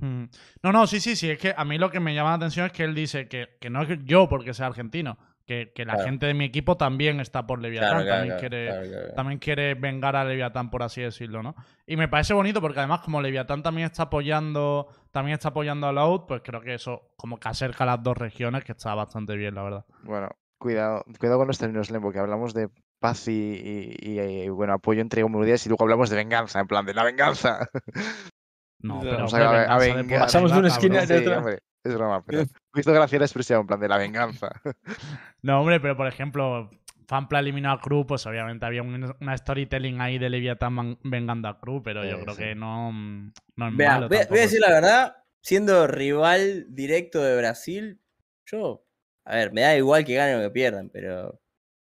Mm. 0.00 0.24
No, 0.62 0.72
no, 0.72 0.86
sí, 0.86 1.00
sí, 1.00 1.16
sí. 1.16 1.30
Es 1.30 1.38
que 1.38 1.54
a 1.56 1.64
mí 1.64 1.78
lo 1.78 1.90
que 1.90 2.00
me 2.00 2.14
llama 2.14 2.30
la 2.30 2.36
atención 2.36 2.66
es 2.66 2.72
que 2.72 2.84
él 2.84 2.94
dice 2.94 3.28
que, 3.28 3.56
que 3.60 3.70
no 3.70 3.82
es 3.82 3.98
yo 4.04 4.28
porque 4.28 4.54
sea 4.54 4.66
argentino, 4.66 5.18
que, 5.44 5.72
que 5.74 5.84
la 5.84 5.94
Claro. 5.94 6.08
gente 6.10 6.26
de 6.26 6.34
mi 6.34 6.44
equipo 6.44 6.76
también 6.76 7.20
está 7.20 7.46
por 7.46 7.60
Leviatán. 7.60 7.88
Claro, 8.04 8.06
también 8.08 8.36
claro, 8.36 8.40
quiere, 8.40 8.66
claro, 8.66 8.88
claro. 8.88 9.14
también 9.14 9.38
quiere 9.40 9.74
vengar 9.74 10.14
a 10.14 10.24
Leviatán, 10.24 10.70
por 10.70 10.82
así 10.82 11.00
decirlo, 11.00 11.42
¿no? 11.42 11.54
Y 11.86 11.96
me 11.96 12.06
parece 12.08 12.34
bonito 12.34 12.60
porque 12.60 12.78
además 12.78 13.00
como 13.00 13.20
Leviatán 13.20 13.62
también 13.62 13.86
está 13.86 14.04
apoyando, 14.04 14.86
también 15.10 15.34
está 15.34 15.48
apoyando 15.48 15.86
a 15.88 15.92
Loud, 15.92 16.22
pues 16.28 16.42
creo 16.44 16.60
que 16.60 16.74
eso 16.74 17.10
como 17.16 17.38
que 17.40 17.48
acerca 17.48 17.84
a 17.84 17.86
las 17.88 18.02
dos 18.02 18.16
regiones, 18.16 18.62
que 18.64 18.72
está 18.72 18.94
bastante 18.94 19.34
bien, 19.36 19.54
la 19.54 19.62
verdad. 19.62 19.84
Bueno, 20.04 20.28
cuidado, 20.58 21.04
cuidado 21.18 21.38
con 21.38 21.48
los 21.48 21.58
términos, 21.58 21.90
Lembo, 21.90 22.12
que 22.12 22.18
hablamos 22.20 22.54
de 22.54 22.68
paz 23.00 23.26
y, 23.28 23.32
y- 23.32 23.96
y, 24.00 24.18
eh, 24.18 24.50
bueno, 24.50 24.74
apoyo 24.74 25.00
entre 25.00 25.22
comunidades 25.22 25.64
y 25.66 25.68
luego 25.70 25.82
hablamos 25.84 26.10
de 26.10 26.16
venganza, 26.16 26.60
en 26.60 26.66
plan 26.68 26.84
de 26.86 26.94
la 26.94 27.02
venganza. 27.04 27.68
No, 28.80 29.00
pero 29.00 29.24
hombre, 29.26 29.42
a- 29.44 29.74
a 29.74 29.78
venganza 29.78 30.18
Pasamos 30.26 30.52
de 30.52 30.58
una 30.58 30.68
esquina 30.68 31.00
de 31.04 31.06
Sí, 31.18 31.22
otra. 31.24 31.38
hombre, 31.38 31.58
es 31.84 31.94
broma, 31.94 32.22
pero 32.26 32.44
me 32.72 32.80
hizo 32.80 32.92
gracia 32.92 33.18
la 33.18 33.24
expresión, 33.24 33.60
en 33.62 33.66
plan 33.66 33.80
de 33.80 33.88
la 33.88 33.98
venganza. 33.98 34.50
No, 35.42 35.60
hombre, 35.60 35.78
pero 35.80 35.96
por 35.96 36.06
ejemplo, 36.08 36.68
Fampla 37.06 37.38
eliminó 37.38 37.70
a 37.72 37.80
Crew, 37.80 38.04
pues 38.06 38.26
obviamente 38.26 38.66
había 38.66 38.82
un- 38.82 39.14
una 39.20 39.36
storytelling 39.36 40.00
ahí 40.00 40.18
de 40.18 40.28
Leviatán 40.30 40.72
man- 40.72 40.98
vengando 41.04 41.48
a 41.48 41.60
Crew, 41.60 41.82
pero 41.82 42.04
yo 42.04 42.16
Sí, 42.18 42.22
creo 42.22 42.34
sí. 42.34 42.42
que 42.42 42.54
no, 42.54 42.90
mm, 42.92 43.32
no 43.56 43.68
es 43.68 43.76
Vea, 43.76 43.92
malo 43.94 44.08
voy, 44.08 44.18
a- 44.18 44.26
voy 44.28 44.38
a 44.38 44.42
decir 44.42 44.60
la 44.60 44.70
verdad, 44.70 45.16
siendo 45.40 45.86
rival 45.86 46.66
directo 46.68 47.22
de 47.22 47.36
Brasil, 47.36 48.00
yo, 48.46 48.84
a 49.24 49.36
ver, 49.36 49.52
me 49.52 49.60
da 49.62 49.76
igual 49.76 50.04
que 50.04 50.14
ganen 50.14 50.38
o 50.38 50.42
que 50.42 50.50
pierdan, 50.50 50.90
pero 50.90 51.40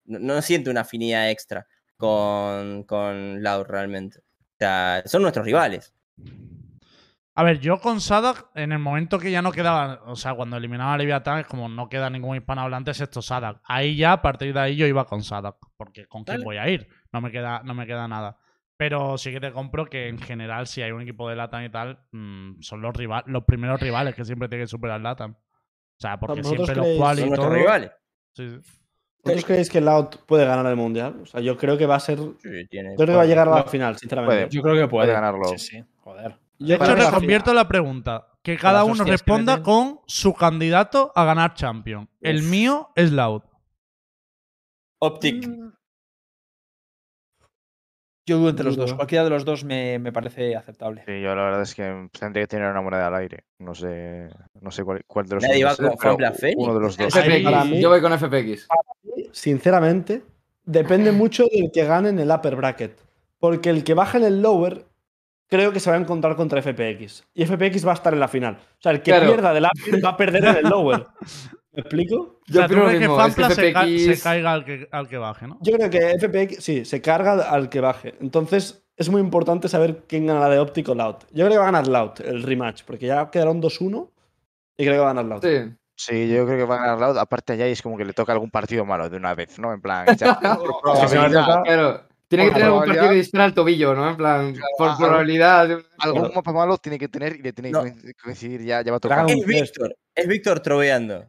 no, 0.06 0.18
no 0.18 0.42
siento 0.42 0.70
una 0.70 0.80
afinidad 0.80 1.30
extra 1.30 1.66
con, 1.96 2.84
con 2.84 3.42
Lau 3.42 3.64
realmente. 3.64 4.18
O 4.20 4.56
sea, 4.58 5.02
son 5.06 5.22
nuestros 5.22 5.44
rivales. 5.46 5.94
A 7.34 7.42
ver, 7.44 7.60
yo 7.60 7.80
con 7.80 8.00
Sadak, 8.02 8.50
en 8.54 8.72
el 8.72 8.78
momento 8.78 9.18
que 9.18 9.30
ya 9.30 9.40
no 9.40 9.52
quedaba, 9.52 10.02
o 10.04 10.16
sea, 10.16 10.34
cuando 10.34 10.58
eliminaba 10.58 10.92
a 10.92 10.98
Leviatán, 10.98 11.38
es 11.40 11.46
como 11.46 11.66
no 11.68 11.88
queda 11.88 12.10
ningún 12.10 12.36
hispanohablante 12.36 12.90
excepto 12.90 13.22
Sadak. 13.22 13.58
Ahí 13.64 13.96
ya, 13.96 14.12
a 14.12 14.22
partir 14.22 14.52
de 14.52 14.60
ahí, 14.60 14.76
yo 14.76 14.86
iba 14.86 15.06
con 15.06 15.22
Sadak, 15.22 15.56
porque 15.78 16.06
¿con 16.06 16.24
quién 16.24 16.42
voy 16.42 16.58
a 16.58 16.68
ir? 16.68 16.88
No 17.10 17.22
me 17.22 17.30
queda, 17.30 17.62
no 17.64 17.72
me 17.72 17.86
queda 17.86 18.06
nada. 18.06 18.36
Pero 18.76 19.16
sí 19.16 19.30
que 19.30 19.40
te 19.40 19.50
compro 19.52 19.86
que 19.86 20.08
en 20.08 20.18
general, 20.18 20.66
si 20.66 20.82
hay 20.82 20.90
un 20.90 21.00
equipo 21.02 21.26
de 21.28 21.36
Latam 21.36 21.64
y 21.64 21.70
tal, 21.70 22.00
mm, 22.10 22.60
son 22.60 22.82
los, 22.82 22.94
rival, 22.94 23.22
los 23.26 23.44
primeros 23.44 23.80
rivales 23.80 24.14
que 24.14 24.24
siempre 24.26 24.48
tienen 24.48 24.64
que 24.66 24.70
superar 24.70 25.00
Latam. 25.00 25.32
O 25.32 26.00
sea, 26.00 26.18
porque 26.18 26.42
¿Vosotros 26.42 26.66
siempre 26.66 26.76
los 26.76 26.86
creéis- 26.86 26.98
cual 26.98 27.18
Son 27.18 27.28
y 27.28 27.32
todo. 27.32 27.50
rivales. 27.50 27.90
Sí, 28.34 28.48
sí. 28.48 28.70
¿Vosotros 29.24 29.44
creéis 29.46 29.70
que 29.70 29.80
Loud 29.80 30.06
puede 30.26 30.44
ganar 30.44 30.66
el 30.66 30.76
mundial? 30.76 31.20
O 31.22 31.26
sea, 31.26 31.40
yo 31.40 31.56
creo 31.56 31.78
que 31.78 31.86
va 31.86 31.94
a 31.94 32.00
ser. 32.00 32.18
Yo 32.18 32.34
Sí, 32.42 32.66
tiene- 32.68 32.94
creo 32.96 33.06
que 33.06 33.14
va 33.14 33.22
a 33.22 33.26
llegar 33.26 33.48
a 33.48 33.54
la 33.54 33.64
final, 33.64 33.96
sinceramente. 33.96 34.36
Puede. 34.36 34.50
Yo 34.50 34.62
creo 34.62 34.74
que 34.74 34.88
puede. 34.88 35.06
Puede 35.06 35.12
ganarlo. 35.12 35.44
Sí, 35.46 35.58
sí, 35.58 35.84
joder. 36.02 36.36
Yo 36.62 36.78
De 36.78 36.84
hecho, 36.84 36.94
reconvierto 36.94 37.52
la 37.54 37.68
pregunta. 37.68 38.28
Que 38.42 38.56
cada 38.56 38.82
las 38.84 38.88
uno 38.92 39.04
que 39.04 39.10
responda 39.12 39.62
con 39.62 40.00
su 40.06 40.34
candidato 40.34 41.12
a 41.14 41.24
ganar 41.24 41.54
Champion. 41.54 42.08
El 42.20 42.38
Uf. 42.38 42.50
mío 42.50 42.90
es 42.96 43.12
Loud. 43.12 43.42
Optic. 45.00 45.48
Yo 48.24 48.38
dudo 48.38 48.50
entre 48.50 48.64
los 48.64 48.76
dos. 48.76 48.94
Cualquiera 48.94 49.24
de 49.24 49.30
los 49.30 49.44
dos 49.44 49.64
me, 49.64 49.98
me 49.98 50.12
parece 50.12 50.54
aceptable. 50.54 51.02
Sí, 51.06 51.20
yo 51.20 51.34
la 51.34 51.42
verdad 51.42 51.62
es 51.62 51.74
que 51.74 52.08
tendría 52.18 52.44
que 52.44 52.48
tener 52.48 52.70
una 52.70 52.80
moneda 52.80 53.08
al 53.08 53.14
aire. 53.16 53.44
No 53.58 53.74
sé, 53.74 54.28
no 54.60 54.70
sé 54.70 54.84
cuál, 54.84 55.02
cuál 55.08 55.26
de 55.26 55.34
los 55.36 55.44
Nadie 55.44 55.64
dos 55.64 55.80
va 55.80 55.96
con. 55.96 56.16
Uno 56.56 56.74
de 56.74 56.80
los 56.80 56.96
dos. 56.96 57.12
FPX, 57.12 57.66
mí- 57.68 57.80
yo 57.80 57.88
voy 57.90 58.00
con 58.00 58.12
FPX. 58.16 58.68
Sinceramente, 59.32 60.22
depende 60.64 61.10
mucho 61.10 61.44
del 61.52 61.70
que 61.72 61.84
gane 61.84 62.10
en 62.10 62.20
el 62.20 62.30
upper 62.30 62.54
bracket. 62.54 62.96
Porque 63.40 63.70
el 63.70 63.82
que 63.82 63.94
baje 63.94 64.18
en 64.18 64.24
el 64.24 64.40
lower, 64.40 64.86
creo 65.52 65.70
que 65.70 65.80
se 65.80 65.90
va 65.90 65.96
a 65.96 66.00
encontrar 66.00 66.34
contra 66.34 66.62
FPX. 66.62 67.24
Y 67.34 67.44
FPX 67.44 67.86
va 67.86 67.90
a 67.90 67.94
estar 67.94 68.14
en 68.14 68.20
la 68.20 68.28
final. 68.28 68.54
O 68.58 68.80
sea, 68.80 68.92
el 68.92 69.02
que 69.02 69.10
Claro. 69.10 69.26
pierda 69.26 69.52
del 69.52 69.64
upper 69.66 70.02
va 70.04 70.08
a 70.08 70.16
perder 70.16 70.44
en 70.46 70.56
el 70.56 70.62
lower. 70.64 71.04
¿Me 71.74 71.80
explico? 71.82 72.16
O 72.16 72.38
Yo 72.46 72.66
tú 72.66 72.74
crees 72.74 72.98
que 72.98 73.54
se, 73.54 73.72
ca- 73.72 73.82
FPX 73.84 74.16
se 74.18 74.22
caiga 74.22 74.52
al 74.52 74.64
que, 74.64 74.88
al 74.90 75.08
que 75.08 75.18
baje, 75.18 75.46
¿no? 75.46 75.58
Yo 75.60 75.72
creo 75.76 75.90
que 75.90 76.18
FPX, 76.18 76.64
sí, 76.64 76.84
se 76.86 77.00
carga 77.02 77.34
al 77.50 77.68
que 77.68 77.80
baje. 77.80 78.14
Entonces, 78.20 78.82
es 78.96 79.08
muy 79.10 79.20
importante 79.20 79.68
saber 79.68 80.04
quién 80.08 80.26
gana 80.26 80.40
la 80.40 80.48
de 80.48 80.58
Optic 80.58 80.88
o 80.88 80.94
Loud. 80.94 81.16
Yo 81.32 81.44
creo 81.46 81.50
que 81.50 81.56
va 81.58 81.68
a 81.68 81.72
ganar 81.72 81.86
Loud 81.86 82.12
el 82.24 82.42
rematch, 82.42 82.82
porque 82.84 83.06
ya 83.06 83.30
quedaron 83.30 83.60
2-1 83.60 84.10
y 84.78 84.84
creo 84.84 84.94
que 84.94 85.00
va 85.00 85.10
a 85.10 85.14
ganar 85.14 85.24
Loud. 85.26 85.42
Sí. 85.42 85.74
Sí, 85.94 86.28
yo 86.34 86.46
creo 86.46 86.58
que 86.58 86.64
va 86.64 86.76
a 86.76 86.78
ganar 86.86 86.98
Loud. 86.98 87.18
Aparte, 87.18 87.52
allá 87.52 87.66
es 87.66 87.80
como 87.82 87.96
que 87.98 88.04
le 88.06 88.12
toca 88.14 88.32
algún 88.32 88.50
partido 88.50 88.84
malo 88.86 89.08
de 89.10 89.16
una 89.18 89.34
vez, 89.34 89.58
¿no? 89.58 89.72
En 89.72 89.80
plan, 89.80 90.06
ya, 90.18 90.38
por 90.40 90.80
probabilidad, 90.82 91.62
Claro. 91.64 92.02
Tiene 92.36 92.48
que 92.48 92.54
tener 92.54 92.70
un 92.70 92.78
probabilidad- 92.78 92.94
partido 92.96 93.08
que 93.10 93.16
dispara 93.16 93.44
al 93.44 93.54
tobillo, 93.54 93.94
¿no? 93.94 94.10
En 94.10 94.16
plan, 94.16 94.54
por 94.78 94.88
algo- 94.88 94.98
probabilidad. 95.06 95.70
algún 95.98 96.20
Claro. 96.20 96.34
mapa 96.34 96.52
malo 96.52 96.78
tiene 96.78 96.98
que 96.98 97.08
tener 97.08 97.36
y 97.36 97.42
le 97.42 97.52
tiene 97.52 97.68
que 97.70 97.74
No. 97.74 97.84
coincidir 98.22 98.62
ya, 98.62 98.82
ya 98.82 98.90
va 98.90 98.96
a 98.96 99.00
Dragon 99.00 99.26
tocar. 99.26 99.38
Es. 99.38 99.46
Víctor. 99.46 99.96
Es 100.14 100.26
Víctor 100.28 100.60
troveando. 100.60 101.26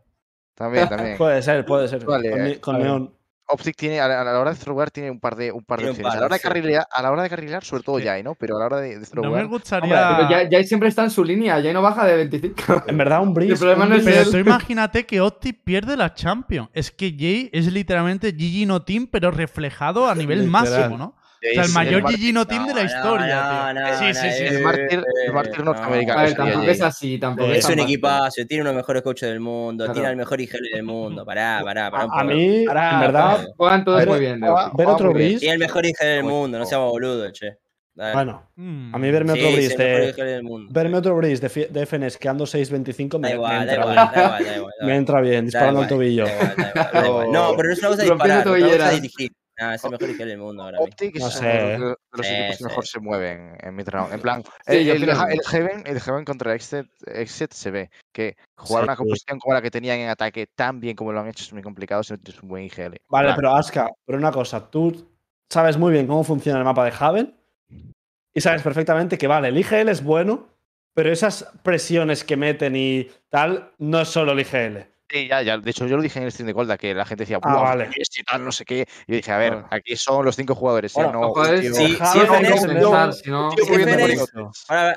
También, 0.56 0.88
también. 0.88 1.18
Puede 1.18 1.42
ser, 1.42 1.66
puede 1.66 1.88
ser. 1.90 2.06
Vale, 2.06 2.30
con, 2.32 2.48
eh, 2.48 2.60
con. 2.60 2.80
Neon. 2.80 3.14
Optic 3.48 3.76
tiene, 3.76 4.00
a 4.00 4.08
la, 4.08 4.22
a 4.22 4.24
la 4.24 4.40
hora 4.40 4.54
de 4.54 4.60
thrower 4.60 4.90
tiene 4.90 5.12
un 5.12 5.20
par 5.20 5.36
de, 5.36 5.52
un 5.52 5.64
par 5.64 5.82
de 5.82 5.90
opciones. 5.90 6.14
A 6.14 6.20
la 6.20 6.26
hora 6.26 6.36
de 6.36 6.40
sí. 6.40 6.48
carrilear, 6.48 6.88
a 6.90 7.02
la 7.02 7.12
hora 7.12 7.24
de 7.24 7.30
carrilear, 7.30 7.64
sobre 7.64 7.84
todo 7.84 8.00
ya, 8.00 8.22
¿no? 8.24 8.36
Pero 8.36 8.56
a 8.56 8.60
la 8.60 8.66
hora 8.66 8.78
de, 8.78 9.00
de 9.00 9.08
No 9.14 9.32
me 9.32 9.44
gustaría. 9.44 10.18
Pero 10.18 10.30
ya, 10.30 10.50
ya 10.50 10.64
siempre 10.64 10.90
está 10.90 11.04
en 11.04 11.10
su 11.10 11.24
línea, 11.24 11.60
ya 11.60 11.74
no 11.74 11.82
baja 11.82 12.06
de 12.06 12.16
25. 12.16 12.84
En 12.88 12.98
verdad, 12.98 13.22
un 13.22 13.34
Breeze. 13.34 13.54
El 13.54 13.60
problema 13.60 13.84
un 13.84 13.90
no 13.90 13.96
es 13.98 14.04
Pero 14.04 14.32
tú 14.32 14.38
imagínate 14.38 15.06
que 15.06 15.22
Optic 15.22 15.64
pierde 15.64 15.98
la 15.98 16.14
Champions. 16.14 16.70
Es 16.74 16.92
que 16.92 17.16
Jay 17.18 17.50
es 17.54 17.72
literalmente 17.72 18.34
Gigi 18.34 18.66
No 18.66 18.84
Team, 18.84 19.08
pero 19.12 19.32
reflejado 19.32 20.08
a 20.08 20.16
nivel 20.16 20.48
máximo, 20.48 20.98
¿no? 20.98 21.16
O 21.52 21.54
sea, 21.54 21.62
el 21.64 21.68
es 21.70 21.74
mayor 21.74 22.02
mártir- 22.04 22.16
Gigi 22.18 22.34
No 22.34 22.46
Team 22.48 22.68
de 22.68 22.74
la 22.74 22.84
historia, 22.84 23.74
no, 23.74 23.74
tío. 23.74 23.82
no, 23.82 23.98
sí, 23.98 24.06
no, 24.06 24.14
sí, 24.14 24.20
sí. 24.32 24.44
eh, 24.44 24.48
El 24.50 24.64
mártir- 24.64 25.04
el 25.28 25.34
mártir 25.34 25.60
no. 25.60 25.66
norteamericano. 25.66 26.20
A 26.20 26.24
ver, 26.24 26.34
tampoco 26.36 26.62
es 26.64 26.82
así, 26.82 27.18
tampoco 27.20 27.52
Es 27.52 27.58
es 27.60 27.70
un 27.74 27.80
equipazo, 27.80 28.46
tiene 28.48 28.62
uno 28.62 28.70
de 28.70 28.76
los 28.76 28.84
mejores 28.84 29.02
coaches 29.04 29.30
del 29.30 29.40
mundo, 29.40 29.84
Claro. 29.84 29.94
tiene 29.94 30.10
al 30.10 30.16
mejor 30.16 30.40
IGL 30.42 30.70
del 30.74 30.84
mundo. 30.84 31.26
Pará, 31.26 31.62
pará, 31.64 31.92
pará. 31.92 32.08
A 32.12 32.24
mí, 32.24 32.64
en 32.64 32.66
verdad. 33.00 33.46
Juegan 33.58 33.84
todos 33.86 34.06
muy 34.08 34.20
bien. 34.20 34.40
de 34.40 34.48
ver 34.78 34.88
otro. 34.88 35.12
Breeze. 35.14 35.40
Tiene 35.40 35.54
el 35.56 35.60
mejor 35.60 35.86
IGL 35.86 36.06
del 36.08 36.24
mundo, 36.24 36.58
no 36.60 36.66
seamos 36.66 36.92
boludos, 36.92 37.32
che. 37.34 37.58
Dale. 37.96 38.14
Bueno, 38.14 38.50
Mm. 38.56 38.96
a 38.96 38.98
mí 38.98 39.12
verme 39.12 39.34
Sí, 39.34 39.40
otro 39.40 39.50
sí, 39.50 39.56
Breeze 39.56 39.74
el 39.74 39.78
mejor 39.78 40.02
de, 40.02 40.10
IGL 40.10 40.26
del 40.32 40.44
mundo. 40.44 40.74
verme 40.74 40.98
otro 40.98 41.16
Breeze 41.16 41.48
de, 41.48 41.68
de 41.70 41.86
FNS 41.86 42.18
quedando 42.18 42.48
6-25 42.48 43.20
me, 43.20 43.30
Da 43.36 43.36
me 43.36 43.36
entra 43.36 43.36
igual, 43.36 43.54
bien. 43.54 43.68
da 43.68 43.74
igual, 43.76 43.96
da 44.46 44.56
igual. 44.56 44.74
da 44.80 44.86
Me 44.88 44.96
entra 44.96 45.22
bien, 45.22 45.46
disparando 45.46 45.82
al 45.82 45.86
igual, 45.86 45.90
tobillo. 45.90 46.26
da 46.26 46.32
igual, 46.34 46.56
da 46.58 46.70
igual, 46.74 46.90
da 47.04 47.08
igual. 47.08 47.28
No, 47.32 47.54
pero 47.56 47.68
no 47.68 47.74
es 47.74 47.80
una 47.80 47.88
cosa 47.90 48.04
Rompiendo 48.06 48.14
disparar, 48.16 48.40
otra 48.40 48.52
cosa 48.52 48.60
tobilleras. 48.66 48.94
es 48.94 49.02
dirigir. 49.04 49.32
Ah, 49.60 49.76
es 49.76 49.84
el 49.84 49.92
mejor 49.92 50.10
IGL 50.10 50.28
del 50.30 50.38
mundo 50.40 50.64
ahora. 50.64 50.80
Optic 50.80 51.16
No 51.20 51.28
es 51.28 51.34
sé, 51.34 51.40
uno 51.46 51.50
eh. 51.50 51.72
de 51.72 51.78
los, 51.80 51.90
de 52.12 52.18
los 52.18 52.28
Sí, 52.28 52.34
equipos 52.34 52.50
que 52.52 52.58
sí. 52.58 52.64
mejor 52.64 52.88
se 52.88 53.00
mueven 53.00 53.58
en 53.62 53.76
midround. 53.76 54.14
En 54.14 54.20
plan, 54.22 54.44
Sí, 54.66 54.90
el, 54.90 54.90
el, 55.04 55.10
el. 55.10 55.42
Heaven, 55.46 55.84
el 55.86 56.00
Heaven 56.02 56.26
contra 56.26 56.56
Exit, 56.56 56.88
Exit 57.06 57.52
se 57.54 57.70
ve 57.72 57.90
que 58.12 58.36
jugar 58.58 58.84
Sí, 58.84 58.86
una 58.86 58.94
sí. 58.94 58.98
composición 58.98 59.40
como 59.40 59.54
la 59.54 59.62
que 59.62 59.70
tenían 59.72 60.00
en 60.00 60.10
ataque 60.10 60.48
tan 60.48 60.80
bien 60.80 60.96
como 60.96 61.12
lo 61.12 61.20
han 61.20 61.28
hecho 61.28 61.44
es 61.44 61.54
muy 61.54 61.62
complicado 61.62 62.02
si 62.04 62.14
no 62.14 62.20
tienes 62.20 62.42
un 62.42 62.50
buen 62.50 62.64
IGL. 62.64 62.98
Vale, 63.10 63.28
Claro. 63.28 63.36
pero 63.36 63.56
Aska, 63.56 63.92
pero 64.06 64.18
una 64.18 64.32
cosa, 64.32 64.70
tú 64.72 65.08
sabes 65.50 65.78
muy 65.78 65.92
bien 65.92 66.08
cómo 66.08 66.24
funciona 66.24 66.58
el 66.58 66.66
mapa 66.66 66.86
de 66.86 66.94
Haven 67.00 67.36
y 68.34 68.42
sabes 68.42 68.64
perfectamente 68.64 69.20
que, 69.20 69.28
vale, 69.28 69.50
el 69.50 69.58
IGL 69.60 69.90
es 69.90 70.04
bueno, 70.04 70.48
pero 70.96 71.12
esas 71.12 71.52
presiones 71.62 72.24
que 72.24 72.38
meten 72.38 72.76
y 72.76 73.08
tal, 73.30 73.72
no 73.78 74.02
es 74.02 74.08
solo 74.10 74.32
el 74.32 74.40
IGL. 74.40 74.88
Sí, 75.14 75.28
ya, 75.28 75.44
ya. 75.44 75.60
De 75.60 75.70
hecho, 75.70 75.86
yo 75.86 75.96
lo 75.96 76.02
dije 76.02 76.18
en 76.18 76.26
el 76.26 76.32
stream 76.32 76.48
de 76.48 76.54
Golda, 76.54 76.76
que 76.76 76.92
la 76.96 77.06
gente 77.06 77.22
decía, 77.22 77.38
Ah, 77.44 77.54
"Buah, 77.54 77.62
vale. 77.62 77.90
este 77.96 78.24
tal, 78.24 78.44
no 78.44 78.52
sé 78.52 78.66
qué. 78.66 78.88
Y 79.06 79.12
yo 79.12 79.16
dije, 79.18 79.32
a 79.32 79.38
ver, 79.38 79.64
aquí 79.70 79.96
son 79.96 80.26
los 80.26 80.36
cinco 80.36 80.56
jugadores. 80.56 80.92
¿eh? 80.98 81.04
Bueno, 81.04 81.22
no, 81.22 81.34
tío, 81.34 81.44
FNS, 81.44 81.86
si 81.86 81.94
no- 83.30 83.52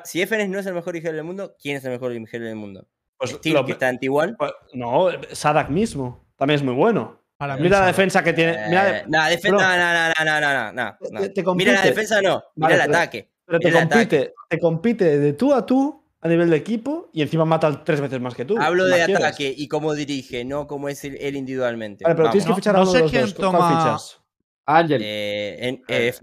si 0.05 0.23
FNS 0.23 0.49
no 0.49 0.59
es 0.59 0.67
el 0.67 0.75
mejor 0.75 0.97
IGL 0.97 1.17
del 1.17 1.25
mundo, 1.25 1.55
¿quién 1.61 1.77
es 1.77 1.85
el 1.85 1.91
mejor 1.93 2.13
IGL 2.13 2.45
del 2.45 2.57
mundo? 2.57 2.87
Pues 3.19 3.31
Steel, 3.33 3.55
lo- 3.57 3.65
que 3.67 3.73
está 3.73 3.89
en 3.91 3.99
T1. 3.99 4.37
pues, 4.39 4.53
no, 4.75 5.09
Sadak 5.33 5.69
mismo 5.69 6.25
también 6.37 6.57
es 6.57 6.63
muy 6.65 6.75
bueno. 6.75 7.21
Para 7.39 7.57
mí 7.57 7.63
Mira 7.65 7.81
la 7.81 7.87
defensa 7.87 8.25
que 8.25 8.33
tiene. 8.33 8.53
Mira, 8.69 8.99
Eh, 9.01 9.05
no, 9.09 9.19
defen- 9.19 9.51
no, 9.51 9.59
no, 9.59 9.77
no, 9.77 10.09
no, 10.09 10.25
no, 10.25 10.41
no, 10.41 10.73
no, 10.73 10.97
no. 11.13 11.21
Te- 11.21 11.29
te 11.29 11.45
Mira 11.55 11.73
la 11.75 11.83
defensa, 11.83 12.23
no. 12.23 12.43
Mira 12.55 12.69
Vale, 12.71 12.75
el 12.77 12.81
ataque. 12.81 13.29
Pero 13.45 13.59
te 13.61 13.69
El 13.69 13.77
ataque. 13.77 13.91
compite, 13.93 14.35
te 14.49 14.59
compite 14.59 15.19
de 15.19 15.33
tú 15.35 15.53
a 15.53 15.65
tú 15.67 16.03
a 16.21 16.29
nivel 16.29 16.51
de 16.51 16.57
equipo 16.57 17.11
y 17.13 17.23
encima 17.23 17.45
mata 17.45 17.85
tres 17.85 18.01
veces 18.01 18.21
más 18.21 18.35
que 18.35 18.45
tú. 18.45 18.57
Hablo 18.59 18.85
¿Qué 18.85 18.91
de 18.91 18.97
quieres? 19.05 19.17
ataque 19.25 19.55
y 19.57 19.69
cómo 19.69 19.95
dirige, 19.95 20.45
no 20.45 20.67
cómo 20.67 20.89
es 20.89 21.05
él, 21.05 21.37
individualmente. 21.37 22.05
Vale, 22.05 22.15
pero 22.17 22.25
Vamos. 22.29 22.33
tienes 22.33 22.45
que 22.47 22.51
No- 22.51 22.57
fichar 22.57 22.75
a 22.77 22.79
no 22.79 22.83
uno 22.85 22.91
sé 22.93 22.97
de 22.99 23.03
los 23.03 23.11
quién 23.11 23.23
dos. 23.25 23.35
¿Cuál 23.35 23.53
toma- 23.53 23.69
fichas? 23.85 24.21
Ángel. 24.67 25.03
Eh, 25.05 25.59
en- 25.69 25.83
eh, 25.89 26.15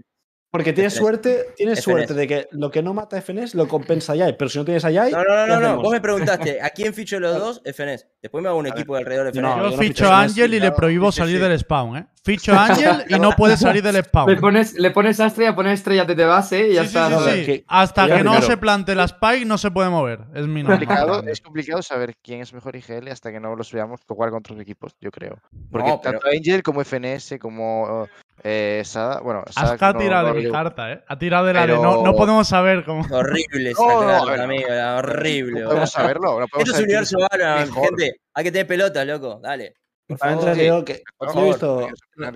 Porque 0.54 0.72
tienes 0.72 0.92
FNES. 0.94 1.00
suerte, 1.02 1.46
tienes 1.56 1.80
FNES. 1.80 1.84
suerte 1.84 2.14
de 2.14 2.26
que 2.28 2.48
lo 2.52 2.70
que 2.70 2.80
no 2.80 2.94
mata 2.94 3.20
FNES 3.20 3.56
lo 3.56 3.66
compensa 3.66 4.14
Yai, 4.14 4.36
pero 4.38 4.48
si 4.48 4.56
no 4.56 4.64
tienes 4.64 4.84
a 4.84 4.90
Yai, 4.92 5.10
no, 5.10 5.18
no, 5.18 5.24
¿qué 5.24 5.46
no, 5.50 5.58
no? 5.60 5.82
Vos 5.82 5.90
me 5.92 6.00
preguntaste, 6.00 6.62
¿a 6.62 6.70
quién 6.70 6.94
ficho 6.94 7.18
los 7.18 7.36
dos? 7.40 7.60
FNES. 7.64 8.06
Después 8.22 8.40
me 8.40 8.48
hago 8.48 8.58
un 8.58 8.66
A 8.66 8.70
ver, 8.70 8.78
equipo 8.78 8.94
alrededor 8.94 9.26
de 9.26 9.32
FNES. 9.32 9.42
no, 9.42 9.56
Yo 9.56 9.64
yo 9.64 9.76
no 9.76 9.82
ficho 9.82 10.06
a 10.12 10.20
Ángel 10.22 10.54
y 10.54 10.60
le 10.60 10.70
prohíbo 10.70 11.10
salir 11.10 11.38
sí. 11.38 11.42
del 11.42 11.58
spawn, 11.58 11.96
¿eh? 11.96 12.06
Ficho 12.24 12.54
a 12.54 12.66
Ángel 12.66 13.04
y 13.08 13.18
no 13.18 13.32
puede 13.32 13.56
salir 13.56 13.82
del 13.82 13.96
Le 13.96 14.02
spawn. 14.04 14.36
pones, 14.40 14.74
le 14.74 14.90
pones 14.92 15.18
a 15.20 15.26
estrella, 15.26 15.54
pones 15.56 15.74
estrella 15.80 16.04
de 16.04 16.24
base 16.24 16.68
y 16.68 16.74
ya 16.74 16.82
Sí, 16.84 16.88
sí, 16.88 16.96
está. 16.98 17.34
sí, 17.34 17.64
Hasta 17.66 18.06
que 18.06 18.22
no 18.22 18.30
primero. 18.30 18.42
se 18.46 18.56
plante 18.56 18.94
la 18.94 19.04
spike 19.04 19.44
no 19.44 19.58
se 19.58 19.70
puede 19.72 19.90
mover. 19.90 20.20
Es 20.34 20.46
mi 20.46 20.62
complicado, 20.64 21.22
es 21.26 21.40
complicado 21.40 21.82
saber 21.82 22.14
quién 22.22 22.40
es 22.40 22.54
mejor 22.54 22.76
IGL 22.76 23.08
hasta 23.08 23.30
que 23.32 23.40
no 23.40 23.54
los 23.56 23.70
veamos 23.72 24.00
jugar 24.08 24.30
contra 24.30 24.52
otros 24.54 24.62
equipos, 24.62 24.94
yo 25.00 25.10
creo. 25.10 25.38
Porque 25.70 25.88
No, 25.90 26.00
pero- 26.00 26.20
tanto 26.20 26.28
Angel 26.34 26.62
como 26.62 26.80
FNS 26.80 27.38
como 27.40 28.08
eh, 28.46 28.82
Sada, 28.84 29.20
bueno, 29.20 29.42
Sada 29.48 29.72
Aska 29.72 29.88
ha 29.88 29.98
tirado 29.98 30.28
no 30.28 30.34
de 30.34 30.42
mi 30.42 30.50
carta, 30.50 30.92
¿eh? 30.92 31.02
Ha 31.08 31.18
tirado 31.18 31.46
de 31.46 31.54
la 31.54 31.66
de 31.66 31.72
no, 31.72 32.14
podemos 32.14 32.46
saber 32.46 32.84
cómo. 32.84 33.02
Horrible 33.10 33.70
esa 33.70 33.82
carta, 33.82 34.44
amigo, 34.44 34.68
era 34.68 34.98
horrible. 34.98 35.60
No 35.62 35.68
podemos 35.68 35.90
saberlo, 35.90 36.40
no 36.40 36.46
podemos 36.48 36.68
Esto 36.68 36.78
es 36.78 36.84
universo 36.84 37.16
mejor. 37.18 37.84
gente. 37.86 38.20
Hay 38.34 38.44
que 38.44 38.52
tener 38.52 38.66
pelotas, 38.66 39.06
loco. 39.06 39.40
Dale. 39.42 39.74
Por 40.06 40.54
digo 40.54 40.84
que 40.84 41.02
por 41.16 41.32
favor. 41.32 41.48
visto. 41.48 41.88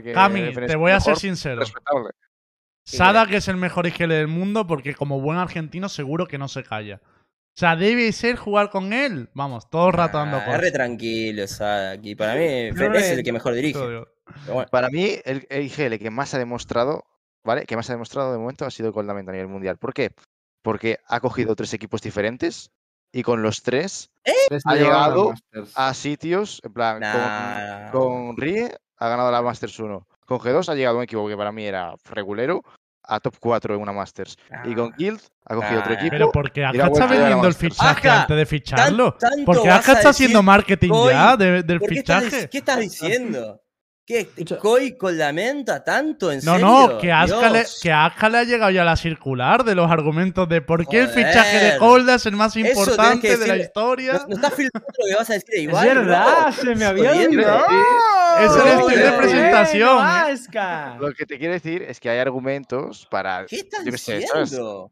Que 0.03 0.13
Cami, 0.13 0.55
te 0.55 0.77
voy 0.77 0.93
a 0.93 1.01
ser 1.01 1.17
sincero. 1.17 1.61
respetable. 1.61 2.11
Sada, 2.85 3.27
que 3.27 3.37
es 3.37 3.49
el 3.49 3.59
mejor 3.59 3.87
IGL 3.87 4.09
del 4.09 4.29
mundo, 4.29 4.67
porque 4.67 4.95
como 4.95 5.21
buen 5.21 5.37
argentino 5.37 5.91
seguro 5.91 6.27
que 6.27 6.39
no 6.39 6.49
se 6.49 6.65
calla. 6.65 7.03
O 7.57 7.59
sea, 7.61 7.75
debe 7.77 8.13
ser 8.13 8.37
jugar 8.37 8.71
con 8.71 8.93
él. 8.93 9.31
Vamos, 9.35 9.69
todo 9.69 9.89
el 9.89 9.93
rato 9.95 10.19
dando 10.19 10.37
Ah, 10.37 10.41
es 10.41 10.47
cosas. 10.47 10.61
re 10.61 10.71
tranquilo, 10.71 11.47
Sada, 11.49 11.91
aquí. 11.93 12.15
Para 12.15 12.35
mí, 12.35 12.71
FNS 12.73 12.99
es 12.99 13.19
el 13.19 13.25
que 13.25 13.33
mejor 13.33 13.55
dirige. 13.55 13.79
Bueno. 14.47 14.69
Para 14.71 14.89
mí, 14.91 15.17
el, 15.25 15.47
el 15.51 15.63
IGL 15.65 15.99
que 15.99 16.11
más 16.11 16.35
ha 16.35 16.39
demostrado, 16.39 17.05
¿vale? 17.45 17.65
Que 17.67 17.75
más 17.77 17.89
ha 17.91 17.95
demostrado 17.95 18.31
de 18.33 18.39
momento 18.39 18.65
ha 18.65 18.71
sido 18.71 18.93
Coldament 18.93 19.29
a 19.29 19.33
nivel 19.33 19.49
mundial. 19.49 19.77
¿Por 19.79 19.93
qué? 19.93 20.13
Porque 20.63 20.99
ha 21.09 21.19
cogido 21.21 21.57
tres 21.57 21.73
equipos 21.75 22.01
diferentes 22.03 22.71
y 23.11 23.23
con 23.23 23.43
los 23.43 23.63
tres 23.63 24.11
Les 24.51 24.63
Ha 24.67 24.77
llegado 24.77 25.33
a 25.75 25.95
sitios, 25.95 26.61
en 26.63 26.73
plan, 26.75 27.01
Nah. 27.01 27.91
con, 27.91 28.29
con 28.29 28.37
Rie 28.37 28.77
ha 28.99 29.09
ganado 29.09 29.33
la 29.33 29.43
Masters 29.43 29.79
1. 29.81 30.07
Con 30.27 30.39
G2 30.39 30.69
ha 30.69 30.75
llegado 30.75 30.97
a 30.97 30.99
un 30.99 31.05
equipo 31.05 31.27
que 31.27 31.37
para 31.37 31.51
mí 31.53 31.65
era 31.65 31.95
regulero 32.05 32.63
a 33.09 33.21
top 33.21 33.37
4 33.41 33.75
en 33.75 33.81
una 33.81 33.93
Masters. 33.93 34.37
Y 34.65 34.75
con 34.75 34.93
Ah. 34.93 34.95
Guild 34.99 35.21
ha 35.47 35.55
cogido 35.55 35.81
otro 35.81 35.93
Nah. 35.93 35.99
equipo. 35.99 36.11
Pero 36.11 36.31
porque 36.33 36.65
Aska 36.65 36.87
está 36.87 37.07
vendiendo 37.07 37.47
el 37.49 37.55
fichaje 37.55 37.89
Aska, 38.09 38.21
antes 38.23 38.37
de 38.37 38.47
ficharlo. 38.47 39.15
Tan- 39.15 39.45
Porque 39.45 39.69
vas 39.69 39.79
Aska 39.81 39.93
a 39.93 39.95
está 39.97 40.09
haciendo 40.11 40.43
marketing 40.43 40.91
Koi, 40.91 41.13
ya 41.13 41.37
de- 41.37 41.63
del 41.63 41.79
¿Por 41.81 41.89
qué 41.89 41.95
estás, 42.01 42.25
fichaje. 42.25 42.43
dic- 42.45 42.49
¿Qué 42.51 42.59
estás 42.59 42.79
diciendo? 42.81 43.61
¿Qué? 44.09 44.21
Escucha. 44.21 44.57
¿Koi 44.57 44.97
con 44.97 45.19
la 45.19 45.35
menta 45.35 45.85
tanto? 45.85 46.33
¿En 46.33 46.39
No, 46.43 46.53
serio? 46.53 46.67
no, 46.67 46.99
que 46.99 47.13
a, 47.13 47.21
Aska 47.21 47.51
le, 47.51 47.59
Dios. 47.59 47.79
que 47.83 47.93
a 47.93 48.07
Aska 48.07 48.31
le 48.31 48.39
ha 48.39 48.45
llegado 48.45 48.71
ya 48.71 48.83
la 48.83 48.97
circular 48.97 49.65
de 49.65 49.75
los 49.75 49.91
argumentos 49.91 50.49
de 50.49 50.63
por 50.63 50.87
qué 50.89 51.01
el 51.01 51.09
fichaje 51.09 51.59
de. 51.59 51.79
Golda 51.79 52.15
es 52.15 52.25
el 52.25 52.35
más 52.35 52.55
que 52.55 52.61
importante 52.61 53.37
de 53.37 53.47
la 53.47 53.57
historia. 53.59 54.15
No, 54.15 54.29
no 54.29 54.35
estás 54.37 54.55
filmando 54.55 54.89
lo 54.99 55.05
que 55.07 55.15
vas 55.15 55.29
a 55.29 55.33
decir 55.35 55.55
Es 55.57 55.63
igual. 55.65 55.89
verdad, 55.89 56.53
se 56.53 56.75
me 56.75 56.87
había 56.87 57.13
olvidado. 57.13 57.67
Es 58.41 58.51
el 58.57 58.67
estilo 58.81 59.05
de 59.13 59.19
presentación. 59.19 59.99
Aska. 60.01 60.97
Lo 60.99 61.13
que 61.13 61.27
te 61.27 61.37
quiero 61.37 61.53
decir 61.53 61.83
es 61.83 62.01
que 62.01 62.09
hay 62.09 62.19
argumentos 62.19 63.07
para. 63.11 63.45
¿Qué 63.45 63.57
estás 63.57 63.85
qué 63.85 63.91
diciendo? 63.91 64.91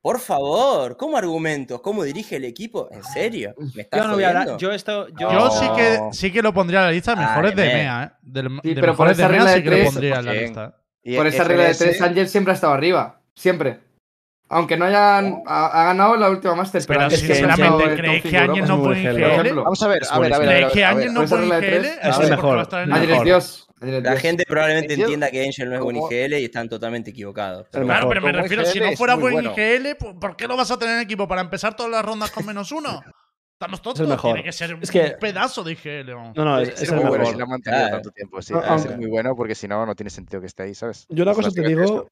Por 0.00 0.20
favor, 0.20 0.96
¿cómo 0.96 1.16
argumentos? 1.16 1.80
¿Cómo 1.80 2.04
dirige 2.04 2.36
el 2.36 2.44
equipo? 2.44 2.88
¿En 2.90 3.02
serio? 3.04 3.54
¿Me 3.74 3.82
estás 3.82 4.00
Yo 4.00 4.08
no 4.08 4.14
voy 4.14 4.24
a 4.24 4.28
hablar. 4.28 4.56
Yo 4.56 4.70
esto. 4.72 5.08
Yo, 5.18 5.30
Yo 5.32 5.50
sí 5.50 5.66
que, 5.76 5.98
No. 5.98 6.12
sí 6.12 6.32
que 6.32 6.40
lo 6.40 6.54
pondría 6.54 6.80
en 6.80 6.86
la 6.86 6.92
lista 6.92 7.14
de 7.14 7.20
Ay, 7.20 7.26
mejores 7.28 7.56
de 7.56 7.62
men. 7.66 7.72
MEA, 7.76 8.04
¿eh? 8.04 8.10
Del- 8.22 8.60
Sí, 8.62 8.74
de 8.74 8.80
pero 8.80 8.96
por 8.96 9.06
de 9.08 9.12
esa 9.14 9.28
MEA 9.28 9.38
regla 9.38 9.50
sí 9.50 9.56
de 9.56 9.62
que 9.64 9.70
lo 9.70 9.76
tres, 9.76 9.86
pondría 9.88 10.18
en 10.18 10.24
la 10.24 10.32
100%. 10.32 10.40
lista. 10.46 10.74
Y 11.02 11.16
Por 11.16 11.26
esa 11.26 11.44
regla 11.44 11.64
de 11.64 11.74
tres, 11.74 12.00
Ángel 12.02 12.28
siempre 12.28 12.52
ha 12.52 12.54
estado 12.54 12.72
arriba. 12.74 13.20
Siempre. 13.34 13.80
Aunque 14.50 14.76
no 14.78 14.86
hayan. 14.86 15.42
Ha, 15.46 15.66
ha 15.66 15.84
ganado 15.86 16.16
la 16.16 16.30
última 16.30 16.54
Masters. 16.54 16.86
Pero 16.86 17.08
que 17.08 17.16
sinceramente, 17.16 17.84
el 17.84 17.96
¿creéis 17.96 18.22
top 18.22 18.30
que 18.30 18.38
Ángel 18.38 18.64
no 18.66 18.74
es 18.76 18.80
puede 18.80 19.00
IGL? 19.02 19.54
Vamos 19.56 19.82
a 19.82 19.88
ver, 19.88 20.02
Es 20.02 20.12
a 20.12 20.18
ver, 20.20 20.32
a 20.32 20.38
ver. 20.38 20.48
¿Creéis 20.48 20.72
que. 20.72 20.84
Ángel 20.84 21.12
no 21.12 21.24
puede 21.26 21.42
de 21.42 21.46
IGL? 21.48 21.80
tres, 21.82 21.98
Es 22.02 22.08
es 22.16 22.18
el 22.24 22.30
mejor. 22.30 22.58
Es 22.60 22.72
Ángel 22.72 23.02
es 23.02 23.08
mejor. 23.10 23.24
Dios. 23.26 23.67
Es 23.80 24.02
La 24.02 24.16
gente 24.16 24.44
probablemente 24.48 24.94
entienda 24.94 25.30
que 25.30 25.44
Angel 25.44 25.68
no 25.70 25.76
es 25.76 25.80
buen 25.82 25.96
IGL 25.96 26.34
y 26.40 26.44
están 26.44 26.68
totalmente 26.68 27.10
equivocados. 27.10 27.66
Pero 27.70 27.84
Claro, 27.84 28.08
mejor. 28.08 28.22
pero 28.22 28.26
me 28.36 28.42
refiero, 28.42 28.64
si 28.64 28.78
IGL 28.78 28.84
no 28.86 28.90
es 28.92 28.98
fuera 28.98 29.14
buen 29.14 29.32
bueno. 29.34 29.52
IGL, 29.56 29.96
pues, 29.96 30.14
¿por 30.20 30.36
qué 30.36 30.46
lo 30.48 30.56
vas 30.56 30.70
a 30.70 30.78
tener 30.78 30.96
en 30.96 31.00
equipo? 31.02 31.28
¿Para 31.28 31.40
empezar 31.42 31.76
todas 31.76 31.92
las 31.92 32.04
rondas 32.04 32.30
con 32.30 32.44
menos 32.46 32.72
uno? 32.72 33.02
Estamos 33.52 33.82
tontos. 33.82 34.08
mejor. 34.08 34.34
Tiene 34.34 34.44
que 34.44 34.52
ser 34.52 34.78
Es 34.80 34.90
que- 34.90 35.00
un 35.14 35.18
pedazo 35.20 35.64
de 35.64 35.72
IGL. 35.72 36.12
No, 36.14 36.44
no, 36.44 36.60
es, 36.60 36.68
Es, 36.70 36.82
es 36.82 36.92
muy 36.92 37.02
el 37.02 37.08
bueno 37.08 37.18
mejor. 37.24 37.32
si 37.34 37.38
lo 37.38 37.44
ha 37.44 37.48
mantenido 37.48 37.80
Claro. 37.82 37.96
tanto 37.96 38.10
tiempo. 38.12 38.40
Sí, 38.42 38.52
No, 38.52 38.60
es 38.60 38.66
aunque- 38.68 38.96
muy 38.96 39.06
bueno 39.06 39.34
porque 39.36 39.54
si 39.56 39.66
no, 39.66 39.84
no 39.84 39.94
tiene 39.96 40.10
sentido 40.10 40.40
que 40.40 40.46
esté 40.46 40.62
ahí, 40.62 40.74
¿sabes? 40.74 41.06
Yo 41.08 41.22
una 41.24 41.32
Es 41.32 41.36
cosa 41.38 41.50
te 41.50 41.62
digo, 41.66 42.08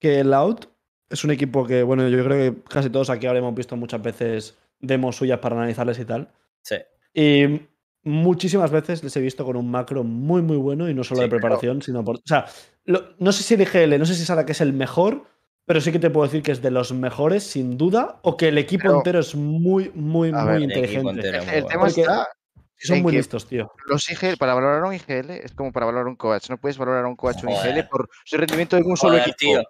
que 0.00 0.20
el 0.20 0.32
Out 0.32 0.66
es 1.10 1.24
un 1.24 1.30
equipo 1.30 1.66
que, 1.66 1.82
bueno, 1.82 2.08
yo 2.08 2.24
creo 2.24 2.36
que 2.52 2.62
casi 2.68 2.88
todos 2.88 3.10
aquí 3.10 3.26
habremos 3.26 3.54
visto 3.54 3.76
muchas 3.76 4.00
veces 4.02 4.58
demos 4.80 5.14
suyas 5.16 5.38
para 5.40 5.56
analizarles 5.56 5.98
y 5.98 6.04
tal. 6.06 6.32
Sí. 6.62 6.76
Y 7.12 7.60
muchísimas 8.04 8.70
veces 8.70 9.02
les 9.04 9.16
he 9.16 9.20
visto 9.20 9.44
con 9.44 9.56
un 9.56 9.70
macro 9.70 10.02
muy, 10.04 10.42
muy 10.42 10.56
bueno 10.56 10.88
y 10.88 10.94
no 10.94 11.04
solo 11.04 11.20
Sí, 11.20 11.24
de 11.24 11.30
preparación, 11.30 11.82
sino 11.82 12.04
por... 12.04 12.16
O 12.16 12.22
sea, 12.24 12.46
lo- 12.84 13.14
no 13.18 13.32
sé 13.32 13.42
si 13.42 13.54
el 13.54 13.62
IGL, 13.62 13.98
no 13.98 14.06
sé 14.06 14.14
si 14.14 14.24
Sara 14.24 14.44
que 14.46 14.52
es 14.52 14.60
el 14.60 14.72
mejor, 14.72 15.24
pero 15.64 15.80
sí 15.80 15.92
que 15.92 15.98
te 15.98 16.10
puedo 16.10 16.26
decir 16.26 16.42
que 16.42 16.52
es 16.52 16.60
de 16.62 16.70
los 16.70 16.92
mejores, 16.92 17.44
sin 17.44 17.78
duda, 17.78 18.18
o 18.22 18.36
que 18.36 18.48
el 18.48 18.58
equipo 18.58 18.82
Pero- 18.82 18.96
entero 18.96 19.20
es 19.20 19.34
muy, 19.34 19.90
muy, 19.94 20.30
A 20.30 20.44
muy 20.44 20.46
ver, 20.46 20.56
el 20.56 20.62
equipo 20.84 21.10
inteligente. 21.10 21.10
entero. 21.28 21.42
El, 21.44 21.48
el 21.62 21.66
tema 21.66 21.84
Porque- 21.84 22.00
está 22.00 22.28
Son 22.76 23.02
muy 23.02 23.12
listos, 23.12 23.46
tío. 23.46 23.70
los 23.86 24.10
IGL, 24.10 24.36
para 24.38 24.54
valorar 24.54 24.82
un 24.82 24.92
IGL 24.94 25.30
es 25.30 25.52
como 25.54 25.70
para 25.70 25.86
valorar 25.86 26.08
un 26.08 26.16
coach. 26.16 26.50
No 26.50 26.58
puedes 26.58 26.76
valorar 26.78 27.04
a 27.04 27.08
un 27.08 27.14
coach 27.14 27.44
o 27.44 27.46
un. 27.46 27.52
IGL 27.52 27.84
por 27.88 28.08
su 28.24 28.36
rendimiento 28.36 28.76
en 28.76 28.84
un 28.84 28.96
solo 28.96 29.12
Joder, 29.12 29.22
equipo. 29.28 29.36
tío. 29.38 29.62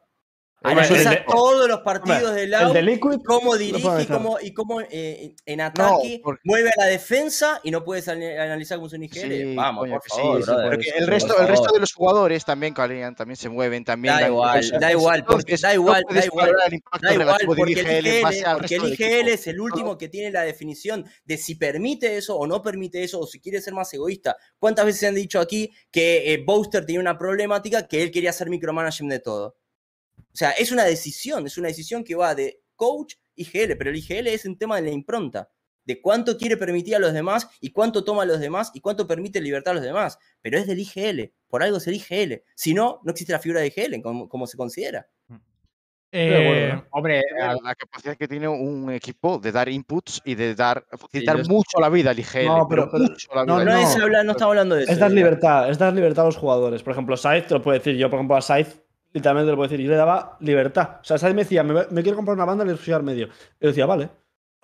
Analiza 0.64 1.10
de- 1.10 1.24
todos 1.26 1.68
los 1.68 1.80
partidos 1.80 2.34
del 2.34 2.44
El 2.44 2.50
lado 2.50 2.72
de 2.72 2.82
Liquid, 2.82 3.18
cómo 3.24 3.56
dirige 3.56 4.02
y 4.02 4.06
cómo, 4.06 4.38
y 4.40 4.52
cómo 4.54 4.80
eh, 4.80 5.34
en 5.46 5.60
ataque 5.60 6.20
porque- 6.22 6.40
mueve 6.44 6.70
a 6.70 6.84
la 6.84 6.86
defensa 6.86 7.60
y 7.62 7.70
no 7.70 7.84
puedes 7.84 8.08
analizar 8.08 8.78
como 8.78 8.86
es 8.86 8.92
un 8.92 9.02
IGL. 9.04 9.20
Sí, 9.50 9.54
Vamos, 9.56 9.82
coño, 9.82 9.92
por 9.94 10.02
que 10.02 10.08
favor, 10.10 10.36
sí, 10.38 10.42
sí, 10.44 10.50
brother. 10.50 10.70
porque 10.70 10.88
el 10.98 11.06
resto, 11.06 11.38
el 11.40 11.48
resto 11.48 11.72
de 11.72 11.80
los 11.80 11.92
jugadores 11.92 12.44
también 12.44 12.74
calientan, 12.74 13.14
también 13.16 13.36
se 13.36 13.48
mueven, 13.48 13.84
también 13.84 14.14
Da 14.16 14.26
igual, 14.28 14.70
da 14.80 14.92
igual, 14.92 15.24
porque- 15.24 15.56
da 15.56 15.74
igual, 15.74 16.04
da 16.10 16.24
igual. 16.24 16.52
Da 17.00 17.14
igual, 17.14 17.40
porque 17.46 17.62
el 17.72 18.06
IGL 18.06 18.22
porque 18.88 19.20
el 19.20 19.28
es 19.28 19.46
el 19.46 19.60
último 19.60 19.98
que 19.98 20.08
tiene 20.08 20.30
la 20.30 20.42
definición 20.42 21.04
de 21.24 21.36
si 21.36 21.54
permite 21.54 22.16
eso 22.16 22.36
o 22.36 22.46
no 22.46 22.62
permite 22.62 23.02
eso, 23.02 23.20
o 23.20 23.26
si 23.26 23.40
quiere 23.40 23.60
ser 23.60 23.74
más 23.74 23.92
egoísta. 23.94 24.36
¿Cuántas 24.58 24.84
veces 24.86 25.00
se 25.00 25.06
han 25.08 25.14
dicho 25.14 25.40
aquí 25.40 25.70
que 25.90 26.32
eh, 26.34 26.42
Booster 26.44 26.84
tenía 26.86 27.00
una 27.00 27.18
problemática 27.18 27.86
que 27.86 28.02
él 28.02 28.10
quería 28.10 28.30
hacer 28.30 28.48
micromanagement 28.50 29.12
de 29.12 29.20
todo? 29.20 29.56
O 30.32 30.36
sea, 30.36 30.50
es 30.52 30.72
una 30.72 30.84
decisión, 30.84 31.46
es 31.46 31.58
una 31.58 31.68
decisión 31.68 32.04
que 32.04 32.14
va 32.14 32.34
de 32.34 32.62
coach 32.76 33.14
IGL, 33.34 33.76
pero 33.76 33.90
el 33.90 33.96
IGL 33.96 34.28
es 34.28 34.44
un 34.44 34.56
tema 34.58 34.76
de 34.76 34.82
la 34.82 34.90
impronta, 34.90 35.50
de 35.84 36.00
cuánto 36.00 36.36
quiere 36.38 36.56
permitir 36.56 36.96
a 36.96 36.98
los 36.98 37.12
demás 37.12 37.48
y 37.60 37.70
cuánto 37.72 38.04
toma 38.04 38.22
a 38.22 38.26
los 38.26 38.40
demás 38.40 38.70
y 38.74 38.80
cuánto 38.80 39.06
permite 39.06 39.40
libertad 39.40 39.72
a 39.72 39.74
los 39.74 39.84
demás. 39.84 40.18
Pero 40.40 40.58
es 40.58 40.66
del 40.66 40.78
IGL, 40.80 41.32
por 41.48 41.62
algo 41.62 41.78
es 41.78 41.86
el 41.86 41.94
IGL. 41.94 42.42
Si 42.54 42.72
no, 42.72 43.00
no 43.04 43.10
existe 43.12 43.32
la 43.32 43.38
figura 43.40 43.60
de 43.60 43.66
IGL 43.68 44.00
como, 44.02 44.28
como 44.28 44.46
se 44.46 44.56
considera. 44.56 45.08
Eh, 46.14 46.78
Hombre, 46.90 47.22
la, 47.38 47.56
la 47.64 47.74
capacidad 47.74 48.14
que 48.18 48.28
tiene 48.28 48.46
un 48.46 48.92
equipo 48.92 49.38
de 49.38 49.50
dar 49.50 49.70
inputs 49.70 50.20
y 50.26 50.34
de 50.34 50.54
dar 50.54 50.84
facilitar 50.90 51.48
mucho 51.48 51.80
la 51.80 51.88
vida 51.88 52.10
al 52.10 52.18
IGL. 52.18 52.44
No, 52.46 52.68
pero, 52.68 52.86
mucho 52.92 53.34
la 53.34 53.46
no, 53.46 53.56
vida. 53.56 53.64
No, 53.64 53.72
no. 53.72 53.88
es 53.88 53.96
habla- 53.96 54.22
no 54.22 54.32
estamos 54.32 54.50
hablando 54.52 54.74
de 54.74 54.82
eso. 54.82 54.92
Es 54.92 54.98
dar 54.98 55.08
ya. 55.08 55.14
libertad, 55.14 55.70
es 55.70 55.78
dar 55.78 55.94
libertad 55.94 56.24
a 56.24 56.26
los 56.26 56.36
jugadores. 56.36 56.82
Por 56.82 56.92
ejemplo, 56.92 57.16
Scythe 57.16 57.42
te 57.48 57.54
lo 57.54 57.62
puedo 57.62 57.78
decir. 57.78 57.96
Yo, 57.96 58.10
por 58.10 58.18
ejemplo, 58.18 58.36
a 58.36 58.42
Scythe 58.42 58.81
literalmente 59.12 59.46
te 59.46 59.50
lo 59.52 59.56
puedo 59.56 59.68
decir. 59.68 59.84
Yo 59.84 59.90
le 59.90 59.96
daba 59.96 60.36
libertad. 60.40 60.98
O 61.00 61.04
sea, 61.04 61.18
Scythe 61.18 61.34
me 61.34 61.42
decía, 61.42 61.62
me, 61.62 61.74
me 61.90 62.02
quiero 62.02 62.16
comprar 62.16 62.34
una 62.36 62.44
banda, 62.44 62.64
le 62.64 62.74
voy 62.74 62.92
al 62.94 63.02
medio. 63.02 63.28
Yo 63.60 63.68
decía, 63.68 63.86
vale. 63.86 64.08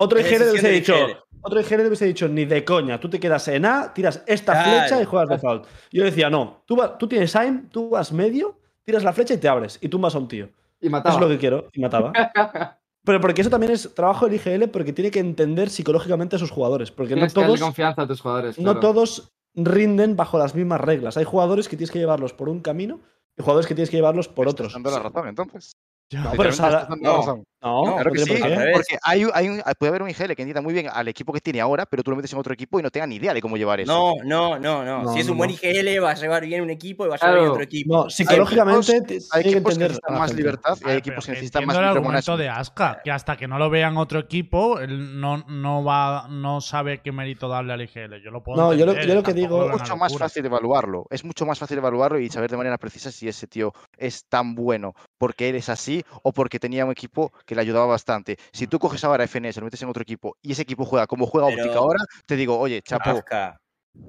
Otro 0.01 0.21
IGL 0.21 0.39
le 0.45 0.51
hubiese 0.53 0.71
dicho, 0.71 0.95
otro 1.41 1.61
IGL 1.61 1.79
le 1.79 1.87
hubiese 1.89 2.05
dicho, 2.05 2.29
ni 2.29 2.45
de 2.45 2.65
coña. 2.65 3.01
Tú 3.01 3.11
te 3.11 3.19
quedas 3.19 3.49
en 3.49 3.65
A, 3.67 3.93
tiras 3.93 4.23
esta 4.27 4.53
Claro. 4.53 4.71
flecha 4.81 5.03
y 5.03 5.05
juegas 5.05 5.29
default. 5.29 5.67
Yo 5.91 6.05
decía, 6.05 6.31
no. 6.31 6.63
Tú, 6.67 6.77
va- 6.77 6.97
tú 6.97 7.09
tienes 7.09 7.35
aim, 7.35 7.69
tú 7.69 7.91
vas 7.91 8.13
medio, 8.13 8.59
tiras 8.85 9.03
la 9.03 9.13
flecha 9.13 9.35
y 9.35 9.39
te 9.39 9.49
abres. 9.49 9.79
Y 9.81 9.89
tumbas 9.89 10.15
a 10.15 10.19
un 10.19 10.29
tío. 10.29 10.49
Y 10.81 10.87
Eso 10.87 10.91
mataba. 10.93 11.15
es 11.17 11.21
lo 11.21 11.29
que 11.29 11.39
quiero. 11.39 11.67
Y 11.73 11.81
mataba. 11.81 12.13
Pero 13.05 13.21
porque 13.21 13.41
eso 13.41 13.51
también 13.51 13.73
es 13.73 13.93
trabajo 13.95 14.27
del 14.29 14.35
IGL 14.37 14.69
porque 14.69 14.93
tiene 14.93 15.11
que 15.11 15.19
entender 15.19 15.71
psicológicamente 15.71 16.37
a 16.37 16.39
sus 16.39 16.51
jugadores. 16.51 16.91
Porque 16.91 17.15
no 17.15 17.21
Tienes 17.21 17.33
que 17.35 17.41
darle 17.41 17.55
todos 17.57 17.67
confianza 17.67 18.03
a 18.03 18.07
tus 18.07 18.21
jugadores. 18.21 18.59
no 18.59 18.65
claro. 18.75 18.81
todos 18.81 19.33
rinden 19.55 20.15
bajo 20.15 20.39
las 20.39 20.55
mismas 20.55 20.81
reglas. 20.81 21.17
Hay 21.17 21.25
jugadores 21.25 21.69
que 21.69 21.77
tienes 21.77 21.91
que 21.91 21.99
llevarlos 21.99 22.33
por 22.35 22.49
un 22.49 22.61
camino 22.61 23.01
jugadores 23.39 23.67
que 23.67 23.75
tienes 23.75 23.91
que 23.91 23.97
llevarlos 23.97 24.29
por 24.29 24.49
otros. 24.49 24.69
estás 24.69 24.83
dando 24.83 24.91
la 24.91 25.03
razón, 25.09 25.29
entonces. 25.29 25.73
No, 26.13 26.31
pero 26.37 26.51
dando 26.57 26.71
la 26.71 26.97
no. 26.97 27.45
No, 27.61 27.85
No, 27.85 27.91
no 27.91 27.95
Claro 27.97 28.13
que 28.13 28.19
sí, 28.21 28.41
porque 28.73 28.99
hay, 29.03 29.25
un- 29.25 29.31
hay 29.35 29.49
un- 29.49 29.63
puede 29.79 29.89
haber 29.89 30.03
un 30.03 30.11
IGL 30.11 30.37
que 30.37 30.43
entienda 30.43 30.61
muy 30.61 30.73
bien 30.73 30.89
al 30.93 31.09
equipo 31.09 31.33
que 31.33 31.41
tiene 31.41 31.61
ahora, 31.61 31.87
pero 31.87 32.05
tú 32.05 32.11
lo 32.13 32.17
metes 32.17 32.33
en 32.33 32.39
otro 32.39 32.55
equipo 32.55 32.79
y 32.79 32.83
no 32.85 32.91
tenga 32.91 33.07
ni 33.09 33.17
idea 33.17 33.35
de 33.35 33.41
cómo 33.41 33.57
llevar 33.57 33.81
eso. 33.81 33.91
No, 33.93 34.15
no, 34.25 34.59
no, 34.61 34.85
no. 34.85 35.03
No, 35.03 35.13
Si 35.13 35.21
es 35.21 35.27
no, 35.27 35.33
un 35.33 35.39
buen. 35.39 35.51
IGL, 35.51 36.01
va 36.03 36.13
a 36.13 36.15
llevar 36.15 36.47
bien 36.47 36.63
un 36.63 36.71
equipo 36.71 37.05
y 37.05 37.09
va 37.09 37.17
a 37.17 37.19
llevar 37.19 37.31
bien 37.35 37.41
Claro. 37.43 37.53
otro 37.53 37.65
equipo. 37.65 37.95
No, 38.05 38.11
psicológicamente 38.11 38.93
Hay 39.33 39.41
equipos 39.41 39.43
que 39.43 39.49
entender 39.51 39.89
necesitan 39.91 40.19
más 40.19 40.35
libertad 40.35 40.79
y 40.85 40.89
hay 40.89 40.97
equipos 40.99 41.27
que 41.27 41.33
necesitan 41.33 41.67
más 41.67 41.77
el 41.77 41.85
argumento 41.85 42.37
de 42.37 42.49
Aska, 42.49 43.01
que 43.03 43.11
hasta 43.11 43.37
que 43.37 43.49
no 43.49 43.59
lo 43.59 43.71
vean 43.71 43.97
otro 43.97 44.21
equipo, 44.21 44.79
él 44.79 45.21
no, 45.21 45.39
no 45.49 45.83
va, 45.83 46.29
no 46.29 46.61
sabe 46.61 47.01
qué 47.03 47.11
mérito 47.11 47.49
darle 47.49 47.73
al 47.73 47.83
IGL. 47.83 48.23
Yo 48.23 48.31
lo 48.31 48.43
puedo 48.43 48.61
No, 48.63 48.73
yo 48.73 48.87
lo- 48.87 48.95
yo 48.95 49.15
lo 49.15 49.23
que 49.23 49.33
digo- 49.35 49.65
Es 49.67 49.73
mucho 49.81 49.97
más 49.97 50.17
fácil 50.17 50.45
evaluarlo. 50.47 51.07
Es 51.11 51.25
mucho 51.25 51.45
más 51.45 51.59
fácil 51.59 51.79
evaluarlo 51.79 52.19
y 52.21 52.29
saber 52.31 52.51
de 52.51 52.57
manera 52.57 52.79
precisa 52.79 53.11
si 53.11 53.27
ese 53.29 53.47
tío 53.49 53.73
es 53.97 54.25
tan 54.29 54.55
bueno 54.55 54.95
porque 55.19 55.49
él 55.49 55.57
es 55.57 55.69
así 55.69 56.05
o 56.23 56.33
porque 56.33 56.61
tenía 56.61 56.85
un 56.85 56.93
equipo 56.93 57.33
que 57.49 57.55
le 57.55 57.63
ayudaba 57.63 57.87
bastante. 57.87 58.37
Si 58.53 58.67
tú 58.67 58.79
coges 58.79 59.03
ahora 59.05 59.25
FNS, 59.27 59.57
lo 59.57 59.65
metes 59.65 59.81
en 59.83 59.89
otro 59.89 60.03
equipo 60.03 60.37
y 60.43 60.53
ese 60.53 60.63
equipo 60.63 60.85
juega 60.85 61.07
como 61.07 61.27
juega 61.27 61.49
Pero- 61.49 61.63
Óptica 61.63 61.79
ahora, 61.79 62.05
te 62.27 62.37
digo, 62.37 62.59
oye, 62.59 62.83
chapo, 62.83 63.23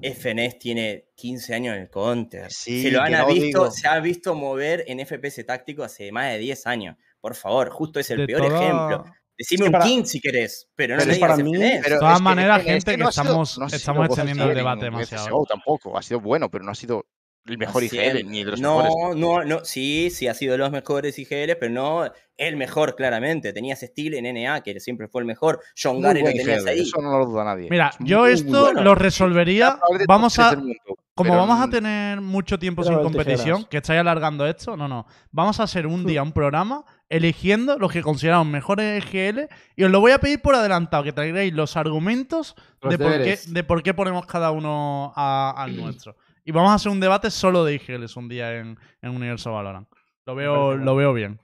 FNES 0.02 0.58
tiene 0.58 1.06
15 1.16 1.54
años 1.54 1.74
en 1.74 1.82
el 1.82 1.90
counter. 1.90 2.52
Sí, 2.52 2.82
se 2.82 2.90
lo 2.90 3.02
que 3.02 3.14
han 3.14 3.22
no 3.22 3.26
visto, 3.28 3.44
digo. 3.46 3.70
se 3.70 3.88
ha 3.88 3.98
visto 3.98 4.34
mover 4.34 4.84
en 4.86 5.00
FPS 5.00 5.42
táctico 5.44 5.82
hace 5.82 6.12
más 6.12 6.30
de 6.32 6.38
10 6.38 6.66
años. 6.66 6.96
Por 7.20 7.34
favor, 7.34 7.70
justo 7.70 7.98
es 7.98 8.10
el 8.10 8.18
De 8.18 8.26
peor 8.26 8.46
toda- 8.48 8.62
ejemplo. 8.62 9.04
Decime 9.36 9.58
que 9.62 9.66
un 9.68 9.72
para- 9.72 9.84
King 9.86 10.04
si 10.04 10.20
querés, 10.20 10.68
pero 10.76 10.96
no 10.96 11.00
Pero 11.00 11.12
es 11.12 11.18
para 11.18 11.36
digas 11.36 11.50
mí- 11.50 11.58
De 11.58 11.98
todas 11.98 12.18
que 12.18 12.22
maneras, 12.22 12.58
FNS 12.60 12.72
gente, 12.72 12.90
que 12.90 12.96
no 12.98 13.08
ha 13.08 13.12
sido- 13.12 13.22
estamos- 13.24 13.58
no 13.58 13.66
estamos 13.66 14.06
extendiendo 14.06 14.44
el 14.50 14.54
debate 14.54 14.84
demasiado. 14.84 15.44
Tampoco. 15.48 15.96
Ha 15.96 16.02
sido 16.02 16.20
bueno, 16.20 16.50
pero 16.50 16.62
no 16.62 16.72
ha 16.72 16.74
sido 16.74 17.06
el 17.46 17.58
mejor 17.58 17.82
IGL 17.84 18.26
ni 18.28 18.44
de 18.44 18.50
los 18.52 18.60
no, 18.60 18.78
mejores. 18.82 19.16
no, 19.16 19.44
no, 19.44 19.64
sí, 19.64 20.10
sí 20.10 20.28
ha 20.28 20.34
sido 20.34 20.52
de 20.52 20.58
los 20.58 20.70
mejores 20.70 21.18
IGL, 21.18 21.56
pero 21.58 21.70
no 21.72 22.04
el 22.36 22.56
mejor, 22.56 22.96
claramente. 22.96 23.52
Tenías 23.52 23.80
Steel 23.80 24.14
en 24.14 24.34
NA, 24.42 24.62
que 24.62 24.78
siempre 24.80 25.08
fue 25.08 25.22
el 25.22 25.26
mejor. 25.26 25.60
John 25.80 25.96
Muy 25.96 26.04
Gary 26.04 26.20
lo 26.22 26.26
tenías 26.26 26.62
IGL, 26.62 26.68
ahí. 26.68 26.80
Eso 26.80 27.00
no 27.02 27.18
lo 27.18 27.26
duda 27.26 27.44
nadie. 27.44 27.68
Mira, 27.70 27.90
Es 27.98 27.98
yo 28.00 28.20
muy, 28.20 28.30
muy 28.30 28.32
esto 28.40 28.62
bueno. 28.62 28.82
lo 28.82 28.94
resolvería. 28.94 29.78
Vamos 30.06 30.38
a. 30.38 30.56
mundo, 30.56 30.74
Como 31.14 31.30
pero 31.30 31.40
vamos 31.40 31.60
a 31.60 31.66
mm, 31.66 31.70
tener 31.70 32.20
mucho 32.20 32.58
tiempo 32.58 32.82
sin 32.82 32.92
tijeras. 32.92 33.12
competición, 33.12 33.64
que 33.64 33.76
estáis 33.78 34.00
alargando 34.00 34.46
esto, 34.46 34.76
no, 34.76 34.88
no. 34.88 35.06
Vamos 35.32 35.60
a 35.60 35.64
hacer 35.64 35.86
un 35.86 36.06
día 36.06 36.22
un 36.22 36.32
programa 36.32 36.84
eligiendo 37.10 37.76
los 37.78 37.90
que 37.92 38.02
consideramos 38.02 38.46
mejores 38.46 39.04
EGL 39.04 39.48
y 39.76 39.84
os 39.84 39.90
lo 39.90 40.00
voy 40.00 40.12
a 40.12 40.18
pedir 40.18 40.40
por 40.40 40.54
adelantado, 40.54 41.02
que 41.02 41.12
traigáis 41.12 41.52
los 41.52 41.76
argumentos 41.76 42.54
Los 42.80 42.92
de 42.92 42.98
por, 42.98 43.12
qué, 43.22 43.38
de 43.48 43.64
por 43.64 43.82
qué 43.82 43.92
ponemos 43.94 44.24
cada 44.26 44.50
uno 44.52 45.12
al 45.16 45.76
nuestro. 45.76 46.16
Y 46.44 46.52
vamos 46.52 46.70
a 46.70 46.74
hacer 46.74 46.90
un 46.92 47.00
debate 47.00 47.30
solo 47.30 47.64
de 47.64 47.74
IGLs 47.74 48.16
un 48.16 48.28
día 48.28 48.56
en, 48.56 48.78
en 49.02 49.10
Universo 49.10 49.52
Valorant. 49.52 49.88
Lo 50.26 50.34
veo, 50.34 50.76
lo 50.76 50.94
veo 50.96 51.12
bien. 51.12 51.40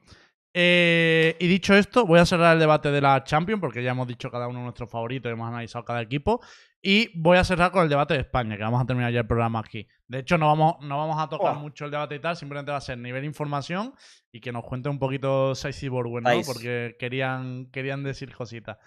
Eh, 0.58 1.36
y 1.38 1.46
dicho 1.48 1.74
esto, 1.74 2.06
voy 2.06 2.18
a 2.18 2.24
cerrar 2.24 2.54
el 2.54 2.60
debate 2.60 2.90
de 2.90 3.00
la 3.02 3.22
Champions, 3.24 3.60
porque 3.60 3.82
ya 3.82 3.90
hemos 3.90 4.06
dicho 4.08 4.30
cada 4.30 4.48
uno 4.48 4.62
nuestros 4.62 4.90
favoritos 4.90 5.28
y 5.28 5.32
hemos 5.34 5.48
analizado 5.48 5.84
cada 5.84 6.00
equipo. 6.00 6.40
Y 6.80 7.10
voy 7.20 7.36
a 7.36 7.44
cerrar 7.44 7.72
con 7.72 7.82
el 7.82 7.88
debate 7.88 8.14
de 8.14 8.20
España, 8.20 8.56
que 8.56 8.62
vamos 8.62 8.80
a 8.80 8.86
terminar 8.86 9.12
ya 9.12 9.20
el 9.20 9.26
programa 9.26 9.58
aquí. 9.58 9.86
De 10.06 10.20
hecho, 10.20 10.38
no 10.38 10.46
vamos, 10.46 10.76
no 10.82 10.96
vamos 10.96 11.18
a 11.20 11.28
tocar 11.28 11.56
Oh. 11.56 11.60
mucho 11.60 11.84
el 11.84 11.90
debate 11.90 12.14
y 12.14 12.20
tal, 12.20 12.36
simplemente 12.36 12.70
va 12.70 12.78
a 12.78 12.80
ser 12.80 12.96
nivel 12.96 13.24
información 13.24 13.92
y 14.32 14.40
que 14.40 14.52
nos 14.52 14.64
cuente 14.64 14.88
un 14.88 14.98
poquito 14.98 15.54
Saiz 15.54 15.82
y 15.82 15.88
Borwen, 15.88 16.22
¿no? 16.24 16.30
Porque 16.46 16.96
querían, 16.98 17.66
querían 17.72 18.02
decir 18.04 18.32
cositas. 18.34 18.78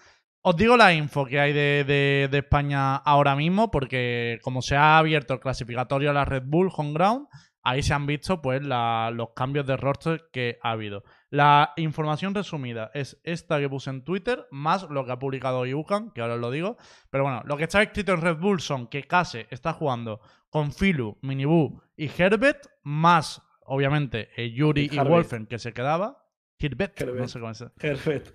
Os 0.42 0.56
digo 0.56 0.78
la 0.78 0.94
info 0.94 1.26
que 1.26 1.40
hay 1.40 1.52
de, 1.54 1.84
de- 1.86 2.28
de 2.32 2.38
España 2.38 2.96
ahora 2.96 3.36
mismo, 3.36 3.70
porque 3.72 4.40
como 4.42 4.62
se 4.62 4.76
ha 4.76 4.98
abierto 4.98 5.34
el 5.34 5.40
clasificatorio 5.40 6.12
a 6.12 6.14
la 6.14 6.26
Red 6.26 6.44
Bull 6.46 6.72
Home 6.76 6.94
Ground, 6.94 7.28
ahí 7.62 7.84
se 7.84 7.94
han 7.94 8.06
visto 8.06 8.42
pues 8.42 8.64
la- 8.64 9.12
los 9.14 9.32
cambios 9.36 9.66
de 9.68 9.76
roster 9.76 10.30
que 10.32 10.58
ha 10.64 10.72
habido. 10.72 11.04
La 11.30 11.74
información 11.76 12.34
resumida 12.34 12.90
es 12.94 13.20
esta 13.24 13.60
que 13.60 13.68
puse 13.70 13.90
en 13.90 14.04
Twitter, 14.06 14.48
más 14.50 14.88
lo 14.90 15.06
que 15.06 15.12
ha 15.12 15.20
publicado 15.20 15.66
Yukan, 15.66 16.12
que 16.12 16.22
ahora 16.22 16.36
os 16.36 16.40
lo 16.40 16.52
digo. 16.52 16.78
Pero 17.10 17.26
bueno, 17.26 17.42
lo 17.46 17.58
que 17.58 17.64
está 17.66 17.82
escrito 17.84 18.14
en 18.14 18.22
Red 18.22 18.38
Bull 18.38 18.62
son 18.62 18.88
que 18.88 19.04
Case 19.04 19.46
está 19.52 19.74
jugando 19.74 20.22
con 20.50 20.72
Filu, 20.72 21.18
Minibu 21.22 21.82
y 21.98 22.10
Herbert, 22.18 22.66
más, 22.84 23.42
obviamente, 23.66 24.30
eh, 24.38 24.52
Yuri 24.52 24.86
y. 24.96 24.98
Wolfen, 25.10 25.46
que 25.48 25.60
se 25.60 25.74
quedaba. 25.74 26.19
Herbert, 26.60 27.02
no 27.02 27.28
sé 27.28 27.40
cómo 27.40 27.54
se 27.54 27.68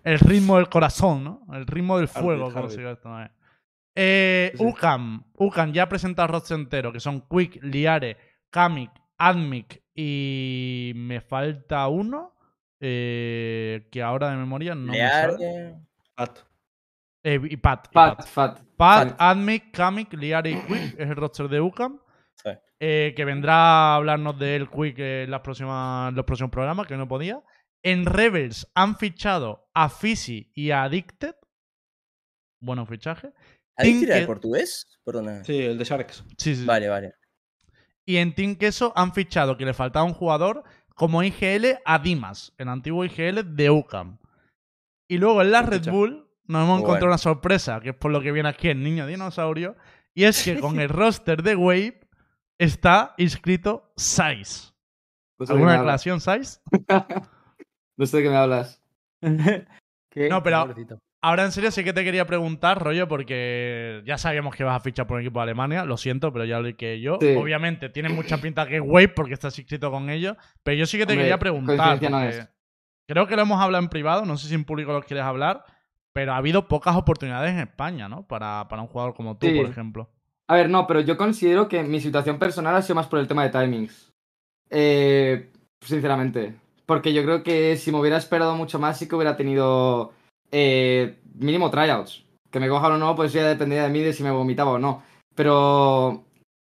el 0.04 0.18
ritmo 0.18 0.56
del 0.56 0.68
corazón, 0.68 1.24
¿no? 1.24 1.46
El 1.52 1.66
ritmo 1.66 1.98
del 1.98 2.08
fuego, 2.08 2.52
como 2.52 2.68
se 2.70 2.78
llama 2.78 2.92
esto, 2.92 3.08
¿no? 3.08 3.28
Eh, 3.96 4.52
Sí. 4.56 4.64
Ucam. 4.64 5.24
Ucam 5.34 5.72
ya 5.72 5.84
ha 5.84 5.88
presentado 5.88 6.26
el 6.26 6.32
roster 6.32 6.58
entero, 6.58 6.92
que 6.92 7.00
son 7.00 7.20
Quick, 7.28 7.62
Liare, 7.62 8.16
Kamik, 8.50 8.90
Admic 9.18 9.82
y 9.94 10.92
me 10.96 11.20
falta 11.20 11.86
uno 11.88 12.34
eh, 12.80 13.88
que 13.92 14.02
ahora 14.02 14.30
de 14.30 14.36
memoria 14.36 14.74
no 14.74 14.92
me 14.92 15.08
sale. 15.08 15.76
Pat. 16.14 16.38
Eh, 17.22 17.40
y 17.50 17.56
Pat. 17.56 17.86
y 17.90 17.94
Fat, 17.94 18.16
Pat. 18.16 18.26
fat. 18.26 18.60
Pat, 18.76 19.08
Fat. 19.10 19.16
Admic, 19.20 19.70
Kamik, 19.70 20.12
Liare 20.14 20.50
y 20.50 20.54
Quick 20.62 20.94
es 20.98 21.08
el 21.10 21.16
roster 21.16 21.48
de 21.48 21.60
Ucam. 21.60 22.00
Sí. 22.34 22.50
Eh, 22.80 23.12
que 23.16 23.24
vendrá 23.24 23.54
a 23.54 23.94
hablarnos 23.96 24.38
de 24.38 24.56
él 24.56 24.68
Quick 24.68 24.98
en 24.98 25.30
las 25.30 25.40
próximas, 25.40 26.12
los 26.12 26.24
próximos 26.24 26.50
programas, 26.50 26.86
que 26.86 26.96
no 26.96 27.06
podía. 27.08 27.40
En 27.84 28.06
Rebels 28.06 28.66
han 28.74 28.96
fichado 28.96 29.68
a 29.74 29.90
Fisi 29.90 30.50
y 30.54 30.70
a 30.70 30.84
Addicted. 30.84 31.34
Bueno 32.60 32.86
fichaje. 32.86 33.32
¿Adicted 33.76 34.08
era 34.08 34.18
el 34.18 34.26
portugués? 34.26 34.98
Perdona. 35.04 35.44
Sí, 35.44 35.60
el 35.60 35.76
de 35.76 35.84
Sharks. 35.84 36.24
Sí, 36.38 36.56
sí. 36.56 36.64
Vale, 36.64 36.88
vale. 36.88 37.14
Y 38.06 38.16
en 38.16 38.34
Team 38.34 38.56
Queso 38.56 38.94
han 38.96 39.12
fichado 39.12 39.58
que 39.58 39.66
le 39.66 39.74
faltaba 39.74 40.04
un 40.06 40.14
jugador 40.14 40.64
como 40.94 41.22
IGL 41.22 41.78
a 41.84 41.98
Dimas, 41.98 42.54
el 42.56 42.68
antiguo 42.68 43.04
IGL 43.04 43.54
de 43.54 43.70
UCAM. 43.70 44.18
Y 45.06 45.18
luego 45.18 45.42
en 45.42 45.50
la 45.50 45.60
Red 45.60 45.80
fichaje. 45.80 45.96
Bull 45.96 46.30
nos 46.46 46.62
hemos 46.62 46.78
encontrado 46.78 47.00
bueno. 47.00 47.06
una 47.08 47.18
sorpresa, 47.18 47.80
que 47.80 47.90
es 47.90 47.96
por 47.96 48.12
lo 48.12 48.22
que 48.22 48.32
viene 48.32 48.48
aquí 48.48 48.68
el 48.68 48.82
niño 48.82 49.06
dinosaurio. 49.06 49.76
Y 50.14 50.24
es 50.24 50.42
que 50.42 50.58
con 50.58 50.80
el 50.80 50.88
roster 50.88 51.42
de 51.42 51.54
Wave 51.54 52.00
está 52.56 53.14
inscrito 53.18 53.92
Size. 53.96 54.72
Qué 55.38 55.52
¿Alguna 55.52 55.72
declaración, 55.72 56.20
Size? 56.20 56.60
No 57.96 58.06
sé 58.06 58.16
de 58.18 58.22
qué 58.24 58.30
me 58.30 58.36
hablas. 58.36 58.82
¿Qué? 60.10 60.28
No, 60.28 60.42
pero- 60.42 60.60
Pobrecito. 60.62 60.98
Ahora 61.22 61.44
en 61.44 61.52
serio 61.52 61.70
sí 61.70 61.82
que 61.82 61.94
te 61.94 62.04
quería 62.04 62.26
preguntar, 62.26 62.84
rollo, 62.84 63.08
porque 63.08 64.02
ya 64.04 64.18
sabíamos 64.18 64.54
que 64.54 64.62
vas 64.62 64.76
a 64.76 64.80
fichar 64.80 65.06
por 65.06 65.14
un 65.16 65.22
equipo 65.22 65.38
de 65.38 65.44
Alemania, 65.44 65.86
lo 65.86 65.96
siento, 65.96 66.30
pero 66.34 66.44
ya 66.44 66.60
lo 66.60 66.76
que 66.76 67.00
yo. 67.00 67.16
Sí. 67.18 67.34
Obviamente 67.34 67.88
tiene 67.88 68.10
mucha 68.10 68.36
pinta 68.42 68.66
que 68.66 68.76
es 68.76 68.82
Wave 68.84 69.08
porque 69.08 69.32
estás 69.32 69.58
inscrito 69.58 69.90
con 69.90 70.10
ellos, 70.10 70.36
pero 70.62 70.76
yo 70.76 70.84
sí 70.84 70.98
que 70.98 71.06
te 71.06 71.14
Hombre, 71.14 71.24
quería 71.24 71.38
preguntar. 71.38 72.10
no 72.10 72.20
es. 72.24 72.46
Creo 73.08 73.26
que 73.26 73.36
lo 73.36 73.42
hemos 73.42 73.58
hablado 73.58 73.82
en 73.82 73.88
privado, 73.88 74.26
no 74.26 74.36
sé 74.36 74.48
si 74.48 74.54
en 74.54 74.64
público 74.66 74.92
lo 74.92 75.02
quieres 75.02 75.24
hablar, 75.24 75.64
pero 76.12 76.34
ha 76.34 76.36
habido 76.36 76.68
pocas 76.68 76.94
oportunidades 76.94 77.52
en 77.52 77.60
España, 77.60 78.06
¿no? 78.06 78.26
Para, 78.26 78.66
para 78.68 78.82
un 78.82 78.88
jugador 78.88 79.14
como 79.14 79.38
tú, 79.38 79.46
Sí. 79.46 79.56
por 79.58 79.70
ejemplo. 79.70 80.10
A 80.46 80.56
ver, 80.56 80.68
no, 80.68 80.86
pero 80.86 81.00
yo 81.00 81.16
considero 81.16 81.68
que 81.70 81.82
mi 81.84 82.00
situación 82.02 82.38
personal 82.38 82.76
ha 82.76 82.82
sido 82.82 82.96
más 82.96 83.06
por 83.06 83.18
el 83.18 83.26
tema 83.26 83.48
de 83.48 83.50
timings. 83.58 84.12
Eh, 84.68 85.50
sinceramente. 85.80 86.54
Porque 86.86 87.12
yo 87.12 87.22
creo 87.22 87.42
que 87.42 87.76
si 87.76 87.90
me 87.90 87.98
hubiera 87.98 88.16
esperado 88.16 88.56
mucho 88.56 88.78
más, 88.78 88.98
sí 88.98 89.08
que 89.08 89.14
hubiera 89.14 89.36
tenido 89.36 90.12
eh, 90.52 91.18
mínimo 91.34 91.70
tryouts. 91.70 92.24
Que 92.50 92.60
me 92.60 92.68
cojan 92.68 92.92
o 92.92 92.98
no, 92.98 93.16
pues 93.16 93.32
ya 93.32 93.48
dependía 93.48 93.84
de 93.84 93.88
mí 93.88 94.00
de 94.00 94.12
si 94.12 94.22
me 94.22 94.30
vomitaba 94.30 94.72
o 94.72 94.78
no. 94.78 95.02
Pero 95.34 96.24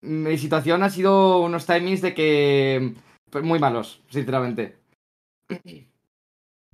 mi 0.02 0.36
situación 0.38 0.82
ha 0.82 0.90
sido 0.90 1.40
unos 1.40 1.66
timings 1.66 2.02
de 2.02 2.14
que. 2.14 2.94
pues, 3.30 3.44
muy 3.44 3.58
malos, 3.58 4.02
sinceramente. 4.08 4.78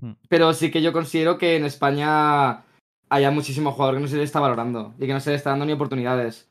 Hmm. 0.01 0.13
Pero 0.29 0.53
sí 0.53 0.71
que 0.71 0.83
yo 0.83 0.93
considero 0.93 1.39
que 1.39 1.57
en 1.57 1.65
España 1.65 2.65
haya 3.09 3.31
muchísimo 3.31 3.73
jugador 3.73 3.97
que 3.97 4.01
no 4.03 4.09
se 4.09 4.17
le 4.17 4.25
está 4.25 4.41
valorando 4.41 4.95
y 4.99 5.07
que 5.07 5.13
no 5.13 5.21
se 5.21 5.31
le 5.31 5.37
está 5.37 5.51
dando 5.51 5.67
ni 5.67 5.73
oportunidades. 5.73 6.49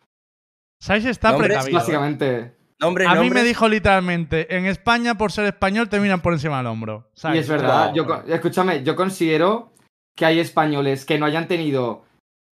Size 0.79 1.09
está 1.09 1.37
precavido. 1.37 1.69
¿eh? 1.69 1.73
Básicamente. 1.79 2.62
Nombres, 2.83 3.07
A 3.07 3.15
mí 3.15 3.29
me 3.29 3.43
dijo 3.43 3.69
literalmente, 3.69 4.55
en 4.55 4.65
España 4.65 5.15
por 5.15 5.31
ser 5.31 5.45
español 5.45 5.87
te 5.87 5.99
miran 5.99 6.21
por 6.21 6.33
encima 6.33 6.57
del 6.57 6.67
hombro. 6.67 7.09
Y 7.33 7.37
es 7.37 7.47
verdad, 7.47 7.93
yo, 7.93 8.05
escúchame, 8.27 8.83
yo 8.83 8.95
considero 8.95 9.71
que 10.15 10.25
hay 10.25 10.39
españoles 10.39 11.05
que 11.05 11.17
no 11.17 11.25
hayan 11.25 11.47
tenido, 11.47 12.03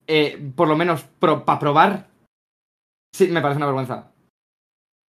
eh, 0.07 0.41
por 0.55 0.67
lo 0.67 0.77
menos 0.77 1.03
para 1.19 1.59
probar. 1.59 2.07
Sí, 3.13 3.27
me 3.27 3.41
parece 3.41 3.57
una 3.57 3.65
vergüenza. 3.65 4.11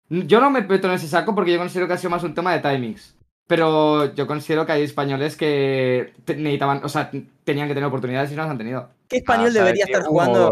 Yo 0.10 0.40
no 0.40 0.50
me 0.50 0.62
meto 0.62 0.88
en 0.88 0.94
ese 0.94 1.08
saco 1.08 1.36
porque 1.36 1.52
yo 1.52 1.60
considero 1.60 1.88
que 1.88 1.94
ha 1.94 1.98
sido 1.98 2.10
más 2.10 2.24
un 2.24 2.34
tema 2.34 2.58
de 2.58 2.62
timings. 2.62 3.16
Pero 3.48 4.14
yo 4.14 4.26
considero 4.26 4.66
que 4.66 4.72
hay 4.72 4.84
españoles 4.84 5.36
que 5.36 6.14
necesitaban, 6.28 6.82
o 6.84 6.90
sea, 6.90 7.12
tenían 7.44 7.68
que 7.68 7.74
tener 7.74 7.88
oportunidades 7.88 8.32
y 8.32 8.36
no 8.36 8.44
las 8.44 8.52
han 8.52 8.58
tenido. 8.58 8.90
¿Qué 9.08 9.18
español 9.18 9.50
Ah, 9.50 9.60
debería 9.60 9.86
estar 9.86 10.04
jugando? 10.04 10.52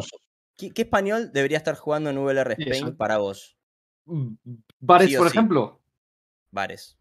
¿Qué, 0.57 0.71
qué 0.71 0.81
español 0.81 1.31
debería 1.31 1.57
estar 1.57 1.75
jugando 1.75 2.09
en 2.09 2.17
VLR 2.17 2.55
Spain 2.57 2.95
para 2.97 3.17
vos? 3.17 3.56
Sí 4.07 5.15
o 5.15 5.19
por 5.19 5.29
sí. 5.29 5.37
ejemplo. 5.37 5.81
Vares. 6.51 6.97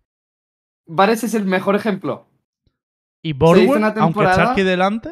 Vares 0.87 1.25
es 1.25 1.35
el 1.35 1.45
mejor 1.47 1.77
ejemplo. 1.77 2.29
Y 3.23 3.33
Borwen, 3.33 3.71
una 3.71 3.89
aunque 3.89 4.25
aquí 4.27 4.62
delante, 4.62 5.11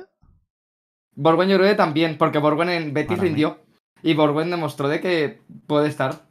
Borguen 1.17 1.49
yo 1.49 1.57
creo 1.57 1.69
que 1.69 1.77
también, 1.77 2.19
porque 2.19 2.39
Borguen 2.39 2.69
en 2.69 2.95
Betis 2.95 3.09
Para 3.09 3.23
mí. 3.23 3.29
rindió. 3.29 3.65
Y 4.03 4.15
Borguen 4.15 4.51
demostró 4.51 4.89
de 4.89 5.01
que 5.01 5.41
puede 5.67 5.89
estar. 5.89 6.27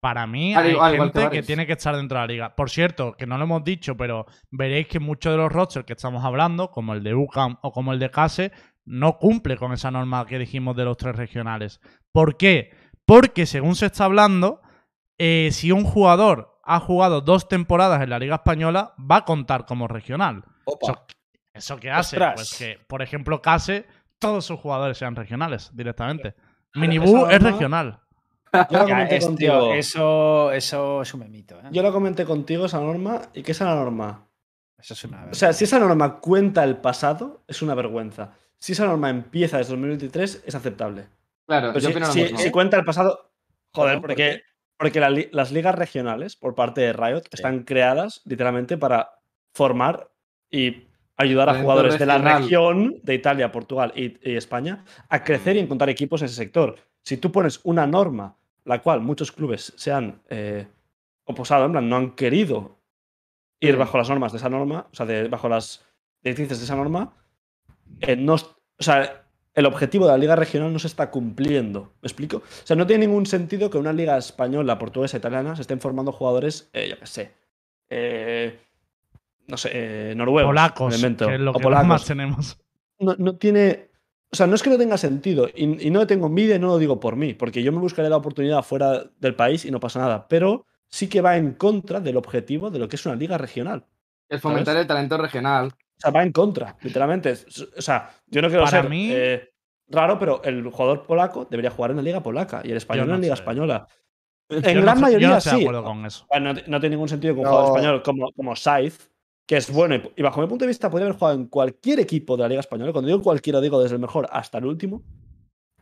Para 0.00 0.26
mí 0.28 0.54
Al 0.54 0.66
hay 0.66 0.76
al 0.78 0.92
que 0.92 0.98
gente 0.98 1.30
que, 1.30 1.42
tiene 1.42 1.66
que 1.66 1.72
estar 1.72 1.94
dentro 1.96 2.18
de 2.18 2.22
la 2.22 2.32
liga. 2.32 2.54
Por 2.54 2.70
cierto, 2.70 3.14
que 3.14 3.26
no 3.26 3.36
lo 3.36 3.44
hemos 3.44 3.64
dicho, 3.64 3.96
pero 3.96 4.26
veréis 4.50 4.86
que 4.86 5.00
muchos 5.00 5.32
de 5.32 5.36
los 5.36 5.50
rosters 5.50 5.84
que 5.84 5.94
estamos 5.94 6.24
hablando, 6.24 6.70
como 6.70 6.94
el 6.94 7.02
de 7.02 7.14
UCAM 7.14 7.58
o 7.62 7.72
como 7.72 7.92
el 7.92 7.98
de 7.98 8.10
Case, 8.10 8.52
no 8.84 9.18
cumple 9.18 9.56
con 9.56 9.72
esa 9.72 9.90
norma 9.90 10.24
que 10.24 10.38
dijimos 10.38 10.76
de 10.76 10.84
los 10.84 10.96
tres 10.96 11.16
regionales. 11.16 11.80
¿Por 12.12 12.36
qué? 12.36 12.70
Porque 13.08 13.46
según 13.46 13.74
se 13.74 13.86
está 13.86 14.04
hablando, 14.04 14.60
eh, 15.16 15.48
si 15.52 15.72
un 15.72 15.82
jugador 15.84 16.60
ha 16.62 16.78
jugado 16.78 17.22
dos 17.22 17.48
temporadas 17.48 18.02
en 18.02 18.10
la 18.10 18.18
Liga 18.18 18.34
Española, 18.36 18.92
va 19.00 19.16
a 19.16 19.24
contar 19.24 19.64
como 19.64 19.88
regional. 19.88 20.44
Opa. 20.66 20.92
Eso, 20.92 21.06
¿eso 21.54 21.76
qué 21.78 21.90
hace? 21.90 22.16
Ostras. 22.16 22.34
Pues 22.34 22.54
que, 22.58 22.78
por 22.86 23.00
ejemplo, 23.00 23.40
Case, 23.40 23.86
todos 24.18 24.44
sus 24.44 24.60
jugadores 24.60 24.98
sean 24.98 25.16
regionales 25.16 25.70
directamente. 25.74 26.28
esa 26.28 26.38
Miniboo 26.74 27.30
es 27.30 27.40
norma- 27.40 27.50
regional. 27.50 28.00
Yo 28.70 28.78
lo 28.78 28.84
comenté 28.84 29.16
es, 29.16 29.24
contigo. 29.26 29.52
tío, 29.58 29.72
eso, 29.74 30.52
eso 30.52 31.00
es 31.02 31.14
un 31.14 31.20
memito. 31.20 31.58
¿eh? 31.60 31.64
Yo 31.70 31.82
lo 31.82 31.92
comenté 31.92 32.26
contigo 32.26 32.66
esa 32.66 32.78
norma 32.80 33.22
y 33.32 33.42
que 33.42 33.52
esa 33.52 33.74
norma. 33.74 34.26
Eso 34.78 34.92
es 34.94 35.04
una 35.04 35.28
O 35.30 35.34
sea, 35.34 35.52
si 35.54 35.64
esa 35.64 35.78
norma 35.78 36.18
cuenta 36.20 36.62
el 36.62 36.76
pasado, 36.76 37.42
es 37.48 37.62
una 37.62 37.74
vergüenza. 37.74 38.32
Si 38.58 38.72
esa 38.72 38.84
norma 38.86 39.08
empieza 39.10 39.56
desde 39.58 39.70
2023, 39.72 40.44
es 40.46 40.54
aceptable. 40.54 41.08
Claro, 41.48 41.72
Pero 41.72 41.80
yo 41.80 41.88
si, 41.88 41.92
opino 41.92 42.06
lo 42.06 42.12
si- 42.12 42.22
mismo. 42.22 42.38
si 42.38 42.50
cuenta 42.52 42.76
el 42.76 42.84
pasado. 42.84 43.32
Joder, 43.72 43.94
¿Por 44.00 44.08
porque, 44.10 44.42
porque 44.76 45.00
la 45.00 45.10
las 45.32 45.50
ligas 45.50 45.74
regionales, 45.74 46.36
por 46.36 46.54
parte 46.54 46.82
de 46.82 46.92
Riot, 46.92 47.22
están 47.32 47.64
creadas 47.64 48.22
literalmente 48.26 48.76
para 48.78 49.10
formar 49.54 50.10
y 50.50 50.84
ayudar 51.16 51.48
a 51.48 51.60
jugadores 51.60 51.98
de 51.98 52.06
la 52.06 52.18
región 52.18 53.00
de 53.02 53.14
Italia, 53.14 53.50
Portugal 53.50 53.92
y, 53.96 54.16
y 54.30 54.36
España 54.36 54.84
a 55.08 55.24
crecer 55.24 55.56
y 55.56 55.60
encontrar 55.60 55.88
equipos 55.90 56.20
en 56.22 56.26
ese 56.26 56.36
sector. 56.36 56.76
Si 57.02 57.16
tú 57.16 57.32
pones 57.32 57.60
una 57.64 57.86
norma, 57.86 58.36
la 58.64 58.80
cual 58.82 59.00
muchos 59.00 59.32
clubes 59.32 59.72
se 59.76 59.90
han 59.90 60.22
eh, 60.28 60.68
oposado, 61.24 61.64
en 61.64 61.72
plan, 61.72 61.88
no 61.88 61.96
han 61.96 62.10
querido 62.14 62.78
ir 63.60 63.72
Sí. 63.72 63.76
bajo 63.78 63.98
las 63.98 64.08
normas 64.08 64.32
de 64.32 64.38
esa 64.38 64.48
norma, 64.48 64.86
o 64.92 64.94
sea, 64.94 65.06
de- 65.06 65.28
bajo 65.28 65.48
las 65.48 65.84
directrices 66.22 66.58
de 66.58 66.64
esa 66.64 66.76
norma, 66.76 67.16
eh, 68.00 68.14
no, 68.16 68.34
o 68.34 68.38
sea, 68.82 69.24
el 69.58 69.66
objetivo 69.66 70.06
de 70.06 70.12
la 70.12 70.18
liga 70.18 70.36
regional 70.36 70.72
no 70.72 70.78
se 70.78 70.86
está 70.86 71.10
cumpliendo. 71.10 71.92
¿Me 72.00 72.06
explico? 72.06 72.36
O 72.38 72.42
sea, 72.66 72.76
no 72.76 72.86
tiene 72.86 73.06
ningún 73.06 73.26
sentido 73.26 73.68
que 73.68 73.76
una 73.76 73.92
liga 73.92 74.16
española, 74.16 74.78
portuguesa, 74.78 75.16
italiana 75.16 75.56
se 75.56 75.62
estén 75.62 75.80
formando 75.80 76.12
jugadores, 76.12 76.70
eh, 76.72 76.86
yo 76.88 76.98
qué 76.98 77.06
sé, 77.06 77.32
eh, 77.90 78.56
no 79.48 79.56
sé, 79.56 79.70
eh, 79.72 80.14
noruegos. 80.14 80.50
Polacos, 80.50 80.94
que 80.96 81.34
es 81.34 81.40
lo 81.40 81.50
o 81.50 81.54
que 81.54 81.60
polacos. 81.60 81.88
más 81.88 82.04
tenemos. 82.04 82.56
No, 83.00 83.16
no 83.18 83.34
tiene. 83.34 83.88
O 84.30 84.36
sea, 84.36 84.46
no 84.46 84.54
es 84.54 84.62
que 84.62 84.70
no 84.70 84.78
tenga 84.78 84.96
sentido. 84.96 85.48
Y, 85.52 85.88
y 85.88 85.90
no 85.90 86.06
tengo 86.06 86.28
envidia 86.28 86.54
y 86.54 86.58
no 86.60 86.68
lo 86.68 86.78
digo 86.78 87.00
por 87.00 87.16
mí, 87.16 87.34
porque 87.34 87.62
yo 87.62 87.72
me 87.72 87.78
buscaré 87.78 88.08
la 88.08 88.16
oportunidad 88.16 88.62
fuera 88.62 89.10
del 89.18 89.34
país 89.34 89.64
y 89.64 89.72
no 89.72 89.80
pasa 89.80 89.98
nada. 89.98 90.28
Pero 90.28 90.66
sí 90.86 91.08
que 91.08 91.20
va 91.20 91.36
en 91.36 91.54
contra 91.54 91.98
del 91.98 92.16
objetivo 92.16 92.70
de 92.70 92.78
lo 92.78 92.88
que 92.88 92.94
es 92.94 93.06
una 93.06 93.16
liga 93.16 93.38
regional. 93.38 93.86
El 94.28 94.38
fomentar 94.38 94.76
el 94.76 94.86
talento 94.86 95.16
regional. 95.16 95.72
O 95.98 96.00
sea, 96.00 96.10
va 96.12 96.22
en 96.22 96.30
contra, 96.32 96.76
literalmente. 96.80 97.34
O 97.76 97.82
sea, 97.82 98.10
yo 98.26 98.40
no 98.40 98.48
quiero 98.48 98.64
Para 98.64 98.82
ser 98.82 98.88
mí- 98.90 99.10
eh, 99.12 99.50
raro, 99.88 100.18
pero 100.18 100.42
el 100.44 100.62
jugador 100.70 101.04
polaco 101.06 101.46
debería 101.50 101.70
jugar 101.72 101.90
en 101.90 101.96
la 101.96 102.02
liga 102.02 102.22
polaca 102.22 102.60
y 102.64 102.70
el 102.70 102.76
español 102.76 103.08
no 103.08 103.14
en 103.14 103.20
la 103.20 103.22
liga 103.24 103.36
sé. 103.36 103.42
española. 103.42 103.86
Yo 104.50 104.58
En 104.58 104.62
no 104.76 104.82
gran 104.82 104.96
sé- 104.96 105.00
yo 105.00 105.06
mayoría 105.06 105.28
no 105.30 105.36
estoy 105.38 105.52
de 105.52 105.58
sí. 105.58 105.64
acuerdo 105.64 105.84
con 105.84 106.06
eso. 106.06 106.26
No, 106.40 106.52
no 106.54 106.80
tiene 106.80 106.90
ningún 106.90 107.08
sentido 107.08 107.34
que 107.34 107.40
un 107.40 107.44
No. 107.44 107.50
jugador 107.50 107.76
español 107.78 108.02
como, 108.02 108.32
como 108.32 108.54
Saiz, 108.56 109.10
que 109.46 109.56
es 109.56 109.72
bueno 109.72 109.96
y, 109.96 110.12
y 110.16 110.22
bajo 110.22 110.40
mi 110.40 110.46
punto 110.46 110.64
de 110.64 110.68
vista 110.68 110.88
podría 110.88 111.06
haber 111.06 111.18
jugado 111.18 111.36
en 111.36 111.46
cualquier 111.46 111.98
equipo 112.00 112.36
de 112.36 112.42
la 112.44 112.48
Liga 112.48 112.60
Española, 112.60 112.92
cuando 112.92 113.08
digo 113.08 113.22
cualquiera 113.22 113.60
digo 113.60 113.82
desde 113.82 113.96
el 113.96 114.00
mejor 114.00 114.28
hasta 114.30 114.58
el 114.58 114.66
último, 114.66 115.02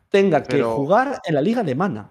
tenga 0.09 0.43
que 0.43 0.57
Pero- 0.57 0.77
jugar 0.77 1.21
en 1.25 1.35
la 1.35 1.43
Liga 1.43 1.61
Alemana. 1.61 2.11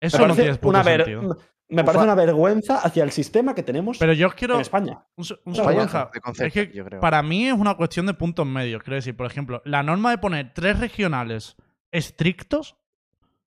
Eso 0.00 0.26
no 0.26 0.34
tiene 0.34 0.58
una, 0.62 0.82
ver- 0.82 1.04
sentido. 1.04 1.38
Me 1.68 1.82
parece 1.84 2.04
una 2.04 2.14
vergüenza 2.14 2.78
hacia 2.78 3.02
el 3.04 3.10
sistema 3.10 3.54
que 3.54 3.62
tenemos 3.62 3.98
Pero 3.98 4.12
yo 4.12 4.26
os 4.28 4.34
quiero. 4.34 4.54
en 4.56 4.60
España. 4.60 4.98
Un, 5.16 5.24
se- 5.24 5.34
un 5.34 5.40
Una 5.46 5.54
segundo, 5.54 5.68
vergüenza 5.68 5.98
Borja. 6.04 6.10
de 6.14 6.20
concepto, 6.20 6.60
es 6.60 6.68
que 6.68 6.76
yo 6.76 6.84
creo. 6.84 7.00
para 7.00 7.22
mí 7.22 7.46
es 7.48 7.54
una 7.54 7.74
cuestión 7.74 8.06
de 8.06 8.14
puntos 8.14 8.46
medios. 8.46 8.82
Quiero 8.82 8.96
decir, 8.96 9.16
por 9.16 9.26
ejemplo, 9.26 9.62
la 9.64 9.82
norma 9.82 10.10
de 10.10 10.18
poner 10.18 10.52
tres 10.54 10.78
regionales 10.78 11.56
estrictos 11.90 12.76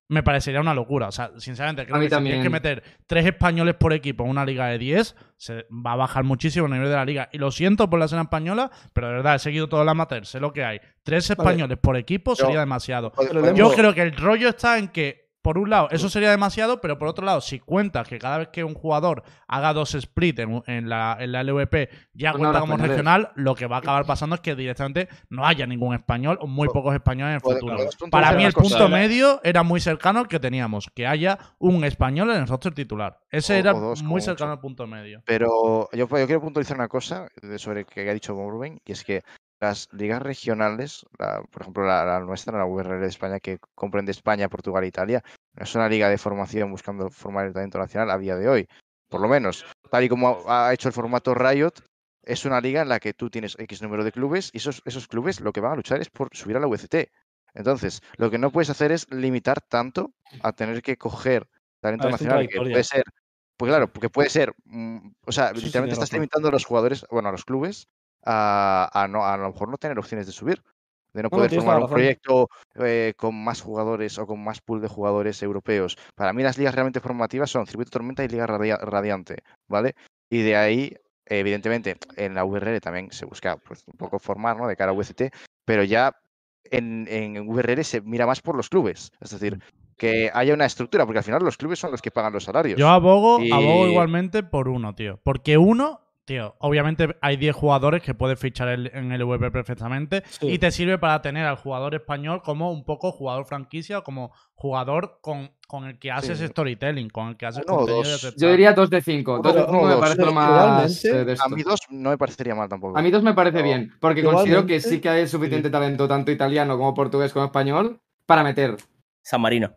me 0.09 0.23
parecería 0.23 0.61
una 0.61 0.73
locura. 0.73 1.09
O 1.09 1.11
sea, 1.11 1.31
sinceramente, 1.37 1.83
creo 1.85 1.97
A 1.97 1.99
que 1.99 2.09
si 2.09 2.15
tienes 2.23 2.41
que 2.41 2.49
meter 2.49 2.81
tres 3.07 3.25
españoles 3.25 3.75
por 3.75 3.91
equipo 3.91 4.23
en 4.23 4.29
una 4.29 4.45
liga 4.45 4.67
de 4.67 4.77
10, 4.77 5.15
se 5.35 5.65
va 5.69 5.91
a 5.91 5.95
bajar 5.97 6.23
muchísimo 6.23 6.65
el 6.67 6.71
nivel 6.71 6.87
de 6.87 6.95
la 6.95 7.03
liga. 7.03 7.27
Y 7.33 7.37
lo 7.39 7.51
siento 7.51 7.89
por 7.89 7.99
la 7.99 8.05
escena 8.05 8.21
española, 8.21 8.71
pero 8.93 9.07
de 9.07 9.13
verdad, 9.15 9.35
he 9.35 9.39
seguido 9.39 9.67
todo 9.67 9.81
el 9.81 9.89
amateur, 9.89 10.25
sé 10.25 10.39
lo 10.39 10.53
que 10.53 10.63
hay. 10.63 10.79
Tres 11.03 11.29
españoles 11.29 11.77
por 11.77 11.97
equipo 11.97 12.35
Yo- 12.35 12.45
sería 12.45 12.61
demasiado. 12.61 13.11
Yo 13.53 13.73
creo 13.73 13.93
que 13.93 14.01
el 14.01 14.15
rollo 14.15 14.47
está 14.47 14.77
en 14.77 14.87
que, 14.87 15.26
por 15.47 15.57
un 15.59 15.69
lado, 15.69 15.87
eso 15.91 16.09
sería 16.09 16.29
demasiado, 16.29 16.81
pero 16.81 16.97
por 16.99 17.07
otro 17.07 17.23
lado, 17.25 17.39
si 17.39 17.59
cuentas 17.61 18.05
que 18.05 18.19
cada 18.19 18.37
vez 18.39 18.49
que 18.49 18.65
un 18.65 18.73
jugador 18.73 19.23
haga 19.47 19.71
dos 19.71 19.95
split 19.95 20.39
en, 20.39 20.61
en 20.67 20.89
la, 20.89 21.15
en 21.21 21.31
la 21.31 21.41
LVP 21.41 21.87
ya 22.11 22.33
no 22.33 22.39
cuenta 22.39 22.59
como 22.59 22.73
regional, 22.89 23.29
lo 23.35 23.55
que 23.55 23.65
va 23.65 23.77
a 23.77 23.79
acabar 23.79 24.05
pasando 24.05 24.35
es 24.35 24.41
que 24.41 24.55
directamente 24.55 25.07
no 25.29 25.45
haya 25.47 25.65
ningún 25.65 25.95
español 25.95 26.37
o 26.41 26.47
muy 26.47 26.67
Po- 26.67 26.73
pocos 26.73 26.93
españoles 26.95 27.29
en 27.29 27.35
el 27.35 27.41
futuro. 27.59 27.77
Para 28.11 28.33
mí 28.37 28.43
el 28.43 28.51
punto 28.51 28.89
medio 28.89 29.39
era 29.41 29.63
muy 29.63 29.79
cercano 29.79 30.19
al 30.19 30.27
que 30.27 30.37
teníamos, 30.41 30.91
que 30.93 31.07
haya 31.07 31.37
un 31.59 31.85
español 31.85 32.29
en 32.31 32.41
el 32.41 32.47
roster 32.47 32.73
titular. 32.73 33.17
Ese 33.31 33.53
O- 33.55 33.59
era 33.59 33.71
o 33.73 33.79
dos, 33.79 33.99
como 33.99 34.09
muy 34.09 34.19
cercano 34.25 34.51
al 34.51 34.59
punto 34.59 34.85
medio. 34.85 35.21
Pero 35.25 35.87
yo, 35.93 36.09
yo 36.09 36.25
quiero 36.25 36.41
puntualizar 36.41 36.75
una 36.75 36.89
cosa 36.89 37.29
sobre 37.55 37.85
que 37.85 38.09
ha 38.09 38.13
dicho 38.13 38.33
Rubén, 38.33 38.81
y 38.85 38.91
es 38.91 39.05
que 39.05 39.23
las 39.59 39.87
ligas 39.91 40.21
regionales, 40.21 41.05
la- 41.17 41.41
por 41.51 41.61
ejemplo 41.63 41.85
la, 41.85 42.05
la 42.05 42.19
nuestra, 42.19 42.57
la 42.57 42.65
URL 42.65 42.99
de 43.01 43.07
España, 43.07 43.39
que 43.39 43.57
comprende 43.75 44.11
España, 44.11 44.49
Portugal 44.49 44.83
e 44.83 44.87
Italia, 44.87 45.23
no 45.53 45.63
es 45.63 45.75
una 45.75 45.89
liga 45.89 46.09
de 46.09 46.17
formación 46.17 46.71
buscando 46.71 47.09
formar 47.09 47.47
el 47.47 47.53
talento 47.53 47.79
nacional 47.79 48.11
a 48.11 48.17
día 48.17 48.35
de 48.35 48.47
hoy. 48.49 48.67
Por 49.09 49.21
lo 49.21 49.27
menos, 49.27 49.65
tal 49.89 50.03
y 50.03 50.09
como 50.09 50.43
ha 50.47 50.67
ha 50.69 50.73
hecho 50.73 50.89
el 50.89 50.93
formato 50.93 51.33
Riot, 51.33 51.73
es 52.23 52.45
una 52.45 52.59
liga 52.61 52.81
en 52.81 52.89
la 52.89 52.99
que 52.99 53.13
tú 53.13 53.29
tienes 53.29 53.55
X 53.57 53.81
número 53.81 54.03
de 54.03 54.11
clubes 54.11 54.49
y 54.53 54.57
esos, 54.57 54.81
esos 54.85 55.07
clubes 55.07 55.39
lo 55.39 55.53
que 55.53 55.61
van 55.61 55.71
a 55.73 55.75
luchar 55.75 56.01
es 56.01 56.09
por 56.09 56.29
subir 56.35 56.57
a 56.57 56.59
la 56.59 56.67
VCT. 56.67 57.09
Entonces, 57.53 58.01
lo 58.17 58.29
que 58.29 58.37
no 58.37 58.51
puedes 58.51 58.69
hacer 58.69 58.91
es 58.91 59.09
limitar 59.11 59.61
tanto 59.61 60.11
a 60.43 60.51
tener 60.53 60.81
que 60.81 60.97
coger 60.97 61.47
talento 61.79 62.09
nacional, 62.09 62.47
que 62.49 62.57
puede 62.57 62.83
ser 62.83 63.03
pues 63.57 63.69
claro, 63.71 63.91
porque 63.91 64.09
puede 64.09 64.29
ser, 64.29 64.53
mm, 64.65 64.97
o 65.25 65.31
sea, 65.31 65.49
Sí, 65.55 65.65
literalmente 65.65 65.93
estás 65.95 66.09
razón. 66.09 66.19
limitando 66.19 66.49
a 66.49 66.51
los 66.51 66.65
jugadores, 66.65 67.05
bueno, 67.09 67.29
a 67.29 67.31
los 67.31 67.43
clubes, 67.43 67.87
a, 68.23 68.89
a 68.93 69.07
no, 69.07 69.25
a 69.25 69.37
lo 69.37 69.47
mejor 69.51 69.69
no 69.69 69.77
tener 69.77 69.97
opciones 69.99 70.25
de 70.25 70.31
subir, 70.33 70.61
de 71.13 71.23
no 71.23 71.29
poder 71.29 71.49
formar 71.61 71.75
un 71.77 71.81
proyecto 71.95 72.49
eh, 72.75 73.13
con 73.17 73.35
más 73.43 73.61
jugadores 73.61 74.17
o 74.19 74.27
con 74.27 74.43
más 74.43 74.61
pool 74.61 74.81
de 74.81 74.87
jugadores 74.87 75.41
europeos. 75.41 75.97
Para 76.15 76.33
mí 76.33 76.43
las 76.43 76.57
ligas 76.57 76.75
realmente 76.75 76.99
formativas 76.99 77.49
son 77.49 77.65
Circuito 77.65 77.91
Tormenta 77.91 78.23
y 78.23 78.27
Liga 78.27 78.45
Radia- 78.47 78.77
Radiante, 78.77 79.37
¿vale? 79.67 79.95
Y 80.29 80.41
de 80.41 80.55
ahí, 80.57 80.93
evidentemente, 81.25 81.97
en 82.17 82.35
la 82.35 82.43
URL 82.45 82.79
también 82.81 83.11
se 83.11 83.25
busca 83.25 83.57
pues, 83.57 83.83
un 83.87 83.97
poco 83.97 84.19
formar, 84.19 84.57
¿no? 84.57 84.67
De 84.67 84.75
cara 84.75 84.91
a 84.91 84.95
VCT, 84.95 85.31
pero 85.65 85.83
ya 85.83 86.15
en, 86.65 87.07
en 87.09 87.83
se 87.83 88.01
mira 88.01 88.25
más 88.25 88.41
por 88.41 88.55
los 88.55 88.69
clubes, 88.69 89.11
es 89.21 89.31
decir, 89.31 89.59
que 89.97 90.29
haya 90.33 90.53
una 90.53 90.65
estructura, 90.65 91.05
porque 91.05 91.19
al 91.19 91.23
final 91.23 91.43
los 91.43 91.57
clubes 91.57 91.79
son 91.79 91.91
los 91.91 92.01
que 92.01 92.11
pagan 92.11 92.33
los 92.33 92.43
salarios. 92.43 92.77
Yo 92.79 92.89
abogo, 92.89 93.39
Y- 93.41 93.51
abogo 93.51 93.87
igualmente 93.87 94.43
por 94.43 94.67
uno, 94.67 94.93
tío. 94.93 95.19
Porque 95.23 95.57
uno, 95.57 96.01
tío, 96.27 96.55
obviamente 96.59 97.15
hay 97.21 97.37
10 97.37 97.55
jugadores 97.55 98.03
que 98.03 98.13
puedes 98.13 98.37
fichar 98.37 98.67
el- 98.67 98.91
en 98.93 99.13
el 99.13 99.23
VP 99.23 99.49
perfectamente 99.49 100.23
Sí. 100.27 100.47
y 100.49 100.59
te 100.59 100.71
sirve 100.71 100.97
para 100.97 101.21
tener 101.21 101.45
al 101.45 101.55
jugador 101.55 101.95
español 101.95 102.41
como 102.43 102.69
un 102.69 102.83
poco 102.83 103.13
jugador 103.13 103.45
franquicia 103.45 103.99
o 103.99 104.03
como 104.03 104.33
jugador 104.53 105.19
con, 105.21 105.51
con 105.69 105.85
el 105.85 105.97
que 105.97 106.11
haces 106.11 106.39
Sí. 106.39 106.47
storytelling, 106.47 107.09
con 107.09 107.29
el 107.29 107.37
que 107.37 107.45
haces 107.45 107.65
contenido 107.65 108.03
dos. 108.03 108.21
de 108.21 108.33
Yo 108.41 108.51
diría 108.51 108.73
2 108.73 108.89
de 108.89 109.01
5. 109.01 109.39
2 109.41 109.55
de 109.55 109.61
Uno- 109.63 109.71
5 109.71 109.87
me 109.87 109.95
parece 109.95 110.19
lo 110.19 110.25
dos. 110.25 110.35
más 110.35 111.05
eh, 111.05 111.23
de 111.25 111.37
A 111.41 111.47
mí 111.47 111.63
dos 111.63 111.79
no 111.89 112.09
me 112.09 112.17
parecería 112.17 112.55
mal 112.55 112.67
tampoco. 112.67 112.97
A 112.97 113.01
mí 113.01 113.09
dos 113.09 113.23
me 113.23 113.33
parece 113.33 113.59
No. 113.59 113.63
bien, 113.63 113.93
porque 114.01 114.21
considero 114.21 114.65
que 114.65 114.81
sí 114.81 114.99
que 114.99 115.07
hay 115.07 115.27
suficiente 115.29 115.69
talento, 115.69 116.09
tanto 116.09 116.29
italiano 116.31 116.77
como 116.77 116.93
portugués 116.93 117.31
como 117.31 117.45
español, 117.45 118.01
para 118.25 118.43
meter. 118.43 118.75
San 119.21 119.39
Marino. 119.39 119.71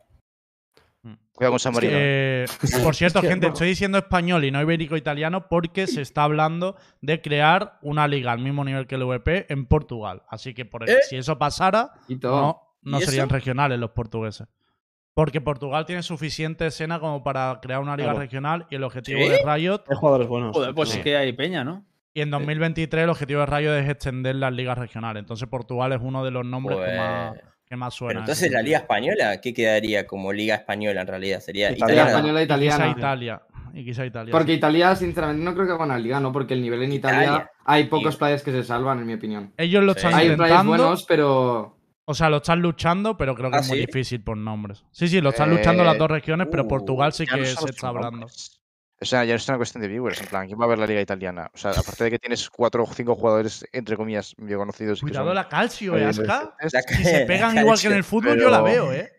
Cuidado 1.41 1.53
con 1.53 1.59
San 1.61 1.73
Marino. 1.73 1.95
Eh, 1.97 2.45
por 2.85 2.95
cierto, 2.95 3.19
Es 3.23 3.29
gente, 3.31 3.47
estoy 3.47 3.69
diciendo 3.69 3.97
español 3.97 4.45
y 4.45 4.51
no 4.51 4.61
ibérico-italiano 4.61 5.49
porque 5.49 5.87
se 5.87 6.03
está 6.03 6.25
hablando 6.25 6.77
de 7.01 7.23
crear 7.23 7.79
una 7.81 8.07
liga 8.07 8.31
al 8.33 8.41
mismo 8.41 8.62
nivel 8.62 8.87
que 8.87 8.97
el 8.97 9.05
VP 9.05 9.47
en 9.51 9.65
Portugal. 9.65 10.23
Así 10.29 10.53
que 10.53 10.67
por 10.67 10.87
¿Eh? 10.89 10.99
si 11.09 11.17
eso 11.17 11.39
pasara, 11.39 11.93
no, 12.23 12.61
no 12.83 12.99
¿Y 12.99 13.03
serían 13.05 13.29
eso? 13.29 13.35
regionales 13.35 13.79
los 13.79 13.93
portugueses. 13.93 14.49
Porque 15.15 15.41
Portugal 15.41 15.87
tiene 15.87 16.03
suficiente 16.03 16.67
escena 16.67 17.01
como 17.01 17.25
para 17.25 17.59
crear 17.62 17.81
una 17.81 17.97
liga 17.97 18.11
Claro. 18.11 18.19
regional 18.21 18.67
y 18.69 18.75
el 18.75 18.85
objetivo 18.85 19.21
¿Sí? 19.23 19.29
de 19.31 19.39
Riot. 19.43 19.85
Hay 19.89 19.97
jugadores 19.97 20.29
buenos. 20.29 20.55
Joder, 20.55 20.75
pues 20.75 20.91
Sí. 20.91 20.99
sí 20.99 21.03
que 21.03 21.17
hay 21.17 21.33
peña, 21.33 21.65
¿no? 21.65 21.87
Y 22.12 22.21
en 22.21 22.31
2023 22.31 23.05
el 23.05 23.09
objetivo 23.09 23.41
de 23.41 23.47
Riot 23.47 23.75
es 23.79 23.89
extender 23.89 24.37
las 24.37 24.53
ligas 24.53 24.77
regionales. 24.77 25.21
Entonces 25.23 25.49
Portugal 25.49 25.93
es 25.93 26.01
uno 26.03 26.23
de 26.23 26.33
los 26.33 26.45
nombres 26.45 26.77
que 26.79 26.97
más, 26.99 27.35
Que 27.71 27.77
más 27.77 27.95
suena. 27.95 28.11
Pero 28.15 28.21
entonces 28.23 28.51
la. 28.51 28.63
Liga 28.63 28.79
Española, 28.79 29.41
¿qué 29.41 29.55
quedaría 29.55 30.05
como 30.05 30.33
Liga 30.33 30.57
Española 30.57 31.03
en 31.03 31.07
realidad? 31.07 31.39
Sería 31.39 31.71
Italiana. 31.71 32.21
Liga 32.21 32.43
italiana. 32.43 32.43
española 32.43 32.43
e 32.43 32.43
Y 32.43 32.47
quizá 32.49 32.75
italiana. 32.75 32.99
Italia. 32.99 33.43
Y 33.73 33.85
quizá 33.85 34.07
Italia. 34.07 34.33
Porque 34.33 34.51
sí. 34.53 34.59
Italia, 34.59 34.97
sinceramente, 34.97 35.45
no 35.45 35.55
creo 35.55 35.67
que 35.67 35.73
haga 35.75 35.85
una 35.85 35.97
liga, 35.97 36.19
¿no? 36.19 36.33
Porque 36.33 36.55
el 36.55 36.63
nivel 36.63 36.83
en 36.83 36.93
Italia, 36.95 37.23
Italia. 37.23 37.51
hay 37.65 37.85
pocos 37.85 38.17
players 38.17 38.43
que 38.43 38.51
se 38.51 38.65
salvan, 38.65 38.99
en 38.99 39.07
mi 39.07 39.15
opinión. 39.15 39.53
Ellos 39.57 39.85
lo 39.85 39.93
Sí. 39.93 39.99
están 39.99 40.15
Hay 40.15 40.27
players 40.35 40.41
intentando. 40.41 40.71
buenos, 40.73 41.05
pero 41.05 41.77
O 42.07 42.15
sea, 42.15 42.29
lo 42.29 42.39
están 42.39 42.61
luchando, 42.61 43.17
pero 43.17 43.37
creo 43.37 43.53
que 43.53 43.59
¿Ah, 43.59 43.61
es 43.61 43.69
muy 43.69 43.79
sí? 43.79 43.87
difícil 43.87 44.21
por 44.25 44.37
nombres. 44.37 44.85
Sí, 44.91 45.07
sí, 45.07 45.21
lo 45.21 45.29
están 45.31 45.49
luchando 45.51 45.85
las 45.85 45.95
Eh, 45.95 45.99
dos 45.99 46.11
regiones, 46.11 46.49
pero 46.51 46.65
uh, 46.65 46.69
Portugal 46.69 47.13
sí 47.13 47.25
no 47.31 47.37
que 47.37 47.47
se 47.47 47.71
está 47.71 47.87
hablando. 47.87 48.11
nombres. 48.11 48.60
O 49.02 49.05
sea, 49.06 49.24
ya 49.24 49.32
no 49.32 49.36
es 49.36 49.48
una 49.48 49.56
cuestión 49.56 49.81
de 49.82 49.89
viewers. 49.89 50.20
En 50.20 50.27
plan, 50.27 50.47
¿quién 50.47 50.60
va 50.60 50.64
a 50.66 50.68
ver 50.68 50.78
la 50.78 50.86
liga 50.86 51.01
italiana? 51.01 51.51
O 51.55 51.59
sea, 51.59 51.70
aparte 51.70 52.05
de 52.05 52.10
que 52.10 52.18
tienes 52.18 52.51
cuatro 52.51 52.85
o 52.85 52.86
cinco 52.86 53.14
jugadores, 53.16 53.64
entre 53.72 53.97
comillas, 53.97 54.35
medio 54.39 54.59
conocidos. 54.59 55.01
que 55.01 55.06
Cuidado 55.06 55.27
son 55.27 55.35
la 55.35 55.48
Calcio, 55.48 55.97
eh, 55.97 56.02
en 56.02 56.09
Aska. 56.09 56.55
Si 56.89 57.05
se 57.05 57.20
pegan 57.27 57.56
igual 57.59 57.78
que 57.81 57.86
en 57.86 57.93
el 57.94 58.05
fútbol, 58.05 58.39
yo 58.39 58.51
la 58.51 58.60
veo, 58.60 58.93
¿eh? 58.93 59.10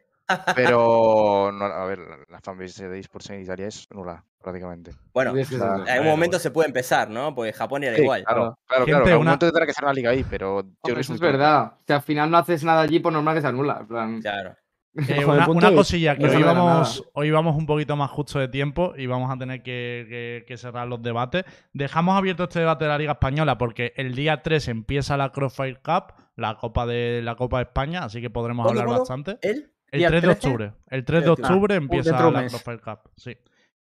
Pero, 0.56 1.52
no, 1.54 1.66
a 1.66 1.86
ver, 1.86 2.00
la 2.30 2.40
fanbase 2.40 2.88
de 2.88 3.00
esports 3.00 3.32
en 3.32 3.42
Italia 3.42 3.68
es 3.68 3.88
nula, 3.92 4.24
prácticamente. 4.42 4.92
Bueno, 5.14 5.34
que 5.34 5.42
o 5.42 5.46
sea, 5.46 5.76
en 5.78 5.90
algún 5.90 6.08
momento 6.10 6.40
se 6.40 6.52
puede 6.52 6.68
empezar, 6.68 7.10
¿no? 7.10 7.34
Porque 7.36 7.52
Japón 7.52 7.84
era 7.84 7.96
Sí, 7.96 8.04
igual. 8.04 8.24
Claro, 8.24 8.58
claro, 8.68 8.86
claro. 8.86 9.04
En 9.06 9.12
algún 9.12 9.22
una- 9.24 9.32
momento 9.32 9.48
tendrá 9.48 9.66
que 9.66 9.72
hacer 9.72 9.84
una 9.84 9.94
liga 9.94 10.12
ahí, 10.12 10.24
pero 10.30 10.62
yo 10.62 10.64
creo 10.64 10.76
Hombre, 10.84 10.96
que 10.96 11.02
eso 11.02 11.14
es 11.16 11.20
verdad. 11.20 11.74
Si 11.86 11.92
al 11.94 12.02
final 12.02 12.30
no 12.32 12.38
haces 12.38 12.64
nada 12.64 12.82
allí, 12.82 13.00
pues 13.00 13.12
normal 13.14 13.36
que 13.36 13.42
se 13.42 13.48
anula. 13.48 13.78
en 13.82 13.88
plan, 13.88 14.22
Claro. 14.22 14.56
Eh, 14.94 15.26
una, 15.26 15.72
cosilla, 15.74 16.18
que 16.18 16.24
no 16.28 16.34
hoy 16.36 16.44
vamos, 16.44 17.10
hoy 17.14 17.32
vamos 17.32 17.56
un 17.56 17.66
poquito 17.66 17.96
más 17.96 18.12
justo 18.12 18.40
de 18.40 18.50
tiempo 18.50 18.94
y 18.98 19.06
vamos 19.06 19.32
a 19.32 19.38
tener 19.38 19.64
que, 19.64 20.06
que- 20.10 20.44
que 20.46 20.58
cerrar 20.58 20.88
los 20.88 21.02
debates. 21.02 21.46
Dejamos 21.72 22.18
abierto 22.18 22.44
este 22.44 22.60
debate 22.60 22.84
de 22.84 22.90
la 22.90 22.98
Liga 22.98 23.14
Española 23.14 23.58
porque 23.58 23.94
el 23.96 24.14
día 24.16 24.42
3 24.42 24.68
empieza 24.68 25.16
la 25.16 25.32
Crossfire 25.32 25.80
Cup, 25.82 26.14
la 26.36 26.56
Copa 26.56 26.86
de 26.86 27.22
la 27.24 27.36
Copa 27.36 27.58
de 27.60 27.64
España, 27.64 28.04
así 28.04 28.20
que 28.20 28.30
podremos 28.30 28.66
¿Cuándo, 28.66 28.82
hablar 28.82 29.00
bastante. 29.00 29.38
El 29.42 29.72
¿Día 29.94 30.10
3 30.10 30.22
de 30.24 30.28
13? 30.28 30.48
octubre. 30.48 30.74
El 30.88 31.06
3 31.06 31.24
de 31.24 31.30
Ah, 31.30 31.34
octubre 31.34 31.76
empieza 31.76 32.18
de 32.22 32.28
un 32.28 32.34
la 32.34 32.42
mes. 32.42 32.52
Crossfire 32.52 32.80
Cup. 32.80 33.00
Sí. 33.16 33.38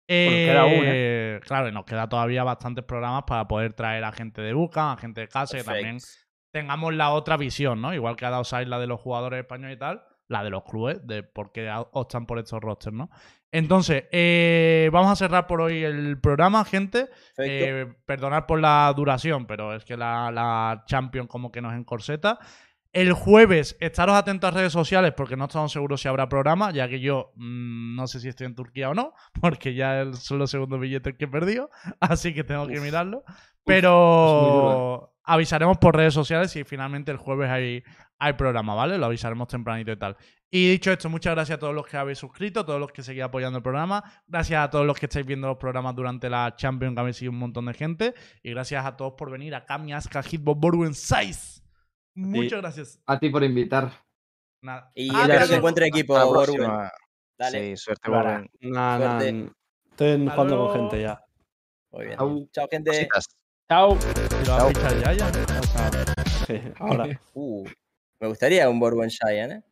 queda 0.08 0.62
aún, 0.62 0.72
Eh, 0.84 1.40
Claro, 1.44 1.70
y 1.70 1.72
nos 1.72 1.86
queda 1.86 2.08
todavía 2.08 2.44
bastantes 2.44 2.84
programas 2.86 3.24
para 3.26 3.48
poder 3.48 3.74
traer 3.74 4.04
a 4.04 4.12
gente 4.12 4.42
de 4.44 4.54
Buca, 4.54 4.92
a 4.92 4.98
gente 4.98 5.22
de 5.22 5.28
casa, 5.28 5.58
que 5.58 5.64
también 5.64 5.98
tengamos 6.52 6.94
la 6.94 7.10
otra 7.12 7.36
visión, 7.38 7.82
¿no? 7.82 7.94
Igual 7.96 8.16
que 8.16 8.26
ha 8.26 8.30
dado 8.30 8.44
Sai 8.44 8.66
la 8.66 8.80
de 8.80 8.88
los 8.88 9.00
jugadores 9.00 9.40
españoles 9.40 9.76
y 9.76 9.80
tal, 9.80 10.04
la 10.30 10.44
de 10.44 10.50
los 10.50 10.64
clubes, 10.64 11.06
de 11.06 11.24
por 11.24 11.52
qué 11.52 11.70
optan 11.92 12.26
por 12.26 12.40
estos 12.40 12.62
rosters, 12.62 12.96
¿no? 12.96 13.10
Entonces, 13.52 14.06
eh, 14.12 14.90
vamos 14.94 15.12
a 15.12 15.16
cerrar 15.16 15.48
por 15.48 15.60
hoy 15.60 15.84
el 15.84 16.20
programa, 16.22 16.64
gente. 16.64 17.10
Eh, 17.38 17.88
perdonad 18.06 18.46
por 18.46 18.60
la 18.60 18.94
duración, 18.96 19.48
pero 19.48 19.74
es 19.74 19.84
que 19.84 19.98
la, 19.98 20.32
la 20.32 20.84
Champions 20.86 21.28
como 21.28 21.52
que 21.52 21.62
nos 21.62 21.74
encorseta. 21.74 22.40
El 22.92 23.14
jueves, 23.14 23.78
estaros 23.80 24.16
atentos 24.16 24.48
a 24.48 24.52
redes 24.52 24.74
sociales 24.74 25.14
porque 25.16 25.36
no 25.36 25.46
estamos 25.46 25.72
seguros 25.72 26.02
si 26.02 26.08
habrá 26.08 26.28
programa, 26.28 26.72
ya 26.72 26.88
que 26.88 27.00
yo 27.00 27.34
mm, 27.36 27.96
no 27.96 28.08
sé 28.08 28.20
si 28.20 28.30
estoy 28.30 28.48
en 28.48 28.56
Turquía 28.56 28.90
o 28.90 28.94
no, 28.96 29.14
porque 29.42 29.74
ya 29.74 30.12
son 30.14 30.40
los 30.40 30.50
segundos 30.50 30.80
billetes 30.80 31.16
que 31.16 31.26
he 31.26 31.28
perdido, 31.28 31.70
así 32.00 32.34
que 32.34 32.44
tengo 32.44 32.68
que 32.68 32.80
mirarlo. 32.80 33.24
Pero 33.64 35.14
avisaremos 35.24 35.78
por 35.78 35.96
redes 35.96 36.14
sociales 36.14 36.52
si 36.52 36.64
finalmente 36.64 37.12
el 37.12 37.18
jueves 37.18 37.50
hay, 37.52 37.84
hay 38.20 38.34
programa, 38.34 38.76
¿vale? 38.76 38.98
Lo 38.98 39.06
avisaremos 39.08 39.48
tempranito 39.48 39.92
y 39.92 39.98
tal. 39.98 40.18
Y 40.52 40.72
dicho 40.72 40.92
esto, 40.92 41.10
muchas 41.10 41.36
gracias 41.36 41.58
a 41.58 41.60
todos 41.60 41.76
los 41.76 41.86
que 41.88 41.98
habéis 41.98 42.18
suscrito, 42.18 42.62
a 42.62 42.66
todos 42.66 42.80
los 42.80 42.92
que 42.92 43.04
seguís 43.04 43.24
apoyando 43.24 43.58
el 43.58 43.64
programa, 43.64 44.04
gracias 44.28 44.64
a 44.64 44.70
todos 44.70 44.86
los 44.86 44.98
que 44.98 45.06
estáis 45.06 45.26
viendo 45.26 45.48
los 45.48 45.58
programas 45.58 45.96
durante 45.96 46.30
la 46.30 46.56
Champions, 46.56 46.96
que 46.96 47.00
habéis 47.00 47.18
sido 47.18 47.32
un 47.32 47.38
montón 47.38 47.66
de 47.68 47.74
gente, 47.74 48.14
y 48.42 48.52
gracias 48.52 48.86
a 48.86 48.98
todos 48.98 49.14
por 49.14 49.30
venir 49.30 49.54
a 49.56 49.66
Kami, 49.66 49.94
Aska, 49.94 50.24
Hitbox, 50.24 50.60
Boruen 50.60 50.94
6. 50.94 51.64
Muchas 52.16 52.62
gracias. 52.62 53.00
A 53.06 53.20
ti 53.20 53.30
por 53.30 53.44
invitar. 53.44 53.92
Nada. 54.62 54.92
Y 54.94 55.10
Ah, 55.14 55.28
que 55.48 55.56
encuentre 55.56 55.88
equipo, 55.88 56.14
Borwen. 56.26 56.90
Dale. 57.38 57.78
Sí, 57.78 57.78
suerte. 57.78 58.10
Borwen. 58.12 58.50
Suerte. 58.62 59.50
Estoy 59.92 60.28
jugando 60.28 60.58
con 60.68 60.76
gente 60.76 61.02
ya. 61.02 61.24
Muy 61.92 62.06
bien. 62.08 62.20
Au. 62.20 62.50
Chao, 62.52 62.68
gente. 62.70 63.08
Cositas. 63.08 63.38
Chao. 63.70 63.98
Sí, 66.48 66.62
ahora. 66.80 67.22
Uh, 67.34 67.68
me 68.20 68.28
gustaría 68.28 68.70
un 68.70 68.80
Borwen 68.80 69.10
Giant, 69.10 69.52
¿eh? 69.54 69.64